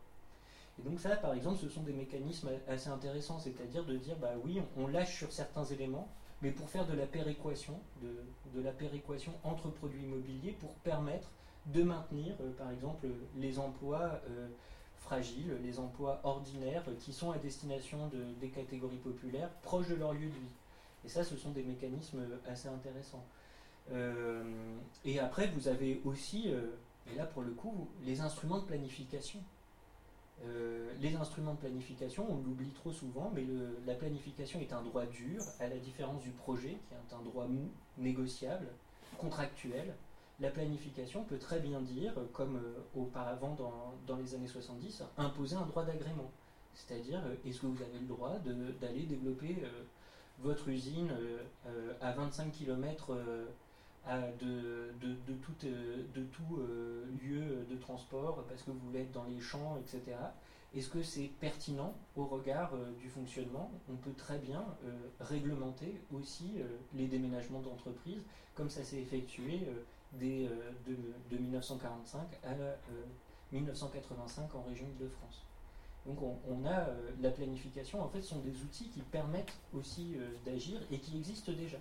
Et 0.78 0.82
donc 0.82 1.00
ça, 1.00 1.16
par 1.16 1.32
exemple, 1.32 1.58
ce 1.62 1.68
sont 1.70 1.82
des 1.82 1.94
mécanismes 1.94 2.50
assez 2.68 2.90
intéressants, 2.90 3.38
c'est-à-dire 3.38 3.84
de 3.84 3.96
dire, 3.96 4.16
bah 4.16 4.34
oui, 4.44 4.60
on, 4.76 4.86
lâche 4.86 5.16
sur 5.16 5.32
certains 5.32 5.64
éléments, 5.64 6.08
mais 6.42 6.50
pour 6.50 6.68
faire 6.68 6.86
de 6.86 6.92
la 6.92 7.06
péréquation, 7.06 7.80
de 8.02 8.60
la 8.60 8.72
péréquation 8.72 9.32
entre 9.42 9.70
produits 9.70 10.02
immobiliers, 10.02 10.52
pour 10.60 10.74
permettre 10.84 11.30
de 11.66 11.82
maintenir, 11.82 12.34
euh, 12.40 12.52
par 12.56 12.70
exemple, 12.70 13.06
les 13.36 13.58
emplois 13.58 14.20
euh, 14.28 14.48
fragiles, 14.98 15.56
les 15.62 15.78
emplois 15.78 16.20
ordinaires 16.24 16.84
qui 17.00 17.12
sont 17.12 17.30
à 17.30 17.38
destination 17.38 18.08
de, 18.08 18.22
des 18.40 18.48
catégories 18.48 18.96
populaires, 18.98 19.50
proches 19.62 19.88
de 19.88 19.94
leur 19.94 20.12
lieu 20.12 20.28
de 20.28 20.34
vie. 20.34 20.54
Et 21.04 21.08
ça, 21.08 21.24
ce 21.24 21.36
sont 21.36 21.50
des 21.50 21.62
mécanismes 21.62 22.22
assez 22.46 22.68
intéressants. 22.68 23.24
Euh, 23.92 24.42
et 25.04 25.18
après, 25.20 25.48
vous 25.48 25.68
avez 25.68 26.00
aussi, 26.04 26.44
euh, 26.48 26.70
et 27.12 27.16
là 27.16 27.24
pour 27.24 27.42
le 27.42 27.52
coup, 27.52 27.88
les 28.04 28.20
instruments 28.20 28.58
de 28.58 28.64
planification. 28.64 29.40
Euh, 30.44 30.92
les 31.00 31.14
instruments 31.16 31.54
de 31.54 31.58
planification, 31.58 32.26
on 32.28 32.36
l'oublie 32.36 32.70
trop 32.70 32.92
souvent, 32.92 33.32
mais 33.34 33.44
la 33.86 33.94
planification 33.94 34.60
est 34.60 34.72
un 34.72 34.82
droit 34.82 35.06
dur, 35.06 35.42
à 35.60 35.66
la 35.66 35.78
différence 35.78 36.22
du 36.22 36.30
projet, 36.30 36.76
qui 36.88 36.94
est 36.94 37.14
un 37.14 37.22
droit 37.22 37.46
mou, 37.46 37.70
négociable, 37.96 38.66
contractuel. 39.16 39.94
La 40.38 40.50
planification 40.50 41.24
peut 41.24 41.38
très 41.38 41.60
bien 41.60 41.80
dire, 41.80 42.12
comme 42.32 42.56
euh, 42.56 43.00
auparavant 43.00 43.54
dans, 43.54 43.94
dans, 44.06 44.16
les 44.20 44.34
années 44.34 44.46
70, 44.46 45.02
imposer 45.16 45.56
un 45.56 45.64
droit 45.64 45.84
d'agrément. 45.84 46.30
C'est-à-dire, 46.74 47.20
euh, 47.24 47.48
est-ce 47.48 47.60
que 47.60 47.66
vous 47.66 47.82
avez 47.82 47.98
le 47.98 48.06
droit 48.06 48.34
d'aller 48.80 49.04
développer 49.04 49.56
euh, 49.62 49.82
votre 50.40 50.68
usine 50.68 51.10
à 52.02 52.12
25 52.12 52.52
km 52.52 53.16
de, 54.38 54.92
de, 55.00 55.08
de, 55.26 55.32
tout, 55.42 55.54
de 55.62 56.22
tout 56.24 56.58
euh, 56.58 57.06
lieu 57.22 57.64
de 57.70 57.76
transport 57.76 58.44
parce 58.46 58.62
que 58.62 58.70
vous 58.70 58.78
voulez 58.80 59.00
être 59.00 59.12
dans 59.12 59.24
les 59.24 59.40
champs, 59.40 59.78
etc. 59.78 60.14
Est-ce 60.76 60.90
que 60.90 61.02
c'est 61.02 61.30
pertinent 61.40 61.94
au 62.16 62.26
regard 62.26 62.74
euh, 62.74 62.92
du 63.00 63.08
fonctionnement? 63.08 63.70
On 63.90 63.96
peut 63.96 64.12
très 64.12 64.38
bien 64.38 64.62
euh, 64.84 64.90
réglementer 65.20 65.98
aussi 66.12 66.52
euh, 66.58 66.64
les 66.94 67.06
déménagements 67.06 67.60
d'entreprises, 67.60 68.20
comme 68.54 68.68
ça 68.68 68.84
s'est 68.84 69.00
effectué 69.00 69.60
euh, 70.14 70.72
dès, 70.84 70.92
de, 70.92 71.36
de, 71.36 71.42
1945 71.42 72.20
à 72.44 72.54
1985 73.52 74.54
en 74.54 74.62
région 74.62 74.86
Île-de-France. 74.86 75.44
Donc 76.06 76.18
on, 76.22 76.64
a 76.64 76.86
la 77.20 77.30
planification, 77.30 78.00
en 78.00 78.08
fait, 78.08 78.22
sont 78.22 78.38
des 78.38 78.62
outils 78.62 78.88
qui 78.90 79.00
permettent 79.00 79.52
aussi 79.74 80.16
d'agir 80.44 80.80
et 80.92 80.98
qui 81.00 81.16
existent 81.18 81.50
déjà. 81.50 81.78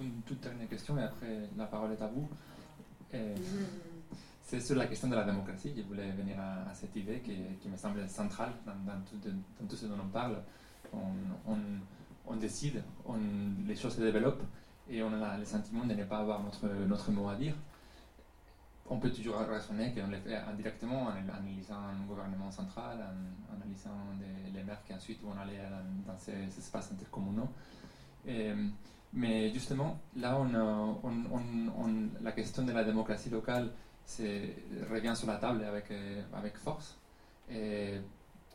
une 0.00 0.20
toute 0.22 0.40
dernière 0.40 0.68
question 0.68 0.98
et 0.98 1.02
après 1.02 1.48
la 1.56 1.64
parole 1.66 1.92
est 1.92 2.02
à 2.02 2.08
vous. 2.08 2.28
C'est 4.52 4.60
sur 4.60 4.76
la 4.76 4.86
question 4.86 5.08
de 5.08 5.14
la 5.14 5.24
démocratie. 5.24 5.72
Je 5.74 5.82
voulais 5.82 6.10
venir 6.10 6.36
à, 6.38 6.74
cette 6.74 6.94
idée 6.96 7.20
qui, 7.20 7.68
me 7.70 7.76
semble 7.78 8.06
centrale 8.06 8.52
dans, 8.66 9.66
tout, 9.66 9.76
ce 9.76 9.86
dont 9.86 9.96
on 10.02 10.08
parle. 10.08 10.42
On, 10.92 11.56
on, 12.26 12.36
décide, 12.36 12.82
on, 13.06 13.16
les 13.66 13.74
choses 13.74 13.96
se 13.96 14.02
développent 14.02 14.42
et 14.90 15.02
on 15.02 15.12
a 15.22 15.38
le 15.38 15.44
sentiment 15.44 15.84
de 15.84 15.94
ne 15.94 16.04
pas 16.04 16.18
avoir 16.18 16.42
notre, 16.42 17.10
mot 17.10 17.28
à 17.28 17.34
dire. 17.36 17.54
On 18.88 18.98
peut 18.98 19.10
toujours 19.10 19.36
raisonner 19.36 19.92
qu'on 19.94 20.08
le 20.08 20.18
fait 20.18 20.34
indirectement 20.36 21.04
en 21.04 21.10
analysant 21.10 21.78
un 21.78 22.06
gouvernement 22.06 22.50
central, 22.50 22.98
en 23.50 23.54
analysant 23.56 23.90
les 24.52 24.62
maires 24.62 24.82
qui 24.86 24.92
ensuite 24.92 25.22
vont 25.22 25.32
aller 25.40 25.58
dans, 26.06 26.18
ces, 26.18 26.46
espaces 26.58 26.90
intercommunaux. 26.92 27.48
Mais 29.14 29.52
justement, 29.52 29.98
là, 30.16 30.38
on, 30.40 32.02
la 32.22 32.32
question 32.32 32.64
de 32.64 32.72
la 32.72 32.82
démocratie 32.84 33.30
locale 33.30 33.70
revient 34.90 35.14
sur 35.14 35.26
la 35.26 35.36
table 35.36 35.64
avec, 35.64 35.90
euh, 35.90 36.22
avec 36.34 36.56
force. 36.56 36.96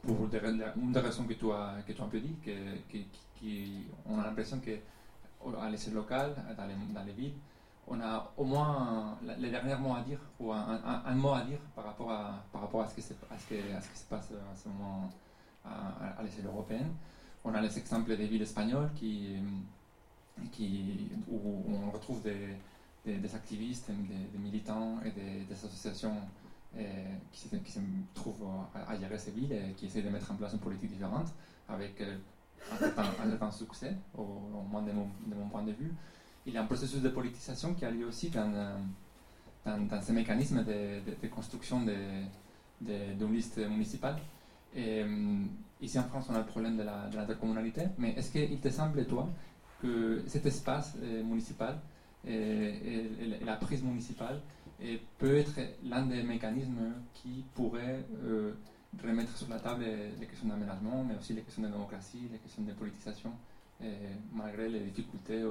Pour 0.04 0.26
une 0.26 0.92
des 0.92 1.00
raisons 1.00 1.26
que 1.26 1.34
tu 1.34 1.52
as, 1.52 1.76
que 1.86 1.92
tu 1.94 2.02
as 2.02 2.06
un 2.06 2.08
peu 2.08 2.20
dit, 2.20 2.36
que, 2.44 2.52
on 4.08 4.20
a 4.20 4.24
l'impression 4.24 4.60
qu'à 5.52 5.70
l'échelle 5.70 5.94
locale, 5.94 6.36
dans 6.58 7.04
les, 7.04 7.14
villes, 7.14 7.34
on 7.88 8.00
a 8.02 8.32
au 8.38 8.44
moins 8.44 9.18
les 9.40 9.50
derniers 9.50 9.76
mots 9.76 9.96
à 9.96 10.02
dire, 10.02 10.20
ou 10.40 10.52
un, 10.52 10.82
un, 11.06 11.16
mot 11.16 11.34
à 11.34 11.42
dire 11.42 11.60
par 11.76 11.86
rapport 11.86 12.12
à, 12.12 12.44
par 12.52 12.62
rapport 12.62 12.82
à, 12.82 12.88
ce, 12.88 12.96
que 12.96 13.02
à, 13.02 13.36
que, 13.50 13.56
à 13.76 13.80
qui 13.80 14.00
se 14.00 14.06
passe 14.06 14.32
en 14.32 14.56
ce 14.56 14.68
moment 14.70 15.10
à, 15.66 16.20
à 16.20 16.24
l'échelle 16.24 16.46
européenne. 16.46 16.92
On 17.44 17.54
a 17.54 17.62
les 17.62 17.78
exemples 17.78 18.16
des 18.18 18.28
villes 18.28 18.42
espagnoles 18.42 18.90
qui, 18.96 19.38
où 21.30 21.64
on 21.70 21.92
retrouve 21.92 22.22
des, 22.22 22.58
des, 23.06 23.36
activistes, 23.36 23.90
des, 23.90 24.38
militants 24.38 25.00
et 25.06 25.12
des, 25.12 25.52
associations 25.54 26.16
euh, 26.78 27.16
qui, 27.32 27.40
se, 27.40 27.80
trouvent 28.14 28.48
à, 28.76 28.98
gérer 28.98 29.18
ces 29.18 29.32
villes 29.32 29.54
et 29.54 29.74
qui 29.78 29.86
essaient 29.86 30.02
de 30.02 30.10
mettre 30.10 30.32
en 30.32 30.36
place 30.36 30.54
une 30.54 30.60
politique 30.60 30.92
différente 30.92 31.28
avec 31.70 32.02
euh, 32.72 32.88
un 32.98 33.30
certain 33.30 33.52
succès, 33.52 33.96
au, 34.18 34.24
moins 34.70 34.82
de 34.82 34.92
mon, 34.92 35.50
point 35.50 35.64
de 35.64 35.72
vue. 35.72 35.94
Il 36.46 36.54
y 36.54 36.58
a 36.58 36.62
un 36.62 36.66
processus 36.66 37.02
de 37.02 37.10
politisation 37.10 37.74
qui 37.74 37.86
a 37.86 37.92
lieu 37.92 38.06
aussi 38.06 38.30
dans, 38.30 38.54
euh, 38.54 38.78
dans, 39.66 39.78
dans 39.88 40.02
ces 40.02 40.14
mécanismes 40.14 40.64
de, 40.64 41.28
construction 41.28 41.86
d'une 42.82 43.34
liste 43.34 43.58
municipale. 43.58 44.18
Et, 44.76 45.04
ici 45.82 46.00
en 46.00 46.04
France, 46.04 46.26
on 46.30 46.36
a 46.36 46.40
le 46.40 46.46
problème 46.46 46.78
de 46.78 46.84
l'intercommunalité, 46.84 47.84
mais 47.98 48.12
est-ce 48.14 48.32
qu'il 48.32 48.60
te 48.60 48.70
semble, 48.70 49.06
toi, 49.06 49.30
que 49.82 50.24
cet 50.28 50.46
espace 50.46 50.96
euh, 51.02 51.24
municipal 51.24 51.80
et, 52.28 53.10
la 53.46 53.56
prise 53.56 53.84
municipale 53.84 54.42
peut 55.18 55.38
être 55.38 55.60
l'un 55.84 56.06
des 56.06 56.24
mécanismes 56.24 56.94
qui 57.14 57.44
pourrait 57.56 58.04
euh, 58.24 58.54
remettre 59.04 59.36
sur 59.38 59.50
la 59.50 59.60
table 59.60 59.86
les 60.20 60.26
questions 60.26 60.48
d'aménagement, 60.48 61.04
mais 61.04 61.16
aussi 61.16 61.34
les 61.34 61.42
questions 61.42 61.64
de 61.64 61.68
démocratie, 61.68 62.28
les 62.32 62.40
questions 62.40 62.64
de 62.64 62.74
politisation, 62.74 63.32
malgré 64.32 64.70
les 64.70 64.80
difficultés 64.92 65.44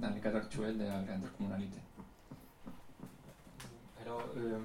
dans 0.00 0.14
le 0.14 0.20
cadre 0.20 0.38
actuel 0.38 0.78
de 0.78 0.84
l'intercommunalité. 0.84 1.78
Alors, 4.04 4.24
euh, 4.36 4.58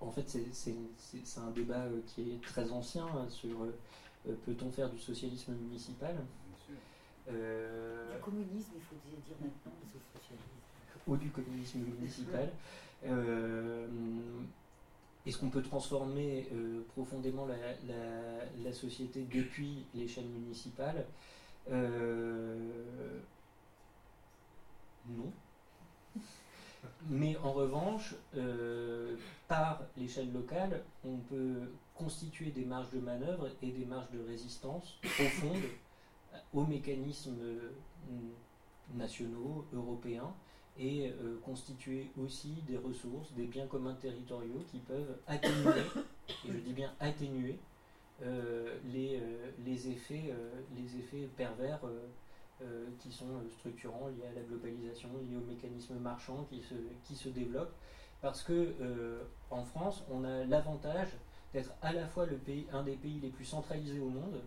en 0.00 0.10
fait, 0.10 0.28
c'est 0.52 1.40
un 1.40 1.50
débat 1.50 1.86
qui 2.06 2.32
est 2.32 2.42
très 2.42 2.70
ancien 2.70 3.06
hein, 3.06 3.26
sur 3.28 3.66
peut-on 4.44 4.70
faire 4.70 4.90
du 4.90 4.98
socialisme 4.98 5.52
municipal? 5.54 6.16
Euh, 7.28 8.14
du 8.14 8.20
communisme, 8.20 8.72
il 8.76 8.82
faut 8.82 8.96
dire 9.04 9.36
maintenant, 9.40 9.72
parce 9.80 9.92
que 9.92 9.98
socialisme. 10.18 10.48
Ou 11.06 11.16
du 11.16 11.30
communisme 11.30 11.78
municipal. 11.80 12.50
Euh, 15.24 15.28
est-ce 15.28 15.38
qu'on 15.38 15.50
peut 15.50 15.62
transformer 15.62 16.48
euh, 16.52 16.82
profondément 16.94 17.46
la, 17.46 18.72
société 18.72 19.26
depuis 19.32 19.84
l'échelle 19.94 20.26
municipale 20.26 21.06
Non. 25.08 25.32
Mais 27.08 27.36
en 27.38 27.52
revanche, 27.52 28.14
par 29.48 29.82
l'échelle 29.96 30.32
locale, 30.32 30.82
on 31.04 31.16
peut 31.18 31.70
constituer 31.94 32.50
des 32.50 32.64
marges 32.64 32.90
de 32.90 32.98
manœuvre 32.98 33.48
et 33.62 33.70
des 33.70 33.84
marges 33.84 34.10
de 34.10 34.20
résistance 34.26 34.98
profondes 35.02 35.62
aux 36.52 36.64
mécanismes 36.64 37.36
euh, 37.40 37.70
nationaux, 38.94 39.64
européens, 39.72 40.32
et 40.78 41.08
euh, 41.08 41.38
constituer 41.44 42.10
aussi 42.20 42.62
des 42.66 42.76
ressources, 42.76 43.32
des 43.32 43.46
biens 43.46 43.66
communs 43.66 43.94
territoriaux 43.94 44.64
qui 44.70 44.78
peuvent 44.78 45.16
atténuer, 45.26 45.80
et 46.28 46.52
je 46.52 46.58
dis 46.58 46.72
bien 46.72 46.92
atténuer, 47.00 47.58
euh, 48.22 48.78
les, 48.92 49.20
les, 49.64 49.88
effets, 49.88 50.32
les 50.76 50.98
effets 50.98 51.28
pervers 51.36 51.80
qui 53.00 53.12
sont 53.12 53.26
structurants 53.58 54.08
liés 54.08 54.26
à 54.30 54.34
la 54.34 54.42
globalisation, 54.42 55.08
liés 55.28 55.36
aux 55.36 55.50
mécanismes 55.50 55.96
marchands 55.96 56.46
qui 56.48 56.62
se, 56.62 56.74
qui 57.04 57.14
se 57.16 57.28
développent. 57.28 57.74
Parce 58.22 58.42
que 58.42 58.74
en 59.50 59.64
France, 59.64 60.04
on 60.10 60.24
a 60.24 60.44
l'avantage 60.44 61.08
d'être 61.52 61.72
à 61.82 61.92
la 61.92 62.06
fois 62.06 62.26
le 62.26 62.36
pays, 62.36 62.66
un 62.72 62.82
des 62.82 62.96
pays 62.96 63.18
les 63.20 63.30
plus 63.30 63.44
centralisés 63.44 64.00
au 64.00 64.08
monde, 64.08 64.40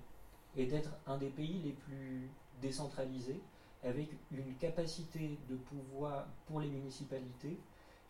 et 0.58 0.66
d'être 0.66 0.90
un 1.06 1.18
des 1.18 1.30
pays 1.30 1.62
les 1.64 1.72
plus 1.72 2.30
décentralisés, 2.62 3.40
avec 3.88 4.10
une 4.32 4.52
capacité 4.54 5.38
de 5.48 5.56
pouvoir 5.56 6.26
pour 6.46 6.60
les 6.60 6.68
municipalités 6.68 7.58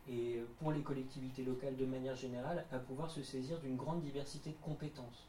et 0.07 0.39
pour 0.57 0.71
les 0.71 0.81
collectivités 0.81 1.43
locales 1.43 1.75
de 1.75 1.85
manière 1.85 2.15
générale 2.15 2.63
à 2.71 2.79
pouvoir 2.79 3.09
se 3.09 3.21
saisir 3.21 3.59
d'une 3.59 3.75
grande 3.75 3.99
diversité 3.99 4.51
de 4.51 4.57
compétences, 4.59 5.27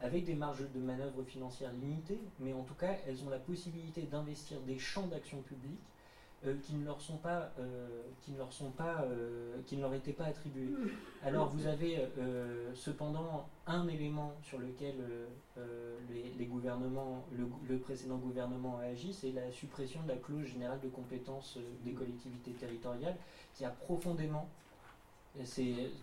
avec 0.00 0.22
des 0.22 0.34
marges 0.34 0.68
de 0.70 0.78
manœuvre 0.80 1.22
financières 1.22 1.70
limitées, 1.70 2.20
mais 2.38 2.52
en 2.52 2.62
tout 2.62 2.74
cas 2.74 2.94
elles 3.04 3.22
ont 3.24 3.28
la 3.28 3.38
possibilité 3.38 4.04
d'investir 4.04 4.60
des 4.60 4.78
champs 4.78 5.06
d'action 5.06 5.40
publique 5.40 5.80
euh, 6.46 6.54
qui 6.62 6.76
ne 6.76 6.84
leur 6.84 7.00
sont 7.00 7.16
pas, 7.16 7.50
euh, 7.58 7.88
qui 8.22 8.30
ne 8.30 8.38
leur 8.38 8.52
sont 8.52 8.70
pas, 8.70 9.02
euh, 9.02 9.56
qui 9.66 9.76
ne 9.76 9.82
leur 9.82 9.92
étaient 9.92 10.12
pas 10.12 10.26
attribués. 10.26 10.72
Alors 11.24 11.48
vous 11.48 11.66
avez 11.66 12.06
cependant 12.76 13.48
un 13.66 13.88
élément 13.88 14.34
sur 14.44 14.60
lequel 14.60 14.94
les, 16.38 16.46
gouvernements, 16.46 17.24
le, 17.68 17.78
précédent 17.78 18.18
gouvernement 18.18 18.78
a 18.78 18.84
agi, 18.84 19.12
c'est 19.12 19.32
la 19.32 19.50
suppression 19.50 20.00
de 20.04 20.08
la 20.10 20.14
clause 20.14 20.46
générale 20.46 20.78
de 20.80 20.88
compétences 20.88 21.58
des 21.84 21.92
collectivités 21.92 22.52
territoriales, 22.52 23.16
qui 23.56 23.64
a 23.64 23.70
profondément 23.70 24.48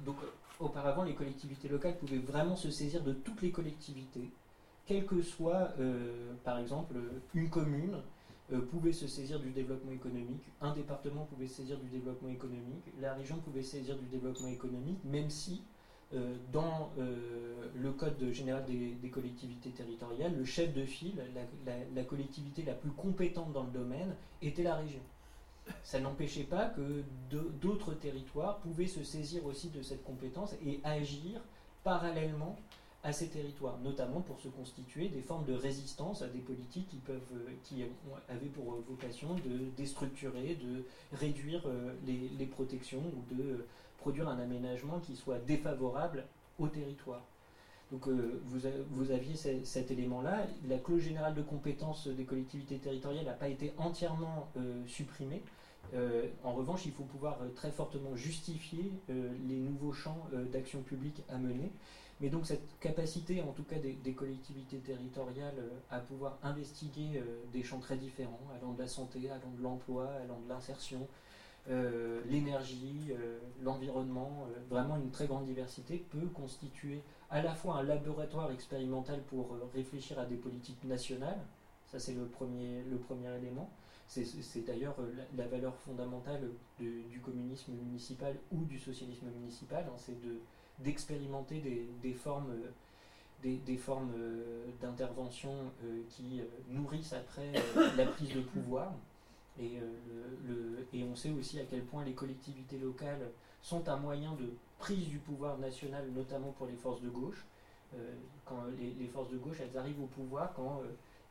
donc 0.06 0.18
auparavant 0.60 1.04
les 1.04 1.16
collectivités 1.16 1.70
locales 1.70 1.98
pouvaient 1.98 2.18
vraiment 2.18 2.58
se 2.58 2.72
saisir 2.72 3.02
de 3.04 3.14
toutes 3.14 3.42
les 3.42 3.52
collectivités, 3.52 4.30
quelle 4.86 5.06
que 5.06 5.22
soit 5.22 5.70
par 6.44 6.60
exemple 6.60 6.96
une 7.34 7.50
commune 7.50 8.02
euh, 8.54 8.62
pouvait 8.62 8.94
se 8.94 9.08
saisir 9.08 9.40
du 9.40 9.50
développement 9.50 9.92
économique, 9.92 10.44
un 10.62 10.74
département 10.74 11.26
pouvait 11.26 11.48
se 11.48 11.56
saisir 11.56 11.80
du 11.80 11.88
développement 11.88 12.30
économique, 12.30 12.86
la 13.02 13.14
région 13.16 13.38
pouvait 13.38 13.64
se 13.64 13.72
saisir 13.78 13.98
du 13.98 14.06
développement 14.06 14.50
économique, 14.50 15.00
même 15.04 15.32
si 15.32 15.64
euh, 16.14 16.36
dans 16.54 16.92
euh, 17.00 17.72
le 17.76 17.92
Code 17.92 18.32
général 18.32 18.64
des, 18.66 19.10
collectivités 19.10 19.72
territoriales, 19.72 20.38
le 20.38 20.46
chef 20.46 20.74
de 20.76 20.86
file, 20.86 21.20
la, 21.66 22.04
collectivité 22.04 22.62
la 22.62 22.74
plus 22.74 22.92
compétente 22.92 23.52
dans 23.52 23.64
le 23.64 23.72
domaine, 23.72 24.16
était 24.44 24.62
la 24.62 24.76
région. 24.76 25.02
Ça 25.84 26.00
n'empêchait 26.00 26.44
pas 26.44 26.68
que 26.68 27.02
d'autres 27.60 27.96
territoires 27.96 28.60
pouvaient 28.60 28.86
se 28.86 29.04
saisir 29.04 29.44
aussi 29.48 29.70
de 29.70 29.82
cette 29.82 30.04
compétence 30.04 30.54
et 30.64 30.80
agir 30.84 31.42
parallèlement 31.84 32.56
à 33.06 33.14
ces 33.14 33.28
territoires, 33.28 33.78
notamment 33.84 34.20
pour 34.22 34.40
se 34.40 34.48
constituer 34.48 35.10
des 35.10 35.22
formes 35.22 35.46
de 35.46 35.54
résistance 35.54 36.24
à 36.24 36.28
des 36.28 36.40
politiques 36.40 36.88
qui, 36.90 36.98
peuvent, 36.98 37.20
euh, 37.36 37.52
qui 37.64 37.84
avaient 38.28 38.48
pour 38.48 38.82
vocation 38.90 39.36
de 39.36 39.70
déstructurer, 39.78 40.56
de 40.56 40.84
réduire 41.16 41.62
euh, 41.68 41.94
les, 42.08 42.46
protections 42.48 43.04
ou 43.04 43.36
de 43.36 43.64
produire 44.00 44.28
un 44.28 44.40
aménagement 44.40 45.00
qui 45.00 45.16
soit 45.16 45.38
défavorable 45.38 46.24
au 46.58 46.68
territoire. 46.68 47.22
Donc 47.92 48.08
euh, 48.08 48.42
vous, 48.46 49.12
aviez 49.12 49.36
cet 49.36 49.92
élément-là. 49.92 50.48
La 50.68 50.80
clause 50.80 51.02
générale 51.02 51.36
de 51.36 51.44
compétence 51.44 52.08
des 52.08 52.24
collectivités 52.24 52.78
territoriales 52.78 53.26
n'a 53.26 53.34
pas 53.34 53.50
été 53.50 53.72
entièrement 53.78 54.50
supprimée. 54.88 55.44
en 56.44 56.54
revanche, 56.54 56.88
il 56.88 56.92
faut 56.92 57.04
pouvoir 57.04 57.38
très 57.56 57.70
fortement 57.70 58.16
justifier 58.16 58.92
les 59.08 59.58
nouveaux 59.58 59.94
champs 59.94 60.28
d'action 60.52 60.82
publique 60.82 61.22
à 61.30 61.38
mener. 61.38 61.70
Mais 62.22 62.30
donc 62.30 62.46
cette 62.46 62.80
capacité, 62.80 63.42
en 63.42 63.52
tout 63.52 63.64
cas 63.64 63.76
des, 63.78 64.14
collectivités 64.14 64.78
territoriales, 64.78 65.56
euh, 65.60 65.70
à 65.92 66.00
pouvoir 66.00 66.38
investiguer 66.44 67.18
euh, 67.18 67.44
des 67.52 67.62
champs 67.62 67.80
très 67.80 67.98
différents, 67.98 68.40
allant 68.56 68.72
de 68.72 68.82
la 68.82 68.88
santé, 68.88 69.30
allant 69.30 69.52
de 69.58 69.62
l'emploi, 69.62 70.10
allant 70.24 70.40
de 70.40 70.48
l'insertion, 70.48 71.08
euh, 71.70 72.22
l'énergie, 72.28 73.12
l'environnement, 73.64 74.48
vraiment 74.70 74.98
une 74.98 75.10
très 75.10 75.28
grande 75.28 75.46
diversité, 75.46 75.98
peut 75.98 76.28
constituer 76.28 77.02
à 77.30 77.42
la 77.42 77.54
fois 77.54 77.78
un 77.78 77.84
laboratoire 77.84 78.52
expérimental 78.52 79.22
pour 79.24 79.58
réfléchir 79.74 80.20
à 80.20 80.26
des 80.26 80.36
politiques 80.36 80.84
nationales, 80.84 81.40
ça 81.88 82.00
c'est 82.00 82.14
le 82.14 82.26
premier, 82.28 82.84
le 82.90 82.98
premier 82.98 83.36
élément, 83.36 83.70
C'est 84.08 84.64
d'ailleurs 84.64 84.96
la, 85.36 85.48
valeur 85.48 85.76
fondamentale 85.78 86.52
du 86.80 87.20
communisme 87.20 87.74
municipal 87.74 88.36
ou 88.52 88.64
du 88.64 88.78
socialisme 88.78 89.28
municipal, 89.40 89.86
hein, 89.90 89.98
c'est 89.98 90.22
d'expérimenter 90.80 91.62
des, 92.02 92.14
formes 92.14 92.54
des, 93.44 93.78
formes 93.78 94.12
d'intervention 94.82 95.54
qui 96.10 96.42
nourrissent 96.70 97.14
après 97.14 97.52
la 97.98 98.06
prise 98.06 98.34
de 98.34 98.42
pouvoir. 98.42 98.92
Et, 99.60 99.80
on 101.04 101.16
sait 101.16 101.32
aussi 101.32 101.60
à 101.60 101.64
quel 101.64 101.84
point 101.84 102.04
les 102.04 102.14
collectivités 102.14 102.78
locales 102.78 103.32
sont 103.62 103.88
un 103.88 103.98
moyen 103.98 104.34
de 104.34 104.50
prise 104.80 105.08
du 105.08 105.18
pouvoir 105.20 105.58
national, 105.58 106.10
notamment 106.14 106.52
pour 106.52 106.68
les 106.68 106.76
forces 106.76 107.02
de 107.02 107.10
gauche. 107.10 107.46
quand 108.46 108.64
les, 108.78 109.08
forces 109.08 109.32
de 109.32 109.38
gauche, 109.38 109.62
arrivent 109.76 110.02
au 110.02 110.08
pouvoir 110.08 110.54
quand 110.54 110.82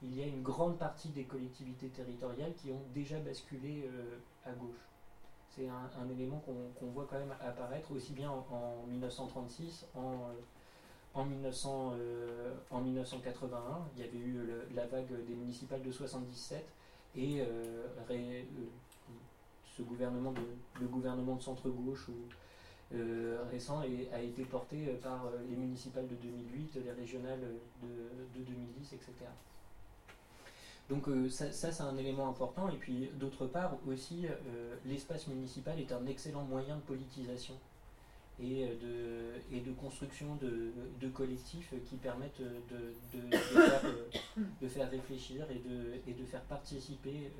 il 0.05 0.19
y 0.19 0.23
a 0.23 0.27
une 0.27 0.43
grande 0.43 0.79
partie 0.79 1.09
des 1.09 1.25
collectivités 1.25 1.89
territoriales 1.89 2.53
qui 2.55 2.71
ont 2.71 2.83
déjà 2.95 3.19
basculé 3.21 3.85
euh, 3.87 4.19
à 4.45 4.53
gauche. 4.53 4.77
C'est 5.55 5.69
un, 5.69 6.09
élément 6.11 6.43
qu'on 6.79 6.87
voit 6.87 7.07
quand 7.09 7.19
même 7.19 7.35
apparaître 7.41 7.93
aussi 7.93 8.13
bien 8.13 8.29
en, 8.29 8.87
1936, 8.89 9.87
en, 9.95 10.31
en, 11.15 11.25
1900, 11.25 11.93
euh, 11.95 12.55
en 12.73 12.81
1981, 12.81 13.59
il 13.95 14.05
y 14.05 14.09
avait 14.09 14.19
eu 14.19 14.37
la 14.75 14.87
vague 14.87 15.25
des 15.27 15.35
municipales 15.35 15.83
de 15.83 15.93
77 15.93 16.65
et 17.17 17.41
euh, 17.41 17.87
ce 19.77 19.83
gouvernement 19.83 20.33
de, 20.33 20.41
le 20.81 20.87
gouvernement 20.89 21.37
de 21.37 21.43
centre-gauche 21.43 22.11
récent 23.53 23.81
a 24.13 24.21
été 24.21 24.45
porté 24.45 24.87
par 25.03 25.31
les 25.49 25.57
municipales 25.57 26.09
de 26.09 26.17
2008, 26.17 26.81
les 26.85 26.93
régionales 26.93 27.41
de, 27.81 28.41
de 28.41 28.45
2010, 28.45 28.93
etc. 28.93 29.13
Donc 30.91 31.09
euh, 31.09 31.31
ça, 31.31 31.51
c'est 31.51 31.83
un 31.83 31.97
élément 31.97 32.29
important. 32.29 32.69
Et 32.69 32.77
puis 32.77 33.11
d'autre 33.15 33.47
part 33.47 33.79
aussi, 33.87 34.27
euh, 34.27 34.77
l'espace 34.85 35.27
municipal 35.29 35.81
est 35.81 35.93
un 35.93 36.05
excellent 36.07 36.45
moyen 36.45 36.77
de 36.77 36.83
politisation 36.83 37.55
et 38.41 38.65
euh, 38.65 38.75
de, 38.83 39.57
et 39.57 39.61
de 39.61 39.73
construction 39.73 40.37
de, 40.37 40.73
collectifs 41.09 41.73
qui 41.85 41.97
permettent 41.97 42.41
de, 42.41 42.95
faire, 44.69 44.91
réfléchir 44.91 45.47
et 45.51 45.61
de, 45.61 46.01
et 46.09 46.13
de 46.13 46.25
faire 46.25 46.43
participer 46.43 47.31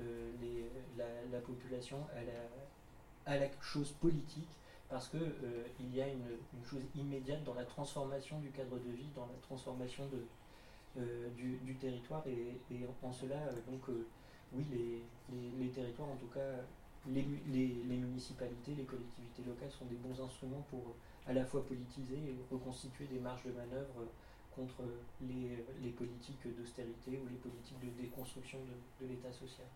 la, 0.97 1.41
population 1.41 1.99
à 3.27 3.33
la, 3.33 3.41
la 3.41 3.47
chose 3.61 3.91
politique 3.93 4.49
parce 4.89 5.09
qu'il 5.09 5.21
il 5.81 5.97
y 5.97 6.01
a 6.01 6.07
une, 6.07 6.39
chose 6.65 6.83
immédiate 6.95 7.43
dans 7.43 7.55
la 7.55 7.65
transformation 7.65 8.39
du 8.39 8.51
cadre 8.51 8.79
de 8.79 8.93
vie, 8.93 9.11
dans 9.17 9.27
la 9.27 9.39
transformation 9.43 10.07
de, 10.07 10.25
euh, 10.97 11.29
du, 11.37 11.75
territoire 11.75 12.23
et, 12.29 12.87
en 13.03 13.13
cela, 13.13 13.35
euh, 13.35 13.71
donc 13.71 13.81
euh, 13.89 14.07
oui, 14.53 14.65
les, 15.59 15.69
territoires, 15.69 16.09
en 16.09 16.17
tout 16.17 16.29
cas 16.33 16.63
les, 17.09 17.25
municipalités, 17.25 18.75
les 18.79 18.85
collectivités 18.85 19.43
locales 19.45 19.73
sont 19.73 19.87
des 19.87 19.97
bons 19.97 20.23
instruments 20.25 20.65
pour 20.71 20.95
à 21.27 21.33
la 21.33 21.45
fois 21.45 21.67
politiser 21.67 22.15
et 22.15 22.37
reconstituer 22.49 23.07
des 23.07 23.19
marges 23.19 23.43
de 23.45 23.51
manœuvre 23.51 24.07
contre 24.55 24.83
les, 25.23 25.91
politiques 25.91 26.47
d'austérité 26.57 27.19
ou 27.19 27.29
les 27.29 27.39
politiques 27.39 27.81
de 27.81 28.01
déconstruction 28.01 28.59
de, 28.61 29.05
de 29.05 29.11
l'État 29.11 29.33
social. 29.33 29.67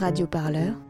Radio 0.00 0.26
Parleur 0.26 0.89